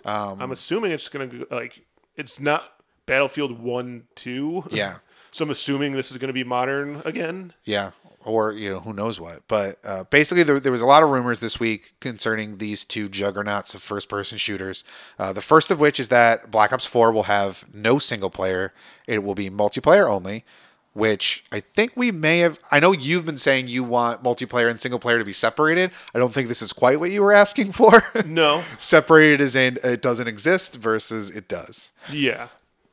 Yeah. 0.06 0.12
Um, 0.12 0.42
I'm 0.42 0.52
assuming 0.52 0.92
it's 0.92 1.10
going 1.10 1.30
to 1.30 1.48
like 1.52 1.84
it's 2.16 2.40
not 2.40 2.74
Battlefield 3.06 3.60
1 3.60 4.04
2. 4.16 4.66
Yeah. 4.72 4.96
So 5.30 5.44
I'm 5.44 5.52
assuming 5.52 5.92
this 5.92 6.10
is 6.10 6.18
going 6.18 6.30
to 6.30 6.34
be 6.34 6.46
modern 6.46 7.02
again. 7.06 7.54
Yeah, 7.64 7.92
or 8.24 8.54
you 8.54 8.72
know 8.72 8.80
who 8.80 8.92
knows 8.94 9.20
what. 9.20 9.42
But 9.48 9.78
uh, 9.84 10.06
basically, 10.06 10.42
there, 10.42 10.60
there 10.60 10.72
was 10.72 10.82
a 10.82 10.86
lot 10.86 11.04
of 11.04 11.10
rumors 11.10 11.42
this 11.42 11.60
week 11.60 11.94
concerning 12.00 12.58
these 12.58 12.84
two 12.86 13.08
juggernauts 13.08 13.76
of 13.76 13.84
first-person 13.84 14.40
shooters. 14.40 14.84
Uh, 15.20 15.34
the 15.34 15.42
first 15.42 15.70
of 15.70 15.80
which 15.80 16.00
is 16.00 16.08
that 16.08 16.50
Black 16.50 16.74
Ops 16.74 16.88
4 16.88 17.12
will 17.12 17.24
have 17.24 17.66
no 17.72 18.00
single 18.00 18.32
player; 18.32 18.74
it 19.06 19.22
will 19.22 19.36
be 19.36 19.48
multiplayer 19.50 20.10
only, 20.10 20.44
which 20.98 21.46
I 21.52 21.60
think 21.60 21.92
we 21.96 22.12
may 22.12 22.40
have. 22.40 22.60
I 22.72 22.80
know 22.80 22.92
you've 22.92 23.26
been 23.26 23.38
saying 23.38 23.68
you 23.68 23.84
want 23.84 24.24
multiplayer 24.24 24.68
and 24.70 24.80
single 24.80 25.00
player 25.00 25.20
to 25.20 25.26
be 25.26 25.32
separated. 25.32 25.92
I 26.16 26.18
don't 26.20 26.34
think 26.34 26.48
this 26.48 26.64
is 26.64 26.74
quite 26.74 27.00
what 27.00 27.12
you 27.12 27.22
were 27.22 27.34
asking 27.34 27.72
for. 27.72 28.04
No. 28.26 28.64
separated 28.80 29.40
is 29.40 29.56
in 29.56 29.78
it 29.84 30.02
doesn't 30.02 30.28
exist 30.28 30.76
versus 30.76 31.30
it 31.30 31.48
does. 31.48 31.92
Yeah. 32.12 32.48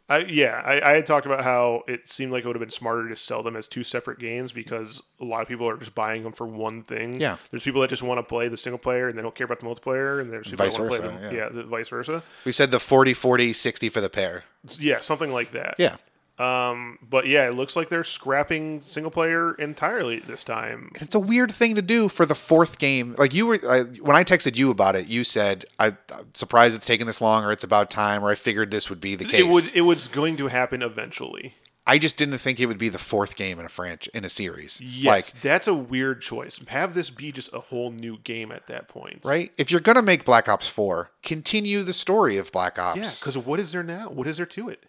I, 0.06 0.18
yeah, 0.18 0.60
I, 0.62 0.90
I 0.90 0.92
had 0.96 1.06
talked 1.06 1.24
about 1.24 1.42
how 1.42 1.82
it 1.88 2.08
seemed 2.10 2.30
like 2.30 2.44
it 2.44 2.46
would 2.46 2.56
have 2.56 2.60
been 2.60 2.70
smarter 2.70 3.08
to 3.08 3.16
sell 3.16 3.42
them 3.42 3.56
as 3.56 3.66
two 3.66 3.82
separate 3.82 4.18
games 4.18 4.52
because 4.52 5.02
a 5.18 5.24
lot 5.24 5.40
of 5.40 5.48
people 5.48 5.66
are 5.66 5.78
just 5.78 5.94
buying 5.94 6.24
them 6.24 6.32
for 6.34 6.46
one 6.46 6.82
thing. 6.82 7.18
Yeah. 7.18 7.38
there's 7.50 7.64
people 7.64 7.80
that 7.80 7.88
just 7.88 8.02
want 8.02 8.18
to 8.18 8.22
play 8.22 8.48
the 8.48 8.58
single 8.58 8.78
player 8.78 9.08
and 9.08 9.16
they 9.16 9.22
don't 9.22 9.34
care 9.34 9.46
about 9.46 9.60
the 9.60 9.66
multiplayer, 9.66 10.20
and 10.20 10.30
there's 10.30 10.50
people 10.50 10.66
Vice 10.66 10.76
that 10.76 10.82
want 10.82 10.92
to 10.92 11.00
play 11.00 11.08
versa, 11.10 11.22
them. 11.24 11.34
yeah. 11.34 11.44
Yeah, 11.44 11.48
the 11.48 11.64
vice 11.64 11.88
versa. 11.88 12.22
We 12.44 12.52
said 12.52 12.70
the 12.70 12.80
40 12.80 13.14
40 13.14 13.54
60 13.54 13.88
for 13.88 14.02
the 14.02 14.10
pair. 14.10 14.44
Yeah, 14.78 15.00
something 15.00 15.32
like 15.32 15.52
that. 15.52 15.76
Yeah. 15.78 15.96
Um, 16.38 16.98
but 17.08 17.26
yeah, 17.26 17.46
it 17.46 17.54
looks 17.54 17.76
like 17.76 17.88
they're 17.88 18.02
scrapping 18.02 18.80
single 18.80 19.10
player 19.10 19.54
entirely 19.54 20.18
this 20.18 20.42
time. 20.42 20.90
It's 20.96 21.14
a 21.14 21.20
weird 21.20 21.52
thing 21.52 21.76
to 21.76 21.82
do 21.82 22.08
for 22.08 22.26
the 22.26 22.34
fourth 22.34 22.78
game. 22.78 23.14
Like 23.16 23.32
you 23.34 23.46
were, 23.46 23.60
I, 23.68 23.82
when 23.82 24.16
I 24.16 24.24
texted 24.24 24.56
you 24.56 24.70
about 24.70 24.96
it, 24.96 25.06
you 25.06 25.22
said, 25.22 25.64
I, 25.78 25.88
"I'm 26.12 26.34
surprised 26.34 26.74
it's 26.74 26.86
taking 26.86 27.06
this 27.06 27.20
long, 27.20 27.44
or 27.44 27.52
it's 27.52 27.64
about 27.64 27.88
time, 27.90 28.24
or 28.24 28.30
I 28.30 28.34
figured 28.34 28.70
this 28.72 28.90
would 28.90 29.00
be 29.00 29.14
the 29.14 29.24
case." 29.24 29.40
It 29.40 29.46
was 29.46 29.72
it 29.72 29.82
was 29.82 30.08
going 30.08 30.36
to 30.38 30.48
happen 30.48 30.82
eventually. 30.82 31.54
I 31.86 31.98
just 31.98 32.16
didn't 32.16 32.38
think 32.38 32.58
it 32.60 32.66
would 32.66 32.78
be 32.78 32.88
the 32.88 32.98
fourth 32.98 33.36
game 33.36 33.60
in 33.60 33.66
a 33.66 33.68
franchise 33.68 34.08
in 34.14 34.24
a 34.24 34.28
series. 34.28 34.80
Yes, 34.80 35.04
Like, 35.04 35.42
that's 35.42 35.68
a 35.68 35.74
weird 35.74 36.22
choice. 36.22 36.58
Have 36.68 36.94
this 36.94 37.10
be 37.10 37.30
just 37.30 37.52
a 37.52 37.60
whole 37.60 37.90
new 37.90 38.18
game 38.24 38.50
at 38.50 38.66
that 38.68 38.88
point, 38.88 39.20
right? 39.22 39.52
If 39.58 39.70
you're 39.70 39.80
gonna 39.80 40.02
make 40.02 40.24
Black 40.24 40.48
Ops 40.48 40.68
Four, 40.68 41.10
continue 41.22 41.82
the 41.82 41.92
story 41.92 42.38
of 42.38 42.50
Black 42.50 42.78
Ops. 42.78 42.96
Yeah, 42.96 43.10
because 43.20 43.38
what 43.38 43.60
is 43.60 43.70
there 43.72 43.82
now? 43.82 44.08
What 44.08 44.26
is 44.26 44.38
there 44.38 44.46
to 44.46 44.68
it? 44.70 44.84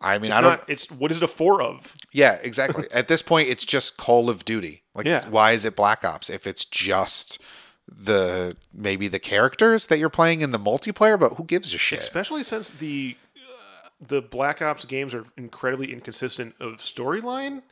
I 0.00 0.18
mean, 0.18 0.30
It's 0.30 0.38
I 0.38 0.40
don't. 0.40 0.50
not. 0.50 0.64
It's 0.70 0.90
what 0.90 1.10
is 1.10 1.18
it 1.18 1.22
a 1.22 1.28
four 1.28 1.60
of? 1.62 1.94
Yeah, 2.12 2.38
exactly. 2.42 2.86
At 2.92 3.08
this 3.08 3.20
point, 3.22 3.48
it's 3.48 3.64
just 3.66 3.96
Call 3.98 4.30
of 4.30 4.44
Duty. 4.44 4.82
Like, 4.94 5.06
Yeah. 5.06 5.28
why 5.28 5.52
is 5.52 5.64
it 5.64 5.76
Black 5.76 6.04
Ops 6.04 6.30
if 6.30 6.46
it's 6.46 6.64
just 6.64 7.38
the 7.86 8.56
maybe 8.72 9.08
the 9.08 9.18
characters 9.18 9.86
that 9.86 9.98
you're 9.98 10.08
playing 10.08 10.40
in 10.40 10.52
the 10.52 10.58
multiplayer? 10.58 11.18
But 11.20 11.34
who 11.34 11.44
gives 11.44 11.74
a 11.74 11.78
shit? 11.78 11.98
Especially 11.98 12.42
since 12.42 12.70
the 12.70 13.16
uh, 13.36 13.88
the 14.00 14.22
Black 14.22 14.62
Ops 14.62 14.84
games 14.86 15.12
are 15.14 15.26
incredibly 15.36 15.92
inconsistent 15.92 16.54
of 16.60 16.76
storyline. 16.76 17.62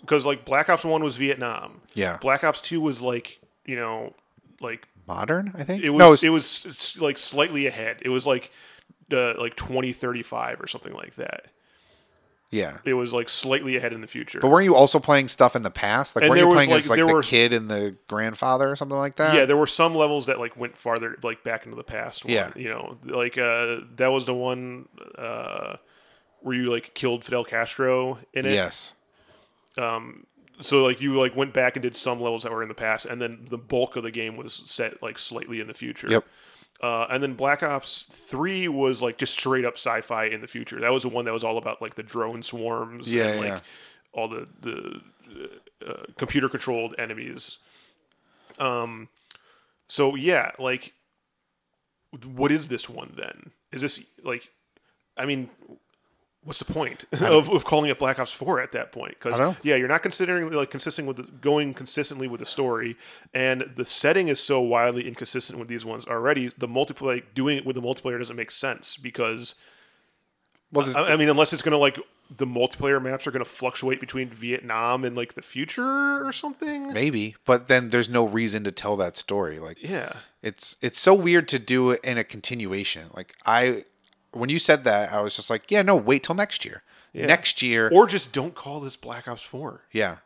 Because 0.00 0.24
like 0.24 0.44
Black 0.44 0.68
Ops 0.70 0.84
One 0.84 1.02
was 1.04 1.16
Vietnam. 1.18 1.82
Yeah. 1.94 2.16
Black 2.20 2.44
Ops 2.44 2.60
Two 2.62 2.80
was 2.80 3.02
like 3.02 3.38
you 3.66 3.76
know 3.76 4.14
like 4.60 4.86
Modern, 5.06 5.52
I 5.56 5.64
think. 5.64 5.84
it 5.84 5.90
was 5.90 5.98
no, 5.98 6.06
it's- 6.06 6.24
it 6.24 6.30
was 6.30 6.96
like 7.00 7.18
slightly 7.18 7.66
ahead. 7.66 7.98
It 8.02 8.08
was 8.08 8.26
like 8.26 8.50
uh, 9.12 9.34
like 9.40 9.56
twenty 9.56 9.92
thirty 9.92 10.22
five 10.22 10.60
or 10.60 10.66
something 10.66 10.92
like 10.94 11.14
that. 11.16 11.46
yeah. 12.50 12.78
It 12.84 12.94
was 12.94 13.12
like 13.12 13.28
slightly 13.28 13.76
ahead 13.76 13.92
in 13.92 14.00
the 14.00 14.06
future. 14.06 14.38
But 14.40 14.48
weren't 14.48 14.64
you 14.64 14.74
also 14.74 14.98
playing 15.00 15.28
stuff 15.28 15.54
in 15.56 15.62
the 15.62 15.70
past? 15.70 16.14
Like, 16.16 16.22
And 16.24 16.30
weren't 16.30 16.40
you 16.40 16.52
playing 16.54 16.70
like- 16.70 16.78
as 16.78 16.88
like 16.88 16.98
the 16.98 17.06
were- 17.06 17.22
kid 17.22 17.52
and 17.52 17.70
the 17.70 17.96
grandfather 18.08 18.70
or 18.70 18.76
something 18.76 18.96
like 18.96 19.16
that? 19.16 19.34
yeah, 19.34 19.44
there 19.44 19.56
were 19.56 19.66
some 19.66 19.94
levels 19.94 20.26
that 20.26 20.38
like 20.38 20.56
went 20.56 20.76
farther, 20.76 21.16
like 21.22 21.42
back 21.44 21.64
into 21.64 21.76
the 21.76 21.84
past. 21.84 22.24
one, 22.24 22.32
Yeah. 22.34 22.50
you 22.56 22.68
know, 22.68 22.98
like 23.04 23.36
uh, 23.38 23.78
that 23.96 24.08
was 24.12 24.26
the 24.26 24.34
one 24.34 24.88
uh, 25.18 25.76
where 26.40 26.56
you 26.56 26.70
like 26.70 26.94
killed 26.94 27.24
Fidel 27.24 27.44
Castro 27.44 28.18
in 28.32 28.46
it. 28.46 28.52
Yes. 28.52 28.94
Um. 29.78 30.26
So 30.62 30.82
like 30.84 31.02
you 31.02 31.18
like 31.20 31.36
went 31.36 31.52
back 31.52 31.76
and 31.76 31.82
did 31.82 31.94
some 31.94 32.18
levels 32.20 32.44
that 32.44 32.52
were 32.52 32.62
in 32.62 32.68
the 32.68 32.74
past, 32.74 33.04
and 33.04 33.20
then 33.20 33.46
the 33.50 33.58
bulk 33.58 33.94
of 33.96 34.04
the 34.04 34.10
game 34.10 34.36
was 34.38 34.62
set 34.64 35.02
like 35.02 35.18
slightly 35.18 35.60
in 35.60 35.66
the 35.66 35.74
future. 35.74 36.08
Yep. 36.08 36.24
Uh, 36.82 37.06
and 37.10 37.22
then 37.22 37.34
Black 37.34 37.62
Ops 37.62 38.02
Three 38.10 38.68
was 38.68 39.00
like 39.00 39.16
just 39.16 39.32
straight 39.32 39.64
up 39.64 39.74
sci-fi 39.74 40.26
in 40.26 40.40
the 40.42 40.46
future. 40.46 40.80
That 40.80 40.92
was 40.92 41.02
the 41.04 41.08
one 41.08 41.24
that 41.24 41.32
was 41.32 41.42
all 41.44 41.56
about 41.58 41.80
like 41.80 41.94
the 41.94 42.02
drone 42.02 42.42
swarms 42.42 43.12
Yeah, 43.12 43.28
and 43.28 43.40
like 43.40 43.48
yeah. 43.48 43.60
all 44.12 44.28
the 44.28 44.46
the 44.60 45.00
uh, 45.86 46.04
computer 46.18 46.48
controlled 46.48 46.94
enemies. 46.98 47.58
Um, 48.58 49.08
so 49.88 50.14
yeah, 50.16 50.52
like, 50.58 50.92
what 52.26 52.52
is 52.52 52.68
this 52.68 52.88
one 52.88 53.14
then? 53.16 53.52
Is 53.72 53.82
this 53.82 54.04
like, 54.22 54.50
I 55.16 55.24
mean, 55.24 55.48
what's 56.46 56.60
the 56.60 56.64
point 56.72 57.04
of, 57.20 57.50
of 57.50 57.64
calling 57.64 57.90
it 57.90 57.98
Black 57.98 58.18
Ops 58.18 58.32
Four 58.32 58.60
at 58.60 58.72
that 58.72 58.90
point? 58.92 59.16
I 59.24 59.28
don't 59.30 59.38
know. 59.38 59.50
Because 59.50 59.64
yeah, 59.64 59.74
you're 59.76 59.88
not 59.88 60.02
considering 60.02 60.50
like 60.50 60.70
consistent 60.70 61.06
with 61.06 61.18
the, 61.18 61.24
going 61.24 61.74
consistently 61.74 62.26
with 62.28 62.38
the 62.40 62.46
story, 62.46 62.96
and 63.34 63.72
the 63.76 63.84
setting 63.84 64.28
is 64.28 64.40
so 64.40 64.60
wildly 64.60 65.06
inconsistent 65.06 65.58
with 65.58 65.68
these 65.68 65.84
ones 65.84 66.06
already. 66.06 66.48
The 66.56 66.68
multiplayer 66.68 67.22
doing 67.34 67.58
it 67.58 67.66
with 67.66 67.74
the 67.76 67.82
multiplayer 67.82 68.16
doesn't 68.18 68.36
make 68.36 68.50
sense 68.50 68.96
because 68.96 69.54
Well, 70.72 70.88
I, 70.96 71.12
I 71.12 71.16
mean, 71.16 71.28
unless 71.28 71.52
it's 71.52 71.62
gonna 71.62 71.76
like 71.78 71.98
the 72.36 72.46
multiplayer 72.46 73.00
maps 73.00 73.26
are 73.26 73.30
gonna 73.30 73.44
fluctuate 73.44 74.00
between 74.00 74.28
Vietnam 74.30 75.04
and 75.04 75.16
like 75.16 75.34
the 75.34 75.42
future 75.42 76.26
or 76.26 76.32
something. 76.32 76.92
maybe, 76.92 77.36
but 77.44 77.68
then 77.68 77.90
there's 77.90 78.08
no 78.08 78.26
reason 78.26 78.64
to 78.64 78.72
tell 78.72 78.96
that 78.96 79.16
story. 79.16 79.58
Like, 79.60 79.78
Yeah. 79.82 80.12
it's 80.42 80.76
it's 80.80 80.98
so 80.98 81.14
weird 81.14 81.46
to 81.48 81.58
do 81.58 81.90
it 81.92 82.00
in 82.04 82.18
a 82.18 82.24
continuation. 82.24 83.10
Like, 83.14 83.34
I 83.46 83.84
when 84.36 84.48
you 84.50 84.58
said 84.58 84.84
that, 84.84 85.12
I 85.12 85.20
was 85.20 85.36
just 85.36 85.50
like, 85.50 85.70
yeah, 85.70 85.82
no, 85.82 85.96
wait 85.96 86.22
till 86.22 86.34
next 86.34 86.64
year. 86.64 86.82
Next 87.14 87.62
year, 87.62 87.88
Or 87.94 88.06
just 88.06 88.32
don't 88.32 88.54
call 88.54 88.78
this 88.80 88.94
Black 88.94 89.26
Ops 89.26 89.40
Four. 89.40 89.82
yeah, 89.90 90.16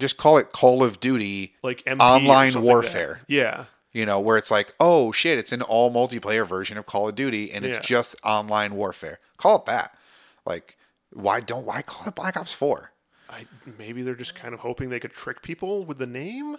just 0.00 0.16
call 0.16 0.36
it 0.38 0.50
Call 0.50 0.82
of 0.82 0.98
Duty. 0.98 1.54
Like 1.62 1.84
MP 1.84 2.00
Online 2.00 2.50
something 2.50 2.66
like 2.66 2.74
warfare. 2.74 3.20
yeah. 3.28 3.66
you 3.92 4.04
know, 4.04 4.18
where 4.18 4.36
it's 4.36 4.50
like, 4.50 4.74
oh 4.80 5.12
shit, 5.12 5.38
it's 5.38 5.52
an 5.52 5.62
all 5.62 5.92
multiplayer 5.92 6.44
version 6.44 6.76
of 6.76 6.86
Call 6.86 7.08
of 7.08 7.14
Duty 7.14 7.52
and 7.52 7.64
it's 7.64 7.76
Yeah. 7.76 7.82
just 7.82 8.16
online 8.24 8.74
warfare. 8.74 9.20
Call 9.36 9.58
it 9.58 9.66
that. 9.66 9.96
Like, 10.44 10.76
why 11.12 11.38
don't 11.40 11.66
why 11.66 11.82
call 11.82 12.08
it 12.08 12.16
Black 12.16 12.36
Ops 12.36 12.52
Four? 12.52 12.90
I 13.28 13.46
maybe 13.78 14.02
they're 14.02 14.16
just 14.16 14.34
kind 14.34 14.52
of 14.52 14.58
hoping 14.60 14.88
they 14.90 14.98
could 14.98 15.12
trick 15.12 15.42
people 15.42 15.84
with 15.84 15.98
the 15.98 16.06
name. 16.06 16.56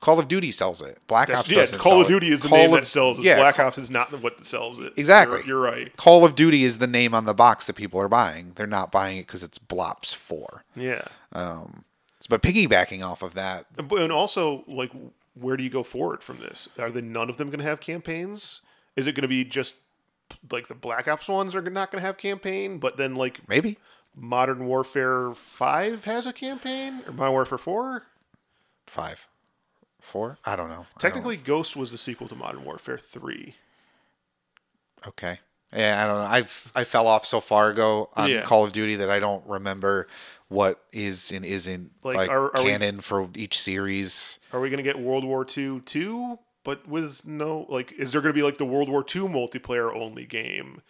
Call 0.00 0.18
of 0.20 0.28
Duty 0.28 0.50
sells 0.50 0.82
it. 0.82 0.98
Black 1.06 1.28
That's, 1.28 1.40
Ops 1.40 1.50
yeah, 1.50 1.56
doesn't. 1.56 1.78
Call 1.80 2.00
of 2.02 2.06
it. 2.06 2.10
Duty 2.10 2.28
is 2.28 2.42
the 2.42 2.48
Call 2.48 2.58
name 2.58 2.72
of- 2.74 2.80
that 2.80 2.86
sells 2.86 3.18
it. 3.18 3.24
Yeah, 3.24 3.36
Black 3.36 3.58
Ops 3.58 3.78
is 3.78 3.90
not 3.90 4.12
what 4.22 4.44
sells 4.44 4.78
it. 4.78 4.92
Exactly. 4.96 5.38
You're, 5.38 5.46
you're 5.46 5.60
right. 5.60 5.96
Call 5.96 6.24
of 6.24 6.34
Duty 6.34 6.64
is 6.64 6.78
the 6.78 6.86
name 6.86 7.14
on 7.14 7.24
the 7.24 7.34
box 7.34 7.66
that 7.66 7.74
people 7.74 7.98
are 8.00 8.08
buying. 8.08 8.52
They're 8.56 8.66
not 8.66 8.92
buying 8.92 9.16
it 9.18 9.26
because 9.26 9.42
it's 9.42 9.58
Blops 9.58 10.14
Four. 10.14 10.64
Yeah. 10.76 11.02
Um, 11.32 11.84
But 12.28 12.42
piggybacking 12.42 13.02
off 13.02 13.22
of 13.22 13.34
that, 13.34 13.64
But- 13.88 14.02
And 14.02 14.12
also, 14.12 14.62
like, 14.68 14.90
where 15.34 15.56
do 15.56 15.62
you 15.64 15.70
go 15.70 15.82
forward 15.82 16.22
from 16.22 16.38
this? 16.40 16.68
Are 16.78 16.90
they 16.90 17.00
none 17.00 17.30
of 17.30 17.36
them 17.38 17.48
going 17.48 17.60
to 17.60 17.64
have 17.64 17.80
campaigns? 17.80 18.60
Is 18.96 19.06
it 19.06 19.12
going 19.14 19.22
to 19.22 19.28
be 19.28 19.44
just 19.44 19.76
like 20.52 20.66
the 20.68 20.74
Black 20.74 21.08
Ops 21.08 21.28
ones 21.28 21.54
are 21.54 21.62
not 21.62 21.90
going 21.90 22.00
to 22.02 22.06
have 22.06 22.18
campaign, 22.18 22.78
but 22.78 22.96
then 22.98 23.14
like 23.14 23.48
maybe 23.48 23.78
Modern 24.14 24.66
Warfare 24.66 25.32
Five 25.34 26.04
has 26.04 26.26
a 26.26 26.32
campaign 26.32 27.02
or 27.06 27.12
Modern 27.12 27.32
Warfare 27.32 27.58
Four? 27.58 28.02
five, 28.86 29.28
four. 30.00 30.38
I 30.44 30.56
don't 30.56 30.68
know. 30.68 30.74
I 30.74 30.76
don't- 30.76 30.98
Technically, 31.00 31.36
Ghost 31.36 31.76
was 31.76 31.90
the 31.90 31.98
sequel 31.98 32.28
to 32.28 32.34
Modern 32.34 32.64
Warfare 32.64 32.98
Three. 32.98 33.54
Okay. 35.06 35.38
Yeah, 35.74 36.02
I 36.02 36.06
don't 36.06 36.16
know. 36.18 36.28
I've 36.30 36.72
I 36.74 36.84
fell 36.84 37.06
off 37.06 37.26
so 37.26 37.40
far 37.40 37.68
ago 37.70 38.08
on 38.16 38.30
Yeah. 38.30 38.42
Call 38.42 38.64
of 38.64 38.72
Duty 38.72 38.96
that 38.96 39.10
I 39.10 39.20
don't 39.20 39.46
remember 39.46 40.08
what 40.48 40.82
is 40.92 41.30
and 41.30 41.44
isn't 41.44 41.90
Like, 42.02 42.16
like, 42.16 42.30
are- 42.30 42.56
are 42.56 42.62
we- 42.64 42.70
canon 42.70 43.00
for 43.02 43.28
each 43.34 43.60
series. 43.60 44.40
Are 44.52 44.60
we 44.60 44.70
to 44.78 44.82
get 44.82 44.98
World 44.98 45.24
War 45.24 45.44
Two 45.44 45.80
two, 45.80 46.38
but 46.64 46.88
with 46.88 47.24
no 47.26 47.66
like? 47.68 47.92
Is 47.92 48.12
there 48.12 48.22
to 48.22 48.32
be 48.32 48.42
like 48.42 48.56
the 48.56 48.64
World 48.64 48.88
War 48.88 49.04
Two 49.04 49.28
multiplayer 49.28 49.94
only 49.94 50.24
game, 50.24 50.80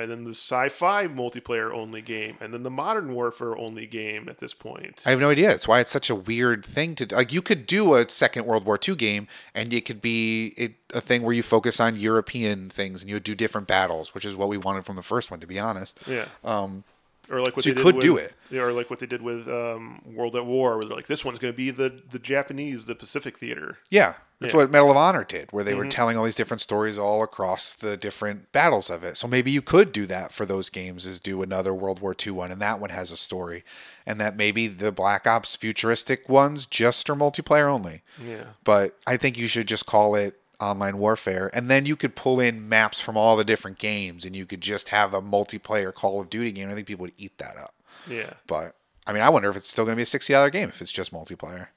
and 0.00 0.10
then 0.10 0.24
the 0.24 0.30
sci-fi 0.30 1.06
multiplayer 1.06 1.72
only 1.72 2.02
game, 2.02 2.36
and 2.40 2.54
then 2.54 2.62
the 2.62 2.70
Modern 2.70 3.12
Warfare 3.14 3.56
only 3.56 3.86
game 3.86 4.28
at 4.28 4.38
this 4.38 4.54
point? 4.54 5.02
I 5.06 5.10
have 5.10 5.20
no 5.20 5.30
idea. 5.30 5.50
It's 5.50 5.68
why 5.68 5.80
it's 5.80 5.90
such 5.90 6.10
a 6.10 6.14
weird 6.14 6.64
thing 6.64 6.94
to 6.96 7.14
like. 7.14 7.32
You 7.32 7.42
could 7.42 7.66
do 7.66 7.94
a 7.94 8.08
second 8.08 8.46
World 8.46 8.64
War 8.64 8.78
II 8.86 8.96
game, 8.96 9.28
and 9.54 9.72
it 9.72 9.84
could 9.84 10.00
be 10.00 10.54
it, 10.56 10.74
a 10.94 11.00
thing 11.00 11.22
where 11.22 11.34
you 11.34 11.42
focus 11.42 11.80
on 11.80 11.96
European 11.96 12.70
things, 12.70 13.02
and 13.02 13.10
you 13.10 13.16
would 13.16 13.24
do 13.24 13.34
different 13.34 13.66
battles, 13.66 14.14
which 14.14 14.24
is 14.24 14.34
what 14.34 14.48
we 14.48 14.56
wanted 14.56 14.84
from 14.84 14.96
the 14.96 15.02
first 15.02 15.30
one, 15.30 15.40
to 15.40 15.46
be 15.46 15.58
honest. 15.58 16.00
yeah. 16.06 16.26
Um, 16.44 16.84
or 17.30 17.40
like 17.40 17.56
what 17.56 17.62
so 17.64 17.70
they 17.70 17.70
you 17.70 17.74
did 17.76 17.82
could 17.84 17.94
with, 17.96 18.02
do 18.04 18.16
it. 18.16 18.34
Or 18.58 18.72
like 18.72 18.90
what 18.90 18.98
they 18.98 19.06
did 19.06 19.22
with 19.22 19.48
um, 19.48 20.02
World 20.04 20.34
at 20.36 20.44
War, 20.44 20.76
where 20.76 20.84
they're 20.86 20.96
like, 20.96 21.06
this 21.06 21.24
one's 21.24 21.38
going 21.38 21.52
to 21.52 21.56
be 21.56 21.70
the 21.70 22.02
the 22.10 22.18
Japanese, 22.18 22.86
the 22.86 22.94
Pacific 22.94 23.38
Theater. 23.38 23.78
Yeah, 23.90 24.14
that's 24.40 24.52
Yeah. 24.52 24.60
what 24.60 24.70
Medal 24.70 24.90
of 24.90 24.96
Honor 24.96 25.22
did, 25.24 25.52
where 25.52 25.62
they 25.62 25.74
were 25.74 25.86
telling 25.86 26.16
all 26.16 26.24
these 26.24 26.34
different 26.34 26.60
stories 26.60 26.98
all 26.98 27.22
across 27.22 27.72
the 27.72 27.96
different 27.96 28.50
battles 28.50 28.90
of 28.90 29.04
it. 29.04 29.16
So 29.16 29.28
maybe 29.28 29.50
you 29.50 29.62
could 29.62 29.92
do 29.92 30.06
that 30.06 30.32
for 30.32 30.44
those 30.44 30.70
games, 30.70 31.06
is 31.06 31.20
do 31.20 31.42
another 31.42 31.72
World 31.72 32.00
War 32.00 32.14
II 32.26 32.32
one, 32.32 32.50
and 32.50 32.60
that 32.60 32.80
one 32.80 32.90
has 32.90 33.10
a 33.12 33.16
story, 33.16 33.62
and 34.04 34.20
that 34.20 34.36
maybe 34.36 34.66
the 34.66 34.90
Black 34.90 35.26
Ops 35.26 35.54
futuristic 35.54 36.28
ones 36.28 36.66
just 36.66 37.08
are 37.08 37.14
multiplayer 37.14 37.70
only. 37.70 38.02
Yeah. 38.20 38.44
But 38.64 38.96
I 39.06 39.16
think 39.16 39.38
you 39.38 39.46
should 39.46 39.68
just 39.68 39.86
call 39.86 40.16
it 40.16 40.39
online 40.60 40.98
warfare, 40.98 41.50
and 41.52 41.70
then 41.70 41.86
you 41.86 41.96
could 41.96 42.14
pull 42.14 42.40
in 42.40 42.68
maps 42.68 43.00
from 43.00 43.16
all 43.16 43.36
the 43.36 43.44
different 43.44 43.78
games, 43.78 44.24
and 44.24 44.34
you 44.36 44.46
could 44.46 44.60
just 44.60 44.90
have 44.90 45.14
a 45.14 45.22
multiplayer 45.22 45.92
Call 45.92 46.20
of 46.20 46.30
Duty 46.30 46.52
game. 46.52 46.70
I 46.70 46.74
think 46.74 46.86
people 46.86 47.02
would 47.04 47.14
eat 47.16 47.36
that 47.38 47.56
up. 47.56 47.74
Yeah. 48.08 48.30
But 48.46 48.74
I 49.06 49.12
mean, 49.12 49.22
I 49.22 49.28
wonder 49.30 49.48
if 49.50 49.56
it's 49.56 49.68
still 49.68 49.84
going 49.84 49.94
to 49.94 49.96
be 49.96 50.02
a 50.02 50.06
sixty-dollar 50.06 50.50
game 50.50 50.68
if 50.68 50.80
it's 50.80 50.92
just 50.92 51.12
multiplayer. 51.12 51.68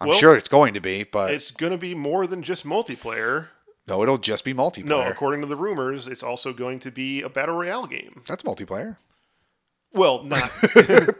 I'm 0.00 0.08
Well, 0.08 0.18
sure 0.18 0.34
it's 0.34 0.48
going 0.48 0.74
to 0.74 0.80
be, 0.80 1.04
but 1.04 1.32
It's 1.32 1.50
going 1.50 1.72
to 1.72 1.78
be 1.78 1.94
more 1.94 2.26
than 2.26 2.42
just 2.42 2.64
multiplayer. 2.66 3.48
no, 3.86 4.02
it'll 4.02 4.16
just 4.18 4.44
be 4.44 4.54
multiplayer. 4.54 4.84
No, 4.86 5.00
according 5.06 5.42
to 5.42 5.46
the 5.46 5.56
rumors, 5.56 6.08
it's 6.08 6.22
also 6.22 6.52
going 6.52 6.78
to 6.80 6.90
be 6.90 7.20
a 7.22 7.28
battle 7.28 7.56
royale 7.56 7.86
game. 7.86 8.22
That's 8.26 8.42
multiplayer. 8.42 8.96
Well, 9.92 10.22
not 10.24 10.50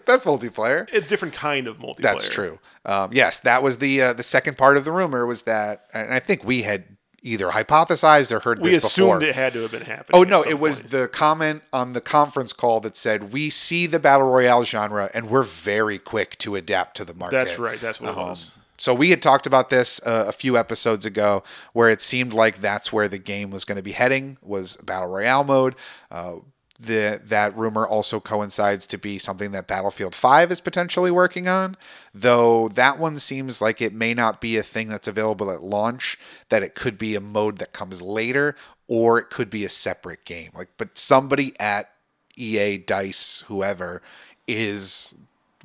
That's 0.06 0.24
multiplayer. 0.24 0.92
a 0.92 1.00
different 1.00 1.34
kind 1.34 1.66
of 1.66 1.78
multiplayer. 1.78 2.02
That's 2.02 2.28
true. 2.28 2.58
Um, 2.84 3.10
yes, 3.12 3.38
that 3.40 3.62
was 3.62 3.78
the 3.78 4.00
uh, 4.02 4.12
the 4.12 4.22
second 4.22 4.56
part 4.56 4.76
of 4.76 4.84
the 4.84 4.92
rumor 4.92 5.26
was 5.26 5.42
that, 5.42 5.86
and 5.92 6.12
I 6.14 6.20
think 6.20 6.44
we 6.44 6.62
had 6.62 6.84
either 7.22 7.48
hypothesized 7.48 8.32
or 8.32 8.40
heard 8.40 8.60
We 8.60 8.70
this 8.70 8.84
assumed 8.84 9.22
it 9.22 9.34
had 9.34 9.52
to 9.52 9.60
have 9.62 9.70
been 9.70 9.82
happening. 9.82 10.18
Oh 10.20 10.24
no, 10.24 10.42
it 10.42 10.58
was 10.58 10.80
point. 10.80 10.90
the 10.92 11.08
comment 11.08 11.62
on 11.72 11.92
the 11.92 12.00
conference 12.00 12.52
call 12.54 12.80
that 12.80 12.96
said 12.96 13.32
we 13.32 13.50
see 13.50 13.86
the 13.86 13.98
battle 13.98 14.30
royale 14.30 14.64
genre 14.64 15.10
and 15.12 15.28
we're 15.28 15.42
very 15.42 15.98
quick 15.98 16.38
to 16.38 16.56
adapt 16.56 16.96
to 16.96 17.04
the 17.04 17.12
market. 17.12 17.36
That's 17.36 17.58
right. 17.58 17.78
That's 17.78 18.00
what 18.00 18.10
it 18.10 18.16
Um, 18.16 18.28
was. 18.28 18.54
So 18.78 18.94
we 18.94 19.10
had 19.10 19.20
talked 19.20 19.46
about 19.46 19.68
this 19.68 20.00
uh, 20.06 20.24
a 20.28 20.32
few 20.32 20.56
episodes 20.56 21.04
ago, 21.04 21.42
where 21.74 21.90
it 21.90 22.00
seemed 22.00 22.32
like 22.32 22.62
that's 22.62 22.90
where 22.90 23.08
the 23.08 23.18
game 23.18 23.50
was 23.50 23.66
going 23.66 23.76
to 23.76 23.82
be 23.82 23.92
heading 23.92 24.38
was 24.40 24.76
battle 24.76 25.08
royale 25.10 25.44
mode. 25.44 25.74
Uh, 26.10 26.36
the 26.80 27.20
that 27.26 27.54
rumor 27.56 27.86
also 27.86 28.20
coincides 28.20 28.86
to 28.86 28.98
be 28.98 29.18
something 29.18 29.52
that 29.52 29.66
Battlefield 29.66 30.14
5 30.14 30.50
is 30.50 30.60
potentially 30.60 31.10
working 31.10 31.46
on, 31.46 31.76
though 32.14 32.68
that 32.68 32.98
one 32.98 33.18
seems 33.18 33.60
like 33.60 33.82
it 33.82 33.92
may 33.92 34.14
not 34.14 34.40
be 34.40 34.56
a 34.56 34.62
thing 34.62 34.88
that's 34.88 35.06
available 35.08 35.50
at 35.50 35.62
launch. 35.62 36.18
That 36.48 36.62
it 36.62 36.74
could 36.74 36.96
be 36.96 37.14
a 37.14 37.20
mode 37.20 37.58
that 37.58 37.72
comes 37.72 38.00
later, 38.00 38.56
or 38.88 39.18
it 39.18 39.28
could 39.30 39.50
be 39.50 39.64
a 39.64 39.68
separate 39.68 40.24
game. 40.24 40.50
Like, 40.54 40.68
but 40.78 40.96
somebody 40.96 41.52
at 41.60 41.90
EA, 42.36 42.78
Dice, 42.78 43.44
whoever 43.48 44.00
is 44.48 45.14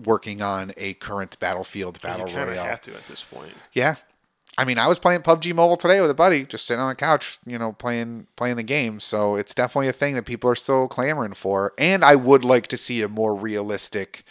working 0.03 0.41
on 0.41 0.73
a 0.75 0.95
current 0.95 1.39
Battlefield 1.39 2.01
battle 2.01 2.29
you 2.29 2.35
royale. 2.35 2.65
have 2.65 2.81
to 2.81 2.93
at 2.93 3.07
this 3.07 3.23
point. 3.23 3.53
Yeah. 3.71 3.95
I 4.57 4.63
mean, 4.63 4.77
I 4.77 4.87
was 4.87 4.99
playing 4.99 5.21
PUBG 5.21 5.53
Mobile 5.53 5.75
today 5.77 5.99
with 5.99 6.09
a 6.09 6.13
buddy, 6.15 6.45
just 6.45 6.65
sitting 6.65 6.81
on 6.81 6.89
the 6.89 6.95
couch, 6.95 7.39
you 7.45 7.57
know, 7.57 7.73
playing 7.73 8.27
playing 8.35 8.55
the 8.55 8.63
game. 8.63 8.99
So 8.99 9.35
it's 9.35 9.53
definitely 9.53 9.89
a 9.89 9.93
thing 9.93 10.15
that 10.15 10.25
people 10.25 10.49
are 10.49 10.55
still 10.55 10.87
clamoring 10.87 11.33
for. 11.33 11.73
And 11.77 12.05
I 12.05 12.15
would 12.15 12.43
like 12.45 12.67
to 12.67 12.77
see 12.77 13.01
a 13.01 13.09
more 13.09 13.35
realistic 13.35 14.23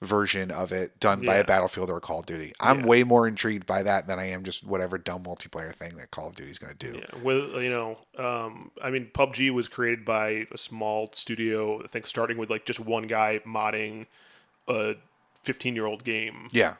version 0.00 0.50
of 0.50 0.70
it 0.70 1.00
done 1.00 1.20
by 1.24 1.36
a 1.36 1.44
Battlefield 1.44 1.88
or 1.90 1.96
a 1.96 2.00
Call 2.00 2.20
of 2.20 2.26
Duty. 2.26 2.52
I'm 2.60 2.80
Yeah. 2.80 2.86
way 2.86 3.04
more 3.04 3.26
intrigued 3.26 3.66
by 3.66 3.82
that 3.84 4.06
than 4.06 4.18
I 4.18 4.26
am 4.26 4.44
just 4.44 4.62
whatever 4.62 4.98
dumb 4.98 5.22
multiplayer 5.24 5.72
thing 5.72 5.96
that 5.96 6.10
Call 6.10 6.28
of 6.28 6.34
Duty 6.34 6.50
is 6.50 6.58
going 6.58 6.76
to 6.76 6.92
do. 6.92 6.98
Yeah, 6.98 7.22
with 7.22 7.54
you 7.54 7.70
know, 7.70 7.98
um, 8.18 8.70
I 8.82 8.90
mean, 8.90 9.10
PUBG 9.14 9.50
was 9.50 9.66
created 9.66 10.04
by 10.04 10.46
a 10.52 10.58
small 10.58 11.10
studio. 11.14 11.82
I 11.82 11.86
think 11.86 12.06
starting 12.06 12.36
with 12.36 12.50
like 12.50 12.66
just 12.66 12.80
one 12.80 13.04
guy 13.04 13.40
modding 13.46 14.06
a 14.68 14.96
15 15.42 15.74
year 15.74 15.86
old 15.86 16.04
game. 16.04 16.48
Yeah. 16.52 16.74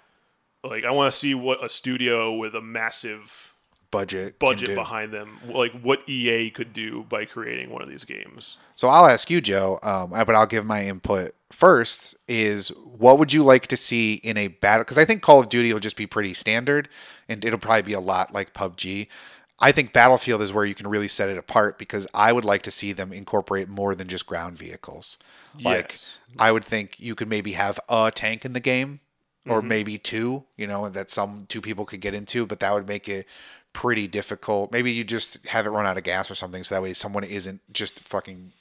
Like, 0.65 0.85
I 0.85 0.91
want 0.91 1.13
to 1.13 1.19
see 1.19 1.35
what 1.35 1.65
a 1.65 1.69
studio 1.69 2.33
with 2.33 2.55
a 2.55 2.63
massive 2.63 3.55
Budget. 3.91 4.41
budget 4.41 4.75
behind 4.75 5.13
them, 5.13 5.39
like 5.47 5.71
what 5.81 6.03
EA 6.09 6.51
could 6.51 6.73
do 6.73 7.05
by 7.05 7.25
creating 7.25 7.71
one 7.71 7.81
of 7.81 7.89
these 7.89 8.05
games. 8.05 8.57
So 8.75 8.89
I'll 8.89 9.07
ask 9.07 9.31
you, 9.31 9.41
Joe, 9.41 9.79
um, 9.85 10.11
but 10.11 10.31
I'll 10.31 10.47
give 10.47 10.67
my 10.67 10.85
input 10.85 11.31
first. 11.53 12.17
Is 12.27 12.71
what 12.71 13.21
would 13.21 13.33
you 13.33 13.45
like 13.45 13.69
to 13.69 13.77
see 13.77 14.15
in 14.15 14.37
a 14.37 14.49
battle? 14.49 14.83
Because 14.83 14.99
I 14.99 15.05
think 15.05 15.23
Call 15.23 15.39
of 15.39 15.49
Duty 15.49 15.73
will 15.73 15.79
just 15.79 15.97
be 15.97 16.09
pretty 16.09 16.35
standard, 16.35 16.89
and 17.29 17.45
it'll 17.45 17.61
probably 17.61 17.83
be 17.83 17.93
a 17.93 18.01
lot 18.01 18.35
like 18.35 18.53
PUBG. 18.53 19.07
I 19.61 19.71
think 19.71 19.93
Battlefield 19.93 20.43
is 20.43 20.53
where 20.53 20.65
you 20.65 20.75
can 20.75 20.89
really 20.89 21.07
set 21.07 21.29
it 21.29 21.39
apart 21.39 21.79
because 21.79 22.09
I 22.13 22.33
would 22.33 22.45
like 22.45 22.63
to 22.63 22.73
see 22.73 22.93
them 22.93 23.13
incorporate 23.13 23.69
more 23.69 23.95
than 23.95 24.09
just 24.09 24.27
ground 24.27 24.59
vehicles. 24.59 25.19
Like 25.63 25.99
I 26.37 26.51
would 26.51 26.65
think 26.65 26.99
you 26.99 27.15
could 27.15 27.29
maybe 27.29 27.53
have 27.53 27.79
a 27.89 28.11
tank 28.13 28.45
in 28.45 28.55
the 28.55 28.61
game, 28.61 28.99
or 29.49 29.61
Mm-hmm. 29.61 29.69
maybe 29.69 29.99
two. 29.99 30.45
You 30.57 30.67
know, 30.67 30.89
that 30.89 31.11
some 31.11 31.47
two 31.49 31.61
people 31.61 31.85
could 31.85 32.01
get 32.01 32.15
into, 32.15 32.47
but 32.47 32.61
that 32.61 32.73
would 32.75 32.89
make 32.89 33.09
it 33.09 33.27
pretty 33.73 34.07
difficult. 34.07 34.73
Maybe 34.73 34.93
you 34.93 35.05
just 35.05 35.45
have 35.49 35.67
it 35.67 35.71
run 35.71 35.87
out 35.87 35.99
of 35.99 36.05
gas 36.05 36.31
or 36.31 36.35
something, 36.35 36.65
so 36.65 36.75
that 36.75 36.83
way 36.83 36.93
someone 36.93 37.25
isn't 37.25 37.61
just 37.73 38.01
fucking 38.01 38.53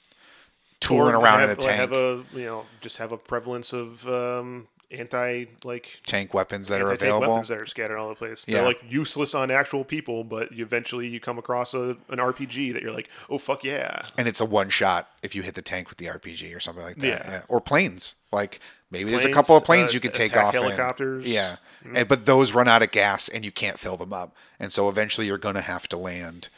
tooling 0.79 1.15
Or 1.15 1.19
around 1.21 1.39
have, 1.39 1.49
in 1.49 1.55
a 1.55 1.59
tank. 1.59 1.79
Have 1.79 1.93
a 1.93 2.23
you 2.33 2.45
know 2.45 2.65
just 2.81 2.97
have 2.97 3.11
a 3.11 3.17
prevalence 3.17 3.73
of 3.73 4.07
um, 4.07 4.67
anti 4.93 5.45
like 5.63 5.99
tank 6.05 6.33
weapons 6.33 6.67
that 6.69 6.81
are 6.81 6.91
available. 6.91 7.29
weapons 7.31 7.49
that 7.49 7.61
are 7.61 7.65
scattered 7.65 7.97
all 7.97 8.05
over 8.05 8.13
the 8.13 8.17
place. 8.17 8.45
Yeah. 8.47 8.57
They're 8.57 8.67
like 8.67 8.83
useless 8.87 9.33
on 9.33 9.51
actual 9.51 9.83
people, 9.83 10.23
but 10.23 10.51
you 10.51 10.63
eventually 10.63 11.07
you 11.07 11.19
come 11.19 11.37
across 11.37 11.73
a, 11.73 11.97
an 12.09 12.17
RPG 12.17 12.73
that 12.73 12.81
you're 12.81 12.93
like, 12.93 13.09
oh 13.29 13.37
fuck 13.37 13.63
yeah, 13.63 14.01
and 14.17 14.27
it's 14.27 14.41
a 14.41 14.45
one 14.45 14.69
shot 14.69 15.09
if 15.21 15.35
you 15.35 15.41
hit 15.41 15.55
the 15.55 15.61
tank 15.61 15.89
with 15.89 15.97
the 15.97 16.05
RPG 16.05 16.55
or 16.55 16.59
something 16.59 16.83
like 16.83 16.97
that. 16.97 17.07
Yeah. 17.07 17.21
Yeah. 17.25 17.41
Or 17.47 17.61
planes. 17.61 18.15
Like 18.31 18.59
maybe 18.91 19.09
there's 19.09 19.25
a 19.25 19.31
couple 19.31 19.55
of 19.55 19.63
planes 19.63 19.91
uh, 19.91 19.93
you 19.93 19.99
could 19.99 20.13
take 20.13 20.35
off. 20.35 20.55
in. 20.55 20.61
helicopters. 20.61 21.25
Mm-hmm. 21.25 21.33
Yeah. 21.33 21.55
And, 21.95 22.07
but 22.07 22.25
those 22.25 22.53
run 22.53 22.67
out 22.67 22.81
of 22.81 22.91
gas 22.91 23.27
and 23.29 23.43
you 23.43 23.51
can't 23.51 23.79
fill 23.79 23.97
them 23.97 24.13
up. 24.13 24.35
And 24.59 24.71
so 24.71 24.89
eventually 24.89 25.27
you're 25.27 25.37
going 25.37 25.55
to 25.55 25.61
have 25.61 25.87
to 25.89 25.97
land. 25.97 26.49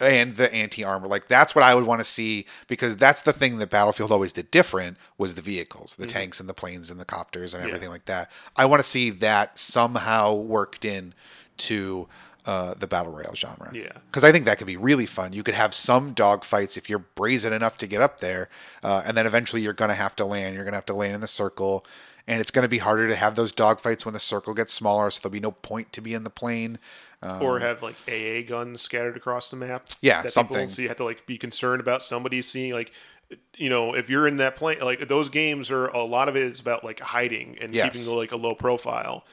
And 0.00 0.36
the 0.36 0.52
anti 0.54 0.84
armor, 0.84 1.08
like 1.08 1.26
that's 1.28 1.54
what 1.54 1.64
I 1.64 1.74
would 1.74 1.84
want 1.84 2.00
to 2.00 2.04
see 2.04 2.46
because 2.68 2.96
that's 2.96 3.22
the 3.22 3.32
thing 3.32 3.58
that 3.58 3.70
Battlefield 3.70 4.12
always 4.12 4.32
did 4.32 4.50
different 4.50 4.96
was 5.16 5.34
the 5.34 5.42
vehicles, 5.42 5.96
the 5.96 6.06
tanks 6.06 6.38
and 6.40 6.48
the 6.48 6.54
planes 6.54 6.90
and 6.90 7.00
the 7.00 7.04
copters 7.04 7.54
and 7.54 7.64
everything 7.64 7.90
like 7.90 8.04
that. 8.04 8.30
I 8.56 8.66
want 8.66 8.82
to 8.82 8.88
see 8.88 9.10
that 9.10 9.58
somehow 9.58 10.34
worked 10.34 10.84
in 10.84 11.14
to 11.58 12.08
uh, 12.48 12.72
the 12.78 12.86
battle 12.86 13.12
royale 13.12 13.34
genre. 13.34 13.70
Yeah. 13.74 13.92
because 14.06 14.24
I 14.24 14.32
think 14.32 14.46
that 14.46 14.56
could 14.56 14.66
be 14.66 14.78
really 14.78 15.04
fun. 15.04 15.34
You 15.34 15.42
could 15.42 15.54
have 15.54 15.74
some 15.74 16.14
dogfights 16.14 16.78
if 16.78 16.88
you're 16.88 17.00
brazen 17.00 17.52
enough 17.52 17.76
to 17.78 17.86
get 17.86 18.00
up 18.00 18.20
there, 18.20 18.48
uh, 18.82 19.02
and 19.04 19.14
then 19.16 19.26
eventually 19.26 19.60
you're 19.60 19.74
to 19.74 19.92
have 19.92 20.16
to 20.16 20.24
land. 20.24 20.54
You're 20.54 20.64
to 20.72 20.78
have 20.78 20.86
to 20.86 20.94
land 20.94 21.14
in 21.14 21.20
the 21.20 21.26
circle, 21.26 21.84
and 22.26 22.40
it's 22.40 22.50
going 22.50 22.62
to 22.62 22.68
be 22.68 22.78
harder 22.78 23.06
to 23.06 23.16
have 23.16 23.34
those 23.34 23.52
dogfights 23.52 24.06
when 24.06 24.14
the 24.14 24.20
circle 24.20 24.54
gets 24.54 24.72
smaller. 24.72 25.10
So 25.10 25.20
there'll 25.22 25.32
be 25.32 25.40
no 25.40 25.50
point 25.50 25.92
to 25.92 26.00
be 26.00 26.14
in 26.14 26.24
the 26.24 26.30
plane. 26.30 26.78
Uh, 27.22 27.40
or 27.42 27.58
have 27.58 27.82
like 27.82 27.96
AA 28.08 28.42
guns 28.46 28.80
scattered 28.80 29.16
across 29.16 29.50
the 29.50 29.56
map. 29.56 29.88
Yeah, 30.00 30.16
that 30.16 30.20
people- 30.22 30.30
something. 30.30 30.68
so 30.68 30.82
you 30.82 30.88
have 30.88 30.98
to 30.98 31.04
like 31.04 31.26
be 31.26 31.36
concerned 31.36 31.80
about 31.80 32.02
somebody 32.02 32.42
seeing 32.42 32.72
like. 32.72 32.92
You 33.58 33.68
know, 33.68 33.92
if 33.94 34.08
you're 34.08 34.26
in 34.26 34.38
that 34.38 34.56
plane, 34.56 34.78
like 34.80 35.06
those 35.06 35.28
games 35.28 35.70
are 35.70 35.88
a 35.88 36.02
lot 36.02 36.28
of 36.30 36.36
it 36.36 36.42
is 36.44 36.60
about 36.60 36.82
like 36.82 37.00
hiding 37.00 37.58
and 37.60 37.74
Yes. 37.74 37.92
keeping 37.98 38.16
like 38.16 38.32
a 38.32 38.36
low 38.36 38.54
profile. 38.54 39.24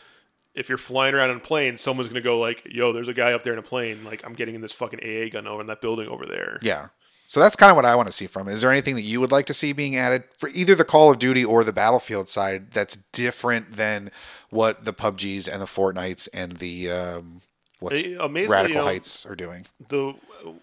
If 0.53 0.67
you're 0.67 0.77
flying 0.77 1.15
around 1.15 1.29
in 1.29 1.37
a 1.37 1.39
plane, 1.39 1.77
someone's 1.77 2.09
gonna 2.09 2.19
go 2.19 2.37
like, 2.37 2.61
"Yo, 2.69 2.91
there's 2.91 3.07
a 3.07 3.13
guy 3.13 3.31
up 3.31 3.43
there 3.43 3.53
in 3.53 3.59
a 3.59 3.61
plane. 3.61 4.03
Like, 4.03 4.21
I'm 4.25 4.33
getting 4.33 4.53
in 4.55 4.59
this 4.59 4.73
fucking 4.73 4.99
AA 5.01 5.29
gun 5.29 5.47
over 5.47 5.61
in 5.61 5.67
that 5.67 5.79
building 5.79 6.09
over 6.09 6.25
there." 6.25 6.59
Yeah. 6.61 6.87
So 7.27 7.39
that's 7.39 7.55
kind 7.55 7.69
of 7.69 7.77
what 7.77 7.85
I 7.85 7.95
want 7.95 8.07
to 8.07 8.11
see 8.11 8.27
from 8.27 8.49
it. 8.49 8.53
Is 8.53 8.61
there 8.61 8.71
anything 8.71 8.95
that 8.95 9.01
you 9.03 9.21
would 9.21 9.31
like 9.31 9.45
to 9.45 9.53
see 9.53 9.71
being 9.71 9.95
added 9.95 10.25
for 10.37 10.49
either 10.49 10.75
the 10.75 10.83
Call 10.85 11.09
of 11.11 11.17
Duty 11.17 11.45
or 11.45 11.63
the 11.63 11.71
Battlefield 11.73 12.27
side 12.27 12.71
that's 12.71 12.97
different 13.13 13.77
than 13.77 14.11
what 14.49 14.83
the 14.83 14.91
PUBGs 14.93 15.47
and 15.47 15.61
the 15.61 15.65
Fortnites 15.67 16.27
and 16.33 16.57
the 16.57 16.91
um, 16.91 17.41
what's 17.85 18.03
Eh, 18.03 18.17
amazingly, 18.19 18.53
Radical 18.55 18.69
you 18.69 18.75
know- 18.75 18.85
Heights 18.85 19.25
are 19.25 19.35
doing? 19.35 19.65
the 19.87 20.13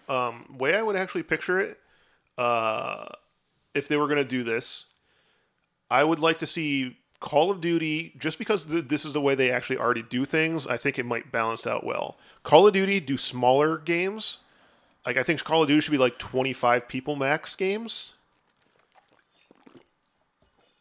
um, 0.07 0.57
way 0.57 0.75
I 0.75 0.81
would 0.81 0.95
actually 0.95 1.23
picture 1.23 1.59
it, 1.59 1.79
uh, 2.37 3.07
if 3.73 3.87
they 3.87 3.97
were 3.97 4.07
going 4.07 4.17
to 4.19 4.23
do 4.25 4.43
this, 4.43 4.85
I 5.89 6.03
would 6.03 6.19
like 6.19 6.37
to 6.39 6.47
see 6.47 6.97
Call 7.19 7.49
of 7.51 7.61
Duty, 7.61 8.13
just 8.17 8.37
because 8.37 8.63
th- 8.65 8.87
this 8.87 9.05
is 9.05 9.13
the 9.13 9.21
way 9.21 9.33
they 9.35 9.49
actually 9.51 9.77
already 9.77 10.01
do 10.03 10.25
things, 10.25 10.67
I 10.67 10.77
think 10.77 10.99
it 10.99 11.05
might 11.05 11.31
balance 11.31 11.65
out 11.65 11.83
well. 11.85 12.17
Call 12.43 12.67
of 12.67 12.73
Duty 12.73 12.99
do 12.99 13.15
smaller 13.17 13.77
games. 13.77 14.39
Like, 15.05 15.17
I 15.17 15.23
think 15.23 15.43
Call 15.43 15.61
of 15.63 15.67
Duty 15.67 15.81
should 15.81 15.91
be 15.91 15.97
like 15.97 16.17
25 16.19 16.87
people 16.87 17.15
max 17.15 17.55
games. 17.55 18.13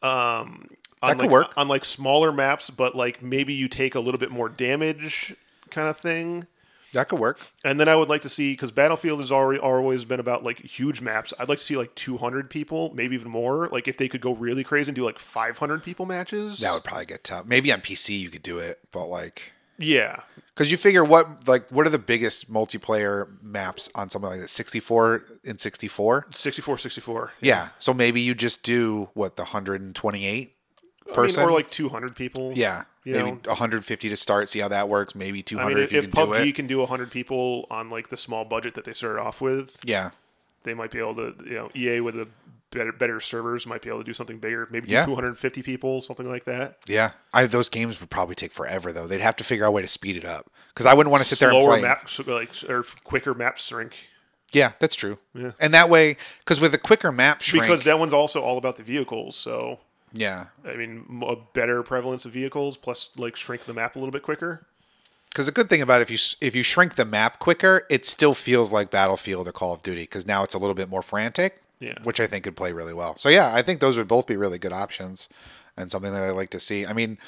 Um, 0.03 0.69
on 1.01 1.11
That 1.11 1.19
could 1.19 1.21
like, 1.23 1.31
work. 1.31 1.53
on 1.57 1.69
like 1.69 1.85
smaller 1.85 2.33
maps, 2.33 2.71
but 2.71 2.97
like 2.97 3.23
maybe 3.23 3.53
you 3.55 3.69
take 3.69 3.95
a 3.95 4.01
little 4.01 4.19
bit 4.19 4.31
more 4.31 4.49
damage, 4.49 5.35
kind 5.73 5.89
of 5.89 5.99
thing. 5.99 6.47
That 6.93 7.09
could 7.09 7.19
work. 7.19 7.41
And 7.65 7.81
then 7.81 7.89
I 7.89 7.97
would 7.97 8.11
like 8.11 8.21
to 8.23 8.29
see 8.29 8.53
because 8.53 8.71
Battlefield 8.71 9.21
has 9.21 9.33
already 9.33 9.59
always 9.59 10.05
been 10.05 10.21
about 10.21 10.45
like 10.45 10.61
huge 10.61 11.01
maps. 11.01 11.33
I'd 11.39 11.49
like 11.49 11.59
to 11.59 11.65
see 11.65 11.77
like 11.77 11.95
200 11.95 12.51
people, 12.51 12.93
maybe 12.95 13.15
even 13.15 13.31
more. 13.31 13.69
Like 13.69 13.89
if 13.89 13.97
they 13.97 14.09
could 14.09 14.21
go 14.21 14.35
really 14.35 14.63
crazy 14.63 14.91
and 14.91 14.97
do 14.97 15.05
like 15.05 15.19
500 15.19 15.83
people 15.83 16.05
matches, 16.05 16.61
that 16.61 16.73
would 16.73 16.85
probably 16.85 17.07
get 17.07 17.25
tough. 17.25 17.47
Maybe 17.47 17.73
on 17.73 17.81
PC 17.81 18.21
you 18.21 18.29
could 18.29 18.43
do 18.43 18.59
it, 18.59 18.79
but 18.93 19.07
like 19.07 19.53
yeah, 19.79 20.21
because 20.55 20.71
you 20.71 20.77
figure 20.77 21.05
what 21.05 21.49
like 21.49 21.69
what 21.71 21.87
are 21.87 21.91
the 21.91 21.99
biggest 21.99 22.53
multiplayer 22.53 23.29
maps 23.43 23.91
on 23.95 24.11
something 24.11 24.31
like 24.31 24.41
that? 24.41 24.49
64 24.49 25.25
in 25.45 25.59
64, 25.59 26.27
64, 26.31 26.79
64. 26.79 27.33
Yeah. 27.41 27.55
yeah. 27.55 27.69
So 27.79 27.95
maybe 27.95 28.21
you 28.21 28.35
just 28.35 28.63
do 28.63 29.09
what 29.15 29.37
the 29.37 29.45
128 29.45 30.57
person, 31.09 31.43
I 31.43 31.47
mean, 31.47 31.55
or 31.55 31.57
like 31.57 31.71
200 31.71 32.17
people. 32.17 32.53
Yeah, 32.55 32.85
you 33.05 33.15
maybe 33.15 33.33
know? 33.33 33.39
150 33.45 34.09
to 34.09 34.17
start. 34.17 34.49
See 34.49 34.61
how 34.61 34.69
that 34.69 34.89
works. 34.89 35.15
Maybe 35.15 35.43
200. 35.43 35.65
I 35.65 35.75
mean, 35.75 35.85
if, 35.85 35.93
if, 35.93 36.05
if 36.05 36.11
can 36.11 36.29
PUBG 36.29 36.45
do 36.45 36.53
can 36.53 36.67
do 36.67 36.79
100 36.81 37.11
people 37.11 37.67
on 37.71 37.91
like 37.91 38.09
the 38.09 38.17
small 38.17 38.45
budget 38.45 38.75
that 38.75 38.85
they 38.85 38.93
started 38.93 39.21
off 39.21 39.41
with, 39.41 39.81
yeah, 39.85 40.11
they 40.65 40.75
might 40.75 40.91
be 40.91 40.99
able 40.99 41.15
to. 41.17 41.35
You 41.45 41.55
know, 41.55 41.71
EA 41.75 42.01
with 42.01 42.15
the 42.15 42.29
better 42.73 42.93
better 42.93 43.21
servers 43.21 43.67
might 43.67 43.83
be 43.83 43.89
able 43.89 44.01
to 44.01 44.05
do 44.05 44.13
something 44.13 44.39
bigger. 44.39 44.67
Maybe 44.71 44.89
yeah. 44.89 45.05
250 45.05 45.63
people, 45.63 46.01
something 46.01 46.29
like 46.29 46.45
that. 46.45 46.79
Yeah, 46.87 47.11
I, 47.33 47.47
those 47.47 47.69
games 47.69 48.01
would 48.01 48.11
probably 48.11 48.35
take 48.35 48.53
forever 48.53 48.93
though. 48.93 49.07
They'd 49.07 49.21
have 49.21 49.37
to 49.37 49.45
figure 49.45 49.65
out 49.65 49.69
a 49.69 49.73
way 49.73 49.83
to 49.83 49.89
speed 49.89 50.17
it 50.17 50.25
up 50.25 50.51
because 50.69 50.87
I 50.87 50.95
wouldn't 50.95 51.13
want 51.13 51.23
to 51.23 51.29
sit 51.29 51.39
Slower 51.39 51.53
there 51.53 51.61
and 51.61 51.69
play 51.69 51.81
maps 51.83 52.19
like 52.27 52.71
or 52.71 52.85
quicker 53.05 53.35
map 53.35 53.59
shrink. 53.59 53.97
Yeah, 54.53 54.73
that's 54.81 54.95
true. 54.95 55.19
Yeah. 55.35 55.53
And 55.61 55.73
that 55.73 55.89
way, 55.89 56.17
because 56.41 56.61
with 56.61 56.75
a 56.75 56.79
quicker 56.79 57.13
map 57.13 57.41
shrink, 57.41 57.65
because 57.65 57.85
that 57.85 57.99
one's 57.99 58.13
also 58.13 58.43
all 58.43 58.59
about 58.59 58.77
the 58.77 58.83
vehicles. 58.83 59.37
So 59.37 59.79
yeah, 60.13 60.47
I 60.65 60.75
mean, 60.75 61.23
a 61.27 61.37
better 61.55 61.83
prevalence 61.83 62.25
of 62.25 62.33
vehicles 62.33 62.77
plus 62.77 63.11
like 63.17 63.37
shrink 63.37 63.65
the 63.65 63.75
map 63.75 63.97
a 63.97 63.99
little 63.99 64.13
bit 64.13 64.23
quicker. 64.23 64.67
Because 65.31 65.47
the 65.47 65.53
good 65.53 65.69
thing 65.71 65.81
about 65.81 66.01
it, 66.01 66.03
if 66.03 66.11
you 66.11 66.19
if 66.47 66.55
you 66.55 66.63
shrink 66.63 66.97
the 66.97 67.05
map 67.07 67.39
quicker, 67.39 67.87
it 67.89 68.05
still 68.05 68.35
feels 68.35 68.73
like 68.73 68.91
Battlefield 68.91 69.49
or 69.49 69.53
Call 69.53 69.73
of 69.75 69.83
Duty 69.83 70.03
because 70.03 70.27
now 70.27 70.43
it's 70.45 70.55
a 70.55 70.59
little 70.59 70.75
bit 70.75 70.89
more 70.89 71.03
frantic. 71.03 71.63
Yeah. 71.81 71.95
which 72.05 72.21
I 72.21 72.29
think 72.29 72.45
could 72.45 72.55
play 72.55 72.73
really 72.73 72.95
well. 72.95 73.17
So 73.17 73.29
yeah, 73.29 73.53
I 73.53 73.61
think 73.63 73.81
those 73.81 73.97
would 73.99 74.07
both 74.07 74.29
be 74.29 74.37
really 74.37 74.57
good 74.61 74.73
options 74.73 75.29
and 75.77 75.91
something 75.91 76.13
that 76.13 76.23
I 76.23 76.31
like 76.31 76.51
to 76.51 76.61
see. 76.61 76.87
I 76.87 76.93
mean, 76.93 77.19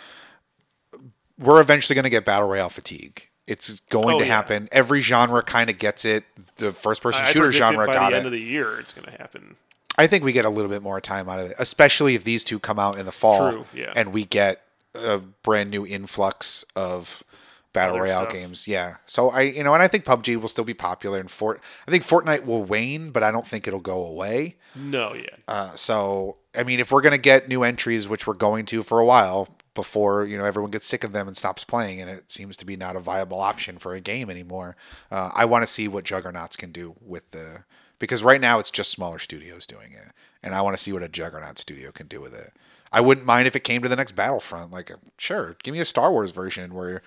we're 1.38 1.60
eventually 1.60 1.94
going 1.94 2.04
to 2.04 2.10
get 2.10 2.24
battle 2.24 2.46
royale 2.48 2.68
fatigue. 2.68 3.28
It's 3.48 3.80
going 3.80 4.14
Oh, 4.14 4.18
to 4.20 4.24
yeah. 4.26 4.32
happen. 4.32 4.68
Every 4.70 5.00
genre 5.00 5.42
kind 5.42 5.68
of 5.68 5.78
gets 5.80 6.04
it. 6.04 6.22
The 6.56 6.70
first 6.72 7.02
person 7.02 7.24
shooter 7.26 7.50
genre 7.50 7.82
it 7.82 7.86
by 7.88 7.94
got 7.94 8.10
the 8.10 8.14
it. 8.14 8.18
end 8.18 8.26
of 8.26 8.32
the 8.32 8.40
year. 8.40 8.78
It's 8.78 8.92
going 8.92 9.06
to 9.10 9.18
happen. 9.18 9.56
I 9.96 10.06
think 10.06 10.24
we 10.24 10.32
get 10.32 10.44
a 10.44 10.50
little 10.50 10.70
bit 10.70 10.82
more 10.82 11.00
time 11.00 11.28
out 11.28 11.38
of 11.40 11.50
it, 11.50 11.56
especially 11.58 12.14
if 12.14 12.24
these 12.24 12.44
two 12.44 12.58
come 12.58 12.78
out 12.78 12.98
in 12.98 13.06
the 13.06 13.12
fall 13.12 13.52
True, 13.52 13.64
yeah. 13.74 13.92
and 13.94 14.12
we 14.12 14.24
get 14.24 14.62
a 14.94 15.18
brand 15.18 15.70
new 15.70 15.86
influx 15.86 16.64
of 16.74 17.22
battle 17.72 17.96
Other 17.96 18.04
royale 18.04 18.22
stuff. 18.22 18.32
games. 18.32 18.68
Yeah. 18.68 18.94
So 19.06 19.30
I, 19.30 19.42
you 19.42 19.62
know, 19.64 19.74
and 19.74 19.82
I 19.82 19.88
think 19.88 20.04
PUBG 20.04 20.36
will 20.36 20.48
still 20.48 20.64
be 20.64 20.74
popular 20.74 21.18
and 21.18 21.30
Fort. 21.30 21.60
I 21.86 21.90
think 21.90 22.04
Fortnite 22.04 22.44
will 22.44 22.62
wane, 22.64 23.10
but 23.10 23.22
I 23.22 23.30
don't 23.30 23.46
think 23.46 23.66
it'll 23.66 23.80
go 23.80 24.04
away. 24.04 24.56
No, 24.74 25.14
yeah. 25.14 25.36
Uh, 25.48 25.74
so 25.74 26.38
I 26.56 26.62
mean, 26.62 26.80
if 26.80 26.90
we're 26.92 27.02
gonna 27.02 27.18
get 27.18 27.48
new 27.48 27.62
entries, 27.62 28.08
which 28.08 28.26
we're 28.26 28.34
going 28.34 28.64
to 28.66 28.82
for 28.82 29.00
a 29.00 29.04
while 29.04 29.48
before 29.74 30.24
you 30.24 30.38
know 30.38 30.44
everyone 30.44 30.70
gets 30.70 30.86
sick 30.86 31.02
of 31.02 31.10
them 31.12 31.26
and 31.26 31.36
stops 31.36 31.64
playing, 31.64 32.00
and 32.00 32.08
it 32.08 32.30
seems 32.30 32.56
to 32.58 32.64
be 32.64 32.76
not 32.76 32.94
a 32.96 33.00
viable 33.00 33.40
option 33.40 33.78
for 33.78 33.94
a 33.94 34.00
game 34.00 34.30
anymore, 34.30 34.76
uh, 35.10 35.30
I 35.34 35.44
want 35.44 35.62
to 35.64 35.66
see 35.66 35.88
what 35.88 36.04
Juggernauts 36.04 36.56
can 36.56 36.70
do 36.70 36.94
with 37.04 37.32
the 37.32 37.64
because 37.98 38.22
right 38.22 38.40
now 38.40 38.58
it's 38.58 38.70
just 38.70 38.90
smaller 38.90 39.18
studios 39.18 39.66
doing 39.66 39.92
it, 39.92 40.12
and 40.42 40.54
I 40.54 40.62
want 40.62 40.76
to 40.76 40.82
see 40.82 40.92
what 40.92 41.02
a 41.02 41.08
Juggernaut 41.08 41.58
studio 41.58 41.90
can 41.90 42.06
do 42.06 42.20
with 42.20 42.34
it. 42.34 42.52
I 42.92 43.00
wouldn't 43.00 43.26
mind 43.26 43.48
if 43.48 43.56
it 43.56 43.64
came 43.64 43.82
to 43.82 43.88
the 43.88 43.96
next 43.96 44.12
Battlefront. 44.12 44.70
Like, 44.70 44.90
uh, 44.90 44.96
sure, 45.18 45.56
give 45.62 45.72
me 45.74 45.80
a 45.80 45.84
Star 45.84 46.12
Wars 46.12 46.30
version 46.30 46.74
where 46.74 47.02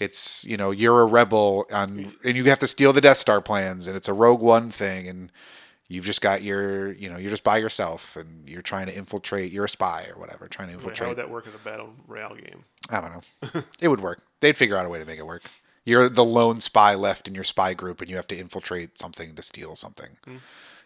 it's 0.00 0.44
you 0.44 0.56
know 0.56 0.70
you're 0.70 1.00
a 1.00 1.06
rebel 1.06 1.66
on 1.72 2.12
and 2.24 2.36
you 2.36 2.44
have 2.44 2.58
to 2.60 2.66
steal 2.66 2.92
the 2.92 3.00
Death 3.00 3.18
Star 3.18 3.40
plans, 3.40 3.86
and 3.86 3.96
it's 3.96 4.08
a 4.08 4.12
Rogue 4.12 4.40
One 4.40 4.70
thing, 4.70 5.08
and 5.08 5.30
you've 5.88 6.04
just 6.04 6.20
got 6.20 6.42
your 6.42 6.92
you 6.92 7.08
know 7.08 7.16
you're 7.16 7.30
just 7.30 7.44
by 7.44 7.56
yourself 7.56 8.16
and 8.16 8.48
you're 8.48 8.62
trying 8.62 8.86
to 8.86 8.94
infiltrate 8.94 9.50
you're 9.50 9.64
a 9.64 9.68
spy 9.68 10.06
or 10.14 10.20
whatever 10.20 10.46
trying 10.46 10.68
to 10.68 10.74
Wait, 10.74 10.80
infiltrate 10.80 11.06
how 11.06 11.08
would 11.08 11.18
that 11.18 11.30
work 11.30 11.46
as 11.46 11.54
a 11.54 11.58
battle 11.58 11.90
royale 12.06 12.34
game? 12.34 12.62
i 12.90 13.00
don't 13.00 13.12
know 13.12 13.62
it 13.80 13.88
would 13.88 14.00
work 14.00 14.20
they'd 14.40 14.56
figure 14.56 14.76
out 14.76 14.86
a 14.86 14.88
way 14.88 14.98
to 14.98 15.06
make 15.06 15.18
it 15.18 15.26
work 15.26 15.42
you're 15.84 16.08
the 16.08 16.24
lone 16.24 16.60
spy 16.60 16.94
left 16.94 17.28
in 17.28 17.34
your 17.34 17.44
spy 17.44 17.74
group 17.74 18.00
and 18.00 18.10
you 18.10 18.16
have 18.16 18.26
to 18.28 18.36
infiltrate 18.38 18.98
something 18.98 19.34
to 19.34 19.42
steal 19.42 19.74
something 19.76 20.10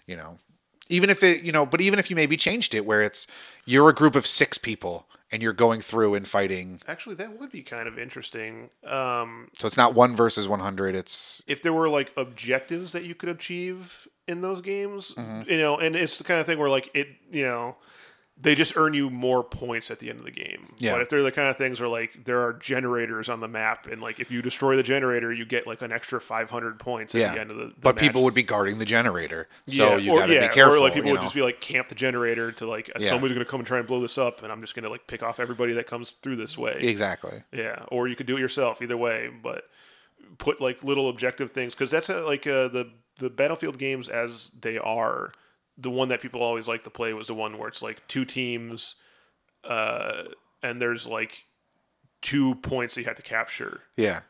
you 0.06 0.16
know 0.16 0.38
even 0.88 1.08
if 1.10 1.22
it 1.22 1.42
you 1.42 1.52
know 1.52 1.64
but 1.64 1.80
even 1.80 1.98
if 1.98 2.10
you 2.10 2.16
maybe 2.16 2.36
changed 2.36 2.74
it 2.74 2.84
where 2.84 3.02
it's 3.02 3.26
you're 3.64 3.88
a 3.88 3.94
group 3.94 4.14
of 4.14 4.26
six 4.26 4.58
people 4.58 5.06
and 5.30 5.42
you're 5.42 5.52
going 5.52 5.80
through 5.80 6.14
and 6.14 6.26
fighting 6.28 6.80
Actually, 6.86 7.14
that 7.14 7.38
would 7.40 7.50
be 7.50 7.62
kind 7.62 7.88
of 7.88 7.98
interesting. 7.98 8.68
Um, 8.84 9.48
so 9.56 9.66
it's 9.66 9.76
not 9.78 9.94
one 9.94 10.14
versus 10.14 10.46
100 10.48 10.94
it's 10.94 11.42
if 11.46 11.62
there 11.62 11.72
were 11.72 11.88
like 11.88 12.12
objectives 12.16 12.92
that 12.92 13.04
you 13.04 13.14
could 13.14 13.28
achieve 13.30 14.06
in 14.28 14.40
those 14.42 14.60
games, 14.60 15.14
Mm-hmm. 15.14 15.50
you 15.50 15.58
know, 15.58 15.78
and 15.78 15.96
it's 15.96 16.18
the 16.18 16.24
kind 16.24 16.38
of 16.40 16.46
thing 16.46 16.58
where 16.58 16.68
like 16.68 16.90
it, 16.94 17.08
you 17.30 17.44
know, 17.44 17.76
they 18.40 18.54
just 18.56 18.76
earn 18.76 18.92
you 18.92 19.08
more 19.08 19.44
points 19.44 19.90
at 19.90 20.00
the 20.00 20.10
end 20.10 20.18
of 20.18 20.24
the 20.24 20.30
game. 20.32 20.72
Yeah. 20.78 20.92
But 20.92 21.02
if 21.02 21.08
they're 21.10 21.22
the 21.22 21.30
kind 21.30 21.48
of 21.48 21.56
things 21.56 21.80
where 21.80 21.88
like 21.88 22.24
there 22.24 22.40
are 22.40 22.52
generators 22.54 23.28
on 23.28 23.40
the 23.40 23.46
map, 23.46 23.86
and 23.86 24.02
like 24.02 24.18
if 24.18 24.30
you 24.30 24.42
destroy 24.42 24.74
the 24.74 24.82
generator, 24.82 25.32
you 25.32 25.44
get 25.44 25.66
like 25.66 25.80
an 25.82 25.92
extra 25.92 26.20
500 26.20 26.78
points 26.80 27.14
at 27.14 27.20
yeah 27.20 27.34
the 27.34 27.40
end 27.40 27.50
of 27.50 27.56
the. 27.58 27.64
the 27.66 27.74
but 27.80 27.96
people 27.96 28.24
would 28.24 28.34
be 28.34 28.42
guarding 28.42 28.78
the 28.78 28.84
generator 28.84 29.48
so 29.68 29.96
you 29.96 30.12
or, 30.12 30.18
got 30.20 30.26
to 30.26 30.34
yeah, 30.34 30.48
be 30.48 30.54
careful 30.54 30.76
Or 30.76 30.80
like 30.80 30.94
people 30.94 31.08
you 31.08 31.12
would 31.12 31.18
know? 31.20 31.24
just 31.24 31.34
be 31.34 31.42
like 31.42 31.60
camp 31.60 31.88
the 31.88 31.94
generator 31.94 32.50
to 32.52 32.66
like 32.66 32.90
Yeah. 32.98 33.10
somebody's 33.10 33.34
going 33.36 33.44
to 33.44 33.50
come 33.50 33.60
and 33.60 33.66
try 33.66 33.78
and 33.78 33.86
blow 33.86 34.00
this 34.00 34.18
up, 34.18 34.42
and 34.42 34.50
I'm 34.50 34.60
just 34.60 34.74
going 34.74 34.84
to 34.84 34.90
like 34.90 35.06
pick 35.06 35.22
off 35.22 35.38
everybody 35.38 35.74
that 35.74 35.86
comes 35.86 36.10
through 36.22 36.36
this 36.36 36.56
way. 36.58 36.78
exactly 36.80 37.42
Yeah, 37.52 37.84
or 37.88 38.08
you 38.08 38.16
could 38.16 38.26
do 38.26 38.36
it 38.36 38.40
yourself. 38.40 38.82
Either 38.82 38.96
way, 38.96 39.30
but 39.42 39.64
put 40.38 40.60
like 40.60 40.82
little 40.82 41.08
objective 41.08 41.50
things 41.50 41.74
because 41.74 41.90
that's 41.90 42.08
uh 42.10 42.24
like 42.24 42.46
uh, 42.46 42.66
the 42.68 42.90
the 43.18 43.28
battlefield 43.30 43.78
games 43.78 44.08
as 44.08 44.50
they 44.60 44.78
are. 44.78 45.30
The 45.78 45.90
one 45.90 46.08
that 46.08 46.20
people 46.20 46.42
always 46.42 46.68
like 46.68 46.82
to 46.84 46.90
play 46.90 47.12
was 47.14 47.28
the 47.28 47.34
one 47.34 47.58
where 47.58 47.68
it's 47.68 47.82
like 47.82 48.06
two 48.08 48.24
teams, 48.24 48.94
uh, 49.64 50.24
and 50.62 50.80
there's 50.80 51.06
like 51.06 51.44
two 52.20 52.54
points 52.56 52.94
that 52.94 53.00
you 53.02 53.06
have 53.06 53.16
to 53.16 53.22
capture, 53.22 53.80
yeah 53.96 54.20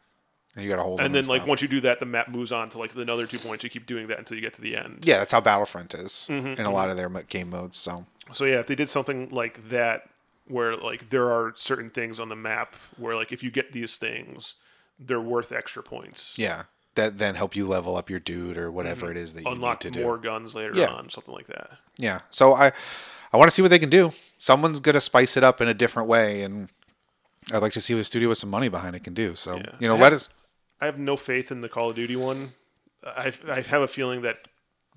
and 0.54 0.64
you 0.64 0.70
got 0.70 0.76
to 0.76 0.82
hold 0.82 1.00
and 1.00 1.14
then 1.14 1.26
like 1.26 1.46
once 1.46 1.62
you 1.62 1.68
do 1.68 1.80
that, 1.80 1.98
the 1.98 2.06
map 2.06 2.28
moves 2.28 2.52
on 2.52 2.68
to 2.70 2.78
like 2.78 2.94
another 2.94 3.26
two 3.26 3.38
points. 3.38 3.64
You 3.64 3.70
keep 3.70 3.86
doing 3.86 4.08
that 4.08 4.18
until 4.18 4.36
you 4.36 4.42
get 4.42 4.52
to 4.54 4.60
the 4.60 4.76
end. 4.76 5.04
Yeah, 5.04 5.18
that's 5.18 5.32
how 5.32 5.40
Battlefront 5.40 5.94
is 5.94 6.26
Mm-hmm, 6.30 6.60
in 6.60 6.66
a 6.66 6.70
lot 6.70 6.90
of 6.90 6.96
their 6.96 7.08
game 7.08 7.50
modes. 7.50 7.76
So 7.78 8.04
So 8.32 8.44
yeah, 8.44 8.60
if 8.60 8.66
they 8.66 8.74
did 8.74 8.88
something 8.88 9.30
like 9.30 9.70
that, 9.70 10.08
where 10.46 10.76
like 10.76 11.08
there 11.08 11.30
are 11.30 11.52
certain 11.56 11.88
things 11.88 12.20
on 12.20 12.28
the 12.28 12.36
map 12.36 12.74
where 12.98 13.16
like 13.16 13.32
if 13.32 13.42
you 13.42 13.50
get 13.50 13.72
these 13.72 13.96
things, 13.96 14.56
they're 14.98 15.20
worth 15.20 15.52
extra 15.52 15.82
points. 15.82 16.34
yeah, 16.38 16.64
that 16.94 17.18
then 17.18 17.34
help 17.34 17.56
you 17.56 17.66
level 17.66 17.96
up 17.96 18.10
your 18.10 18.20
dude 18.20 18.56
or 18.58 18.70
whatever 18.70 19.10
it 19.10 19.16
is 19.16 19.32
that 19.34 19.40
you 19.40 19.46
Mm-hmm. 19.46 19.54
Unlock 19.56 19.84
need 19.84 19.92
to 19.94 19.98
do. 20.00 20.04
more 20.04 20.18
guns 20.18 20.54
later 20.54 20.72
Yeah. 20.74 20.88
on, 20.88 21.08
something 21.10 21.34
like 21.34 21.46
that. 21.46 21.70
Yeah, 21.98 22.20
so 22.30 22.54
I 22.54 22.72
I 23.32 23.36
want 23.36 23.48
to 23.50 23.54
see 23.54 23.62
what 23.62 23.70
they 23.70 23.78
can 23.78 23.88
do. 23.90 24.12
Someone's 24.38 24.80
gonna 24.80 25.00
spice 25.00 25.36
it 25.36 25.44
up 25.44 25.60
in 25.60 25.68
a 25.68 25.74
different 25.74 26.08
way, 26.08 26.42
and 26.42 26.68
I'd 27.52 27.62
like 27.62 27.72
to 27.72 27.80
see 27.80 27.94
what 27.94 28.00
a 28.00 28.04
studio 28.04 28.28
with 28.28 28.38
some 28.38 28.50
money 28.50 28.68
behind 28.68 28.94
it 28.96 29.04
can 29.04 29.14
do. 29.14 29.34
So 29.34 29.56
Yeah. 29.56 29.74
you 29.80 29.88
know, 29.88 29.94
I 29.94 29.98
let 29.98 30.12
have- 30.12 30.20
us. 30.20 30.28
I 30.80 30.86
have 30.86 30.98
no 30.98 31.16
faith 31.16 31.50
in 31.52 31.60
the 31.60 31.68
Call 31.68 31.90
of 31.90 31.96
Duty 31.96 32.16
one. 32.16 32.52
I 33.06 33.32
I 33.48 33.60
have 33.62 33.82
a 33.82 33.88
feeling 33.88 34.22
that 34.22 34.48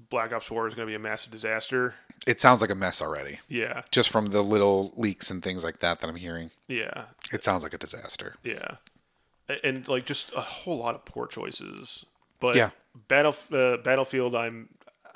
Black 0.09 0.34
Ops 0.34 0.45
Four 0.47 0.67
is 0.67 0.76
going 0.76 0.85
to 0.88 0.91
be 0.91 0.95
a 0.95 0.99
massive 0.99 1.31
disaster. 1.31 1.95
It 2.27 2.41
sounds 2.41 2.59
like 2.59 2.69
a 2.72 2.76
mess 2.76 3.01
already, 3.01 3.39
Yeah, 3.47 3.84
just 3.91 4.09
from 4.09 4.27
the 4.27 4.41
little 4.43 4.93
leaks 4.97 5.30
and 5.31 5.41
things 5.43 5.63
like 5.63 5.80
that 5.80 5.99
that 6.01 6.07
I'm 6.09 6.15
hearing. 6.15 6.49
yeah, 6.67 7.05
It 7.31 7.43
sounds 7.43 7.61
like 7.63 7.73
a 7.73 7.77
disaster. 7.77 8.35
yeah, 8.43 8.76
and 9.63 9.88
like 9.88 10.05
just 10.05 10.31
a 10.35 10.41
whole 10.41 10.77
lot 10.77 10.95
of 10.95 11.05
poor 11.05 11.27
choices. 11.27 12.05
But 12.39 12.55
Yeah. 12.55 12.69
battle 13.07 13.35
uh, 13.51 13.77
Battlefield, 13.77 14.35
I'm 14.35 14.69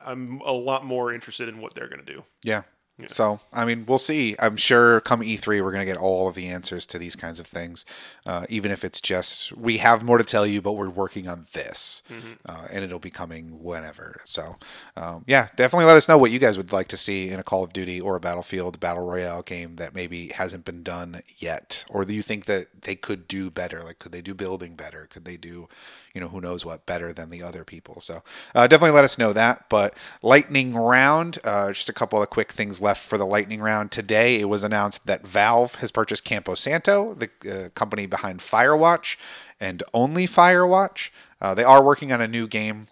I'm 0.05 0.39
a 0.45 0.53
lot 0.53 0.85
more 0.85 1.13
interested 1.13 1.49
in 1.49 1.59
what 1.59 1.73
they're 1.73 1.89
going 1.89 2.03
to 2.05 2.13
do. 2.13 2.23
Yeah. 2.43 2.61
So, 3.07 3.39
I 3.53 3.65
mean, 3.65 3.85
we'll 3.87 3.97
see. 3.97 4.35
I'm 4.39 4.57
sure 4.57 4.99
come 5.01 5.21
E3, 5.21 5.63
we're 5.63 5.71
going 5.71 5.79
to 5.79 5.85
get 5.85 5.97
all 5.97 6.27
of 6.27 6.35
the 6.35 6.47
answers 6.49 6.85
to 6.87 6.99
these 6.99 7.15
kinds 7.15 7.39
of 7.39 7.47
things. 7.47 7.85
Uh, 8.25 8.45
even 8.49 8.71
if 8.71 8.83
it's 8.83 8.99
just, 8.99 9.55
we 9.55 9.77
have 9.77 10.03
more 10.03 10.17
to 10.17 10.23
tell 10.23 10.45
you, 10.45 10.61
but 10.61 10.73
we're 10.73 10.89
working 10.89 11.27
on 11.27 11.45
this. 11.53 12.03
Uh, 12.45 12.67
and 12.71 12.83
it'll 12.83 12.99
be 12.99 13.09
coming 13.09 13.63
whenever. 13.63 14.19
So, 14.25 14.57
um, 14.97 15.23
yeah, 15.27 15.47
definitely 15.55 15.85
let 15.85 15.95
us 15.95 16.09
know 16.09 16.17
what 16.17 16.31
you 16.31 16.39
guys 16.39 16.57
would 16.57 16.73
like 16.73 16.89
to 16.89 16.97
see 16.97 17.29
in 17.29 17.39
a 17.39 17.43
Call 17.43 17.63
of 17.63 17.71
Duty 17.71 18.01
or 18.01 18.17
a 18.17 18.19
Battlefield 18.19 18.79
Battle 18.79 19.05
Royale 19.05 19.43
game 19.43 19.77
that 19.77 19.95
maybe 19.95 20.27
hasn't 20.29 20.65
been 20.65 20.83
done 20.83 21.21
yet. 21.37 21.85
Or 21.89 22.03
do 22.03 22.13
you 22.13 22.21
think 22.21 22.45
that 22.45 22.81
they 22.81 22.95
could 22.95 23.27
do 23.27 23.49
better? 23.49 23.81
Like, 23.81 23.99
could 23.99 24.11
they 24.11 24.21
do 24.21 24.33
building 24.33 24.75
better? 24.75 25.07
Could 25.09 25.25
they 25.25 25.37
do, 25.37 25.67
you 26.13 26.21
know, 26.21 26.27
who 26.27 26.41
knows 26.41 26.65
what 26.65 26.85
better 26.85 27.13
than 27.13 27.29
the 27.29 27.43
other 27.43 27.63
people? 27.63 28.01
So, 28.01 28.23
uh, 28.53 28.67
definitely 28.67 28.95
let 28.95 29.05
us 29.05 29.17
know 29.17 29.31
that. 29.33 29.69
But 29.69 29.93
lightning 30.21 30.75
round, 30.75 31.37
uh, 31.43 31.69
just 31.69 31.89
a 31.89 31.93
couple 31.93 32.21
of 32.21 32.29
quick 32.29 32.51
things 32.51 32.81
left 32.81 32.88
for 32.97 33.17
the 33.17 33.25
lightning 33.25 33.61
round 33.61 33.91
today. 33.91 34.39
It 34.39 34.49
was 34.49 34.63
announced 34.63 35.05
that 35.05 35.25
Valve 35.25 35.75
has 35.75 35.91
purchased 35.91 36.23
Campo 36.23 36.55
Santo, 36.55 37.13
the 37.13 37.29
uh, 37.49 37.69
company 37.69 38.05
behind 38.05 38.39
Firewatch, 38.39 39.17
and 39.59 39.83
only 39.93 40.25
Firewatch. 40.25 41.09
Uh, 41.41 41.53
they 41.53 41.63
are 41.63 41.83
working 41.83 42.11
on 42.11 42.21
a 42.21 42.27
new 42.27 42.47
game 42.47 42.87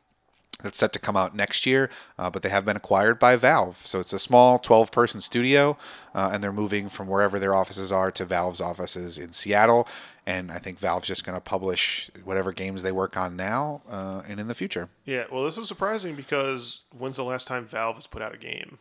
that's 0.61 0.77
set 0.77 0.91
to 0.93 0.99
come 0.99 1.15
out 1.15 1.35
next 1.35 1.65
year, 1.65 1.89
uh, 2.17 2.29
but 2.29 2.41
they 2.41 2.49
have 2.49 2.65
been 2.65 2.75
acquired 2.75 3.19
by 3.19 3.35
Valve. 3.35 3.85
So 3.85 3.99
it's 3.99 4.13
a 4.13 4.19
small 4.19 4.57
12 4.57 4.91
person 4.91 5.21
studio, 5.21 5.77
uh, 6.15 6.31
and 6.33 6.43
they're 6.43 6.51
moving 6.51 6.89
from 6.89 7.07
wherever 7.07 7.37
their 7.37 7.53
offices 7.53 7.91
are 7.91 8.11
to 8.11 8.25
Valve's 8.25 8.61
offices 8.61 9.17
in 9.17 9.31
Seattle. 9.33 9.87
And 10.25 10.51
I 10.51 10.57
think 10.57 10.79
Valve's 10.79 11.07
just 11.07 11.25
going 11.25 11.37
to 11.37 11.41
publish 11.41 12.09
whatever 12.23 12.51
games 12.51 12.83
they 12.83 12.91
work 12.91 13.15
on 13.15 13.35
now 13.35 13.81
uh, 13.89 14.23
and 14.27 14.39
in 14.39 14.47
the 14.47 14.55
future. 14.55 14.89
Yeah, 15.05 15.25
well, 15.31 15.43
this 15.43 15.57
is 15.57 15.67
surprising 15.67 16.15
because 16.15 16.81
when's 16.97 17.15
the 17.15 17.23
last 17.23 17.47
time 17.47 17.65
Valve 17.65 17.95
has 17.95 18.07
put 18.07 18.21
out 18.21 18.33
a 18.33 18.37
game? 18.37 18.79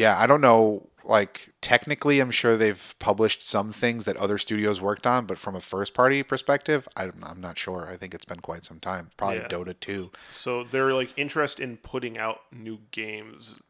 Yeah, 0.00 0.18
I 0.18 0.26
don't 0.26 0.40
know. 0.40 0.86
Like, 1.04 1.50
technically, 1.60 2.20
I'm 2.20 2.30
sure 2.30 2.56
they've 2.56 2.94
published 2.98 3.46
some 3.46 3.70
things 3.72 4.06
that 4.06 4.16
other 4.16 4.38
studios 4.38 4.80
worked 4.80 5.06
on, 5.06 5.26
but 5.26 5.38
from 5.38 5.54
a 5.54 5.60
first 5.60 5.92
party 5.92 6.22
perspective, 6.22 6.88
I 6.96 7.04
don't, 7.04 7.22
I'm 7.22 7.40
not 7.40 7.58
sure. 7.58 7.86
I 7.90 7.96
think 7.96 8.14
it's 8.14 8.24
been 8.24 8.40
quite 8.40 8.64
some 8.64 8.80
time. 8.80 9.10
Probably 9.18 9.38
Yeah. 9.38 9.48
Dota 9.48 9.78
2. 9.78 10.10
So 10.30 10.64
they're 10.64 10.94
like 10.94 11.12
interest 11.16 11.60
in 11.60 11.76
putting 11.76 12.16
out 12.16 12.40
new 12.50 12.78
games. 12.92 13.60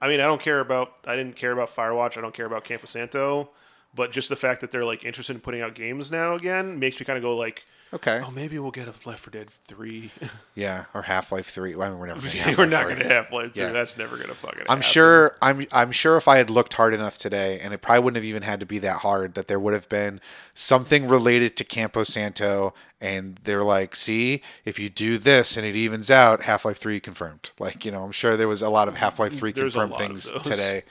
I 0.00 0.08
mean, 0.08 0.18
I 0.18 0.24
don't 0.24 0.40
care 0.40 0.58
about. 0.58 0.94
I 1.06 1.14
didn't 1.14 1.36
care 1.36 1.52
about 1.52 1.70
Firewatch. 1.74 2.18
I 2.18 2.20
don't 2.20 2.34
care 2.34 2.46
about 2.46 2.64
Campo 2.64 2.86
Santo. 2.86 3.50
But 3.94 4.10
just 4.10 4.28
the 4.28 4.36
fact 4.36 4.60
that 4.62 4.72
they're 4.72 4.84
like 4.84 5.04
interested 5.04 5.36
in 5.36 5.40
putting 5.40 5.60
out 5.60 5.74
games 5.76 6.10
now 6.10 6.34
again 6.34 6.78
makes 6.80 6.98
me 6.98 7.06
kind 7.06 7.16
of 7.16 7.22
go 7.22 7.36
like, 7.36 7.64
Okay. 7.94 8.22
oh, 8.24 8.30
maybe 8.30 8.58
we'll 8.58 8.70
get 8.70 8.88
a 8.88 8.94
Left 9.06 9.20
4 9.20 9.30
Dead 9.30 9.50
three. 9.50 10.10
Yeah, 10.54 10.84
or 10.92 11.00
Half 11.00 11.32
Life 11.32 11.46
3. 11.48 11.74
Well, 11.76 11.86
I 11.86 11.90
mean, 11.90 11.98
we're 11.98 12.06
never 12.08 12.20
gonna 12.20 12.54
We're 12.58 12.66
not 12.66 12.84
going 12.84 12.98
to 12.98 13.08
have 13.08 13.32
Life 13.32 13.52
Yeah. 13.54 13.64
three. 13.66 13.72
That's 13.72 13.96
never 13.96 14.16
going 14.16 14.28
to 14.28 14.34
fucking. 14.34 14.60
I'm 14.62 14.66
happen. 14.66 14.82
sure 14.82 15.36
I'm 15.40 15.66
I'm 15.72 15.92
sure 15.92 16.16
if 16.18 16.28
I 16.28 16.36
had 16.36 16.50
looked 16.50 16.74
hard 16.74 16.92
enough 16.94 17.16
today, 17.18 17.58
and 17.60 17.72
it 17.72 17.78
probably 17.78 18.04
wouldn't 18.04 18.16
have 18.16 18.24
even 18.28 18.42
had 18.42 18.60
to 18.60 18.66
be 18.66 18.78
that 18.80 18.98
hard, 18.98 19.34
that 19.34 19.48
there 19.48 19.58
would 19.58 19.72
have 19.72 19.88
been 19.88 20.20
something 20.54 21.08
related 21.08 21.56
to 21.56 21.64
Campo 21.64 22.02
Santo 22.04 22.74
and 23.00 23.40
they're 23.44 23.64
like, 23.64 23.96
"See, 23.96 24.42
if 24.66 24.78
you 24.78 24.88
do 24.90 25.16
this 25.18 25.56
and 25.56 25.66
it 25.66 25.74
evens 25.74 26.10
out, 26.10 26.42
Half 26.42 26.64
Life 26.66 26.76
Three 26.78 27.00
confirmed." 27.00 27.50
Like, 27.58 27.84
you 27.86 27.90
know, 27.92 28.04
I'm 28.04 28.12
sure 28.12 28.36
there 28.36 28.46
was 28.48 28.60
a 28.62 28.68
lot 28.70 28.88
of 28.88 28.96
Half 28.98 29.18
Life 29.18 29.32
Three 29.34 29.52
There's 29.52 29.72
confirmed 29.72 29.96
things 29.96 30.30
today, 30.42 30.82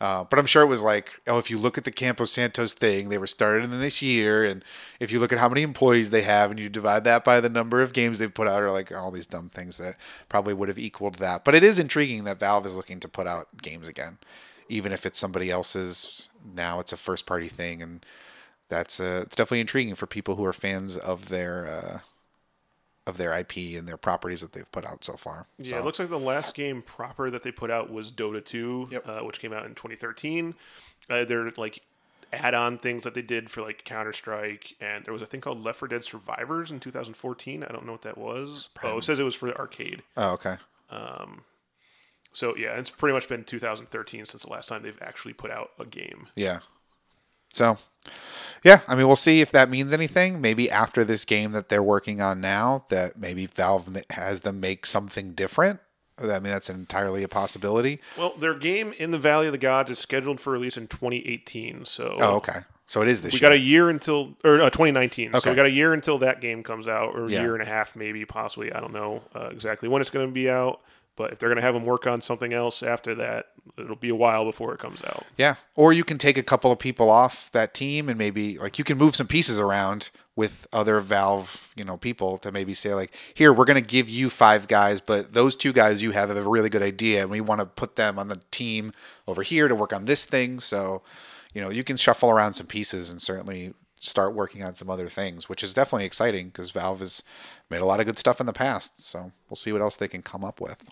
uh, 0.00 0.24
but 0.24 0.38
I'm 0.38 0.46
sure 0.46 0.62
it 0.62 0.66
was 0.66 0.82
like, 0.82 1.20
oh, 1.26 1.38
if 1.38 1.50
you 1.50 1.58
look 1.58 1.76
at 1.76 1.84
the 1.84 1.90
Campo 1.90 2.24
Santos 2.24 2.72
thing, 2.72 3.10
they 3.10 3.18
were 3.18 3.26
started 3.26 3.64
in 3.64 3.80
this 3.80 4.00
year, 4.00 4.44
and 4.44 4.64
if 4.98 5.12
you 5.12 5.20
look 5.20 5.32
at 5.32 5.38
how 5.38 5.48
many 5.48 5.62
employees 5.62 6.08
they 6.08 6.22
have, 6.22 6.50
and 6.50 6.58
you 6.58 6.70
divide 6.70 7.04
that 7.04 7.22
by 7.22 7.40
the 7.40 7.50
number 7.50 7.82
of 7.82 7.92
games 7.92 8.18
they've 8.18 8.32
put 8.32 8.48
out, 8.48 8.62
or 8.62 8.70
like 8.70 8.90
all 8.92 9.10
these 9.10 9.26
dumb 9.26 9.50
things 9.50 9.76
that 9.76 9.96
probably 10.30 10.54
would 10.54 10.70
have 10.70 10.78
equaled 10.78 11.16
that. 11.16 11.44
But 11.44 11.54
it 11.54 11.62
is 11.62 11.78
intriguing 11.78 12.24
that 12.24 12.40
Valve 12.40 12.64
is 12.64 12.76
looking 12.76 12.98
to 13.00 13.08
put 13.08 13.26
out 13.26 13.48
games 13.60 13.88
again, 13.88 14.16
even 14.70 14.90
if 14.90 15.04
it's 15.04 15.18
somebody 15.18 15.50
else's. 15.50 16.30
Now 16.54 16.80
it's 16.80 16.94
a 16.94 16.96
first 16.96 17.26
party 17.26 17.48
thing, 17.48 17.82
and 17.82 18.06
that's 18.68 19.00
uh, 19.00 19.24
it's 19.26 19.36
definitely 19.36 19.60
intriguing 19.60 19.94
for 19.96 20.06
people 20.06 20.36
who 20.36 20.44
are 20.46 20.54
fans 20.54 20.96
of 20.96 21.28
their 21.28 21.66
uh, 21.66 21.98
of 23.06 23.16
their 23.16 23.32
IP 23.32 23.56
and 23.76 23.88
their 23.88 23.96
properties 23.96 24.40
that 24.42 24.52
they've 24.52 24.70
put 24.72 24.84
out 24.84 25.02
so 25.04 25.14
far. 25.14 25.46
Yeah, 25.58 25.70
So, 25.70 25.78
it 25.78 25.84
looks 25.84 25.98
like 25.98 26.10
the 26.10 26.18
last 26.18 26.54
game 26.54 26.82
proper 26.82 27.30
that 27.30 27.42
they 27.42 27.50
put 27.50 27.70
out 27.70 27.90
was 27.90 28.12
Dota 28.12 28.44
2, 28.44 28.88
Yep. 28.90 29.08
uh, 29.08 29.20
which 29.20 29.40
came 29.40 29.52
out 29.52 29.64
in 29.66 29.74
2013. 29.74 30.54
Uh, 31.08 31.24
they're 31.24 31.50
like 31.56 31.80
add-on 32.32 32.78
things 32.78 33.02
that 33.04 33.14
they 33.14 33.22
did 33.22 33.50
for 33.50 33.62
like 33.62 33.84
Counter 33.84 34.12
Strike, 34.12 34.74
and 34.80 35.04
there 35.04 35.12
was 35.12 35.22
a 35.22 35.26
thing 35.26 35.40
called 35.40 35.64
Left 35.64 35.78
4 35.78 35.88
Dead 35.88 36.04
Survivors 36.04 36.70
in 36.70 36.78
2014. 36.78 37.64
I 37.64 37.72
don't 37.72 37.84
know 37.86 37.92
what 37.92 38.02
that 38.02 38.16
was. 38.18 38.68
Oh, 38.84 38.98
it 38.98 39.04
says 39.04 39.18
it 39.18 39.24
was 39.24 39.34
for 39.34 39.46
the 39.48 39.56
arcade. 39.58 40.02
oh, 40.16 40.32
okay. 40.34 40.54
Um, 40.90 41.42
So 42.32 42.54
yeah, 42.56 42.78
it's 42.78 42.90
pretty 42.90 43.14
much 43.14 43.28
been 43.28 43.42
2013 43.42 44.24
since 44.26 44.44
the 44.44 44.50
last 44.50 44.68
time 44.68 44.82
they've 44.84 45.02
actually 45.02 45.32
put 45.32 45.50
out 45.50 45.70
a 45.80 45.84
game. 45.86 46.28
Yeah. 46.36 46.60
So, 47.54 47.78
yeah, 48.62 48.80
I 48.88 48.94
mean, 48.94 49.06
we'll 49.06 49.16
see 49.16 49.40
if 49.40 49.50
that 49.52 49.68
means 49.70 49.92
anything. 49.92 50.40
Maybe 50.40 50.70
after 50.70 51.04
this 51.04 51.24
game 51.24 51.52
that 51.52 51.68
they're 51.68 51.82
working 51.82 52.20
on 52.20 52.40
now, 52.40 52.84
that 52.90 53.18
maybe 53.18 53.46
Valve 53.46 53.96
has 54.10 54.40
them 54.40 54.60
make 54.60 54.86
something 54.86 55.32
different. 55.32 55.80
I 56.18 56.24
mean, 56.34 56.52
that's 56.52 56.68
entirely 56.68 57.22
a 57.22 57.28
possibility. 57.28 57.98
Well, 58.18 58.34
their 58.38 58.52
game 58.54 58.92
in 58.98 59.10
the 59.10 59.18
Valley 59.18 59.46
of 59.46 59.52
the 59.52 59.58
Gods 59.58 59.90
is 59.90 59.98
scheduled 59.98 60.38
for 60.38 60.52
release 60.52 60.76
in 60.76 60.86
2018. 60.86 61.86
So 61.86 62.12
Oh, 62.18 62.34
okay. 62.36 62.60
So 62.86 63.00
it 63.02 63.08
is 63.08 63.22
this 63.22 63.32
we 63.32 63.38
year. 63.38 63.48
got 63.48 63.52
a 63.54 63.58
year 63.58 63.88
until 63.88 64.36
or 64.44 64.60
uh, 64.60 64.68
2019. 64.68 65.32
So 65.32 65.38
Okay. 65.38 65.50
we 65.50 65.56
got 65.56 65.64
a 65.66 65.70
year 65.70 65.94
until 65.94 66.18
that 66.18 66.40
game 66.42 66.62
comes 66.62 66.86
out, 66.88 67.14
or 67.14 67.26
a 67.28 67.30
Yeah. 67.30 67.42
year 67.42 67.54
and 67.54 67.62
a 67.62 67.66
half, 67.66 67.96
maybe, 67.96 68.24
possibly. 68.26 68.70
I 68.72 68.80
don't 68.80 68.92
know 68.92 69.22
uh, 69.34 69.48
exactly 69.50 69.88
when 69.88 70.02
it's 70.02 70.10
going 70.10 70.26
to 70.28 70.32
be 70.32 70.50
out. 70.50 70.80
But 71.20 71.32
if 71.32 71.38
they're 71.38 71.50
going 71.50 71.56
to 71.56 71.62
have 71.62 71.74
them 71.74 71.84
work 71.84 72.06
on 72.06 72.22
something 72.22 72.54
else 72.54 72.82
after 72.82 73.14
that, 73.16 73.48
it'll 73.76 73.94
be 73.94 74.08
a 74.08 74.14
while 74.14 74.46
before 74.46 74.72
it 74.72 74.78
comes 74.78 75.04
out. 75.04 75.26
Yeah. 75.36 75.56
Or 75.74 75.92
you 75.92 76.02
can 76.02 76.16
take 76.16 76.38
a 76.38 76.42
couple 76.42 76.72
of 76.72 76.78
people 76.78 77.10
off 77.10 77.50
that 77.52 77.74
team 77.74 78.08
and 78.08 78.16
maybe 78.16 78.56
like 78.56 78.78
you 78.78 78.84
can 78.84 78.96
move 78.96 79.14
some 79.14 79.26
pieces 79.26 79.58
around 79.58 80.08
with 80.34 80.66
other 80.72 80.98
Valve, 80.98 81.74
you 81.76 81.84
know, 81.84 81.98
people 81.98 82.38
to 82.38 82.50
maybe 82.50 82.72
say 82.72 82.94
like, 82.94 83.14
here, 83.34 83.52
we're 83.52 83.66
going 83.66 83.74
to 83.74 83.86
give 83.86 84.08
you 84.08 84.30
five 84.30 84.66
guys, 84.66 85.02
but 85.02 85.34
those 85.34 85.56
two 85.56 85.74
guys 85.74 86.00
you 86.00 86.12
have 86.12 86.30
have 86.30 86.38
a 86.38 86.48
really 86.48 86.70
good 86.70 86.82
idea 86.82 87.20
and 87.20 87.30
we 87.30 87.42
want 87.42 87.60
to 87.60 87.66
put 87.66 87.96
them 87.96 88.18
on 88.18 88.28
the 88.28 88.40
team 88.50 88.94
over 89.28 89.42
here 89.42 89.68
to 89.68 89.74
work 89.74 89.92
on 89.92 90.06
this 90.06 90.24
thing. 90.24 90.58
So, 90.58 91.02
you 91.52 91.60
know, 91.60 91.68
you 91.68 91.84
can 91.84 91.98
shuffle 91.98 92.30
around 92.30 92.54
some 92.54 92.66
pieces 92.66 93.10
and 93.10 93.20
certainly 93.20 93.74
start 94.00 94.32
working 94.32 94.62
on 94.62 94.74
some 94.74 94.88
other 94.88 95.10
things, 95.10 95.50
which 95.50 95.62
is 95.62 95.74
definitely 95.74 96.06
exciting 96.06 96.46
because 96.46 96.70
Valve 96.70 97.00
has 97.00 97.22
made 97.68 97.82
a 97.82 97.84
lot 97.84 98.00
of 98.00 98.06
good 98.06 98.18
stuff 98.18 98.40
in 98.40 98.46
the 98.46 98.54
past. 98.54 99.02
So 99.02 99.32
we'll 99.50 99.56
see 99.56 99.70
what 99.70 99.82
else 99.82 99.96
they 99.96 100.08
can 100.08 100.22
come 100.22 100.42
up 100.42 100.62
with. 100.62 100.82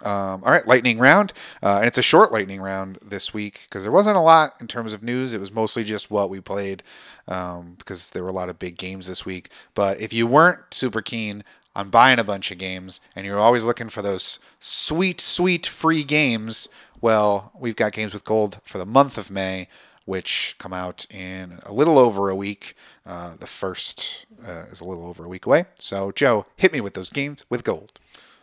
Um, 0.00 0.42
all 0.42 0.50
right, 0.50 0.66
lightning 0.66 0.98
round, 0.98 1.32
uh, 1.62 1.76
and 1.76 1.86
it's 1.86 1.98
a 1.98 2.02
short 2.02 2.32
lightning 2.32 2.60
round 2.60 2.98
this 3.02 3.32
week 3.32 3.66
because 3.68 3.84
there 3.84 3.92
wasn't 3.92 4.16
a 4.16 4.20
lot 4.20 4.60
in 4.60 4.66
terms 4.66 4.92
of 4.92 5.02
news. 5.02 5.32
It 5.32 5.40
was 5.40 5.52
mostly 5.52 5.84
just 5.84 6.10
what 6.10 6.28
we 6.28 6.40
played 6.40 6.82
um, 7.28 7.74
because 7.78 8.10
there 8.10 8.24
were 8.24 8.30
a 8.30 8.32
lot 8.32 8.48
of 8.48 8.58
big 8.58 8.76
games 8.76 9.06
this 9.06 9.24
week. 9.24 9.50
But 9.74 10.00
if 10.00 10.12
you 10.12 10.26
weren't 10.26 10.74
super 10.74 11.02
keen 11.02 11.44
on 11.76 11.90
buying 11.90 12.18
a 12.18 12.24
bunch 12.24 12.50
of 12.50 12.58
games 12.58 13.00
and 13.14 13.24
you're 13.24 13.38
always 13.38 13.64
looking 13.64 13.88
for 13.88 14.02
those 14.02 14.38
sweet, 14.58 15.20
sweet 15.20 15.66
free 15.66 16.02
games, 16.02 16.68
well, 17.00 17.52
we've 17.58 17.76
got 17.76 17.92
games 17.92 18.12
with 18.12 18.24
gold 18.24 18.60
for 18.64 18.78
the 18.78 18.86
month 18.86 19.18
of 19.18 19.30
May, 19.30 19.68
which 20.04 20.56
come 20.58 20.72
out 20.72 21.06
in 21.10 21.60
a 21.64 21.72
little 21.72 21.98
over 21.98 22.28
a 22.28 22.36
week. 22.36 22.74
Uh, 23.06 23.36
the 23.38 23.46
first 23.46 24.26
uh, 24.44 24.64
is 24.72 24.80
a 24.80 24.84
little 24.84 25.06
over 25.06 25.24
a 25.24 25.28
week 25.28 25.46
away. 25.46 25.66
So, 25.76 26.10
Joe, 26.12 26.46
hit 26.56 26.72
me 26.72 26.80
with 26.80 26.94
those 26.94 27.10
games 27.10 27.44
with 27.48 27.62
gold. 27.62 28.00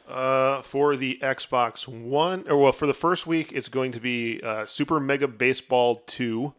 Uh, 0.10 0.62
for 0.62 0.96
the 0.96 1.20
Xbox 1.22 1.88
One, 1.88 2.46
or 2.50 2.58
well, 2.58 2.72
for 2.72 2.88
the 2.88 2.94
first 2.96 3.28
week, 3.28 3.52
it's 3.54 3.68
going 3.68 3.92
to 3.92 4.00
be 4.00 4.42
uh, 4.42 4.66
Super 4.66 5.00
Mega 5.00 5.28
Baseball 5.28 6.02
2. 6.08 6.52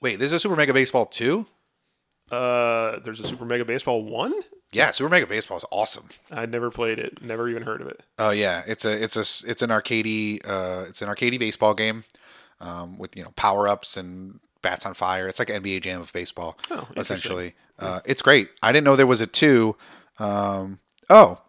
Wait, 0.00 0.20
there's 0.20 0.30
a 0.32 0.38
Super 0.38 0.54
Mega 0.54 0.72
Baseball 0.72 1.06
2? 1.06 1.46
Uh, 2.30 3.00
there's 3.00 3.18
a 3.18 3.26
Super 3.26 3.44
Mega 3.44 3.64
Baseball 3.64 4.04
1? 4.04 4.32
Yeah, 4.72 4.92
Super 4.92 5.10
Mega 5.10 5.26
Baseball 5.26 5.56
is 5.56 5.64
awesome. 5.72 6.08
I 6.30 6.46
never 6.46 6.70
played 6.70 7.00
it, 7.00 7.20
never 7.22 7.48
even 7.48 7.64
heard 7.64 7.80
of 7.80 7.88
it. 7.88 8.04
Oh 8.20 8.30
yeah, 8.30 8.62
it's 8.68 8.84
a 8.84 9.02
it's 9.02 9.16
a 9.16 9.50
it's 9.50 9.62
an 9.62 9.70
arcadey 9.70 10.40
uh 10.48 10.84
it's 10.88 11.02
an 11.02 11.08
arcadey 11.08 11.40
baseball 11.40 11.74
game 11.74 12.04
um, 12.60 12.96
with 12.96 13.16
you 13.16 13.24
know 13.24 13.32
power 13.34 13.66
ups 13.66 13.96
and 13.96 14.38
bats 14.62 14.86
on 14.86 14.94
fire. 14.94 15.26
It's 15.26 15.40
like 15.40 15.48
NBA 15.48 15.80
Jam 15.82 16.00
of 16.00 16.12
baseball 16.12 16.56
Oh, 16.70 16.86
essentially. 16.96 17.54
Uh, 17.80 17.98
it's 18.04 18.22
great. 18.22 18.48
I 18.62 18.70
didn't 18.70 18.84
know 18.84 18.94
there 18.94 19.08
was 19.08 19.20
a 19.20 19.26
two. 19.26 19.74
Um, 20.20 20.78
oh, 21.08 21.40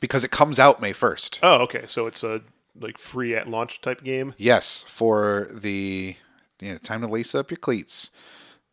because 0.00 0.24
it 0.24 0.30
comes 0.30 0.58
out 0.58 0.80
May 0.80 0.92
first. 0.92 1.38
Oh, 1.42 1.62
okay. 1.62 1.84
So 1.86 2.06
it's 2.06 2.24
a 2.24 2.42
like 2.78 2.98
free 2.98 3.34
at 3.34 3.48
launch 3.48 3.80
type 3.80 4.02
game. 4.02 4.34
Yes, 4.36 4.84
for 4.88 5.48
the 5.52 6.16
yeah, 6.60 6.78
time 6.78 7.00
to 7.02 7.06
lace 7.06 7.34
up 7.34 7.50
your 7.50 7.58
cleats. 7.58 8.10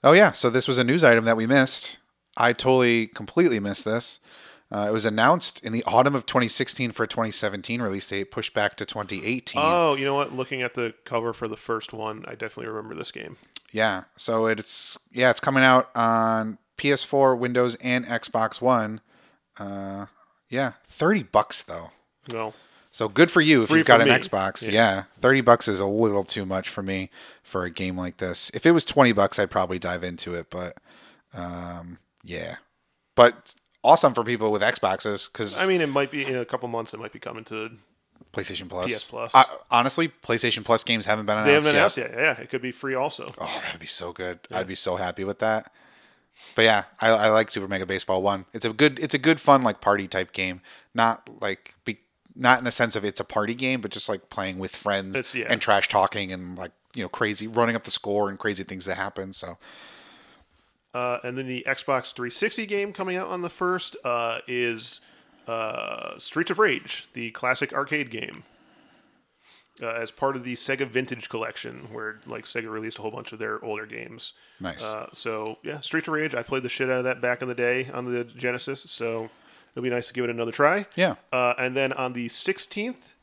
Oh 0.04 0.14
yeah, 0.14 0.32
so 0.32 0.50
this 0.50 0.68
was 0.68 0.78
a 0.78 0.84
news 0.84 1.04
item 1.04 1.26
that 1.26 1.38
we 1.38 1.48
missed. 1.48 2.00
I 2.36 2.54
totally 2.54 3.08
completely 3.08 3.60
missed 3.60 3.86
this. 3.86 4.20
Uh, 4.70 4.86
it 4.90 4.92
was 4.92 5.06
announced 5.06 5.64
in 5.66 5.72
the 5.72 5.84
autumn 5.86 6.14
of 6.14 6.26
2016 6.26 6.92
for 6.92 7.04
a 7.04 7.08
2017 7.08 7.82
release 7.82 8.10
date, 8.10 8.32
pushed 8.32 8.54
back 8.54 8.76
to 8.76 8.86
2018. 8.86 9.62
Oh, 9.64 9.96
you 9.96 10.04
know 10.04 10.14
what? 10.14 10.34
Looking 10.34 10.62
at 10.62 10.74
the 10.74 10.94
cover 11.06 11.32
for 11.32 11.48
the 11.48 11.56
first 11.56 11.94
one, 11.94 12.26
I 12.28 12.32
definitely 12.32 12.68
remember 12.68 12.94
this 12.94 13.12
game. 13.12 13.38
Yeah, 13.72 14.04
so 14.16 14.46
it's 14.46 14.98
yeah, 15.12 15.30
it's 15.30 15.40
coming 15.40 15.64
out 15.64 15.90
on 15.96 16.58
PS4, 16.78 17.38
Windows, 17.38 17.76
and 17.76 18.06
Xbox 18.06 18.62
One. 18.62 19.02
Uh, 19.58 20.08
yeah, 20.50 20.74
30 20.88 21.24
bucks 21.24 21.64
though. 21.64 21.92
Well, 22.34 22.54
So 22.92 23.08
good 23.08 23.30
for 23.32 23.42
you 23.42 23.64
if 23.64 23.70
Free 23.70 23.80
you've 23.80 23.88
got 23.88 24.02
an 24.02 24.08
me. 24.08 24.14
Xbox. 24.14 24.64
Yeah. 24.66 24.72
Yeah. 24.72 25.04
30 25.20 25.42
bucks 25.42 25.68
is 25.68 25.80
a 25.80 25.86
little 25.88 26.24
too 26.24 26.46
much 26.46 26.68
for 26.70 26.82
me 26.84 27.10
for 27.44 27.64
a 27.64 27.70
game 27.70 27.98
like 27.98 28.18
this. 28.18 28.50
If 28.54 28.66
it 28.66 28.72
was 28.72 28.84
20 28.86 29.12
bucks, 29.14 29.40
I'd 29.40 29.52
probably 29.52 29.80
dive 29.80 30.04
into 30.04 30.34
it, 30.36 30.48
but 30.50 30.78
um, 31.34 32.00
yeah. 32.24 32.56
But 33.16 33.54
awesome 33.84 34.14
for 34.14 34.24
people 34.24 34.52
with 34.52 34.62
Xboxes 34.62 35.32
cuz 35.32 35.60
I 35.62 35.68
mean, 35.68 35.82
it 35.82 35.88
might 35.90 36.12
be 36.12 36.26
in 36.26 36.36
a 36.36 36.46
couple 36.46 36.68
months. 36.70 36.94
It 36.94 37.00
might 37.00 37.14
be 37.14 37.20
coming 37.20 37.44
to. 37.46 37.72
PlayStation 38.34 38.68
Plus. 38.68 38.92
PS 38.94 39.06
Plus. 39.08 39.32
I- 39.34 39.46
honestly, 39.72 40.10
PlayStation 40.10 40.64
Plus 40.66 40.84
games 40.84 41.06
haven't 41.06 41.26
been 41.26 41.38
announced 41.38 41.72
They 41.72 41.78
haven't 41.80 41.98
yet. 41.98 42.10
announced 42.12 42.18
yet. 42.28 42.38
Yeah, 42.38 42.44
it 42.44 42.50
could 42.50 42.62
be 42.62 42.72
free 42.72 42.94
also. 42.94 43.32
Oh, 43.40 43.62
that'd 43.64 43.80
be 43.80 43.88
so 43.88 44.12
good. 44.12 44.40
I'd 44.52 44.68
be 44.68 44.76
so 44.76 44.96
happy 44.98 45.24
with 45.24 45.40
that. 45.40 45.72
But 46.56 46.64
yeah, 46.64 46.84
I, 47.00 47.10
I 47.10 47.30
like 47.30 47.52
Super 47.52 47.68
Mega 47.68 47.86
Baseball 47.86 48.22
One. 48.22 48.46
It's 48.54 48.66
a 48.66 48.74
good, 48.74 49.00
it's 49.00 49.14
a 49.14 49.20
good 49.20 49.40
fun 49.40 49.64
like 49.64 49.82
party 49.82 50.08
type 50.08 50.34
game. 50.34 50.62
Not 50.94 51.30
like 51.42 51.76
be, 51.86 52.00
not 52.36 52.60
in 52.60 52.66
the 52.66 52.72
sense 52.72 52.96
of 52.96 53.04
it's 53.04 53.20
a 53.20 53.24
party 53.24 53.54
game, 53.54 53.82
but 53.82 53.92
just 53.92 54.10
like 54.10 54.30
playing 54.30 54.60
with 54.60 54.76
friends 54.76 55.36
yeah. 55.36 55.46
and 55.50 55.62
trash 55.62 55.88
talking 55.88 56.32
and 56.32 56.58
like 56.58 56.72
you 56.94 57.04
know 57.04 57.10
crazy 57.10 57.48
running 57.48 57.76
up 57.76 57.84
the 57.84 57.92
score 57.92 58.30
and 58.30 58.40
crazy 58.40 58.64
things 58.64 58.86
that 58.86 58.96
happen. 58.96 59.34
So 59.34 59.58
Uh, 60.94 61.20
and 61.24 61.38
then 61.38 61.48
the 61.48 61.64
Xbox 61.68 62.14
360 62.14 62.66
game 62.66 62.92
coming 62.92 63.18
out 63.18 63.28
on 63.28 63.42
the 63.42 63.50
first 63.50 63.96
uh, 64.04 64.40
is 64.48 65.02
uh, 65.48 66.18
Streets 66.18 66.50
of 66.50 66.60
Rage, 66.60 67.08
the 67.14 67.32
classic 67.32 67.72
arcade 67.72 68.10
game. 68.10 68.44
Uh, 69.82 69.90
as 69.90 70.10
part 70.10 70.36
of 70.36 70.44
the 70.44 70.56
Sega 70.56 70.88
Vintage 70.88 71.30
Collection, 71.30 71.88
where 71.92 72.20
like 72.26 72.46
Sega 72.46 72.68
released 72.68 72.98
a 72.98 73.04
whole 73.04 73.12
bunch 73.12 73.32
of 73.32 73.38
their 73.38 73.64
older 73.64 73.86
games. 73.86 74.34
nice. 74.60 74.84
Uh, 74.84 75.08
so 75.14 75.60
yeah, 75.64 75.80
Streets 75.82 76.08
of 76.08 76.16
Rage. 76.16 76.34
I 76.34 76.42
played 76.42 76.64
the 76.64 76.70
shit 76.70 76.90
out 76.90 76.98
of 76.98 77.04
that 77.04 77.22
back 77.22 77.44
in 77.44 77.48
the 77.48 77.54
day 77.54 77.88
on 77.94 78.06
the 78.12 78.24
Genesis. 78.24 78.82
So 78.90 79.30
it'll 79.74 79.84
be 79.84 79.92
nice 79.92 80.08
to 80.08 80.14
give 80.14 80.24
it 80.24 80.32
another 80.32 80.52
try. 80.52 80.88
yeah. 80.96 81.16
Uh, 81.32 81.54
and 81.60 81.78
then 81.78 81.94
on 81.94 82.14
the 82.14 82.28
16th 82.28 83.14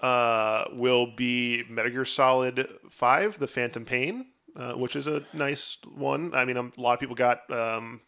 uh, 0.00 0.64
will 0.72 1.06
be 1.06 1.62
Metal 1.68 1.92
Gear 1.92 2.04
Solid 2.04 2.68
5, 2.90 3.38
The 3.38 3.46
Phantom 3.46 3.84
Pain, 3.84 4.26
uh, 4.56 4.72
which 4.72 4.96
is 4.96 5.06
a 5.06 5.24
nice 5.32 5.78
one. 5.94 6.34
I 6.34 6.44
mean, 6.44 6.56
um, 6.56 6.72
a 6.76 6.80
lot 6.80 6.94
of 6.94 7.00
people 7.00 7.14
got 7.14 7.48
um, 7.52 8.00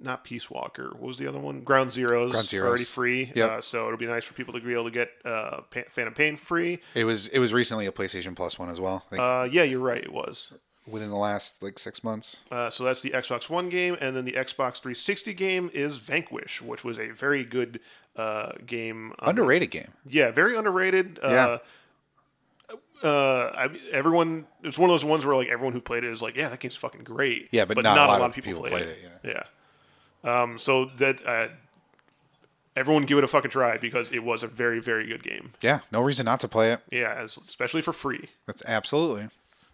not 0.00 0.24
Peace 0.24 0.50
Walker. 0.50 0.90
What 0.90 1.02
was 1.02 1.16
the 1.16 1.26
other 1.26 1.38
one? 1.38 1.60
Ground 1.62 1.90
Zeroes. 1.90 2.30
Ground 2.32 2.46
Zeroes. 2.46 2.66
Already 2.68 2.84
free. 2.84 3.32
Yep. 3.34 3.50
Uh, 3.50 3.60
so 3.60 3.86
it'll 3.86 3.98
be 3.98 4.06
nice 4.06 4.24
for 4.24 4.34
people 4.34 4.52
to 4.54 4.60
be 4.60 4.72
able 4.72 4.84
to 4.84 4.90
get 4.90 5.10
uh, 5.24 5.60
Phantom 5.90 6.12
Pain 6.14 6.36
free. 6.36 6.80
It 6.94 7.04
was 7.04 7.28
it 7.28 7.38
was 7.38 7.52
recently 7.52 7.86
a 7.86 7.92
PlayStation 7.92 8.34
Plus 8.36 8.58
one 8.58 8.68
as 8.70 8.80
well. 8.80 9.04
Uh, 9.12 9.48
yeah, 9.50 9.62
you're 9.62 9.80
right. 9.80 10.02
It 10.02 10.12
was. 10.12 10.52
within 10.86 11.08
the 11.08 11.16
last 11.16 11.62
like 11.62 11.78
six 11.78 12.04
months. 12.04 12.44
Uh, 12.50 12.68
so 12.70 12.84
that's 12.84 13.00
the 13.00 13.10
Xbox 13.10 13.48
One 13.48 13.68
game, 13.70 13.96
and 14.00 14.14
then 14.14 14.24
the 14.26 14.32
Xbox 14.32 14.80
360 14.82 15.32
game 15.34 15.70
is 15.72 15.96
Vanquish, 15.96 16.60
which 16.60 16.84
was 16.84 16.98
a 16.98 17.08
very 17.10 17.42
good 17.44 17.80
uh, 18.16 18.52
game. 18.66 19.12
on- 19.20 19.30
Underrated 19.30 19.70
game. 19.70 19.92
Yeah, 20.06 20.30
very 20.30 20.56
underrated. 20.56 21.18
Uh, 21.22 21.58
uh, 23.02 23.50
I, 23.54 23.68
everyone, 23.92 24.46
it's 24.62 24.78
one 24.78 24.88
of 24.88 24.94
those 24.94 25.04
ones 25.04 25.26
where 25.26 25.36
like 25.36 25.48
everyone 25.48 25.72
who 25.74 25.80
played 25.80 26.04
it 26.04 26.10
is 26.12 26.22
like, 26.22 26.36
yeah, 26.36 26.48
that 26.48 26.60
game's 26.60 26.76
fucking 26.76 27.02
great. 27.04 27.48
Yeah, 27.50 27.64
but 27.64 27.82
not 27.82 27.96
a 27.98 28.06
lot 28.06 28.20
of 28.22 28.34
people, 28.34 28.48
people 28.52 28.62
played, 28.62 28.72
played 28.72 28.88
it. 28.88 28.98
it, 29.24 29.28
Yeah. 29.28 29.42
Um, 30.24 30.58
so 30.58 30.86
that 30.86 31.24
uh, 31.26 31.48
everyone 32.76 33.04
give 33.04 33.18
it 33.18 33.24
a 33.24 33.28
fucking 33.28 33.50
try 33.50 33.76
because 33.78 34.10
it 34.10 34.20
was 34.24 34.42
a 34.42 34.46
very 34.48 34.80
very 34.80 35.06
good 35.06 35.22
game. 35.22 35.52
Yeah, 35.60 35.80
no 35.92 36.00
reason 36.00 36.24
not 36.24 36.40
to 36.40 36.48
play 36.48 36.72
it. 36.72 36.80
Yeah, 36.90 37.14
as, 37.16 37.36
especially 37.36 37.82
for 37.82 37.92
free. 37.92 38.28
That's 38.46 38.62
absolutely. 38.66 39.28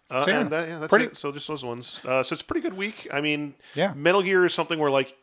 Uh, 0.09 0.25
So, 0.25 0.31
yeah, 0.31 0.43
that, 0.43 0.67
yeah, 0.69 0.79
that's 0.79 0.89
pretty- 0.89 1.05
it. 1.05 1.17
So 1.17 1.31
just 1.31 1.47
those 1.47 1.63
ones. 1.63 1.99
Uh, 2.05 2.21
so 2.21 2.33
it's 2.33 2.41
a 2.41 2.45
pretty 2.45 2.61
good 2.61 2.75
week. 2.75 3.07
I 3.13 3.21
mean, 3.21 3.55
Yeah. 3.75 3.93
Metal 3.95 4.21
Gear 4.21 4.45
is 4.45 4.53
something 4.53 4.77
where 4.77 4.91
like 4.91 5.15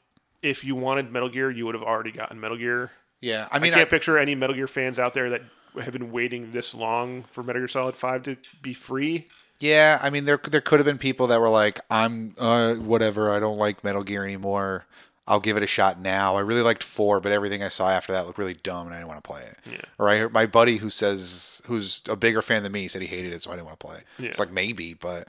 if 0.42 0.64
you 0.64 0.74
wanted 0.76 1.12
Metal 1.12 1.28
Gear, 1.28 1.50
you 1.50 1.66
would 1.66 1.74
have 1.74 1.84
already 1.84 2.12
gotten 2.12 2.40
Metal 2.40 2.56
Gear. 2.56 2.92
Yeah, 3.20 3.48
I 3.50 3.58
mean, 3.58 3.72
I 3.74 3.78
can't 3.78 3.88
I- 3.88 3.90
picture 3.90 4.16
any 4.18 4.34
Metal 4.34 4.54
Gear 4.56 4.68
fans 4.68 4.98
out 4.98 5.12
there 5.14 5.28
that 5.30 5.42
have 5.82 5.92
been 5.92 6.10
waiting 6.10 6.52
this 6.52 6.74
long 6.74 7.24
for 7.30 7.42
Metal 7.42 7.60
Gear 7.60 7.68
Solid 7.68 7.94
Five 7.96 8.22
to 8.24 8.36
be 8.62 8.72
free. 8.72 9.28
Yeah, 9.60 9.98
I 10.00 10.10
mean 10.10 10.24
there 10.24 10.38
there 10.48 10.60
could 10.60 10.78
have 10.78 10.86
been 10.86 10.98
people 10.98 11.26
that 11.26 11.40
were 11.40 11.48
like, 11.48 11.80
I'm 11.90 12.34
uh 12.38 12.74
whatever, 12.76 13.34
I 13.34 13.40
don't 13.40 13.58
like 13.58 13.82
Metal 13.84 14.04
Gear 14.04 14.24
anymore. 14.24 14.86
I'll 15.28 15.40
give 15.40 15.56
it 15.58 15.62
a 15.62 15.66
shot 15.66 16.00
now. 16.00 16.36
I 16.36 16.40
really 16.40 16.62
liked 16.62 16.82
four, 16.82 17.20
but 17.20 17.30
everything 17.32 17.62
I 17.62 17.68
saw 17.68 17.90
after 17.90 18.12
that 18.14 18.26
looked 18.26 18.38
really 18.38 18.54
dumb, 18.54 18.86
and 18.86 18.94
I 18.94 18.98
didn't 18.98 19.08
want 19.08 19.22
to 19.22 19.28
play 19.28 19.42
it. 19.42 19.58
Yeah. 19.70 19.80
Or 19.98 20.08
I 20.08 20.26
my 20.28 20.46
buddy 20.46 20.78
who 20.78 20.88
says 20.90 21.60
who's 21.66 22.02
a 22.08 22.16
bigger 22.16 22.40
fan 22.42 22.62
than 22.62 22.72
me 22.72 22.88
said 22.88 23.02
he 23.02 23.08
hated 23.08 23.32
it, 23.34 23.42
so 23.42 23.50
I 23.50 23.54
didn't 23.54 23.66
want 23.66 23.78
to 23.78 23.86
play. 23.86 23.96
it. 23.98 24.24
It's 24.24 24.38
like 24.38 24.50
maybe, 24.50 24.94
but 24.94 25.28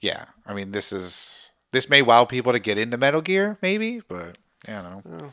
yeah, 0.00 0.26
I 0.46 0.54
mean 0.54 0.70
this 0.70 0.92
is 0.92 1.50
this 1.72 1.90
may 1.90 2.00
wow 2.00 2.24
people 2.24 2.52
to 2.52 2.58
get 2.60 2.78
into 2.78 2.96
Metal 2.96 3.20
Gear, 3.20 3.58
maybe, 3.60 4.00
but 4.08 4.38
yeah, 4.68 4.80
I 4.80 4.82
don't 4.82 5.06
know. 5.06 5.32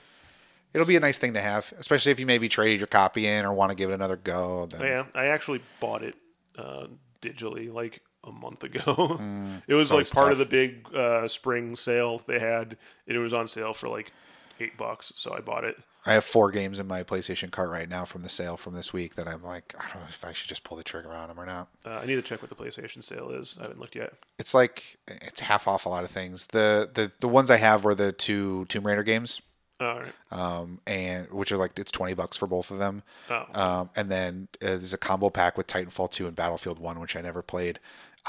It'll 0.74 0.88
be 0.88 0.96
a 0.96 1.00
nice 1.00 1.18
thing 1.18 1.34
to 1.34 1.42
have, 1.42 1.72
especially 1.80 2.12
if 2.12 2.20
you 2.20 2.26
maybe 2.26 2.50
traded 2.50 2.80
your 2.80 2.88
copy 2.88 3.26
in 3.26 3.46
or 3.46 3.54
want 3.54 3.72
to 3.72 3.76
give 3.76 3.90
it 3.90 3.94
another 3.94 4.18
go. 4.18 4.66
Then 4.66 4.82
Yeah, 4.82 5.06
I 5.16 5.28
actually 5.28 5.62
bought 5.80 6.04
it 6.04 6.16
uh, 6.58 6.88
digitally 7.22 7.72
like 7.74 8.02
a 8.28 8.32
month 8.32 8.64
ago. 8.64 8.82
it 8.88 9.22
Mm, 9.22 9.76
was 9.76 9.92
like 9.92 10.10
part 10.12 10.32
of 10.32 10.38
the 10.38 10.46
big 10.46 10.94
uh, 10.94 11.28
spring 11.28 11.76
sale 11.76 12.20
they 12.28 12.40
had, 12.40 12.78
and 13.08 13.16
it 13.16 13.20
was 13.20 13.34
on 13.34 13.48
sale 13.48 13.74
for 13.74 13.88
like 13.90 14.12
eight 14.60 14.78
bucks. 14.78 15.12
So 15.16 15.34
I 15.34 15.40
bought 15.40 15.64
it. 15.64 15.78
I 16.06 16.14
have 16.14 16.24
four 16.24 16.52
games 16.52 16.80
in 16.80 16.88
my 16.88 17.04
PlayStation 17.04 17.52
cart 17.52 17.70
right 17.70 17.90
now 17.90 18.06
from 18.06 18.22
the 18.24 18.30
sale 18.30 18.56
from 18.56 18.74
this 18.74 18.94
week 18.94 19.16
that 19.16 19.28
I'm 19.28 19.44
like, 19.44 19.76
I 19.78 19.92
don't 19.92 20.02
know 20.04 20.08
if 20.08 20.24
I 20.24 20.32
should 20.32 20.48
just 20.48 20.64
pull 20.64 20.78
the 20.78 20.84
trigger 20.84 21.12
on 21.12 21.28
them 21.28 21.38
or 21.38 21.46
not. 21.46 21.68
Uh, 21.86 22.00
I 22.02 22.06
need 22.06 22.16
to 22.16 22.22
check 22.22 22.42
what 22.42 22.48
the 22.50 22.56
PlayStation 22.56 23.04
sale 23.04 23.30
is. 23.32 23.58
I 23.60 23.64
haven't 23.64 23.80
looked 23.82 23.96
yet. 23.96 24.14
It's 24.40 24.54
like 24.54 24.96
it's 25.08 25.42
half 25.42 25.68
off 25.68 25.86
a 25.86 25.90
lot 25.90 26.06
of 26.06 26.10
things. 26.10 26.48
The 26.48 26.90
the 26.94 27.12
the 27.20 27.28
ones 27.28 27.52
I 27.52 27.58
have 27.58 27.84
were 27.84 27.94
the 27.96 28.14
two 28.14 28.64
Tomb 28.70 28.88
Raider 28.88 29.04
games, 29.04 29.42
All 29.82 30.00
right. 30.00 30.14
um, 30.32 30.80
and 30.88 31.30
which 31.30 31.52
are 31.52 31.58
like 31.58 31.78
it's 31.78 31.92
twenty 31.92 32.14
bucks 32.14 32.38
for 32.38 32.48
both 32.48 32.72
of 32.72 32.80
them. 32.80 33.04
Oh. 33.30 33.46
Um, 33.54 33.90
and 33.98 34.10
then 34.10 34.48
uh, 34.62 34.66
there's 34.68 34.94
a 34.94 34.98
combo 34.98 35.30
pack 35.30 35.58
with 35.58 35.68
Titanfall 35.68 36.10
two 36.12 36.26
and 36.26 36.36
Battlefield 36.38 36.80
one, 36.80 37.02
which 37.02 37.18
I 37.18 37.22
never 37.22 37.42
played 37.42 37.80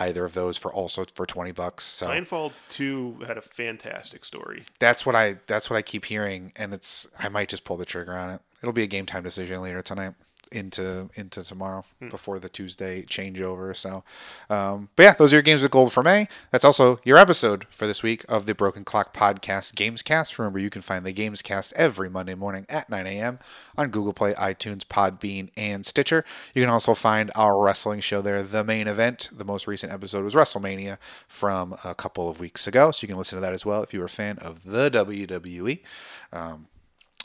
either 0.01 0.25
of 0.25 0.35
those 0.35 0.57
for 0.57 0.73
also 0.73 1.05
for 1.15 1.27
twenty 1.27 1.53
bucks. 1.53 1.85
So 1.85 2.07
Titanfall 2.07 2.53
2 2.69 3.25
had 3.27 3.37
a 3.37 3.43
fantastic 3.43 4.25
story. 4.25 4.65
that's 4.79 5.05
what 5.05 5.15
I 5.15 5.37
that's 5.47 5.69
what 5.70 5.77
I 5.77 5.83
keep 5.83 6.05
hearing, 6.05 6.53
and 6.57 6.73
it's 6.73 7.07
I 7.19 7.29
might 7.29 7.49
just 7.49 7.65
pull 7.65 7.77
the 7.77 7.85
trigger 7.87 8.12
on 8.12 8.31
it. 8.31 8.41
It'll 8.62 8.73
be 8.73 8.83
a 8.83 8.89
game 8.89 9.07
time 9.07 9.23
decision 9.23 9.61
later 9.62 9.83
tonight 9.83 10.15
into 10.49 11.11
into 11.15 11.43
tomorrow 11.43 11.85
before 12.11 12.39
the 12.39 12.49
Tuesday 12.49 13.03
changeover. 13.03 13.75
So, 13.75 14.05
um, 14.51 14.89
but 14.97 15.03
yeah, 15.03 15.15
those 15.15 15.33
are 15.33 15.37
your 15.37 15.43
games 15.43 15.62
with 15.62 15.70
gold 15.70 15.93
for 15.93 16.03
May. 16.03 16.29
That's 16.51 16.65
also 16.65 17.01
your 17.05 17.19
episode 17.19 17.66
for 17.70 17.87
this 17.87 18.03
week 18.03 18.25
of 18.29 18.47
the 18.47 18.55
Broken 18.55 18.85
Clock 18.85 19.15
Podcast 19.15 19.75
Gamescast. 19.75 20.39
Remember, 20.39 20.59
you 20.59 20.70
can 20.70 20.83
find 20.83 21.05
the 21.05 21.12
Gamescast 21.12 21.73
every 21.75 22.09
Monday 22.09 22.35
morning 22.35 22.66
at 22.69 22.89
9 22.89 23.07
a.m. 23.07 23.39
on 23.77 23.91
Google 23.91 24.12
Play, 24.12 24.35
iTunes, 24.35 24.85
Podbean, 24.85 25.51
and 25.57 25.85
Stitcher. 25.85 26.25
You 26.55 26.62
can 26.62 26.70
also 26.70 26.95
find 26.95 27.31
our 27.35 27.59
wrestling 27.59 28.01
show 28.01 28.23
there, 28.23 28.43
the 28.43 28.65
main 28.65 28.89
event. 28.89 29.29
The 29.33 29.45
most 29.45 29.66
recent 29.66 29.93
episode 29.93 30.25
was 30.25 30.35
WrestleMania 30.35 30.99
from 31.27 31.77
a 31.85 31.95
couple 31.95 32.29
of 32.29 32.41
weeks 32.41 32.66
ago, 32.66 32.91
so 32.91 33.05
you 33.05 33.09
can 33.09 33.19
listen 33.19 33.37
to 33.37 33.41
that 33.41 33.53
as 33.53 33.65
well 33.65 33.83
if 33.83 33.93
you 33.93 34.01
were 34.01 34.07
a 34.07 34.11
fan 34.11 34.39
of 34.39 34.65
the 34.65 34.91
WWE. 34.91 35.81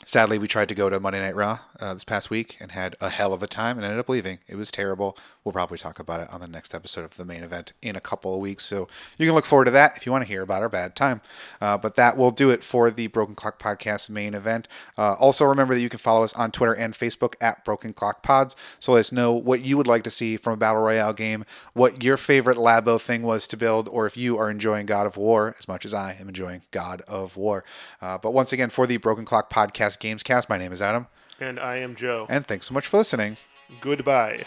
Sadly, 0.06 0.38
we 0.38 0.46
tried 0.46 0.68
to 0.68 0.74
go 0.74 0.90
to 0.90 1.00
Monday 1.00 1.20
Night 1.20 1.34
Raw 1.34 1.60
uh, 1.80 1.94
this 1.94 2.04
past 2.04 2.28
week 2.28 2.58
and 2.60 2.72
had 2.72 2.94
a 3.00 3.08
hell 3.08 3.32
of 3.32 3.42
a 3.42 3.46
time 3.46 3.78
and 3.78 3.84
ended 3.84 3.98
up 3.98 4.08
leaving. 4.08 4.38
It 4.46 4.56
was 4.56 4.70
terrible. 4.70 5.16
We'll 5.42 5.52
probably 5.52 5.78
talk 5.78 5.98
about 5.98 6.20
it 6.20 6.28
on 6.30 6.40
the 6.40 6.46
next 6.46 6.74
episode 6.74 7.04
of 7.04 7.16
the 7.16 7.24
main 7.24 7.42
event 7.42 7.72
in 7.80 7.96
a 7.96 8.00
couple 8.00 8.34
of 8.34 8.40
weeks. 8.40 8.64
So 8.64 8.86
you 9.16 9.26
can 9.26 9.34
look 9.34 9.46
forward 9.46 9.64
to 9.64 9.70
that 9.70 9.96
if 9.96 10.04
you 10.04 10.12
want 10.12 10.22
to 10.22 10.28
hear 10.28 10.42
about 10.42 10.62
our 10.62 10.68
bad 10.68 10.94
time. 10.94 11.22
Uh, 11.60 11.78
but 11.78 11.96
that 11.96 12.16
will 12.18 12.30
do 12.30 12.50
it 12.50 12.62
for 12.62 12.90
the 12.90 13.06
Broken 13.06 13.34
Clock 13.34 13.58
Podcast 13.58 14.10
main 14.10 14.34
event. 14.34 14.68
Uh, 14.98 15.14
also, 15.14 15.46
remember 15.46 15.74
that 15.74 15.80
you 15.80 15.88
can 15.88 15.98
follow 15.98 16.22
us 16.22 16.34
on 16.34 16.50
Twitter 16.50 16.74
and 16.74 16.92
Facebook 16.92 17.34
at 17.40 17.64
Broken 17.64 17.94
Clock 17.94 18.22
Pods. 18.22 18.56
So 18.78 18.92
let 18.92 19.00
us 19.00 19.12
know 19.12 19.32
what 19.32 19.64
you 19.64 19.76
would 19.78 19.86
like 19.86 20.04
to 20.04 20.10
see 20.10 20.36
from 20.36 20.52
a 20.52 20.56
Battle 20.58 20.82
Royale 20.82 21.14
game, 21.14 21.46
what 21.72 22.04
your 22.04 22.18
favorite 22.18 22.58
Labo 22.58 23.00
thing 23.00 23.22
was 23.22 23.46
to 23.48 23.56
build, 23.56 23.88
or 23.88 24.06
if 24.06 24.16
you 24.16 24.36
are 24.38 24.50
enjoying 24.50 24.86
God 24.86 25.06
of 25.06 25.16
War 25.16 25.54
as 25.58 25.66
much 25.66 25.84
as 25.84 25.94
I 25.94 26.16
am 26.20 26.28
enjoying 26.28 26.62
God 26.70 27.00
of 27.08 27.36
War. 27.36 27.64
Uh, 28.02 28.18
but 28.18 28.32
once 28.32 28.52
again, 28.52 28.70
for 28.70 28.86
the 28.86 28.98
Broken 28.98 29.24
Clock 29.24 29.50
Podcast 29.50 29.93
Gamescast, 29.96 30.48
my 30.48 30.58
name 30.58 30.72
is 30.72 30.82
Adam, 30.82 31.06
And 31.40 31.58
I 31.58 31.76
am 31.76 31.94
Joe. 31.96 32.26
and 32.28 32.46
thanks 32.46 32.66
so 32.68 32.74
much 32.74 32.86
for 32.86 32.98
listening. 32.98 33.36
Goodbye. 33.80 34.44